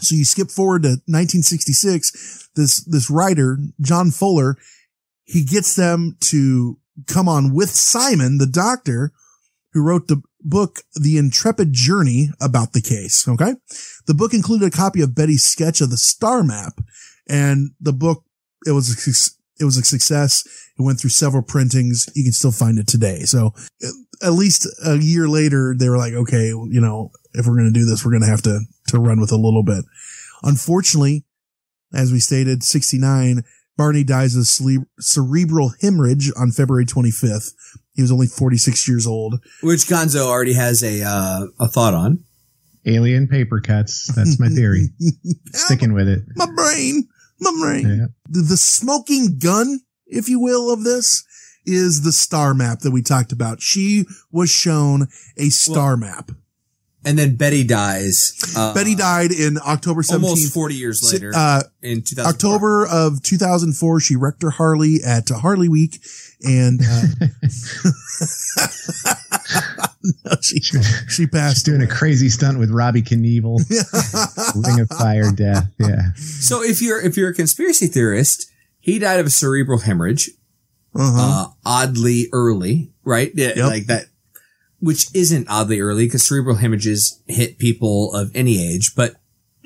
So 0.00 0.14
you 0.14 0.24
skip 0.24 0.50
forward 0.50 0.82
to 0.82 1.00
1966. 1.06 2.50
This, 2.54 2.84
this 2.84 3.10
writer, 3.10 3.58
John 3.80 4.10
Fuller, 4.10 4.56
he 5.24 5.44
gets 5.44 5.76
them 5.76 6.16
to 6.20 6.78
come 7.06 7.28
on 7.28 7.54
with 7.54 7.70
Simon, 7.70 8.38
the 8.38 8.46
doctor, 8.46 9.12
who 9.72 9.82
wrote 9.82 10.08
the 10.08 10.22
book, 10.40 10.80
The 10.94 11.18
Interrupted 11.18 11.72
Journey 11.72 12.30
about 12.40 12.72
the 12.72 12.80
case. 12.80 13.26
Okay. 13.28 13.54
The 14.06 14.14
book 14.14 14.32
included 14.32 14.72
a 14.72 14.76
copy 14.76 15.02
of 15.02 15.14
Betty's 15.14 15.44
sketch 15.44 15.80
of 15.80 15.90
the 15.90 15.96
star 15.96 16.42
map 16.42 16.80
and 17.28 17.72
the 17.80 17.92
book, 17.92 18.24
it 18.66 18.70
was, 18.70 18.90
a, 18.90 19.62
it 19.62 19.64
was 19.64 19.76
a 19.76 19.82
success. 19.82 20.46
It 20.78 20.82
went 20.82 21.00
through 21.00 21.10
several 21.10 21.42
printings. 21.42 22.08
You 22.14 22.24
can 22.24 22.32
still 22.32 22.52
find 22.52 22.78
it 22.78 22.86
today. 22.86 23.20
So 23.20 23.52
at 24.22 24.32
least 24.32 24.66
a 24.84 24.96
year 24.96 25.28
later, 25.28 25.74
they 25.76 25.88
were 25.88 25.98
like, 25.98 26.12
okay, 26.12 26.46
you 26.46 26.80
know, 26.80 27.10
if 27.34 27.46
we're 27.46 27.56
going 27.56 27.72
to 27.72 27.78
do 27.78 27.84
this, 27.84 28.04
we're 28.04 28.12
going 28.12 28.22
to 28.22 28.28
have 28.28 28.42
to, 28.42 28.60
to 28.86 28.98
run 28.98 29.20
with 29.20 29.32
a 29.32 29.36
little 29.36 29.62
bit. 29.62 29.84
Unfortunately, 30.42 31.24
as 31.92 32.12
we 32.12 32.18
stated, 32.18 32.62
69, 32.62 33.42
Barney 33.76 34.04
dies 34.04 34.36
of 34.36 34.46
cere- 34.46 34.86
cerebral 34.98 35.72
hemorrhage 35.80 36.30
on 36.36 36.50
February 36.50 36.86
25th. 36.86 37.52
He 37.94 38.02
was 38.02 38.12
only 38.12 38.26
46 38.26 38.88
years 38.88 39.06
old. 39.06 39.40
Which 39.62 39.86
Gonzo 39.86 40.26
already 40.26 40.54
has 40.54 40.82
a 40.82 41.02
uh, 41.02 41.46
a 41.58 41.68
thought 41.68 41.94
on. 41.94 42.24
Alien 42.86 43.26
paper 43.26 43.60
cuts. 43.60 44.06
That's 44.14 44.38
my 44.38 44.48
theory. 44.48 44.90
Sticking 45.52 45.92
with 45.92 46.08
it. 46.08 46.20
My 46.36 46.46
brain, 46.54 47.08
my 47.40 47.50
brain. 47.60 47.88
Yeah. 47.88 48.06
The, 48.28 48.42
the 48.42 48.56
smoking 48.56 49.38
gun, 49.42 49.80
if 50.06 50.28
you 50.28 50.38
will, 50.38 50.72
of 50.72 50.84
this 50.84 51.24
is 51.64 52.02
the 52.02 52.12
star 52.12 52.54
map 52.54 52.80
that 52.80 52.92
we 52.92 53.02
talked 53.02 53.32
about. 53.32 53.60
She 53.60 54.04
was 54.30 54.50
shown 54.50 55.08
a 55.36 55.48
star 55.48 55.96
map. 55.96 56.30
And 57.06 57.16
then 57.18 57.36
Betty 57.36 57.62
dies. 57.64 58.34
Uh, 58.56 58.74
Betty 58.74 58.94
died 58.96 59.30
in 59.32 59.58
October 59.64 60.02
17th. 60.02 60.12
almost 60.14 60.52
40 60.52 60.74
years 60.74 61.12
later. 61.12 61.32
Uh, 61.34 61.62
in 61.80 62.02
2000. 62.02 62.28
October 62.28 62.84
of 62.86 63.22
2004, 63.22 64.00
she 64.00 64.16
wrecked 64.16 64.42
her 64.42 64.50
Harley 64.50 64.98
at 65.06 65.28
Harley 65.30 65.68
Week 65.68 66.00
and, 66.42 66.80
uh, 66.82 67.02
no, 70.24 70.32
she, 70.42 70.60
she 70.60 71.26
passed. 71.26 71.56
She's 71.56 71.62
doing 71.62 71.82
a 71.82 71.86
crazy 71.86 72.28
stunt 72.28 72.58
with 72.58 72.70
Robbie 72.70 73.02
Knievel. 73.02 73.58
Ring 74.66 74.80
of 74.80 74.88
Fire 74.88 75.30
death. 75.32 75.72
Yeah. 75.78 76.12
So 76.16 76.62
if 76.62 76.82
you're 76.82 77.00
if 77.00 77.16
you're 77.16 77.30
a 77.30 77.34
conspiracy 77.34 77.86
theorist, 77.86 78.50
he 78.80 78.98
died 78.98 79.20
of 79.20 79.26
a 79.26 79.30
cerebral 79.30 79.78
hemorrhage, 79.80 80.30
Uh-huh. 80.94 81.44
uh, 81.44 81.46
oddly 81.64 82.26
early, 82.32 82.92
right? 83.04 83.32
Yeah, 83.34 83.52
Yep. 83.56 83.66
Like 83.66 83.86
that, 83.86 84.06
which 84.80 85.06
isn't 85.14 85.48
oddly 85.48 85.80
early 85.80 86.06
because 86.06 86.26
cerebral 86.26 86.56
hemorrhages 86.56 87.20
hit 87.26 87.58
people 87.58 88.14
of 88.14 88.30
any 88.34 88.62
age. 88.62 88.94
But 88.94 89.16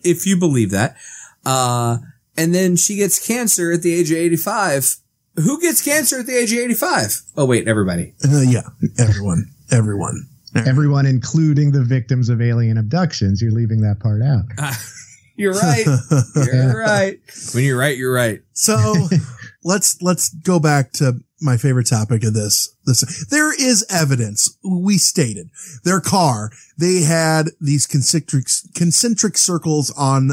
if 0.04 0.26
you 0.26 0.36
believe 0.36 0.70
that, 0.70 0.96
uh, 1.44 1.98
and 2.36 2.54
then 2.54 2.76
she 2.76 2.96
gets 2.96 3.24
cancer 3.24 3.72
at 3.72 3.82
the 3.82 3.92
age 3.94 4.10
of 4.10 4.16
85. 4.16 4.96
Who 5.36 5.60
gets 5.60 5.82
cancer 5.82 6.20
at 6.20 6.26
the 6.26 6.36
age 6.36 6.52
of 6.52 6.58
85? 6.58 7.22
Oh, 7.36 7.46
wait, 7.46 7.68
everybody. 7.68 8.14
Uh, 8.24 8.40
yeah, 8.40 8.62
everyone, 8.98 9.50
everyone. 9.70 10.26
Everyone, 10.54 11.06
including 11.06 11.70
the 11.70 11.84
victims 11.84 12.28
of 12.28 12.42
alien 12.42 12.76
abductions. 12.76 13.40
You're 13.40 13.52
leaving 13.52 13.82
that 13.82 14.00
part 14.00 14.20
out. 14.22 14.44
You're 15.36 15.54
right. 15.54 15.86
You're 16.36 16.78
right. 16.78 17.18
When 17.54 17.64
you're 17.64 17.78
right, 17.78 17.96
you're 17.96 18.12
right. 18.12 18.42
So 18.52 18.94
let's 19.64 20.02
let's 20.02 20.28
go 20.28 20.60
back 20.60 20.92
to 20.94 21.14
my 21.40 21.56
favorite 21.56 21.88
topic 21.88 22.24
of 22.24 22.34
this. 22.34 22.74
This 22.84 23.26
there 23.28 23.52
is 23.52 23.84
evidence. 23.88 24.56
We 24.62 24.98
stated 24.98 25.50
their 25.84 26.00
car. 26.00 26.50
They 26.78 27.02
had 27.02 27.50
these 27.60 27.86
concentric 27.86 28.46
concentric 28.74 29.36
circles 29.36 29.90
on 29.96 30.32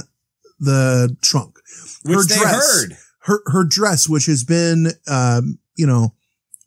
the 0.60 1.16
trunk. 1.22 1.60
Which 2.04 2.28
they 2.28 2.38
heard. 2.38 2.98
Her 3.22 3.42
her 3.48 3.64
dress, 3.64 4.08
which 4.08 4.26
has 4.26 4.44
been 4.44 4.92
um, 5.08 5.60
you 5.76 5.88
know 5.88 6.14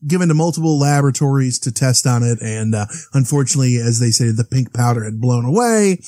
given 0.07 0.29
to 0.29 0.35
multiple 0.35 0.79
laboratories 0.79 1.59
to 1.61 1.73
test 1.73 2.07
on 2.07 2.23
it, 2.23 2.41
and 2.41 2.75
uh, 2.75 2.87
unfortunately, 3.13 3.77
as 3.77 4.01
they 4.01 4.11
say, 4.11 4.31
the 4.31 4.45
pink 4.45 4.73
powder 4.73 5.05
had 5.05 5.21
blown 5.21 5.45
away. 5.45 6.01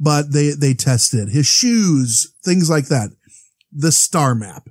But 0.00 0.32
they 0.32 0.50
they 0.50 0.74
tested 0.74 1.28
his 1.28 1.46
shoes, 1.46 2.34
things 2.44 2.68
like 2.68 2.86
that. 2.86 3.10
The 3.72 3.92
star 3.92 4.34
map. 4.34 4.68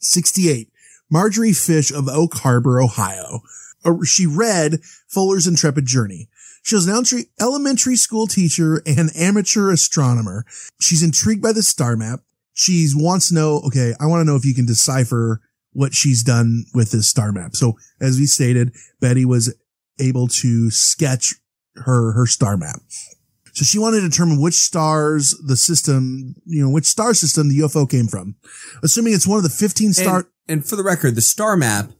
68. 0.00 0.68
Marjorie 1.10 1.52
Fish 1.52 1.92
of 1.92 2.08
Oak 2.08 2.34
Harbor, 2.38 2.80
Ohio. 2.80 3.40
Uh, 3.84 4.02
She 4.04 4.26
read 4.26 4.80
Fuller's 5.08 5.46
Interrupted 5.46 5.86
Journey. 5.86 6.28
She 6.62 6.74
was 6.74 6.86
an 6.86 7.24
elementary, 7.38 7.96
school 7.96 8.26
teacher 8.26 8.82
and 8.86 9.10
amateur 9.14 9.70
astronomer. 9.70 10.46
She's 10.80 11.02
intrigued 11.02 11.42
by 11.42 11.52
the 11.52 11.62
star 11.62 11.94
map. 11.94 12.20
She 12.54 12.88
wants 12.94 13.28
to 13.28 13.34
know, 13.34 13.60
okay, 13.66 13.92
I 14.00 14.06
want 14.06 14.22
to 14.22 14.24
know 14.24 14.36
if 14.36 14.46
you 14.46 14.54
can 14.54 14.64
decipher 14.64 15.42
what 15.72 15.92
she's 15.92 16.22
done 16.22 16.64
with 16.72 16.90
this 16.92 17.08
star 17.08 17.32
map. 17.32 17.54
So 17.54 17.74
as 18.00 18.18
we 18.18 18.24
stated, 18.26 18.72
Betty 19.00 19.26
was 19.26 19.54
able 20.00 20.26
to 20.28 20.70
sketch 20.70 21.34
her, 21.74 22.12
her 22.12 22.26
star 22.26 22.56
map. 22.56 22.80
So 23.52 23.64
she 23.64 23.78
wanted 23.78 24.00
to 24.00 24.08
determine 24.08 24.40
which 24.40 24.54
stars 24.54 25.36
the 25.46 25.56
system, 25.56 26.34
you 26.46 26.62
know, 26.64 26.70
which 26.70 26.86
star 26.86 27.12
system 27.12 27.48
the 27.48 27.58
UFO 27.58 27.88
came 27.88 28.06
from. 28.06 28.36
Assuming 28.82 29.12
it's 29.12 29.26
one 29.26 29.36
of 29.36 29.42
the 29.44 29.50
15 29.50 29.92
star, 29.92 30.16
And, 30.18 30.26
and 30.48 30.66
for 30.66 30.76
the 30.76 30.82
record, 30.82 31.14
the 31.14 31.22
star 31.22 31.56
map, 31.56 31.90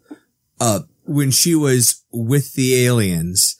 uh, 0.60 0.80
when 1.04 1.30
she 1.30 1.54
was 1.54 2.02
with 2.12 2.54
the 2.54 2.84
aliens, 2.84 3.56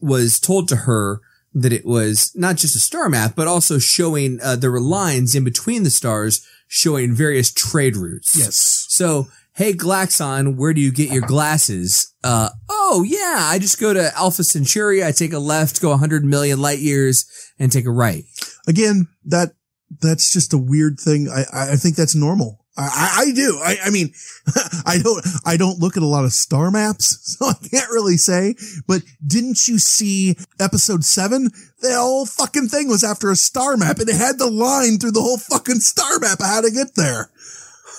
was 0.00 0.40
told 0.40 0.68
to 0.68 0.76
her 0.76 1.20
that 1.52 1.72
it 1.72 1.84
was 1.84 2.32
not 2.34 2.56
just 2.56 2.76
a 2.76 2.80
star 2.80 3.08
map, 3.08 3.34
but 3.34 3.48
also 3.48 3.78
showing 3.78 4.38
uh, 4.42 4.56
there 4.56 4.70
were 4.70 4.80
lines 4.80 5.34
in 5.34 5.44
between 5.44 5.82
the 5.82 5.90
stars 5.90 6.46
showing 6.68 7.14
various 7.14 7.52
trade 7.52 7.96
routes. 7.96 8.38
Yes. 8.38 8.86
So, 8.88 9.26
hey, 9.54 9.72
Glaxon, 9.72 10.56
where 10.56 10.72
do 10.72 10.80
you 10.80 10.92
get 10.92 11.10
your 11.10 11.22
glasses? 11.26 12.14
Uh, 12.22 12.50
oh 12.68 13.04
yeah, 13.06 13.48
I 13.50 13.58
just 13.58 13.80
go 13.80 13.92
to 13.92 14.16
Alpha 14.16 14.44
Centauri. 14.44 15.04
I 15.04 15.10
take 15.10 15.32
a 15.32 15.38
left, 15.38 15.82
go 15.82 15.90
100 15.90 16.24
million 16.24 16.60
light 16.60 16.78
years, 16.78 17.26
and 17.58 17.72
take 17.72 17.86
a 17.86 17.90
right. 17.90 18.24
again, 18.68 19.08
that, 19.24 19.52
that's 20.00 20.32
just 20.32 20.52
a 20.52 20.58
weird 20.58 21.00
thing. 21.00 21.28
I, 21.28 21.44
I 21.52 21.72
I 21.72 21.76
think 21.76 21.96
that's 21.96 22.14
normal. 22.14 22.59
I, 22.82 23.24
I, 23.28 23.32
do. 23.32 23.58
I, 23.62 23.76
I 23.86 23.90
mean, 23.90 24.12
I 24.86 24.98
don't, 25.02 25.26
I 25.44 25.56
don't 25.56 25.78
look 25.78 25.96
at 25.96 26.02
a 26.02 26.06
lot 26.06 26.24
of 26.24 26.32
star 26.32 26.70
maps, 26.70 27.18
so 27.38 27.46
I 27.46 27.54
can't 27.68 27.90
really 27.90 28.16
say, 28.16 28.54
but 28.86 29.02
didn't 29.26 29.68
you 29.68 29.78
see 29.78 30.36
episode 30.58 31.04
seven? 31.04 31.50
The 31.80 31.94
whole 31.94 32.26
fucking 32.26 32.68
thing 32.68 32.88
was 32.88 33.04
after 33.04 33.30
a 33.30 33.36
star 33.36 33.76
map 33.76 33.98
and 33.98 34.08
it 34.08 34.16
had 34.16 34.38
the 34.38 34.50
line 34.50 34.98
through 34.98 35.12
the 35.12 35.22
whole 35.22 35.38
fucking 35.38 35.80
star 35.80 36.18
map 36.18 36.40
of 36.40 36.46
how 36.46 36.60
to 36.60 36.70
get 36.70 36.94
there. 36.94 37.30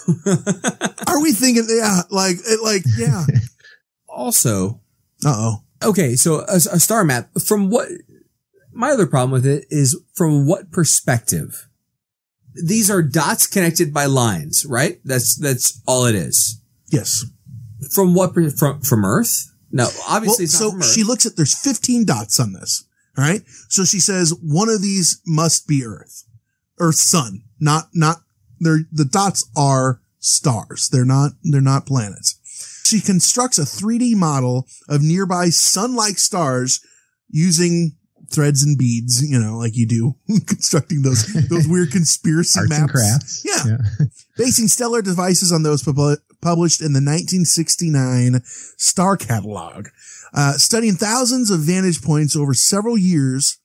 Are 1.08 1.22
we 1.22 1.32
thinking, 1.32 1.68
yeah, 1.70 2.02
like, 2.10 2.38
like, 2.64 2.84
yeah. 2.98 3.26
Also, 4.08 4.82
Uh 5.26 5.36
oh. 5.36 5.64
Okay, 5.84 6.16
so 6.16 6.42
a, 6.42 6.56
a 6.56 6.80
star 6.80 7.04
map 7.04 7.30
from 7.44 7.70
what 7.70 7.88
my 8.72 8.92
other 8.92 9.08
problem 9.08 9.32
with 9.32 9.46
it 9.46 9.66
is 9.70 10.00
from 10.14 10.48
what 10.48 10.72
perspective? 10.72 11.68
These 12.54 12.90
are 12.92 13.02
dots 13.02 13.48
connected 13.48 13.94
by 13.94 14.06
lines, 14.06 14.66
right? 14.66 15.00
That's 15.06 15.36
that's 15.36 15.82
all 15.88 16.06
it 16.06 16.16
is. 16.16 16.62
Yes. 16.90 17.26
From 17.94 18.14
what 18.14 18.34
from 18.34 18.82
from 18.82 19.06
Earth? 19.06 19.50
No, 19.72 19.88
obviously 20.08 20.46
it's 20.46 20.54
not 20.54 20.60
so 20.60 20.72
from 20.72 20.80
Earth. 20.82 20.94
she 20.94 21.04
looks 21.04 21.26
at 21.26 21.38
there's 21.38 21.58
15 21.58 22.06
dots 22.06 22.40
on 22.40 22.54
this. 22.54 22.86
All 23.18 23.24
right. 23.24 23.42
So 23.70 23.86
she 23.86 24.00
says 24.00 24.34
one 24.42 24.70
of 24.70 24.82
these 24.82 25.22
must 25.26 25.68
be 25.68 25.86
Earth, 25.86 26.26
Earth, 26.80 26.96
Sun, 26.96 27.44
not 27.60 27.90
not 27.94 28.18
there. 28.60 28.80
The 28.92 29.06
dots 29.06 29.50
are 29.56 30.02
stars. 30.22 30.88
They're 30.90 31.04
not, 31.04 31.32
they're 31.44 31.60
not 31.60 31.86
planets. 31.86 32.40
She 32.86 33.02
constructs 33.02 33.58
a 33.58 33.64
3D 33.64 34.16
model 34.16 34.68
of 34.88 35.02
nearby 35.02 35.50
sun-like 35.50 36.18
stars 36.18 36.80
using 37.30 37.98
threads 38.32 38.64
and 38.64 38.78
beads, 38.78 39.22
you 39.28 39.40
know, 39.40 39.58
like 39.58 39.76
you 39.76 39.88
do 39.88 40.16
constructing 40.48 41.02
those, 41.02 41.26
those 41.50 41.68
weird 41.68 41.92
conspiracy 41.92 42.60
Arts 42.60 42.70
maps. 42.70 42.82
and 42.82 42.92
crafts. 42.92 43.44
Yeah. 43.46 43.78
Basing 44.38 44.68
stellar 44.68 45.02
devices 45.02 45.52
on 45.52 45.64
those 45.64 45.84
pub- 45.84 46.18
published 46.42 46.82
in 46.82 46.94
the 46.94 46.98
1969 46.98 48.42
Star 48.78 49.18
Catalog. 49.18 49.88
Uh, 50.34 50.54
studying 50.54 50.96
thousands 50.96 51.52
of 51.52 51.60
vantage 51.60 52.02
points 52.02 52.36
over 52.36 52.54
several 52.54 52.98
years, 52.98 53.60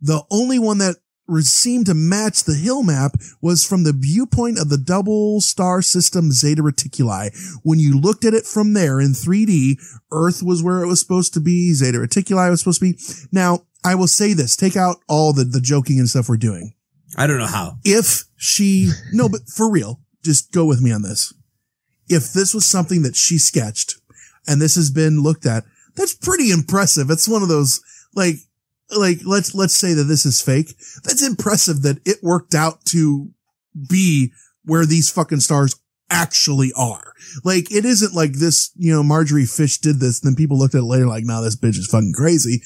the 0.00 0.22
only 0.30 0.58
one 0.58 0.78
that 0.78 0.96
seemed 1.40 1.86
to 1.86 1.94
match 1.94 2.44
the 2.44 2.54
hill 2.54 2.82
map 2.82 3.16
was 3.40 3.64
from 3.64 3.84
the 3.84 3.92
viewpoint 3.92 4.58
of 4.58 4.68
the 4.68 4.78
double 4.78 5.40
star 5.40 5.82
system 5.82 6.32
Zeta 6.32 6.62
Reticuli. 6.62 7.30
When 7.62 7.78
you 7.78 7.98
looked 7.98 8.24
at 8.24 8.34
it 8.34 8.44
from 8.44 8.74
there 8.74 9.00
in 9.00 9.12
3D, 9.12 9.78
Earth 10.12 10.42
was 10.42 10.62
where 10.62 10.82
it 10.82 10.86
was 10.86 11.00
supposed 11.00 11.34
to 11.34 11.40
be, 11.40 11.72
Zeta 11.72 11.98
Reticuli 11.98 12.50
was 12.50 12.60
supposed 12.60 12.80
to 12.80 12.92
be. 12.92 12.98
Now, 13.32 13.60
I 13.84 13.94
will 13.94 14.06
say 14.06 14.32
this, 14.32 14.56
take 14.56 14.76
out 14.76 14.96
all 15.08 15.32
the, 15.32 15.44
the 15.44 15.60
joking 15.60 15.98
and 15.98 16.08
stuff 16.08 16.28
we're 16.28 16.36
doing. 16.36 16.74
I 17.16 17.26
don't 17.26 17.38
know 17.38 17.46
how. 17.46 17.76
If 17.84 18.24
she, 18.36 18.90
no, 19.12 19.28
but 19.28 19.48
for 19.48 19.70
real, 19.70 20.00
just 20.22 20.52
go 20.52 20.64
with 20.64 20.80
me 20.80 20.92
on 20.92 21.02
this. 21.02 21.32
If 22.08 22.32
this 22.32 22.54
was 22.54 22.66
something 22.66 23.02
that 23.02 23.16
she 23.16 23.38
sketched 23.38 23.96
and 24.46 24.60
this 24.60 24.74
has 24.74 24.90
been 24.90 25.22
looked 25.22 25.46
at, 25.46 25.64
that's 25.96 26.14
pretty 26.14 26.50
impressive. 26.50 27.10
It's 27.10 27.28
one 27.28 27.42
of 27.42 27.48
those, 27.48 27.80
like, 28.14 28.36
like, 28.90 29.18
let's, 29.24 29.54
let's 29.54 29.74
say 29.74 29.94
that 29.94 30.04
this 30.04 30.26
is 30.26 30.40
fake. 30.40 30.74
That's 31.04 31.26
impressive 31.26 31.82
that 31.82 32.00
it 32.04 32.18
worked 32.22 32.54
out 32.54 32.84
to 32.86 33.30
be 33.88 34.32
where 34.64 34.86
these 34.86 35.10
fucking 35.10 35.40
stars 35.40 35.74
actually 36.10 36.72
are. 36.76 37.12
Like, 37.44 37.72
it 37.72 37.84
isn't 37.84 38.14
like 38.14 38.34
this, 38.34 38.70
you 38.76 38.92
know, 38.92 39.02
Marjorie 39.02 39.46
Fish 39.46 39.78
did 39.78 40.00
this. 40.00 40.20
Then 40.20 40.34
people 40.34 40.58
looked 40.58 40.74
at 40.74 40.80
it 40.80 40.84
later 40.84 41.06
like, 41.06 41.24
nah, 41.24 41.40
this 41.40 41.56
bitch 41.56 41.78
is 41.78 41.88
fucking 41.90 42.14
crazy. 42.14 42.62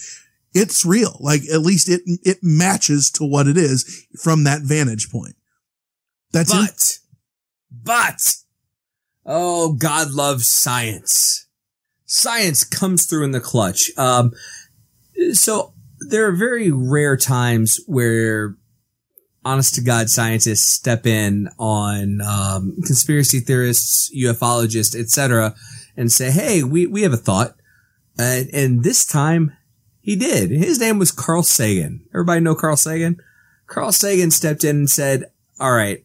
It's 0.54 0.84
real. 0.84 1.16
Like, 1.20 1.42
at 1.52 1.60
least 1.60 1.88
it, 1.88 2.02
it 2.24 2.38
matches 2.42 3.10
to 3.12 3.24
what 3.24 3.46
it 3.46 3.56
is 3.56 4.06
from 4.20 4.44
that 4.44 4.62
vantage 4.62 5.10
point. 5.10 5.36
That's 6.32 6.52
it. 6.52 6.98
But, 7.70 8.14
but, 8.14 8.34
oh, 9.24 9.74
God 9.74 10.10
loves 10.10 10.48
science. 10.48 11.46
Science 12.04 12.64
comes 12.64 13.06
through 13.06 13.24
in 13.24 13.30
the 13.32 13.40
clutch. 13.40 13.90
Um, 13.96 14.32
so 15.32 15.74
there 16.00 16.26
are 16.26 16.32
very 16.32 16.70
rare 16.70 17.16
times 17.16 17.80
where 17.86 18.56
honest 19.44 19.74
to 19.76 19.80
God 19.80 20.08
scientists 20.08 20.70
step 20.70 21.06
in 21.06 21.48
on, 21.58 22.20
um, 22.20 22.76
conspiracy 22.84 23.40
theorists, 23.40 24.10
ufologists, 24.14 24.98
etc., 24.98 25.54
and 25.96 26.12
say, 26.12 26.30
Hey, 26.30 26.62
we, 26.62 26.86
we 26.86 27.02
have 27.02 27.12
a 27.12 27.16
thought. 27.16 27.54
And, 28.18 28.48
and 28.52 28.84
this 28.84 29.06
time 29.06 29.56
he 30.00 30.16
did. 30.16 30.50
His 30.50 30.80
name 30.80 30.98
was 30.98 31.12
Carl 31.12 31.42
Sagan. 31.42 32.06
Everybody 32.14 32.40
know 32.40 32.54
Carl 32.54 32.76
Sagan? 32.76 33.18
Carl 33.66 33.92
Sagan 33.92 34.30
stepped 34.30 34.64
in 34.64 34.76
and 34.76 34.90
said, 34.90 35.26
all 35.60 35.72
right, 35.72 36.04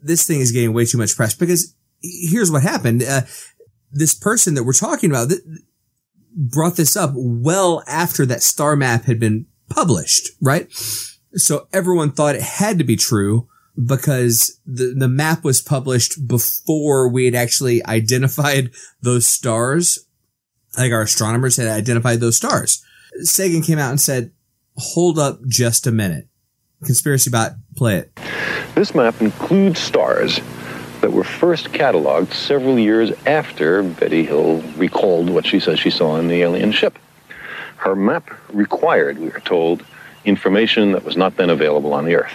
this 0.00 0.26
thing 0.26 0.40
is 0.40 0.52
getting 0.52 0.72
way 0.72 0.84
too 0.84 0.98
much 0.98 1.16
press 1.16 1.34
because 1.34 1.74
here's 2.02 2.50
what 2.50 2.62
happened. 2.62 3.02
Uh, 3.02 3.22
this 3.90 4.14
person 4.14 4.54
that 4.54 4.64
we're 4.64 4.72
talking 4.72 5.10
about 5.10 5.30
th- 5.30 5.40
brought 6.34 6.76
this 6.76 6.96
up 6.96 7.12
well 7.14 7.82
after 7.86 8.26
that 8.26 8.42
star 8.42 8.76
map 8.76 9.04
had 9.04 9.18
been 9.18 9.46
published, 9.68 10.30
right? 10.40 10.70
So 11.34 11.68
everyone 11.72 12.12
thought 12.12 12.34
it 12.34 12.42
had 12.42 12.78
to 12.78 12.84
be 12.84 12.96
true 12.96 13.48
because 13.82 14.60
the, 14.66 14.94
the 14.96 15.08
map 15.08 15.44
was 15.44 15.60
published 15.60 16.26
before 16.26 17.08
we 17.08 17.24
had 17.24 17.34
actually 17.34 17.84
identified 17.86 18.70
those 19.00 19.26
stars. 19.26 20.06
Like 20.76 20.92
our 20.92 21.02
astronomers 21.02 21.56
had 21.56 21.68
identified 21.68 22.20
those 22.20 22.36
stars. 22.36 22.84
Sagan 23.22 23.62
came 23.62 23.78
out 23.78 23.90
and 23.90 24.00
said, 24.00 24.32
hold 24.76 25.18
up 25.18 25.40
just 25.46 25.86
a 25.86 25.92
minute. 25.92 26.28
Conspiracy 26.84 27.30
bot, 27.30 27.52
play 27.76 27.96
it. 27.96 28.20
This 28.74 28.94
map 28.94 29.20
includes 29.20 29.80
stars 29.80 30.40
that 31.00 31.12
were 31.12 31.24
first 31.24 31.72
cataloged 31.72 32.32
several 32.32 32.78
years 32.78 33.12
after 33.26 33.82
Betty 33.82 34.24
Hill 34.24 34.62
recalled 34.76 35.30
what 35.30 35.46
she 35.46 35.60
says 35.60 35.78
she 35.78 35.90
saw 35.90 36.16
in 36.16 36.28
the 36.28 36.42
alien 36.42 36.72
ship. 36.72 36.98
Her 37.76 37.96
map 37.96 38.30
required, 38.52 39.18
we 39.18 39.28
are 39.28 39.40
told, 39.40 39.84
information 40.24 40.92
that 40.92 41.04
was 41.04 41.16
not 41.16 41.36
then 41.36 41.50
available 41.50 41.94
on 41.94 42.04
the 42.04 42.16
Earth. 42.16 42.34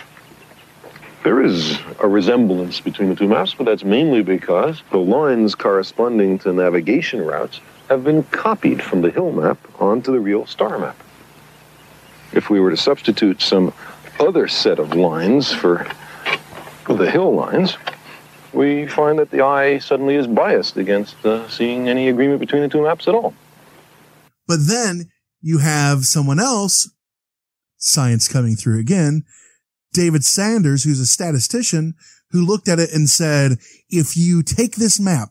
There 1.24 1.42
is 1.42 1.80
a 2.00 2.08
resemblance 2.08 2.80
between 2.80 3.10
the 3.10 3.16
two 3.16 3.28
maps, 3.28 3.56
but 3.56 3.66
that's 3.66 3.84
mainly 3.84 4.22
because 4.22 4.82
the 4.92 5.00
lines 5.00 5.56
corresponding 5.56 6.38
to 6.40 6.54
navigation 6.54 7.22
routes 7.22 7.62
have 7.90 8.04
been 8.04 8.24
copied 8.26 8.82
from 8.82 9.02
the 9.02 9.12
hill 9.12 9.32
map 9.32 9.58
onto 9.80 10.12
the 10.12 10.20
real 10.20 10.46
star 10.46 10.78
map. 10.78 10.98
If 12.34 12.50
we 12.50 12.60
were 12.60 12.72
to 12.72 12.78
substitute 12.78 13.42
some 13.42 13.74
other 14.20 14.48
set 14.48 14.80
of 14.80 14.96
lines 14.96 15.52
for 15.52 15.88
the 16.88 17.10
hill 17.10 17.34
lines, 17.34 17.78
we 18.56 18.88
find 18.88 19.20
that 19.20 19.32
the 19.32 19.42
eye 19.42 19.80
suddenly 19.80 20.16
is 20.16 20.28
biased 20.28 20.78
against 20.78 21.24
uh, 21.26 21.48
seeing 21.50 21.90
any 21.90 22.10
agreement 22.10 22.40
between 22.40 22.62
the 22.62 22.70
two 22.70 22.82
maps 22.82 23.08
at 23.08 23.16
all. 23.16 23.34
But 24.48 24.68
then 24.68 25.12
you 25.42 25.60
have 25.60 26.06
someone 26.06 26.40
else, 26.40 26.90
science 27.78 28.28
coming 28.28 28.56
through 28.56 28.80
again, 28.80 29.24
David 29.94 30.24
Saunders, 30.24 30.84
who's 30.84 31.00
a 31.00 31.06
statistician, 31.06 31.94
who 32.32 32.46
looked 32.46 32.68
at 32.68 32.80
it 32.80 32.92
and 32.94 33.10
said, 33.10 33.58
if 33.90 34.18
you 34.18 34.44
take 34.44 34.76
this 34.76 35.00
map 35.00 35.30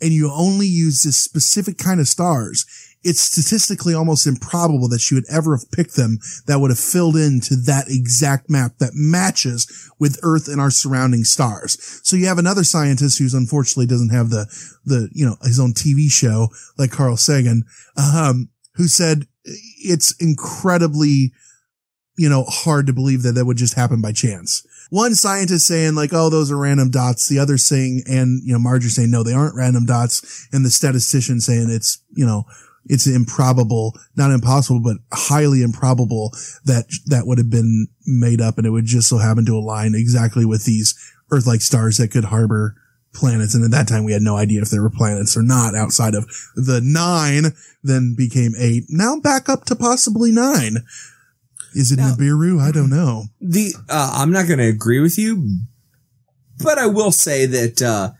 and 0.00 0.12
you 0.12 0.30
only 0.30 0.66
use 0.66 1.02
this 1.02 1.16
specific 1.16 1.78
kind 1.78 2.00
of 2.00 2.08
stars, 2.08 2.64
it's 3.04 3.20
statistically 3.20 3.94
almost 3.94 4.26
improbable 4.26 4.88
that 4.88 5.00
she 5.00 5.14
would 5.14 5.26
ever 5.30 5.56
have 5.56 5.70
picked 5.70 5.94
them 5.94 6.18
that 6.46 6.58
would 6.58 6.70
have 6.70 6.78
filled 6.78 7.16
into 7.16 7.54
that 7.54 7.84
exact 7.88 8.48
map 8.48 8.78
that 8.78 8.92
matches 8.94 9.90
with 9.98 10.18
Earth 10.22 10.48
and 10.48 10.60
our 10.60 10.70
surrounding 10.70 11.24
stars. 11.24 12.00
So 12.02 12.16
you 12.16 12.26
have 12.26 12.38
another 12.38 12.64
scientist 12.64 13.18
who's 13.18 13.34
unfortunately 13.34 13.86
doesn't 13.86 14.08
have 14.08 14.30
the, 14.30 14.46
the, 14.84 15.10
you 15.12 15.26
know, 15.26 15.36
his 15.42 15.60
own 15.60 15.72
TV 15.72 16.10
show 16.10 16.48
like 16.78 16.90
Carl 16.90 17.16
Sagan, 17.16 17.64
um, 17.96 18.48
who 18.74 18.88
said 18.88 19.26
it's 19.44 20.14
incredibly, 20.20 21.32
you 22.16 22.28
know, 22.28 22.44
hard 22.48 22.86
to 22.86 22.92
believe 22.92 23.22
that 23.22 23.32
that 23.32 23.44
would 23.44 23.58
just 23.58 23.74
happen 23.74 24.00
by 24.00 24.12
chance. 24.12 24.66
One 24.90 25.14
scientist 25.14 25.66
saying 25.66 25.94
like, 25.94 26.12
oh, 26.12 26.30
those 26.30 26.50
are 26.50 26.56
random 26.56 26.90
dots. 26.90 27.28
The 27.28 27.38
other 27.38 27.58
saying, 27.58 28.02
and, 28.06 28.40
you 28.44 28.52
know, 28.52 28.58
Marjorie 28.58 28.90
saying, 28.90 29.10
no, 29.10 29.22
they 29.22 29.32
aren't 29.32 29.56
random 29.56 29.86
dots. 29.86 30.48
And 30.52 30.64
the 30.64 30.70
statistician 30.70 31.40
saying 31.40 31.68
it's, 31.70 32.02
you 32.12 32.24
know, 32.24 32.44
it's 32.86 33.06
improbable, 33.06 33.94
not 34.16 34.30
impossible, 34.30 34.80
but 34.80 34.98
highly 35.12 35.62
improbable 35.62 36.32
that 36.64 36.84
that 37.06 37.26
would 37.26 37.38
have 37.38 37.50
been 37.50 37.88
made 38.06 38.40
up 38.40 38.58
and 38.58 38.66
it 38.66 38.70
would 38.70 38.84
just 38.84 39.08
so 39.08 39.18
happen 39.18 39.46
to 39.46 39.56
align 39.56 39.94
exactly 39.94 40.44
with 40.44 40.64
these 40.64 40.94
Earth-like 41.30 41.62
stars 41.62 41.96
that 41.96 42.10
could 42.10 42.24
harbor 42.24 42.76
planets. 43.14 43.54
And 43.54 43.64
at 43.64 43.70
that 43.70 43.88
time, 43.88 44.04
we 44.04 44.12
had 44.12 44.22
no 44.22 44.36
idea 44.36 44.60
if 44.60 44.70
there 44.70 44.82
were 44.82 44.90
planets 44.90 45.36
or 45.36 45.42
not 45.42 45.74
outside 45.74 46.14
of 46.14 46.26
the 46.56 46.80
nine, 46.82 47.52
then 47.82 48.14
became 48.16 48.52
eight. 48.58 48.84
Now 48.88 49.18
back 49.18 49.48
up 49.48 49.64
to 49.66 49.76
possibly 49.76 50.30
nine. 50.30 50.78
Is 51.74 51.90
it 51.90 51.98
Nibiru? 51.98 52.60
I 52.60 52.70
don't 52.70 52.90
know. 52.90 53.24
The, 53.40 53.74
uh, 53.88 54.12
I'm 54.14 54.30
not 54.30 54.46
going 54.46 54.58
to 54.58 54.68
agree 54.68 55.00
with 55.00 55.18
you, 55.18 55.58
but 56.62 56.78
I 56.78 56.86
will 56.86 57.12
say 57.12 57.46
that, 57.46 57.82
uh, 57.82 58.10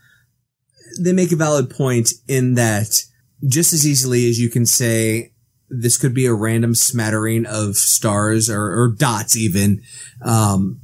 they 0.99 1.13
make 1.13 1.31
a 1.31 1.35
valid 1.35 1.69
point 1.69 2.11
in 2.27 2.55
that 2.55 3.03
just 3.43 3.73
as 3.73 3.87
easily 3.87 4.29
as 4.29 4.39
you 4.39 4.49
can 4.49 4.65
say 4.65 5.33
this 5.69 5.97
could 5.97 6.13
be 6.13 6.25
a 6.25 6.33
random 6.33 6.75
smattering 6.75 7.45
of 7.45 7.75
stars 7.75 8.49
or, 8.49 8.61
or 8.61 8.89
dots 8.89 9.35
even, 9.35 9.81
um, 10.21 10.79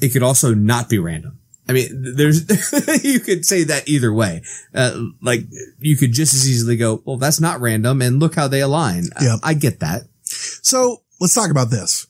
it 0.00 0.10
could 0.10 0.22
also 0.22 0.54
not 0.54 0.88
be 0.88 0.98
random. 0.98 1.38
I 1.68 1.72
mean, 1.72 2.14
there's, 2.16 2.42
you 3.04 3.20
could 3.20 3.44
say 3.44 3.64
that 3.64 3.88
either 3.88 4.12
way. 4.12 4.42
Uh, 4.74 5.02
like 5.20 5.40
you 5.80 5.96
could 5.96 6.12
just 6.12 6.34
as 6.34 6.48
easily 6.48 6.76
go, 6.76 7.02
well, 7.04 7.18
that's 7.18 7.40
not 7.40 7.60
random 7.60 8.00
and 8.00 8.20
look 8.20 8.34
how 8.34 8.48
they 8.48 8.60
align. 8.60 9.04
Yeah. 9.20 9.36
I, 9.42 9.50
I 9.50 9.54
get 9.54 9.80
that. 9.80 10.02
So 10.22 11.02
let's 11.20 11.34
talk 11.34 11.50
about 11.50 11.70
this. 11.70 12.06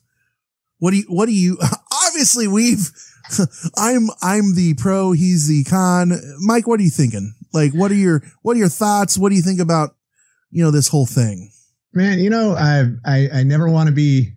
What 0.79 0.93
do 0.93 0.99
you, 0.99 1.05
what 1.09 1.27
do 1.27 1.33
you, 1.33 1.59
obviously 2.07 2.47
we've, 2.47 2.91
I'm, 3.77 4.09
I'm 4.23 4.55
the 4.55 4.75
pro, 4.79 5.13
he's 5.13 5.49
the 5.49 5.65
con. 5.65 6.13
Mike, 6.39 6.67
what 6.67 6.79
are 6.79 6.85
you 6.85 6.91
thinking? 6.91 7.35
Like, 7.53 7.73
what 7.73 7.91
are 7.91 7.97
your, 7.97 8.23
what 8.43 8.57
are 8.57 8.61
your 8.61 8.69
thoughts? 8.69 9.19
What 9.19 9.31
do 9.31 9.37
you 9.37 9.43
think 9.43 9.61
about, 9.61 9.97
you 10.51 10.63
know, 10.63 10.71
this 10.71 10.89
whole 10.89 11.07
thing? 11.07 11.51
Man, 11.93 12.19
you 12.19 12.31
know, 12.31 12.53
I, 12.53 12.85
I, 13.05 13.29
I 13.33 13.43
never 13.43 13.69
want 13.69 13.89
to 13.89 13.95
be 13.95 14.35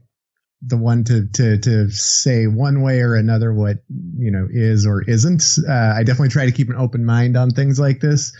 the 0.62 0.78
one 0.78 1.04
to, 1.06 1.28
to, 1.34 1.58
to 1.58 1.90
say 1.90 2.46
one 2.46 2.82
way 2.82 3.02
or 3.02 3.16
another 3.16 3.54
what, 3.54 3.78
you 4.18 4.32
know, 4.32 4.48
is 4.50 4.86
or 4.86 5.02
isn't. 5.04 5.44
Uh, 5.68 5.94
I 5.96 6.04
definitely 6.04 6.30
try 6.30 6.46
to 6.46 6.52
keep 6.52 6.70
an 6.70 6.76
open 6.76 7.04
mind 7.06 7.36
on 7.36 7.50
things 7.50 7.80
like 7.80 8.00
this. 8.00 8.32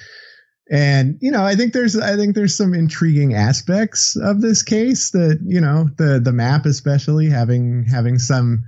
And, 0.72 1.18
you 1.20 1.32
know, 1.32 1.44
I 1.44 1.56
think 1.56 1.74
there's, 1.74 1.98
I 1.98 2.16
think 2.16 2.36
there's 2.36 2.56
some 2.56 2.74
intriguing 2.74 3.34
aspects 3.34 4.16
of 4.16 4.40
this 4.40 4.64
case 4.64 5.12
that, 5.12 5.40
you 5.44 5.60
know, 5.60 5.90
the, 5.98 6.22
the 6.24 6.32
map, 6.32 6.66
especially 6.66 7.30
having, 7.30 7.86
having 7.92 8.20
some, 8.20 8.64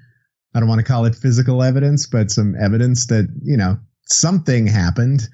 I 0.53 0.59
don't 0.59 0.67
want 0.67 0.79
to 0.79 0.85
call 0.85 1.05
it 1.05 1.15
physical 1.15 1.63
evidence, 1.63 2.05
but 2.07 2.29
some 2.29 2.55
evidence 2.61 3.07
that, 3.07 3.29
you 3.43 3.55
know, 3.55 3.77
something 4.07 4.67
happened. 4.67 5.27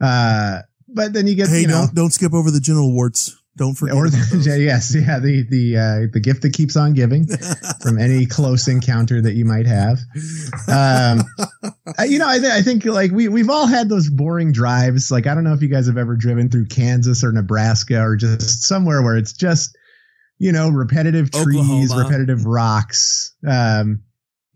Uh, 0.00 0.60
but 0.88 1.12
then 1.12 1.26
you 1.26 1.34
get 1.34 1.48
Hey, 1.48 1.62
you 1.62 1.66
know, 1.66 1.84
don't 1.86 1.94
don't 1.94 2.10
skip 2.12 2.32
over 2.34 2.50
the 2.50 2.60
genital 2.60 2.92
warts. 2.92 3.34
Don't 3.56 3.74
forget. 3.74 3.96
or 3.96 4.06
about 4.06 4.18
those. 4.30 4.44
the, 4.44 4.60
yes, 4.60 4.94
yeah, 4.94 5.18
the 5.18 5.44
the 5.50 5.76
uh, 5.76 6.06
the 6.12 6.20
gift 6.20 6.42
that 6.42 6.52
keeps 6.52 6.76
on 6.76 6.94
giving 6.94 7.26
from 7.82 7.98
any 7.98 8.24
close 8.24 8.68
encounter 8.68 9.20
that 9.20 9.32
you 9.34 9.44
might 9.44 9.66
have. 9.66 9.98
Um, 10.68 11.22
uh, 11.98 12.04
you 12.04 12.20
know, 12.20 12.28
I, 12.28 12.38
th- 12.38 12.52
I 12.52 12.62
think 12.62 12.84
like 12.84 13.10
we 13.10 13.26
we've 13.28 13.50
all 13.50 13.66
had 13.66 13.88
those 13.88 14.08
boring 14.08 14.52
drives. 14.52 15.10
Like 15.10 15.26
I 15.26 15.34
don't 15.34 15.42
know 15.42 15.54
if 15.54 15.62
you 15.62 15.68
guys 15.68 15.88
have 15.88 15.98
ever 15.98 16.14
driven 16.14 16.48
through 16.50 16.66
Kansas 16.66 17.24
or 17.24 17.32
Nebraska 17.32 18.00
or 18.00 18.14
just 18.16 18.62
somewhere 18.62 19.02
where 19.02 19.16
it's 19.16 19.32
just 19.32 19.76
you 20.38 20.52
know 20.52 20.68
repetitive 20.68 21.32
trees, 21.32 21.56
Oklahoma. 21.90 22.04
repetitive 22.04 22.46
rocks. 22.46 23.34
Um, 23.44 24.04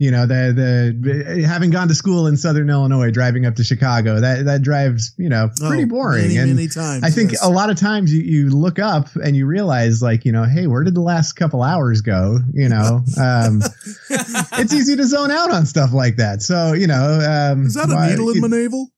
you 0.02 0.10
know 0.10 0.26
the 0.26 0.92
the 0.98 1.42
having 1.46 1.70
gone 1.70 1.86
to 1.88 1.94
school 1.94 2.26
in 2.26 2.36
Southern 2.36 2.68
Illinois, 2.68 3.10
driving 3.12 3.46
up 3.46 3.54
to 3.56 3.64
Chicago, 3.64 4.20
that 4.20 4.44
that 4.46 4.62
drives 4.62 5.12
you 5.16 5.28
know 5.28 5.48
pretty 5.60 5.84
Oh, 5.84 5.86
boring. 5.86 6.22
many, 6.22 6.36
and 6.38 6.54
many 6.56 6.68
times, 6.68 7.04
I 7.04 7.10
think 7.10 7.32
yes. 7.32 7.44
a 7.44 7.48
lot 7.48 7.70
of 7.70 7.76
times 7.78 8.12
you, 8.12 8.20
you 8.22 8.50
look 8.50 8.78
up 8.78 9.08
and 9.14 9.36
you 9.36 9.46
realize 9.46 10.02
like 10.02 10.24
you 10.24 10.32
know 10.32 10.44
hey 10.44 10.66
where 10.66 10.82
did 10.82 10.94
the 10.94 11.00
last 11.00 11.34
couple 11.34 11.62
hours 11.62 12.00
go 12.00 12.38
you 12.52 12.68
know 12.68 13.02
um, 13.20 13.62
it's 14.10 14.72
easy 14.74 14.96
to 14.96 15.04
zone 15.06 15.30
out 15.30 15.50
on 15.52 15.66
stuff 15.66 15.92
like 15.92 16.16
that 16.16 16.42
so 16.42 16.72
you 16.72 16.86
know 16.88 17.20
um, 17.52 17.66
Is 17.66 17.74
that 17.74 17.88
a 17.90 17.94
why- 17.94 18.10
needle 18.10 18.30
in 18.30 18.40
my 18.40 18.48
navel? 18.48 18.88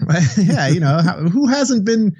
yeah 0.38 0.66
you 0.68 0.80
know 0.80 0.98
how, 0.98 1.18
who 1.18 1.46
hasn't 1.46 1.84
been 1.84 2.16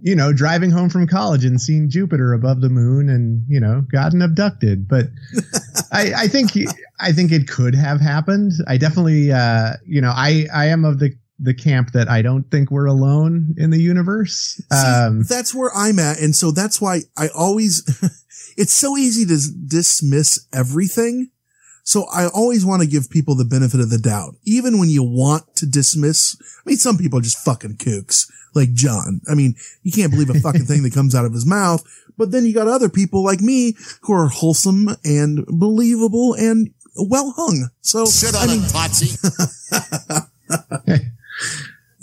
you 0.00 0.14
know 0.14 0.32
driving 0.32 0.70
home 0.70 0.88
from 0.88 1.06
college 1.06 1.44
and 1.44 1.60
seeing 1.60 1.90
Jupiter 1.90 2.32
above 2.32 2.60
the 2.60 2.68
moon 2.68 3.08
and 3.08 3.44
you 3.48 3.60
know 3.60 3.82
gotten 3.92 4.22
abducted 4.22 4.88
but 4.88 5.06
I, 5.92 6.12
I 6.16 6.28
think 6.28 6.52
I 7.00 7.12
think 7.12 7.32
it 7.32 7.48
could 7.48 7.74
have 7.74 8.00
happened 8.00 8.52
I 8.66 8.76
definitely 8.76 9.32
uh, 9.32 9.74
you 9.86 10.00
know 10.00 10.12
I 10.14 10.46
I 10.54 10.66
am 10.66 10.84
of 10.84 10.98
the 10.98 11.12
the 11.38 11.54
camp 11.54 11.90
that 11.92 12.08
I 12.08 12.22
don't 12.22 12.48
think 12.50 12.70
we're 12.70 12.86
alone 12.86 13.54
in 13.58 13.70
the 13.70 13.80
universe 13.80 14.62
um, 14.70 15.22
that's 15.28 15.54
where 15.54 15.70
I'm 15.74 15.98
at. 15.98 16.20
And 16.20 16.34
so 16.34 16.50
that's 16.50 16.80
why 16.80 17.00
I 17.16 17.28
always, 17.28 17.82
it's 18.56 18.72
so 18.72 18.96
easy 18.96 19.24
to 19.26 19.38
dismiss 19.66 20.46
everything. 20.52 21.30
So 21.84 22.06
I 22.12 22.28
always 22.28 22.64
want 22.64 22.82
to 22.82 22.88
give 22.88 23.10
people 23.10 23.34
the 23.34 23.44
benefit 23.44 23.80
of 23.80 23.90
the 23.90 23.98
doubt, 23.98 24.36
even 24.44 24.78
when 24.78 24.88
you 24.88 25.02
want 25.02 25.56
to 25.56 25.66
dismiss. 25.66 26.36
I 26.40 26.70
mean, 26.70 26.76
some 26.76 26.96
people 26.96 27.18
are 27.18 27.22
just 27.22 27.44
fucking 27.44 27.76
kooks, 27.76 28.30
like 28.54 28.72
John. 28.72 29.20
I 29.28 29.34
mean, 29.34 29.56
you 29.82 29.90
can't 29.90 30.12
believe 30.12 30.30
a 30.30 30.34
fucking 30.40 30.66
thing 30.66 30.82
that 30.84 30.94
comes 30.94 31.14
out 31.14 31.24
of 31.24 31.32
his 31.32 31.46
mouth. 31.46 31.82
But 32.16 32.30
then 32.30 32.44
you 32.44 32.54
got 32.54 32.68
other 32.68 32.88
people 32.88 33.24
like 33.24 33.40
me 33.40 33.74
who 34.02 34.12
are 34.12 34.28
wholesome 34.28 34.90
and 35.04 35.44
believable 35.46 36.34
and 36.34 36.72
well 36.96 37.32
hung. 37.36 37.70
So 37.80 38.04
Sit 38.04 38.36
on 38.36 38.48
I 38.48 38.52
mean, 38.52 38.62
it, 38.62 38.70
Potsy. 38.70 39.18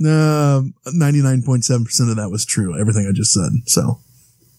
uh, 0.06 0.62
99.7% 0.92 2.10
of 2.10 2.18
that 2.18 2.30
was 2.30 2.46
true. 2.46 2.80
Everything 2.80 3.08
I 3.08 3.14
just 3.14 3.32
said. 3.32 3.52
So 3.66 4.00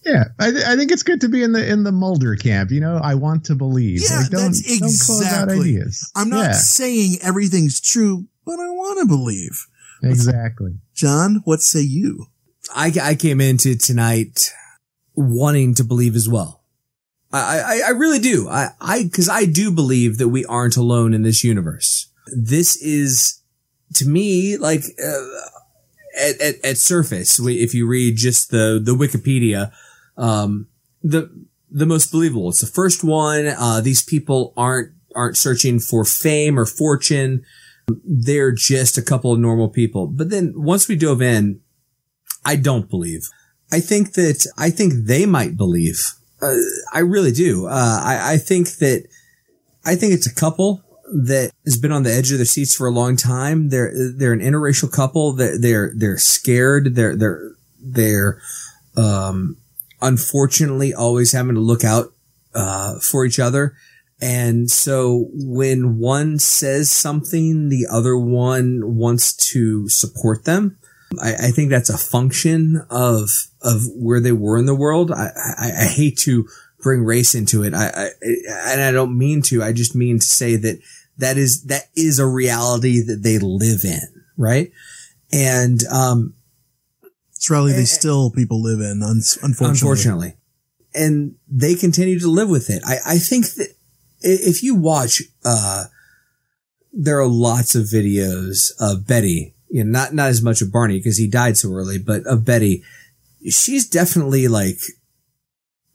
Yeah, 0.05 0.25
I, 0.39 0.51
th- 0.51 0.63
I 0.65 0.75
think 0.75 0.91
it's 0.91 1.03
good 1.03 1.21
to 1.21 1.29
be 1.29 1.43
in 1.43 1.51
the 1.51 1.65
in 1.67 1.83
the 1.83 1.91
Mulder 1.91 2.35
camp. 2.35 2.71
You 2.71 2.79
know, 2.81 2.97
I 3.03 3.15
want 3.15 3.45
to 3.45 3.55
believe. 3.55 4.01
Yeah, 4.01 4.19
Like, 4.21 4.29
don't, 4.31 4.51
that's 4.51 4.79
don't 4.79 4.99
close 5.05 5.21
out 5.25 5.43
exactly. 5.43 5.59
ideas. 5.59 6.11
I'm 6.15 6.29
not 6.29 6.45
Yeah, 6.45 6.51
saying 6.53 7.17
everything's 7.21 7.79
true, 7.79 8.25
but 8.45 8.53
I 8.59 8.69
want 8.69 8.99
to 8.99 9.05
believe. 9.07 9.67
exactly. 10.01 10.79
John, 10.95 11.41
what 11.45 11.61
say 11.61 11.81
you? 11.81 12.25
I, 12.75 12.91
I 13.01 13.15
came 13.15 13.39
into 13.41 13.75
tonight 13.75 14.51
wanting 15.15 15.75
to 15.75 15.83
believe 15.83 16.15
as 16.15 16.27
well. 16.29 16.63
I, 17.33 17.59
I, 17.59 17.81
I 17.87 17.89
really 17.91 18.19
do. 18.19 18.49
I, 18.49 18.69
I, 18.81 19.09
cause 19.13 19.29
I 19.29 19.45
do 19.45 19.71
believe 19.71 20.17
that 20.17 20.29
we 20.29 20.45
aren't 20.45 20.77
alone 20.77 21.13
in 21.13 21.21
this 21.23 21.43
universe. 21.43 22.09
This 22.35 22.75
is 22.81 23.41
to 23.95 24.05
me 24.07 24.57
like, 24.57 24.83
uh, 25.03 25.25
at, 26.19 26.41
at, 26.41 26.55
at 26.65 26.77
surface, 26.77 27.39
if 27.39 27.73
you 27.73 27.87
read 27.87 28.17
just 28.17 28.51
the, 28.51 28.81
the 28.83 28.93
Wikipedia, 28.95 29.71
um, 30.21 30.67
the, 31.01 31.29
the 31.69 31.85
most 31.85 32.11
believable. 32.11 32.49
It's 32.49 32.61
the 32.61 32.67
first 32.67 33.03
one. 33.03 33.47
Uh, 33.47 33.81
these 33.81 34.03
people 34.03 34.53
aren't, 34.55 34.91
aren't 35.15 35.37
searching 35.37 35.79
for 35.79 36.05
fame 36.05 36.59
or 36.59 36.65
fortune. 36.65 37.43
They're 38.05 38.51
just 38.51 38.97
a 38.97 39.01
couple 39.01 39.33
of 39.33 39.39
normal 39.39 39.69
people. 39.69 40.07
But 40.07 40.29
then 40.29 40.53
once 40.55 40.87
we 40.87 40.95
dove 40.95 41.21
in, 41.21 41.61
I 42.45 42.55
don't 42.55 42.89
believe. 42.89 43.27
I 43.71 43.79
think 43.79 44.13
that 44.13 44.45
I 44.57 44.69
think 44.69 44.93
they 45.05 45.25
might 45.25 45.57
believe. 45.57 45.99
Uh, 46.41 46.55
I 46.93 46.99
really 46.99 47.31
do. 47.31 47.67
Uh, 47.67 48.01
I, 48.03 48.33
I 48.33 48.37
think 48.37 48.77
that 48.77 49.07
I 49.85 49.95
think 49.95 50.13
it's 50.13 50.27
a 50.27 50.35
couple 50.35 50.83
that 51.13 51.51
has 51.65 51.77
been 51.77 51.91
on 51.91 52.03
the 52.03 52.13
edge 52.13 52.31
of 52.31 52.37
their 52.37 52.45
seats 52.45 52.75
for 52.75 52.87
a 52.87 52.91
long 52.91 53.15
time. 53.15 53.69
They're 53.69 53.91
they're 54.15 54.33
an 54.33 54.39
interracial 54.39 54.91
couple. 54.91 55.33
They're 55.33 55.57
they're, 55.57 55.91
they're 55.95 56.17
scared. 56.17 56.95
They're 56.95 57.15
they're 57.15 57.51
they're 57.79 58.41
um, 58.97 59.57
unfortunately 60.01 60.93
always 60.93 61.31
having 61.31 61.55
to 61.55 61.61
look 61.61 61.83
out 61.83 62.13
uh, 62.53 62.99
for 62.99 63.25
each 63.25 63.39
other. 63.39 63.75
And 64.21 64.69
so 64.69 65.29
when 65.33 65.97
one 65.97 66.37
says 66.37 66.91
something, 66.91 67.69
the 67.69 67.87
other 67.89 68.15
one 68.15 68.95
wants 68.95 69.33
to 69.51 69.89
support 69.89 70.45
them. 70.45 70.77
I, 71.21 71.33
I 71.33 71.51
think 71.51 71.69
that's 71.69 71.89
a 71.89 71.97
function 71.97 72.85
of 72.89 73.29
of 73.61 73.81
where 73.95 74.19
they 74.19 74.31
were 74.31 74.57
in 74.57 74.65
the 74.65 74.75
world. 74.75 75.11
I, 75.11 75.29
I, 75.57 75.71
I 75.81 75.85
hate 75.85 76.17
to 76.19 76.47
bring 76.81 77.03
race 77.03 77.35
into 77.35 77.63
it. 77.63 77.73
I, 77.73 78.09
and 78.21 78.81
I 78.81 78.91
don't 78.91 79.17
mean 79.17 79.41
to. 79.43 79.63
I 79.63 79.73
just 79.73 79.95
mean 79.95 80.19
to 80.19 80.25
say 80.25 80.55
that 80.55 80.79
that 81.17 81.37
is 81.37 81.63
that 81.63 81.89
is 81.95 82.19
a 82.19 82.27
reality 82.27 83.01
that 83.01 83.23
they 83.23 83.39
live 83.39 83.81
in, 83.83 84.23
right? 84.37 84.71
And 85.33 85.83
um, 85.87 86.33
It's 87.41 87.49
reality 87.49 87.73
they 87.73 87.85
still 87.85 88.29
people 88.29 88.61
live 88.61 88.81
in, 88.81 89.01
unfortunately. 89.01 89.67
unfortunately, 89.67 90.35
and 90.93 91.33
they 91.47 91.73
continue 91.73 92.19
to 92.19 92.29
live 92.29 92.51
with 92.51 92.69
it. 92.69 92.83
I, 92.85 92.97
I 93.03 93.17
think 93.17 93.47
that 93.55 93.69
if 94.21 94.61
you 94.61 94.75
watch, 94.75 95.23
uh, 95.43 95.85
there 96.93 97.19
are 97.19 97.25
lots 97.25 97.73
of 97.73 97.85
videos 97.85 98.69
of 98.79 99.07
Betty, 99.07 99.55
you 99.69 99.83
know, 99.83 99.89
not, 99.89 100.13
not 100.13 100.27
as 100.27 100.43
much 100.43 100.61
of 100.61 100.71
Barney 100.71 100.99
because 100.99 101.17
he 101.17 101.27
died 101.27 101.57
so 101.57 101.73
early, 101.73 101.97
but 101.97 102.21
of 102.27 102.45
Betty. 102.45 102.83
She's 103.49 103.89
definitely 103.89 104.47
like 104.47 104.77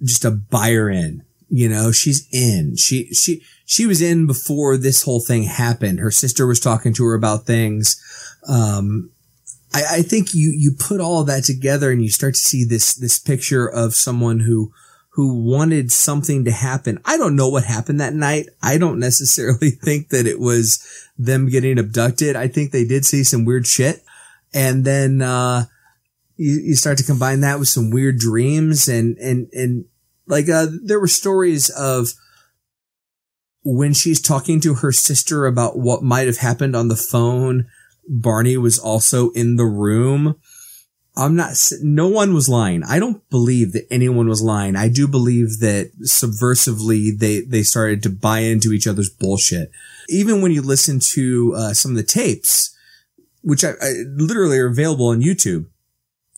just 0.02 0.24
a 0.24 0.32
buyer 0.32 0.90
in, 0.90 1.22
you 1.48 1.68
know, 1.68 1.92
she's 1.92 2.26
in. 2.32 2.74
She, 2.74 3.14
she, 3.14 3.40
she 3.64 3.86
was 3.86 4.02
in 4.02 4.26
before 4.26 4.76
this 4.76 5.04
whole 5.04 5.20
thing 5.20 5.44
happened. 5.44 6.00
Her 6.00 6.10
sister 6.10 6.44
was 6.44 6.58
talking 6.58 6.92
to 6.94 7.04
her 7.04 7.14
about 7.14 7.46
things. 7.46 8.02
Um, 8.48 9.12
I, 9.76 9.96
I 9.96 10.02
think 10.02 10.32
you, 10.32 10.54
you 10.56 10.72
put 10.72 11.02
all 11.02 11.20
of 11.20 11.26
that 11.26 11.44
together 11.44 11.90
and 11.90 12.02
you 12.02 12.08
start 12.08 12.32
to 12.32 12.40
see 12.40 12.64
this, 12.64 12.94
this 12.94 13.18
picture 13.18 13.68
of 13.68 13.94
someone 13.94 14.40
who, 14.40 14.72
who 15.10 15.42
wanted 15.42 15.92
something 15.92 16.46
to 16.46 16.50
happen. 16.50 16.98
I 17.04 17.18
don't 17.18 17.36
know 17.36 17.50
what 17.50 17.64
happened 17.64 18.00
that 18.00 18.14
night. 18.14 18.46
I 18.62 18.78
don't 18.78 18.98
necessarily 18.98 19.70
think 19.84 20.08
that 20.08 20.26
it 20.26 20.40
was 20.40 20.82
them 21.18 21.50
getting 21.50 21.78
abducted. 21.78 22.36
I 22.36 22.48
think 22.48 22.72
they 22.72 22.86
did 22.86 23.04
see 23.04 23.22
some 23.22 23.44
weird 23.44 23.66
shit. 23.66 24.02
And 24.54 24.86
then, 24.86 25.20
uh, 25.20 25.66
you, 26.38 26.54
you 26.54 26.74
start 26.74 26.96
to 26.98 27.04
combine 27.04 27.40
that 27.40 27.58
with 27.58 27.68
some 27.68 27.90
weird 27.90 28.18
dreams 28.18 28.88
and, 28.88 29.18
and, 29.18 29.48
and 29.52 29.84
like, 30.26 30.48
uh, 30.48 30.68
there 30.84 31.00
were 31.00 31.06
stories 31.06 31.68
of 31.68 32.14
when 33.62 33.92
she's 33.92 34.22
talking 34.22 34.58
to 34.62 34.76
her 34.76 34.92
sister 34.92 35.44
about 35.44 35.78
what 35.78 36.02
might 36.02 36.28
have 36.28 36.38
happened 36.38 36.74
on 36.74 36.88
the 36.88 36.96
phone. 36.96 37.66
Barney 38.08 38.56
was 38.56 38.78
also 38.78 39.30
in 39.30 39.56
the 39.56 39.64
room. 39.64 40.36
I'm 41.16 41.34
not, 41.34 41.56
no 41.80 42.08
one 42.08 42.34
was 42.34 42.48
lying. 42.48 42.82
I 42.84 42.98
don't 42.98 43.28
believe 43.30 43.72
that 43.72 43.86
anyone 43.90 44.28
was 44.28 44.42
lying. 44.42 44.76
I 44.76 44.88
do 44.88 45.08
believe 45.08 45.60
that 45.60 45.90
subversively 46.02 47.18
they, 47.18 47.40
they 47.40 47.62
started 47.62 48.02
to 48.02 48.10
buy 48.10 48.40
into 48.40 48.72
each 48.72 48.86
other's 48.86 49.08
bullshit. 49.08 49.70
Even 50.08 50.42
when 50.42 50.52
you 50.52 50.60
listen 50.60 51.00
to, 51.00 51.54
uh, 51.56 51.72
some 51.72 51.92
of 51.92 51.96
the 51.96 52.02
tapes, 52.02 52.76
which 53.40 53.64
I, 53.64 53.70
I 53.80 53.92
literally 54.14 54.58
are 54.58 54.66
available 54.66 55.08
on 55.08 55.22
YouTube, 55.22 55.66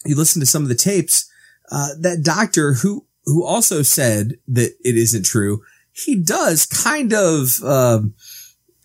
you 0.04 0.14
listen 0.14 0.40
to 0.40 0.46
some 0.46 0.62
of 0.62 0.68
the 0.68 0.76
tapes, 0.76 1.28
uh, 1.72 1.88
that 2.00 2.22
doctor 2.22 2.74
who, 2.74 3.04
who 3.24 3.44
also 3.44 3.82
said 3.82 4.34
that 4.46 4.74
it 4.84 4.96
isn't 4.96 5.24
true, 5.24 5.62
he 5.92 6.14
does 6.14 6.66
kind 6.66 7.12
of, 7.12 7.62
um, 7.64 8.14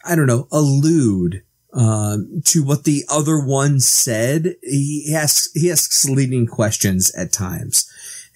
I 0.03 0.15
don't 0.15 0.27
know, 0.27 0.47
allude 0.51 1.43
um, 1.73 2.41
to 2.45 2.63
what 2.63 2.83
the 2.83 3.03
other 3.09 3.39
one 3.39 3.79
said. 3.79 4.55
He 4.61 5.13
asks 5.15 5.49
he 5.53 5.71
asks 5.71 6.05
leading 6.07 6.45
questions 6.47 7.13
at 7.15 7.31
times, 7.33 7.89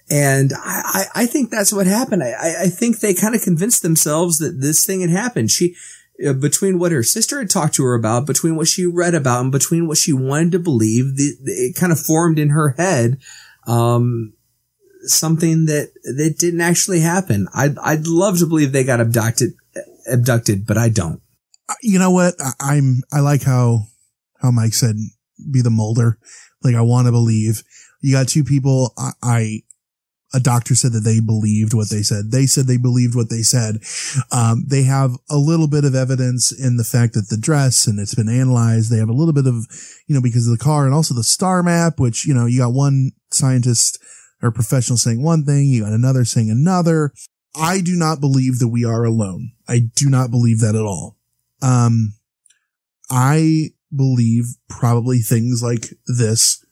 and 0.10 0.54
I, 0.54 1.06
I, 1.16 1.22
I 1.24 1.26
think 1.28 1.50
that's 1.52 1.72
what 1.74 1.88
happened. 1.88 2.24
I, 2.24 2.64
I- 2.64 2.68
think 2.70 3.00
they 3.00 3.14
kind 3.14 3.36
of 3.36 3.42
convinced 3.42 3.82
themselves 3.84 4.38
that 4.40 4.60
this 4.62 4.86
thing 4.86 5.02
had 5.02 5.10
happened. 5.12 5.52
She. 5.52 5.76
uh, 6.28 6.34
Between 6.34 6.80
what 6.80 6.92
her 6.92 7.04
sister 7.04 7.38
had 7.40 7.50
talked 7.52 7.76
to 7.76 7.84
her 7.84 7.94
about, 7.94 8.26
between 8.26 8.56
what 8.56 8.68
she 8.68 8.86
read 8.88 9.14
about, 9.14 9.42
and 9.42 9.52
between 9.52 9.88
what 9.88 9.98
she 10.00 10.14
wanted 10.14 10.52
to 10.54 10.60
believe, 10.60 11.16
the- 11.16 11.38
it 11.46 11.76
kind 11.76 11.92
of 11.92 12.00
formed 12.00 12.40
in 12.40 12.50
her 12.50 12.70
head, 12.78 13.20
um, 13.68 14.34
something 15.04 15.66
that 15.68 15.92
that 16.04 16.36
didn't 16.40 16.62
actually 16.62 17.02
happen. 17.02 17.48
I'd 17.54 17.78
I'd 17.78 18.08
love 18.08 18.40
to 18.40 18.48
believe 18.48 18.72
they 18.72 18.84
got 18.84 19.00
abducted, 19.00 19.52
abducted, 20.12 20.66
but 20.66 20.78
I 20.78 20.90
don't. 20.90 21.22
You 21.82 22.00
know 22.00 22.12
what? 22.12 22.36
I, 22.40 22.52
I'm, 22.60 23.02
I 23.12 23.20
like 23.20 23.44
how 23.44 23.88
how 24.42 24.52
Mike 24.52 24.74
said, 24.74 24.96
be 25.52 25.62
the 25.62 25.70
Mulder. 25.70 26.20
Like 26.64 26.76
I 26.76 26.82
want 26.82 27.08
to 27.08 27.12
believe. 27.12 27.64
You 28.02 28.14
got 28.14 28.28
two 28.28 28.44
people. 28.44 28.94
I, 28.98 29.12
I 29.22 29.62
a 30.34 30.40
doctor 30.40 30.76
said 30.76 30.92
that 30.92 31.02
they 31.02 31.20
believed 31.20 31.74
what 31.74 31.90
they 31.90 32.02
said. 32.02 32.32
They 32.32 32.46
said 32.46 32.68
they 32.68 32.78
believed 32.78 33.16
what 33.16 33.30
they 33.30 33.42
said. 33.42 33.78
Um, 34.32 34.66
they 34.68 34.84
have 34.84 35.16
a 35.30 35.38
little 35.38 35.68
bit 35.68 35.86
of 35.86 35.96
evidence 35.96 36.52
in 36.52 36.78
the 36.78 36.84
fact 36.84 37.14
that 37.14 37.30
the 37.30 37.38
dress 37.38 37.88
and 37.88 38.00
it's 38.00 38.16
been 38.16 38.30
analyzed. 38.30 38.92
They 38.92 38.98
have 38.98 39.10
a 39.10 39.14
little 39.14 39.34
bit 39.34 39.48
of, 39.48 39.66
you 40.06 40.14
know, 40.14 40.22
because 40.22 40.48
of 40.48 40.58
the 40.58 40.64
car 40.64 40.86
and 40.86 40.94
also 40.94 41.14
the 41.14 41.24
star 41.24 41.64
map, 41.64 42.00
which, 42.00 42.26
you 42.26 42.34
know, 42.34 42.46
you 42.46 42.60
got 42.60 42.74
one 42.74 43.12
scientist 43.32 44.00
or 44.42 44.52
professional 44.52 44.98
saying 44.98 45.24
one 45.24 45.46
thing, 45.46 45.66
you 45.66 45.84
got 45.84 45.94
another 45.94 46.26
saying 46.26 46.50
another. 46.50 47.14
I 47.56 47.82
do 47.82 47.96
not 47.96 48.20
believe 48.20 48.60
that 48.60 48.68
we 48.68 48.84
are 48.84 49.04
alone. 49.06 49.54
I 49.68 49.80
do 49.96 50.10
not 50.10 50.30
believe 50.30 50.60
that 50.60 50.76
at 50.76 50.82
all. 50.82 51.17
Um, 51.62 52.14
I 53.10 53.70
believe 53.96 54.46
probably 54.70 55.20
things 55.20 55.62
like 55.64 55.94
this 56.08 56.64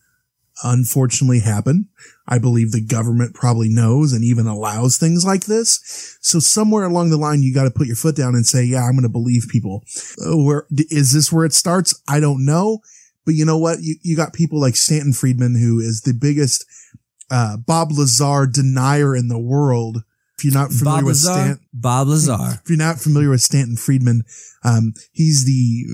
unfortunately 0.64 1.42
happen. 1.42 1.90
I 2.28 2.40
believe 2.40 2.72
the 2.72 2.82
government 2.82 3.36
probably 3.36 3.70
knows 3.70 4.14
and 4.14 4.24
even 4.24 4.48
allows 4.48 4.98
things 4.98 5.26
like 5.26 5.46
this. 5.46 6.18
So 6.22 6.40
somewhere 6.40 6.86
along 6.86 7.10
the 7.10 7.18
line, 7.18 7.42
you 7.42 7.54
got 7.54 7.66
to 7.66 7.72
put 7.72 7.88
your 7.88 7.96
foot 7.96 8.16
down 8.16 8.36
and 8.36 8.46
say, 8.46 8.64
yeah, 8.64 8.84
I'm 8.84 8.94
going 8.94 9.04
to 9.04 9.10
believe 9.10 9.48
people. 9.50 9.84
Uh, 10.26 10.38
Where 10.38 10.66
is 10.72 11.14
this 11.14 11.32
where 11.32 11.46
it 11.46 11.54
starts? 11.54 12.00
I 12.08 12.20
don't 12.20 12.46
know. 12.46 12.80
But 13.26 13.36
you 13.36 13.46
know 13.46 13.58
what? 13.58 13.80
You, 13.82 13.96
you 14.02 14.16
got 14.16 14.34
people 14.34 14.60
like 14.60 14.76
Stanton 14.76 15.14
Friedman, 15.14 15.60
who 15.60 15.80
is 15.80 16.02
the 16.02 16.14
biggest, 16.14 16.66
uh, 17.30 17.58
Bob 17.58 17.92
Lazar 17.92 18.48
denier 18.48 19.16
in 19.16 19.28
the 19.28 19.40
world. 19.40 20.04
If 20.38 20.44
you're 20.44 20.54
not 20.54 20.72
familiar 20.72 20.98
Bob 21.02 21.06
with 21.06 21.24
Lazar? 21.24 21.32
Stan, 21.34 21.60
Bob 21.74 22.08
Lazar. 22.08 22.60
if 22.64 22.70
you're 22.70 22.78
not 22.78 23.00
familiar 23.00 23.30
with 23.30 23.42
Stanton 23.42 23.78
Friedman, 23.78 24.24
um, 24.64 24.94
he's 25.12 25.46
the 25.46 25.86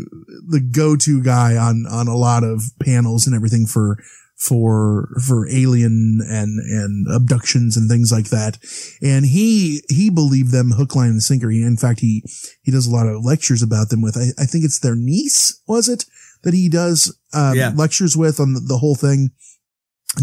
the 0.49 0.59
go-to 0.61 1.21
guy 1.23 1.55
on 1.57 1.85
on 1.89 2.07
a 2.07 2.15
lot 2.17 2.43
of 2.43 2.63
panels 2.83 3.27
and 3.27 3.35
everything 3.35 3.65
for 3.67 3.97
for 4.37 5.09
for 5.23 5.47
alien 5.49 6.19
and 6.27 6.59
and 6.59 7.05
abductions 7.13 7.77
and 7.77 7.87
things 7.89 8.11
like 8.11 8.29
that. 8.29 8.57
And 9.01 9.25
he 9.25 9.83
he 9.89 10.09
believed 10.09 10.51
them 10.51 10.71
hook, 10.71 10.95
line, 10.95 11.09
and 11.11 11.21
sinker. 11.21 11.51
He, 11.51 11.61
in 11.61 11.77
fact, 11.77 11.99
he 11.99 12.23
he 12.63 12.71
does 12.71 12.87
a 12.87 12.91
lot 12.91 13.07
of 13.07 13.23
lectures 13.23 13.61
about 13.61 13.89
them 13.89 14.01
with. 14.01 14.17
I, 14.17 14.41
I 14.41 14.45
think 14.47 14.65
it's 14.65 14.79
their 14.79 14.95
niece, 14.95 15.61
was 15.67 15.87
it 15.87 16.05
that 16.43 16.55
he 16.55 16.67
does 16.69 17.15
um, 17.33 17.55
Yeah. 17.55 17.71
lectures 17.75 18.17
with 18.17 18.39
on 18.39 18.53
the, 18.53 18.59
the 18.61 18.79
whole 18.79 18.95
thing. 18.95 19.29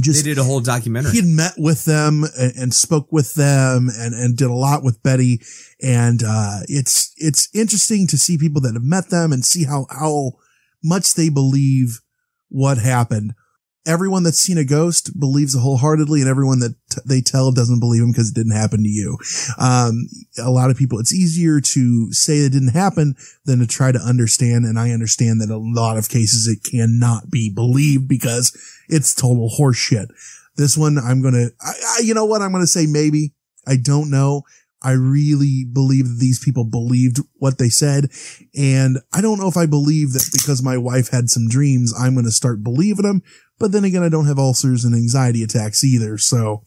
Just 0.01 0.23
they 0.23 0.31
did 0.31 0.39
a 0.39 0.44
whole 0.44 0.60
documentary. 0.60 1.12
he 1.12 1.19
had 1.19 1.27
met 1.27 1.55
with 1.56 1.86
them 1.86 2.24
and, 2.39 2.52
and 2.56 2.74
spoke 2.74 3.10
with 3.10 3.35
them 3.35 3.89
and, 3.98 4.15
and 4.15 4.36
did 4.36 4.48
a 4.48 4.52
lot 4.52 4.82
with 4.82 5.02
Betty. 5.02 5.40
And, 5.82 6.23
uh, 6.23 6.60
it's, 6.69 7.15
it's 7.16 7.48
interesting 7.55 8.06
to 8.09 8.19
see 8.19 8.36
people 8.36 8.60
that 8.62 8.74
have 8.74 8.82
met 8.82 9.09
them 9.09 9.32
and 9.32 9.44
see 9.44 9.65
how, 9.65 9.86
how 9.90 10.32
much 10.85 11.15
they 11.15 11.31
believe 11.31 12.01
what 12.51 12.78
happened. 12.78 13.35
Everyone 13.89 14.23
that's 14.23 14.39
seen 14.39 14.59
a 14.59 14.65
ghost 14.65 15.19
believes 15.19 15.55
it 15.55 15.60
wholeheartedly 15.60 16.20
and 16.20 16.28
everyone 16.28 16.60
that 16.60 16.74
t- 16.90 17.01
they 17.06 17.23
tell 17.23 17.51
doesn't 17.52 17.81
believe 17.81 18.02
them 18.02 18.12
because 18.12 18.31
it 18.31 18.35
didn't 18.35 18.52
happen 18.52 18.82
to 18.82 18.89
you. 18.89 19.16
Um, 19.59 20.09
a 20.39 20.51
lot 20.51 20.70
of 20.70 20.77
people, 20.77 20.98
it's 20.98 21.15
easier 21.15 21.60
to 21.60 22.12
say 22.12 22.39
it 22.39 22.52
didn't 22.52 22.74
happen 22.74 23.15
than 23.47 23.60
to 23.60 23.66
try 23.66 23.90
to 23.90 23.98
understand. 23.98 24.66
And 24.66 24.78
I 24.78 24.90
understand 24.90 25.40
that 25.40 25.51
a 25.51 25.56
lot 25.56 25.97
of 25.97 26.10
cases 26.10 26.47
it 26.47 26.69
cannot 26.70 27.31
be 27.31 27.51
believed 27.51 28.06
because 28.09 28.56
it's 28.89 29.15
total 29.15 29.51
horseshit. 29.59 30.09
This 30.56 30.77
one, 30.77 30.98
I'm 30.98 31.23
going 31.23 31.35
to, 31.35 31.51
you 32.05 32.12
know 32.12 32.27
what? 32.27 32.43
I'm 32.43 32.52
going 32.52 32.62
to 32.62 32.66
say 32.66 32.86
maybe. 32.86 33.32
I 33.66 33.77
don't 33.77 34.10
know. 34.10 34.43
I 34.82 34.93
really 34.93 35.65
believe 35.65 36.09
that 36.09 36.19
these 36.20 36.39
people 36.43 36.65
believed 36.65 37.19
what 37.35 37.59
they 37.59 37.69
said. 37.69 38.10
And 38.56 38.98
I 39.12 39.20
don't 39.20 39.39
know 39.39 39.48
if 39.48 39.56
I 39.56 39.66
believe 39.66 40.12
that 40.12 40.28
because 40.32 40.62
my 40.62 40.77
wife 40.77 41.09
had 41.10 41.28
some 41.28 41.48
dreams, 41.48 41.93
I'm 41.98 42.15
going 42.15 42.27
to 42.27 42.31
start 42.31 42.62
believing 42.62 43.05
them. 43.05 43.23
But 43.59 43.73
then 43.73 43.85
again, 43.85 44.03
I 44.03 44.09
don't 44.09 44.27
have 44.27 44.39
ulcers 44.39 44.85
and 44.85 44.95
anxiety 44.95 45.43
attacks 45.43 45.83
either. 45.83 46.17
So, 46.19 46.63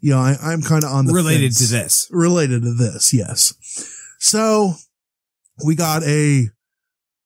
you 0.00 0.10
know, 0.10 0.18
I, 0.18 0.36
I'm 0.42 0.62
kind 0.62 0.84
of 0.84 0.90
on 0.90 1.06
the 1.06 1.12
Related 1.14 1.54
fence. 1.54 1.68
to 1.68 1.72
this. 1.72 2.08
Related 2.10 2.62
to 2.62 2.74
this. 2.74 3.12
Yes. 3.14 3.54
So 4.18 4.74
we 5.64 5.74
got 5.76 6.02
a, 6.02 6.48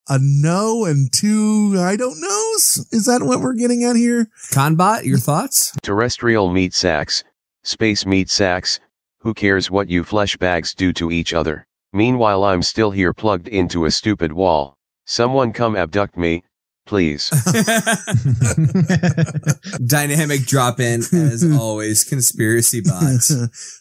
a 0.08 0.18
no 0.20 0.84
and 0.84 1.10
two 1.12 1.76
I 1.78 1.96
don't 1.96 2.20
knows. 2.20 2.86
Is 2.92 3.06
that 3.06 3.22
what 3.22 3.40
we're 3.40 3.54
getting 3.54 3.84
at 3.84 3.96
here? 3.96 4.28
Conbot, 4.52 5.04
your 5.04 5.18
thoughts? 5.18 5.74
Terrestrial 5.82 6.50
meat 6.52 6.74
sacks, 6.74 7.24
space 7.64 8.04
meat 8.04 8.28
sacks, 8.28 8.80
who 9.20 9.32
cares 9.34 9.70
what 9.70 9.88
you 9.88 10.04
flesh 10.04 10.36
bags 10.36 10.74
do 10.74 10.92
to 10.92 11.10
each 11.10 11.32
other? 11.32 11.66
Meanwhile, 11.92 12.44
I'm 12.44 12.62
still 12.62 12.90
here 12.90 13.14
plugged 13.14 13.48
into 13.48 13.86
a 13.86 13.90
stupid 13.90 14.32
wall. 14.32 14.76
Someone 15.06 15.52
come 15.52 15.76
abduct 15.76 16.16
me, 16.16 16.42
please. 16.86 17.30
Dynamic 19.86 20.46
drop 20.46 20.80
in 20.80 21.00
as 21.12 21.44
always. 21.58 22.04
Conspiracy 22.04 22.80
bots. 22.80 23.32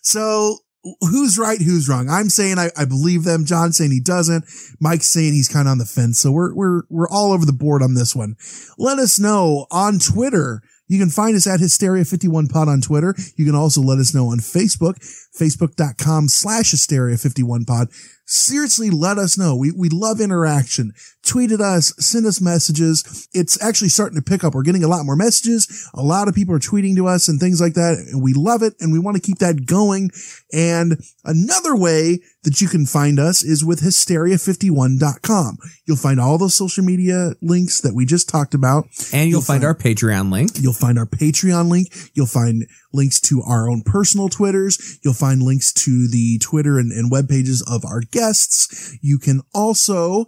so 0.01 0.57
who's 1.01 1.37
right, 1.37 1.61
who's 1.61 1.87
wrong? 1.87 2.09
I'm 2.09 2.29
saying 2.29 2.59
I, 2.59 2.69
I 2.77 2.85
believe 2.85 3.23
them. 3.23 3.45
John's 3.45 3.77
saying 3.77 3.91
he 3.91 4.01
doesn't. 4.01 4.45
Mike's 4.79 5.07
saying 5.07 5.33
he's 5.33 5.49
kind 5.49 5.67
of 5.67 5.71
on 5.71 5.77
the 5.77 5.85
fence. 5.85 6.19
So 6.19 6.31
we're 6.31 6.53
we're 6.53 6.83
we're 6.89 7.09
all 7.09 7.31
over 7.31 7.45
the 7.45 7.53
board 7.53 7.81
on 7.81 7.93
this 7.93 8.15
one. 8.15 8.35
Let 8.77 8.99
us 8.99 9.19
know 9.19 9.67
on 9.71 9.99
Twitter. 9.99 10.61
You 10.87 10.99
can 10.99 11.09
find 11.09 11.35
us 11.35 11.47
at 11.47 11.59
Hysteria51pod 11.59 12.67
on 12.67 12.81
Twitter. 12.81 13.15
You 13.35 13.45
can 13.45 13.55
also 13.55 13.81
let 13.81 13.97
us 13.97 14.13
know 14.13 14.27
on 14.27 14.37
Facebook, 14.37 14.97
facebook.com 15.35 16.27
slash 16.27 16.73
Hysteria51pod. 16.73 17.87
Seriously, 18.27 18.89
let 18.89 19.19
us 19.19 19.37
know. 19.37 19.55
We, 19.55 19.71
we 19.71 19.87
love 19.89 20.19
interaction. 20.19 20.93
Tweet 21.23 21.51
at 21.51 21.61
us, 21.61 21.93
send 21.99 22.25
us 22.25 22.41
messages. 22.41 23.27
It's 23.33 23.61
actually 23.61 23.89
starting 23.89 24.17
to 24.17 24.23
pick 24.23 24.43
up. 24.43 24.55
We're 24.55 24.63
getting 24.63 24.83
a 24.83 24.87
lot 24.87 25.05
more 25.05 25.15
messages. 25.15 25.89
A 25.93 26.01
lot 26.01 26.27
of 26.27 26.33
people 26.33 26.55
are 26.55 26.59
tweeting 26.59 26.95
to 26.95 27.07
us 27.07 27.27
and 27.27 27.39
things 27.39 27.61
like 27.61 27.75
that. 27.75 28.03
And 28.11 28.23
we 28.23 28.33
love 28.33 28.63
it. 28.63 28.73
And 28.79 28.91
we 28.91 28.99
want 28.99 29.15
to 29.15 29.21
keep 29.21 29.37
that 29.39 29.67
going. 29.67 30.09
And 30.51 30.99
another 31.23 31.75
way 31.75 32.19
that 32.45 32.61
you 32.61 32.67
can 32.67 32.85
find 32.85 33.19
us 33.19 33.43
is 33.43 33.65
with 33.65 33.81
hysteria51.com. 33.81 35.57
You'll 35.85 35.97
find 35.97 36.19
all 36.19 36.37
those 36.37 36.55
social 36.55 36.83
media 36.83 37.33
links 37.41 37.81
that 37.81 37.93
we 37.93 38.05
just 38.05 38.29
talked 38.29 38.53
about. 38.53 38.85
And 39.11 39.29
you'll, 39.29 39.41
find, 39.41 39.63
our 39.63 39.75
Patreon 39.75 40.31
link. 40.31 40.51
You'll 40.55 40.73
find 40.73 40.97
our 40.97 41.05
Patreon 41.05 41.69
link. 41.69 41.87
You'll 42.13 42.25
find 42.25 42.65
links 42.93 43.19
to 43.21 43.41
our 43.41 43.69
own 43.69 43.81
personal 43.83 44.29
Twitters. 44.29 44.99
You'll 45.03 45.13
find 45.13 45.41
links 45.41 45.73
to 45.73 46.07
the 46.07 46.39
Twitter 46.39 46.79
and, 46.79 46.91
and 46.91 47.11
web 47.11 47.27
pages 47.27 47.65
of 47.69 47.83
our 47.83 47.99
guests. 47.99 48.97
You 49.01 49.19
can 49.19 49.41
also 49.53 50.25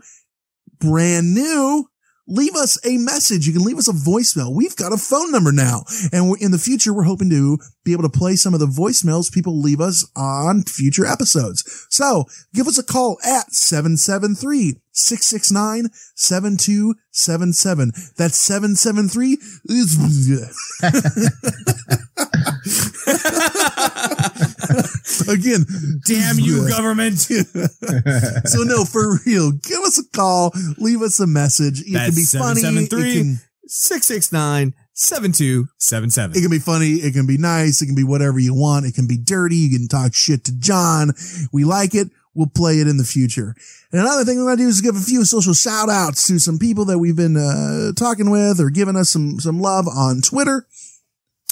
brand 0.80 1.34
new 1.34 1.88
leave 2.28 2.56
us 2.56 2.78
a 2.86 2.98
message. 2.98 3.48
You 3.48 3.54
can 3.54 3.64
leave 3.64 3.78
us 3.78 3.88
a 3.88 3.94
voicemail. 3.94 4.54
We've 4.54 4.76
got 4.76 4.94
a 4.94 4.98
phone 4.98 5.32
number 5.32 5.52
now. 5.52 5.84
And 6.12 6.40
in 6.42 6.52
the 6.52 6.60
future, 6.60 6.94
we're 6.94 7.04
hoping 7.04 7.30
to 7.30 7.58
be 7.84 7.94
able 7.94 8.04
to 8.04 8.10
play 8.10 8.36
some 8.36 8.54
of 8.54 8.60
the 8.60 8.68
voicemails 8.68 9.32
people 9.32 9.60
leave 9.60 9.82
us 9.82 10.06
on 10.16 10.64
future 10.64 11.06
episodes. 11.06 11.88
So 11.90 12.26
give 12.54 12.68
us 12.68 12.78
a 12.78 12.84
call 12.84 13.18
at 13.24 13.54
773 13.54 14.76
669 14.92 15.90
7277. 16.16 17.92
That's 18.18 18.38
773 18.38 19.38
Again, 25.30 25.66
Damn 26.06 26.40
you, 26.40 26.70
government. 26.70 27.18
so 27.20 28.64
no, 28.64 28.86
for 28.86 29.20
real, 29.26 29.52
give 29.52 29.80
us 29.80 29.98
a 29.98 30.04
call, 30.16 30.52
leave 30.78 31.02
us 31.02 31.20
a 31.20 31.28
message. 31.28 31.82
It 31.82 31.94
can 31.94 32.14
be 32.14 32.24
funny. 32.24 32.62
It 32.62 33.40
669 33.70 34.74
7277. 34.94 36.38
it 36.38 36.42
can 36.42 36.50
be 36.50 36.60
funny. 36.60 36.94
It 36.96 37.14
can 37.14 37.28
be 37.28 37.38
nice. 37.38 37.82
It 37.82 37.86
can 37.86 37.96
be 37.96 38.04
whatever 38.04 38.40
you 38.40 38.56
want. 38.56 38.86
It 38.86 38.96
can 38.96 39.08
be 39.08 39.18
dirty. 39.18 39.56
You 39.56 39.78
can 39.78 39.88
talk 39.88 40.14
shit 40.14 40.44
to 40.46 40.58
John. 40.58 41.14
We 41.54 41.66
like 41.66 41.94
it. 41.94 42.10
We'll 42.34 42.48
play 42.48 42.80
it 42.80 42.88
in 42.88 42.98
the 42.98 43.04
future. 43.04 43.56
And 43.92 44.02
another 44.02 44.26
thing 44.26 44.38
we're 44.38 44.46
going 44.46 44.58
to 44.58 44.64
do 44.64 44.70
is 44.70 44.82
give 44.82 44.96
a 44.96 45.00
few 45.00 45.26
social 45.26 45.54
shout 45.54 45.90
outs 45.90 46.28
to 46.28 46.40
some 46.40 46.60
people 46.60 46.86
that 46.86 47.00
we've 47.00 47.16
been 47.16 47.38
uh, 47.38 47.94
talking 47.94 48.30
with 48.30 48.60
or 48.60 48.70
giving 48.70 48.96
us 48.96 49.10
some, 49.10 49.40
some 49.40 49.60
love 49.60 49.88
on 49.88 50.22
Twitter. 50.22 50.68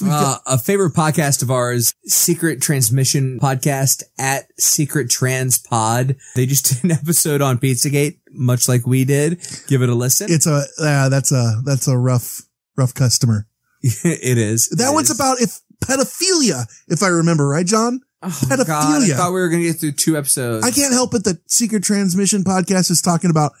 Uh, 0.04 0.36
a 0.46 0.58
favorite 0.58 0.92
podcast 0.92 1.42
of 1.42 1.50
ours, 1.50 1.94
Secret 2.04 2.60
Transmission 2.60 3.40
Podcast 3.40 4.02
at 4.18 4.44
Secret 4.60 5.08
Trans 5.08 5.56
Pod. 5.58 6.16
They 6.34 6.44
just 6.44 6.66
did 6.82 6.84
an 6.84 6.90
episode 6.90 7.40
on 7.40 7.58
Pizzagate, 7.58 8.18
much 8.30 8.68
like 8.68 8.86
we 8.86 9.04
did. 9.06 9.40
Give 9.68 9.80
it 9.82 9.88
a 9.88 9.94
listen. 9.94 10.26
It's 10.30 10.46
a, 10.46 10.64
uh, 10.80 11.08
that's 11.08 11.32
a, 11.32 11.62
that's 11.64 11.88
a 11.88 11.96
rough, 11.96 12.42
rough 12.76 12.92
customer. 12.94 13.46
it 13.82 14.36
is. 14.38 14.68
That 14.68 14.90
It 14.90 14.94
one's 14.94 15.08
is. 15.10 15.18
about 15.18 15.40
if 15.40 15.60
pedophilia, 15.82 16.66
if 16.88 17.02
I 17.02 17.08
remember 17.08 17.48
right, 17.48 17.66
John? 17.66 18.00
pedophilia. 18.22 18.60
Oh, 18.60 18.64
God, 18.64 19.02
I 19.02 19.14
thought 19.14 19.32
we 19.32 19.40
were 19.40 19.48
going 19.48 19.62
to 19.62 19.68
get 19.68 19.78
through 19.80 19.92
two 19.92 20.18
episodes. 20.18 20.66
I 20.66 20.70
can't 20.72 20.92
help 20.92 21.14
it 21.14 21.24
that 21.24 21.50
Secret 21.50 21.82
Transmission 21.84 22.42
podcast 22.44 22.90
is 22.90 23.00
talking 23.00 23.30
about 23.30 23.52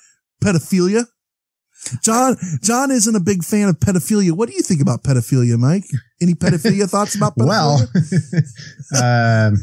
pedophilia. 0.42 1.06
John, 2.02 2.36
John 2.62 2.90
isn't 2.90 3.14
a 3.14 3.20
big 3.20 3.44
fan 3.44 3.68
of 3.68 3.78
pedophilia. 3.78 4.32
What 4.32 4.48
do 4.48 4.54
you 4.54 4.62
think 4.62 4.80
about 4.80 5.02
pedophilia, 5.02 5.58
Mike? 5.58 5.84
Any 6.20 6.34
pedophilia 6.34 6.88
thoughts 6.90 7.14
about 7.14 7.36
pedophilia? 7.36 7.86
Well, 8.92 8.98
um, 9.50 9.56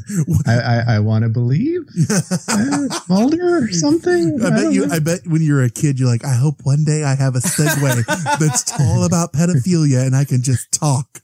I, 0.46 0.60
I, 0.60 0.96
I 0.96 1.00
want 1.00 1.24
to 1.24 1.30
believe 1.30 1.82
uh, 2.50 3.00
Mulder 3.10 3.64
or 3.64 3.72
something. 3.72 4.40
I 4.44 4.50
bet 4.50 4.74
you. 4.74 4.86
know. 4.88 4.96
I 4.96 5.00
bet 5.00 5.22
when 5.26 5.42
you're 5.42 5.64
a 5.64 5.70
kid, 5.70 6.00
you're 6.00 6.10
like, 6.10 6.26
I 6.26 6.36
hope 6.36 6.62
one 6.64 6.84
day 6.86 7.04
I 7.04 7.16
have 7.16 7.36
a 7.36 7.40
segue 7.40 8.06
that's 8.40 8.72
all 8.80 9.04
about 9.04 9.34
pedophilia 9.34 10.06
and 10.06 10.16
I 10.16 10.24
can 10.24 10.42
just 10.42 10.72
talk. 10.72 11.22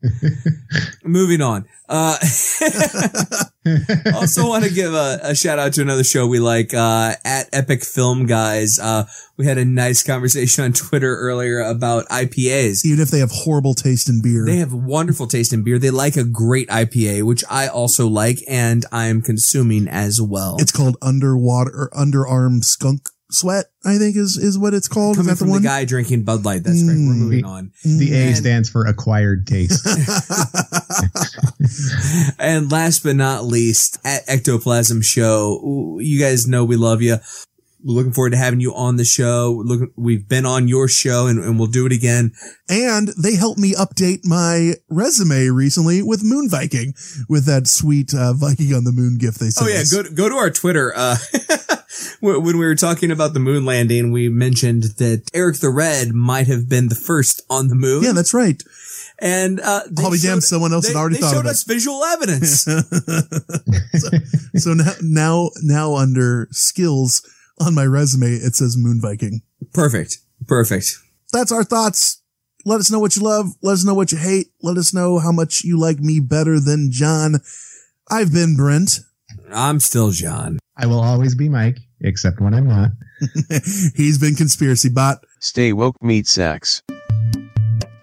Moving 1.04 1.40
on. 1.40 1.66
Uh, 1.88 2.16
also 4.14 4.48
want 4.48 4.64
to 4.64 4.70
give 4.70 4.94
a, 4.94 5.18
a 5.22 5.34
shout 5.34 5.58
out 5.58 5.72
to 5.74 5.82
another 5.82 6.04
show 6.04 6.26
we 6.26 6.38
like, 6.38 6.72
uh, 6.74 7.14
at 7.24 7.48
Epic 7.52 7.82
Film 7.82 8.26
Guys. 8.26 8.78
Uh, 8.78 9.04
we 9.36 9.46
had 9.46 9.58
a 9.58 9.64
nice 9.64 10.02
conversation 10.02 10.64
on 10.64 10.72
Twitter 10.72 11.16
earlier 11.16 11.60
about 11.60 12.06
IPAs. 12.08 12.84
Even 12.84 13.00
if 13.00 13.10
they 13.10 13.20
have 13.20 13.30
horrible 13.30 13.74
taste 13.74 14.08
in 14.08 14.20
beer, 14.22 14.44
They 14.44 14.58
have 14.58 14.72
wonderful 14.72 15.26
taste 15.26 15.52
in 15.52 15.64
beer. 15.64 15.78
They 15.78 15.90
like 15.90 16.16
a 16.16 16.24
great 16.24 16.68
IPA, 16.68 17.24
which 17.24 17.44
I 17.50 17.68
also 17.68 18.06
like 18.08 18.38
and 18.48 18.84
I 18.92 19.06
am 19.06 19.22
consuming 19.22 19.88
as 19.88 20.20
well. 20.20 20.56
it's 20.58 20.72
called 20.72 20.96
underwater 21.02 21.90
underarm 21.92 22.64
skunk 22.64 23.08
sweat. 23.30 23.66
I 23.84 23.98
think 23.98 24.16
is 24.16 24.36
is 24.36 24.58
what 24.58 24.74
it's 24.74 24.88
called. 24.88 25.16
coming 25.16 25.32
is 25.32 25.38
that 25.38 25.44
from 25.44 25.52
the 25.52 25.58
the, 25.60 25.64
guy 25.68 25.84
drinking 25.84 26.24
Bud 26.24 26.44
Light. 26.44 26.64
That's 26.64 26.82
great. 26.82 26.96
We're 26.96 27.14
Mm. 27.14 27.18
moving 27.18 27.44
on. 27.44 27.72
The 27.84 28.12
A 28.14 28.26
And- 28.28 28.36
stands 28.36 28.68
for 28.70 28.84
acquired 28.86 29.46
taste. 29.46 29.86
and 32.38 32.70
last 32.70 33.02
but 33.02 33.16
not 33.16 33.44
least, 33.44 33.98
at 34.04 34.22
Ectoplasm 34.28 35.02
Show, 35.02 35.98
you 36.00 36.20
guys 36.20 36.46
know 36.46 36.64
we 36.64 36.76
love 36.76 37.02
you. 37.02 37.16
We're 37.84 37.94
looking 37.94 38.12
forward 38.12 38.30
to 38.30 38.36
having 38.36 38.58
you 38.60 38.74
on 38.74 38.96
the 38.96 39.04
show. 39.04 39.62
Look, 39.64 39.90
we've 39.96 40.28
been 40.28 40.44
on 40.44 40.66
your 40.66 40.88
show 40.88 41.28
and, 41.28 41.38
and 41.38 41.58
we'll 41.58 41.68
do 41.68 41.86
it 41.86 41.92
again. 41.92 42.32
And 42.68 43.08
they 43.22 43.36
helped 43.36 43.60
me 43.60 43.72
update 43.74 44.22
my 44.24 44.72
resume 44.90 45.48
recently 45.50 46.02
with 46.02 46.24
Moon 46.24 46.48
Viking 46.50 46.94
with 47.28 47.46
that 47.46 47.68
sweet 47.68 48.12
uh, 48.12 48.32
Viking 48.32 48.74
on 48.74 48.82
the 48.82 48.90
Moon 48.90 49.16
gift 49.16 49.38
they 49.38 49.50
sent. 49.50 49.68
Oh 49.68 49.72
yeah, 49.72 49.80
us. 49.82 49.92
go 49.92 50.02
to, 50.02 50.10
go 50.10 50.28
to 50.28 50.34
our 50.34 50.50
Twitter. 50.50 50.92
Uh, 50.94 51.16
when 52.20 52.42
when 52.42 52.58
we 52.58 52.66
were 52.66 52.74
talking 52.74 53.10
about 53.10 53.34
the 53.34 53.40
moon 53.40 53.64
landing, 53.64 54.12
we 54.12 54.28
mentioned 54.28 54.84
that 54.98 55.28
Eric 55.34 55.58
the 55.58 55.70
Red 55.70 56.12
might 56.12 56.46
have 56.46 56.68
been 56.68 56.88
the 56.88 56.94
first 56.94 57.42
on 57.48 57.68
the 57.68 57.74
moon. 57.74 58.02
Yeah, 58.02 58.12
that's 58.12 58.34
right. 58.34 58.62
And 59.20 59.60
uh, 59.60 59.80
they 59.90 60.04
I'll 60.04 60.10
be 60.12 60.18
damned, 60.18 60.44
someone 60.44 60.72
else 60.72 60.86
they, 60.86 60.92
had 60.92 60.98
already 60.98 61.16
they 61.16 61.22
thought 61.22 61.32
showed 61.32 61.40
of 61.40 61.46
it. 61.46 61.50
us 61.50 61.64
visual 61.64 62.04
evidence. 62.04 62.62
so, 62.62 64.10
so 64.54 64.74
now, 64.74 64.92
now, 65.02 65.50
now 65.62 65.94
under 65.96 66.46
skills 66.52 67.28
on 67.60 67.74
my 67.74 67.84
resume, 67.84 68.28
it 68.28 68.54
says 68.54 68.76
Moon 68.78 69.00
Viking. 69.00 69.42
Perfect. 69.72 70.18
Perfect. 70.46 70.98
That's 71.32 71.50
our 71.50 71.64
thoughts. 71.64 72.22
Let 72.64 72.80
us 72.80 72.90
know 72.90 72.98
what 72.98 73.16
you 73.16 73.22
love. 73.22 73.46
Let 73.62 73.72
us 73.72 73.84
know 73.84 73.94
what 73.94 74.12
you 74.12 74.18
hate. 74.18 74.48
Let 74.62 74.76
us 74.76 74.94
know 74.94 75.18
how 75.18 75.32
much 75.32 75.64
you 75.64 75.78
like 75.78 75.98
me 75.98 76.20
better 76.20 76.60
than 76.60 76.90
John. 76.92 77.40
I've 78.10 78.32
been 78.32 78.56
Brent. 78.56 79.00
I'm 79.52 79.80
still 79.80 80.10
John. 80.10 80.58
I 80.76 80.86
will 80.86 81.00
always 81.00 81.34
be 81.34 81.48
Mike, 81.48 81.78
except 82.00 82.40
when 82.40 82.54
I'm 82.54 82.68
not. 82.68 82.90
He's 83.94 84.18
been 84.18 84.34
Conspiracy 84.34 84.88
Bot. 84.88 85.24
Stay 85.40 85.72
woke, 85.72 86.02
meat 86.02 86.26
sacks. 86.26 86.82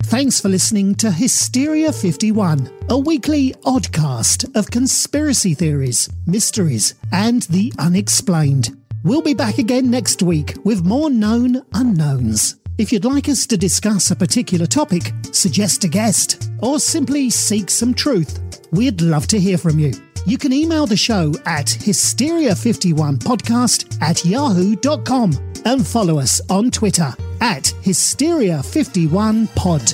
Thanks 0.04 0.40
for 0.40 0.50
listening 0.50 0.96
to 0.96 1.12
Hysteria 1.12 1.92
51, 1.92 2.70
a 2.90 2.98
weekly 2.98 3.54
oddcast 3.64 4.56
of 4.56 4.70
conspiracy 4.70 5.56
theories, 5.56 6.08
mysteries, 6.28 6.94
and 7.12 7.42
the 7.44 7.74
unexplained. 7.80 8.78
We'll 9.04 9.24
be 9.24 9.34
back 9.34 9.58
again 9.58 9.90
next 9.90 10.22
week 10.22 10.58
with 10.64 10.86
more 10.86 11.10
known 11.10 11.64
unknowns. 11.74 12.56
If 12.78 12.92
you'd 12.92 13.06
like 13.06 13.30
us 13.30 13.48
to 13.48 13.58
discuss 13.58 14.12
a 14.12 14.16
particular 14.16 14.66
topic, 14.66 15.12
suggest 15.32 15.84
a 15.86 15.88
guest, 15.88 16.52
or 16.60 16.78
simply 16.78 17.30
seek 17.30 17.70
some 17.70 17.94
truth, 17.94 18.40
we'd 18.76 19.02
love 19.02 19.28
to 19.28 19.40
hear 19.40 19.58
from 19.58 19.80
you. 19.80 19.94
You 20.26 20.38
can 20.38 20.52
email 20.54 20.86
the 20.88 20.98
show 20.98 21.34
at 21.46 21.68
hysteria51podcast 21.68 24.02
at 24.02 24.26
yahoo.com 24.26 25.34
and 25.66 25.86
follow 25.86 26.20
us 26.20 26.42
on 26.50 26.72
Twitter 26.72 27.14
at 27.42 27.64
hysteria51pod. 27.84 29.94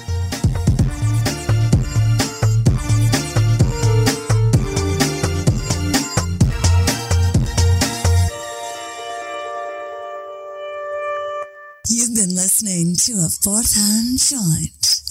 You've 11.87 12.15
been 12.15 12.35
listening 12.35 12.95
to 12.95 13.13
a 13.25 13.29
fourth 13.29 13.75
hand 13.75 14.17
joint. 14.17 15.10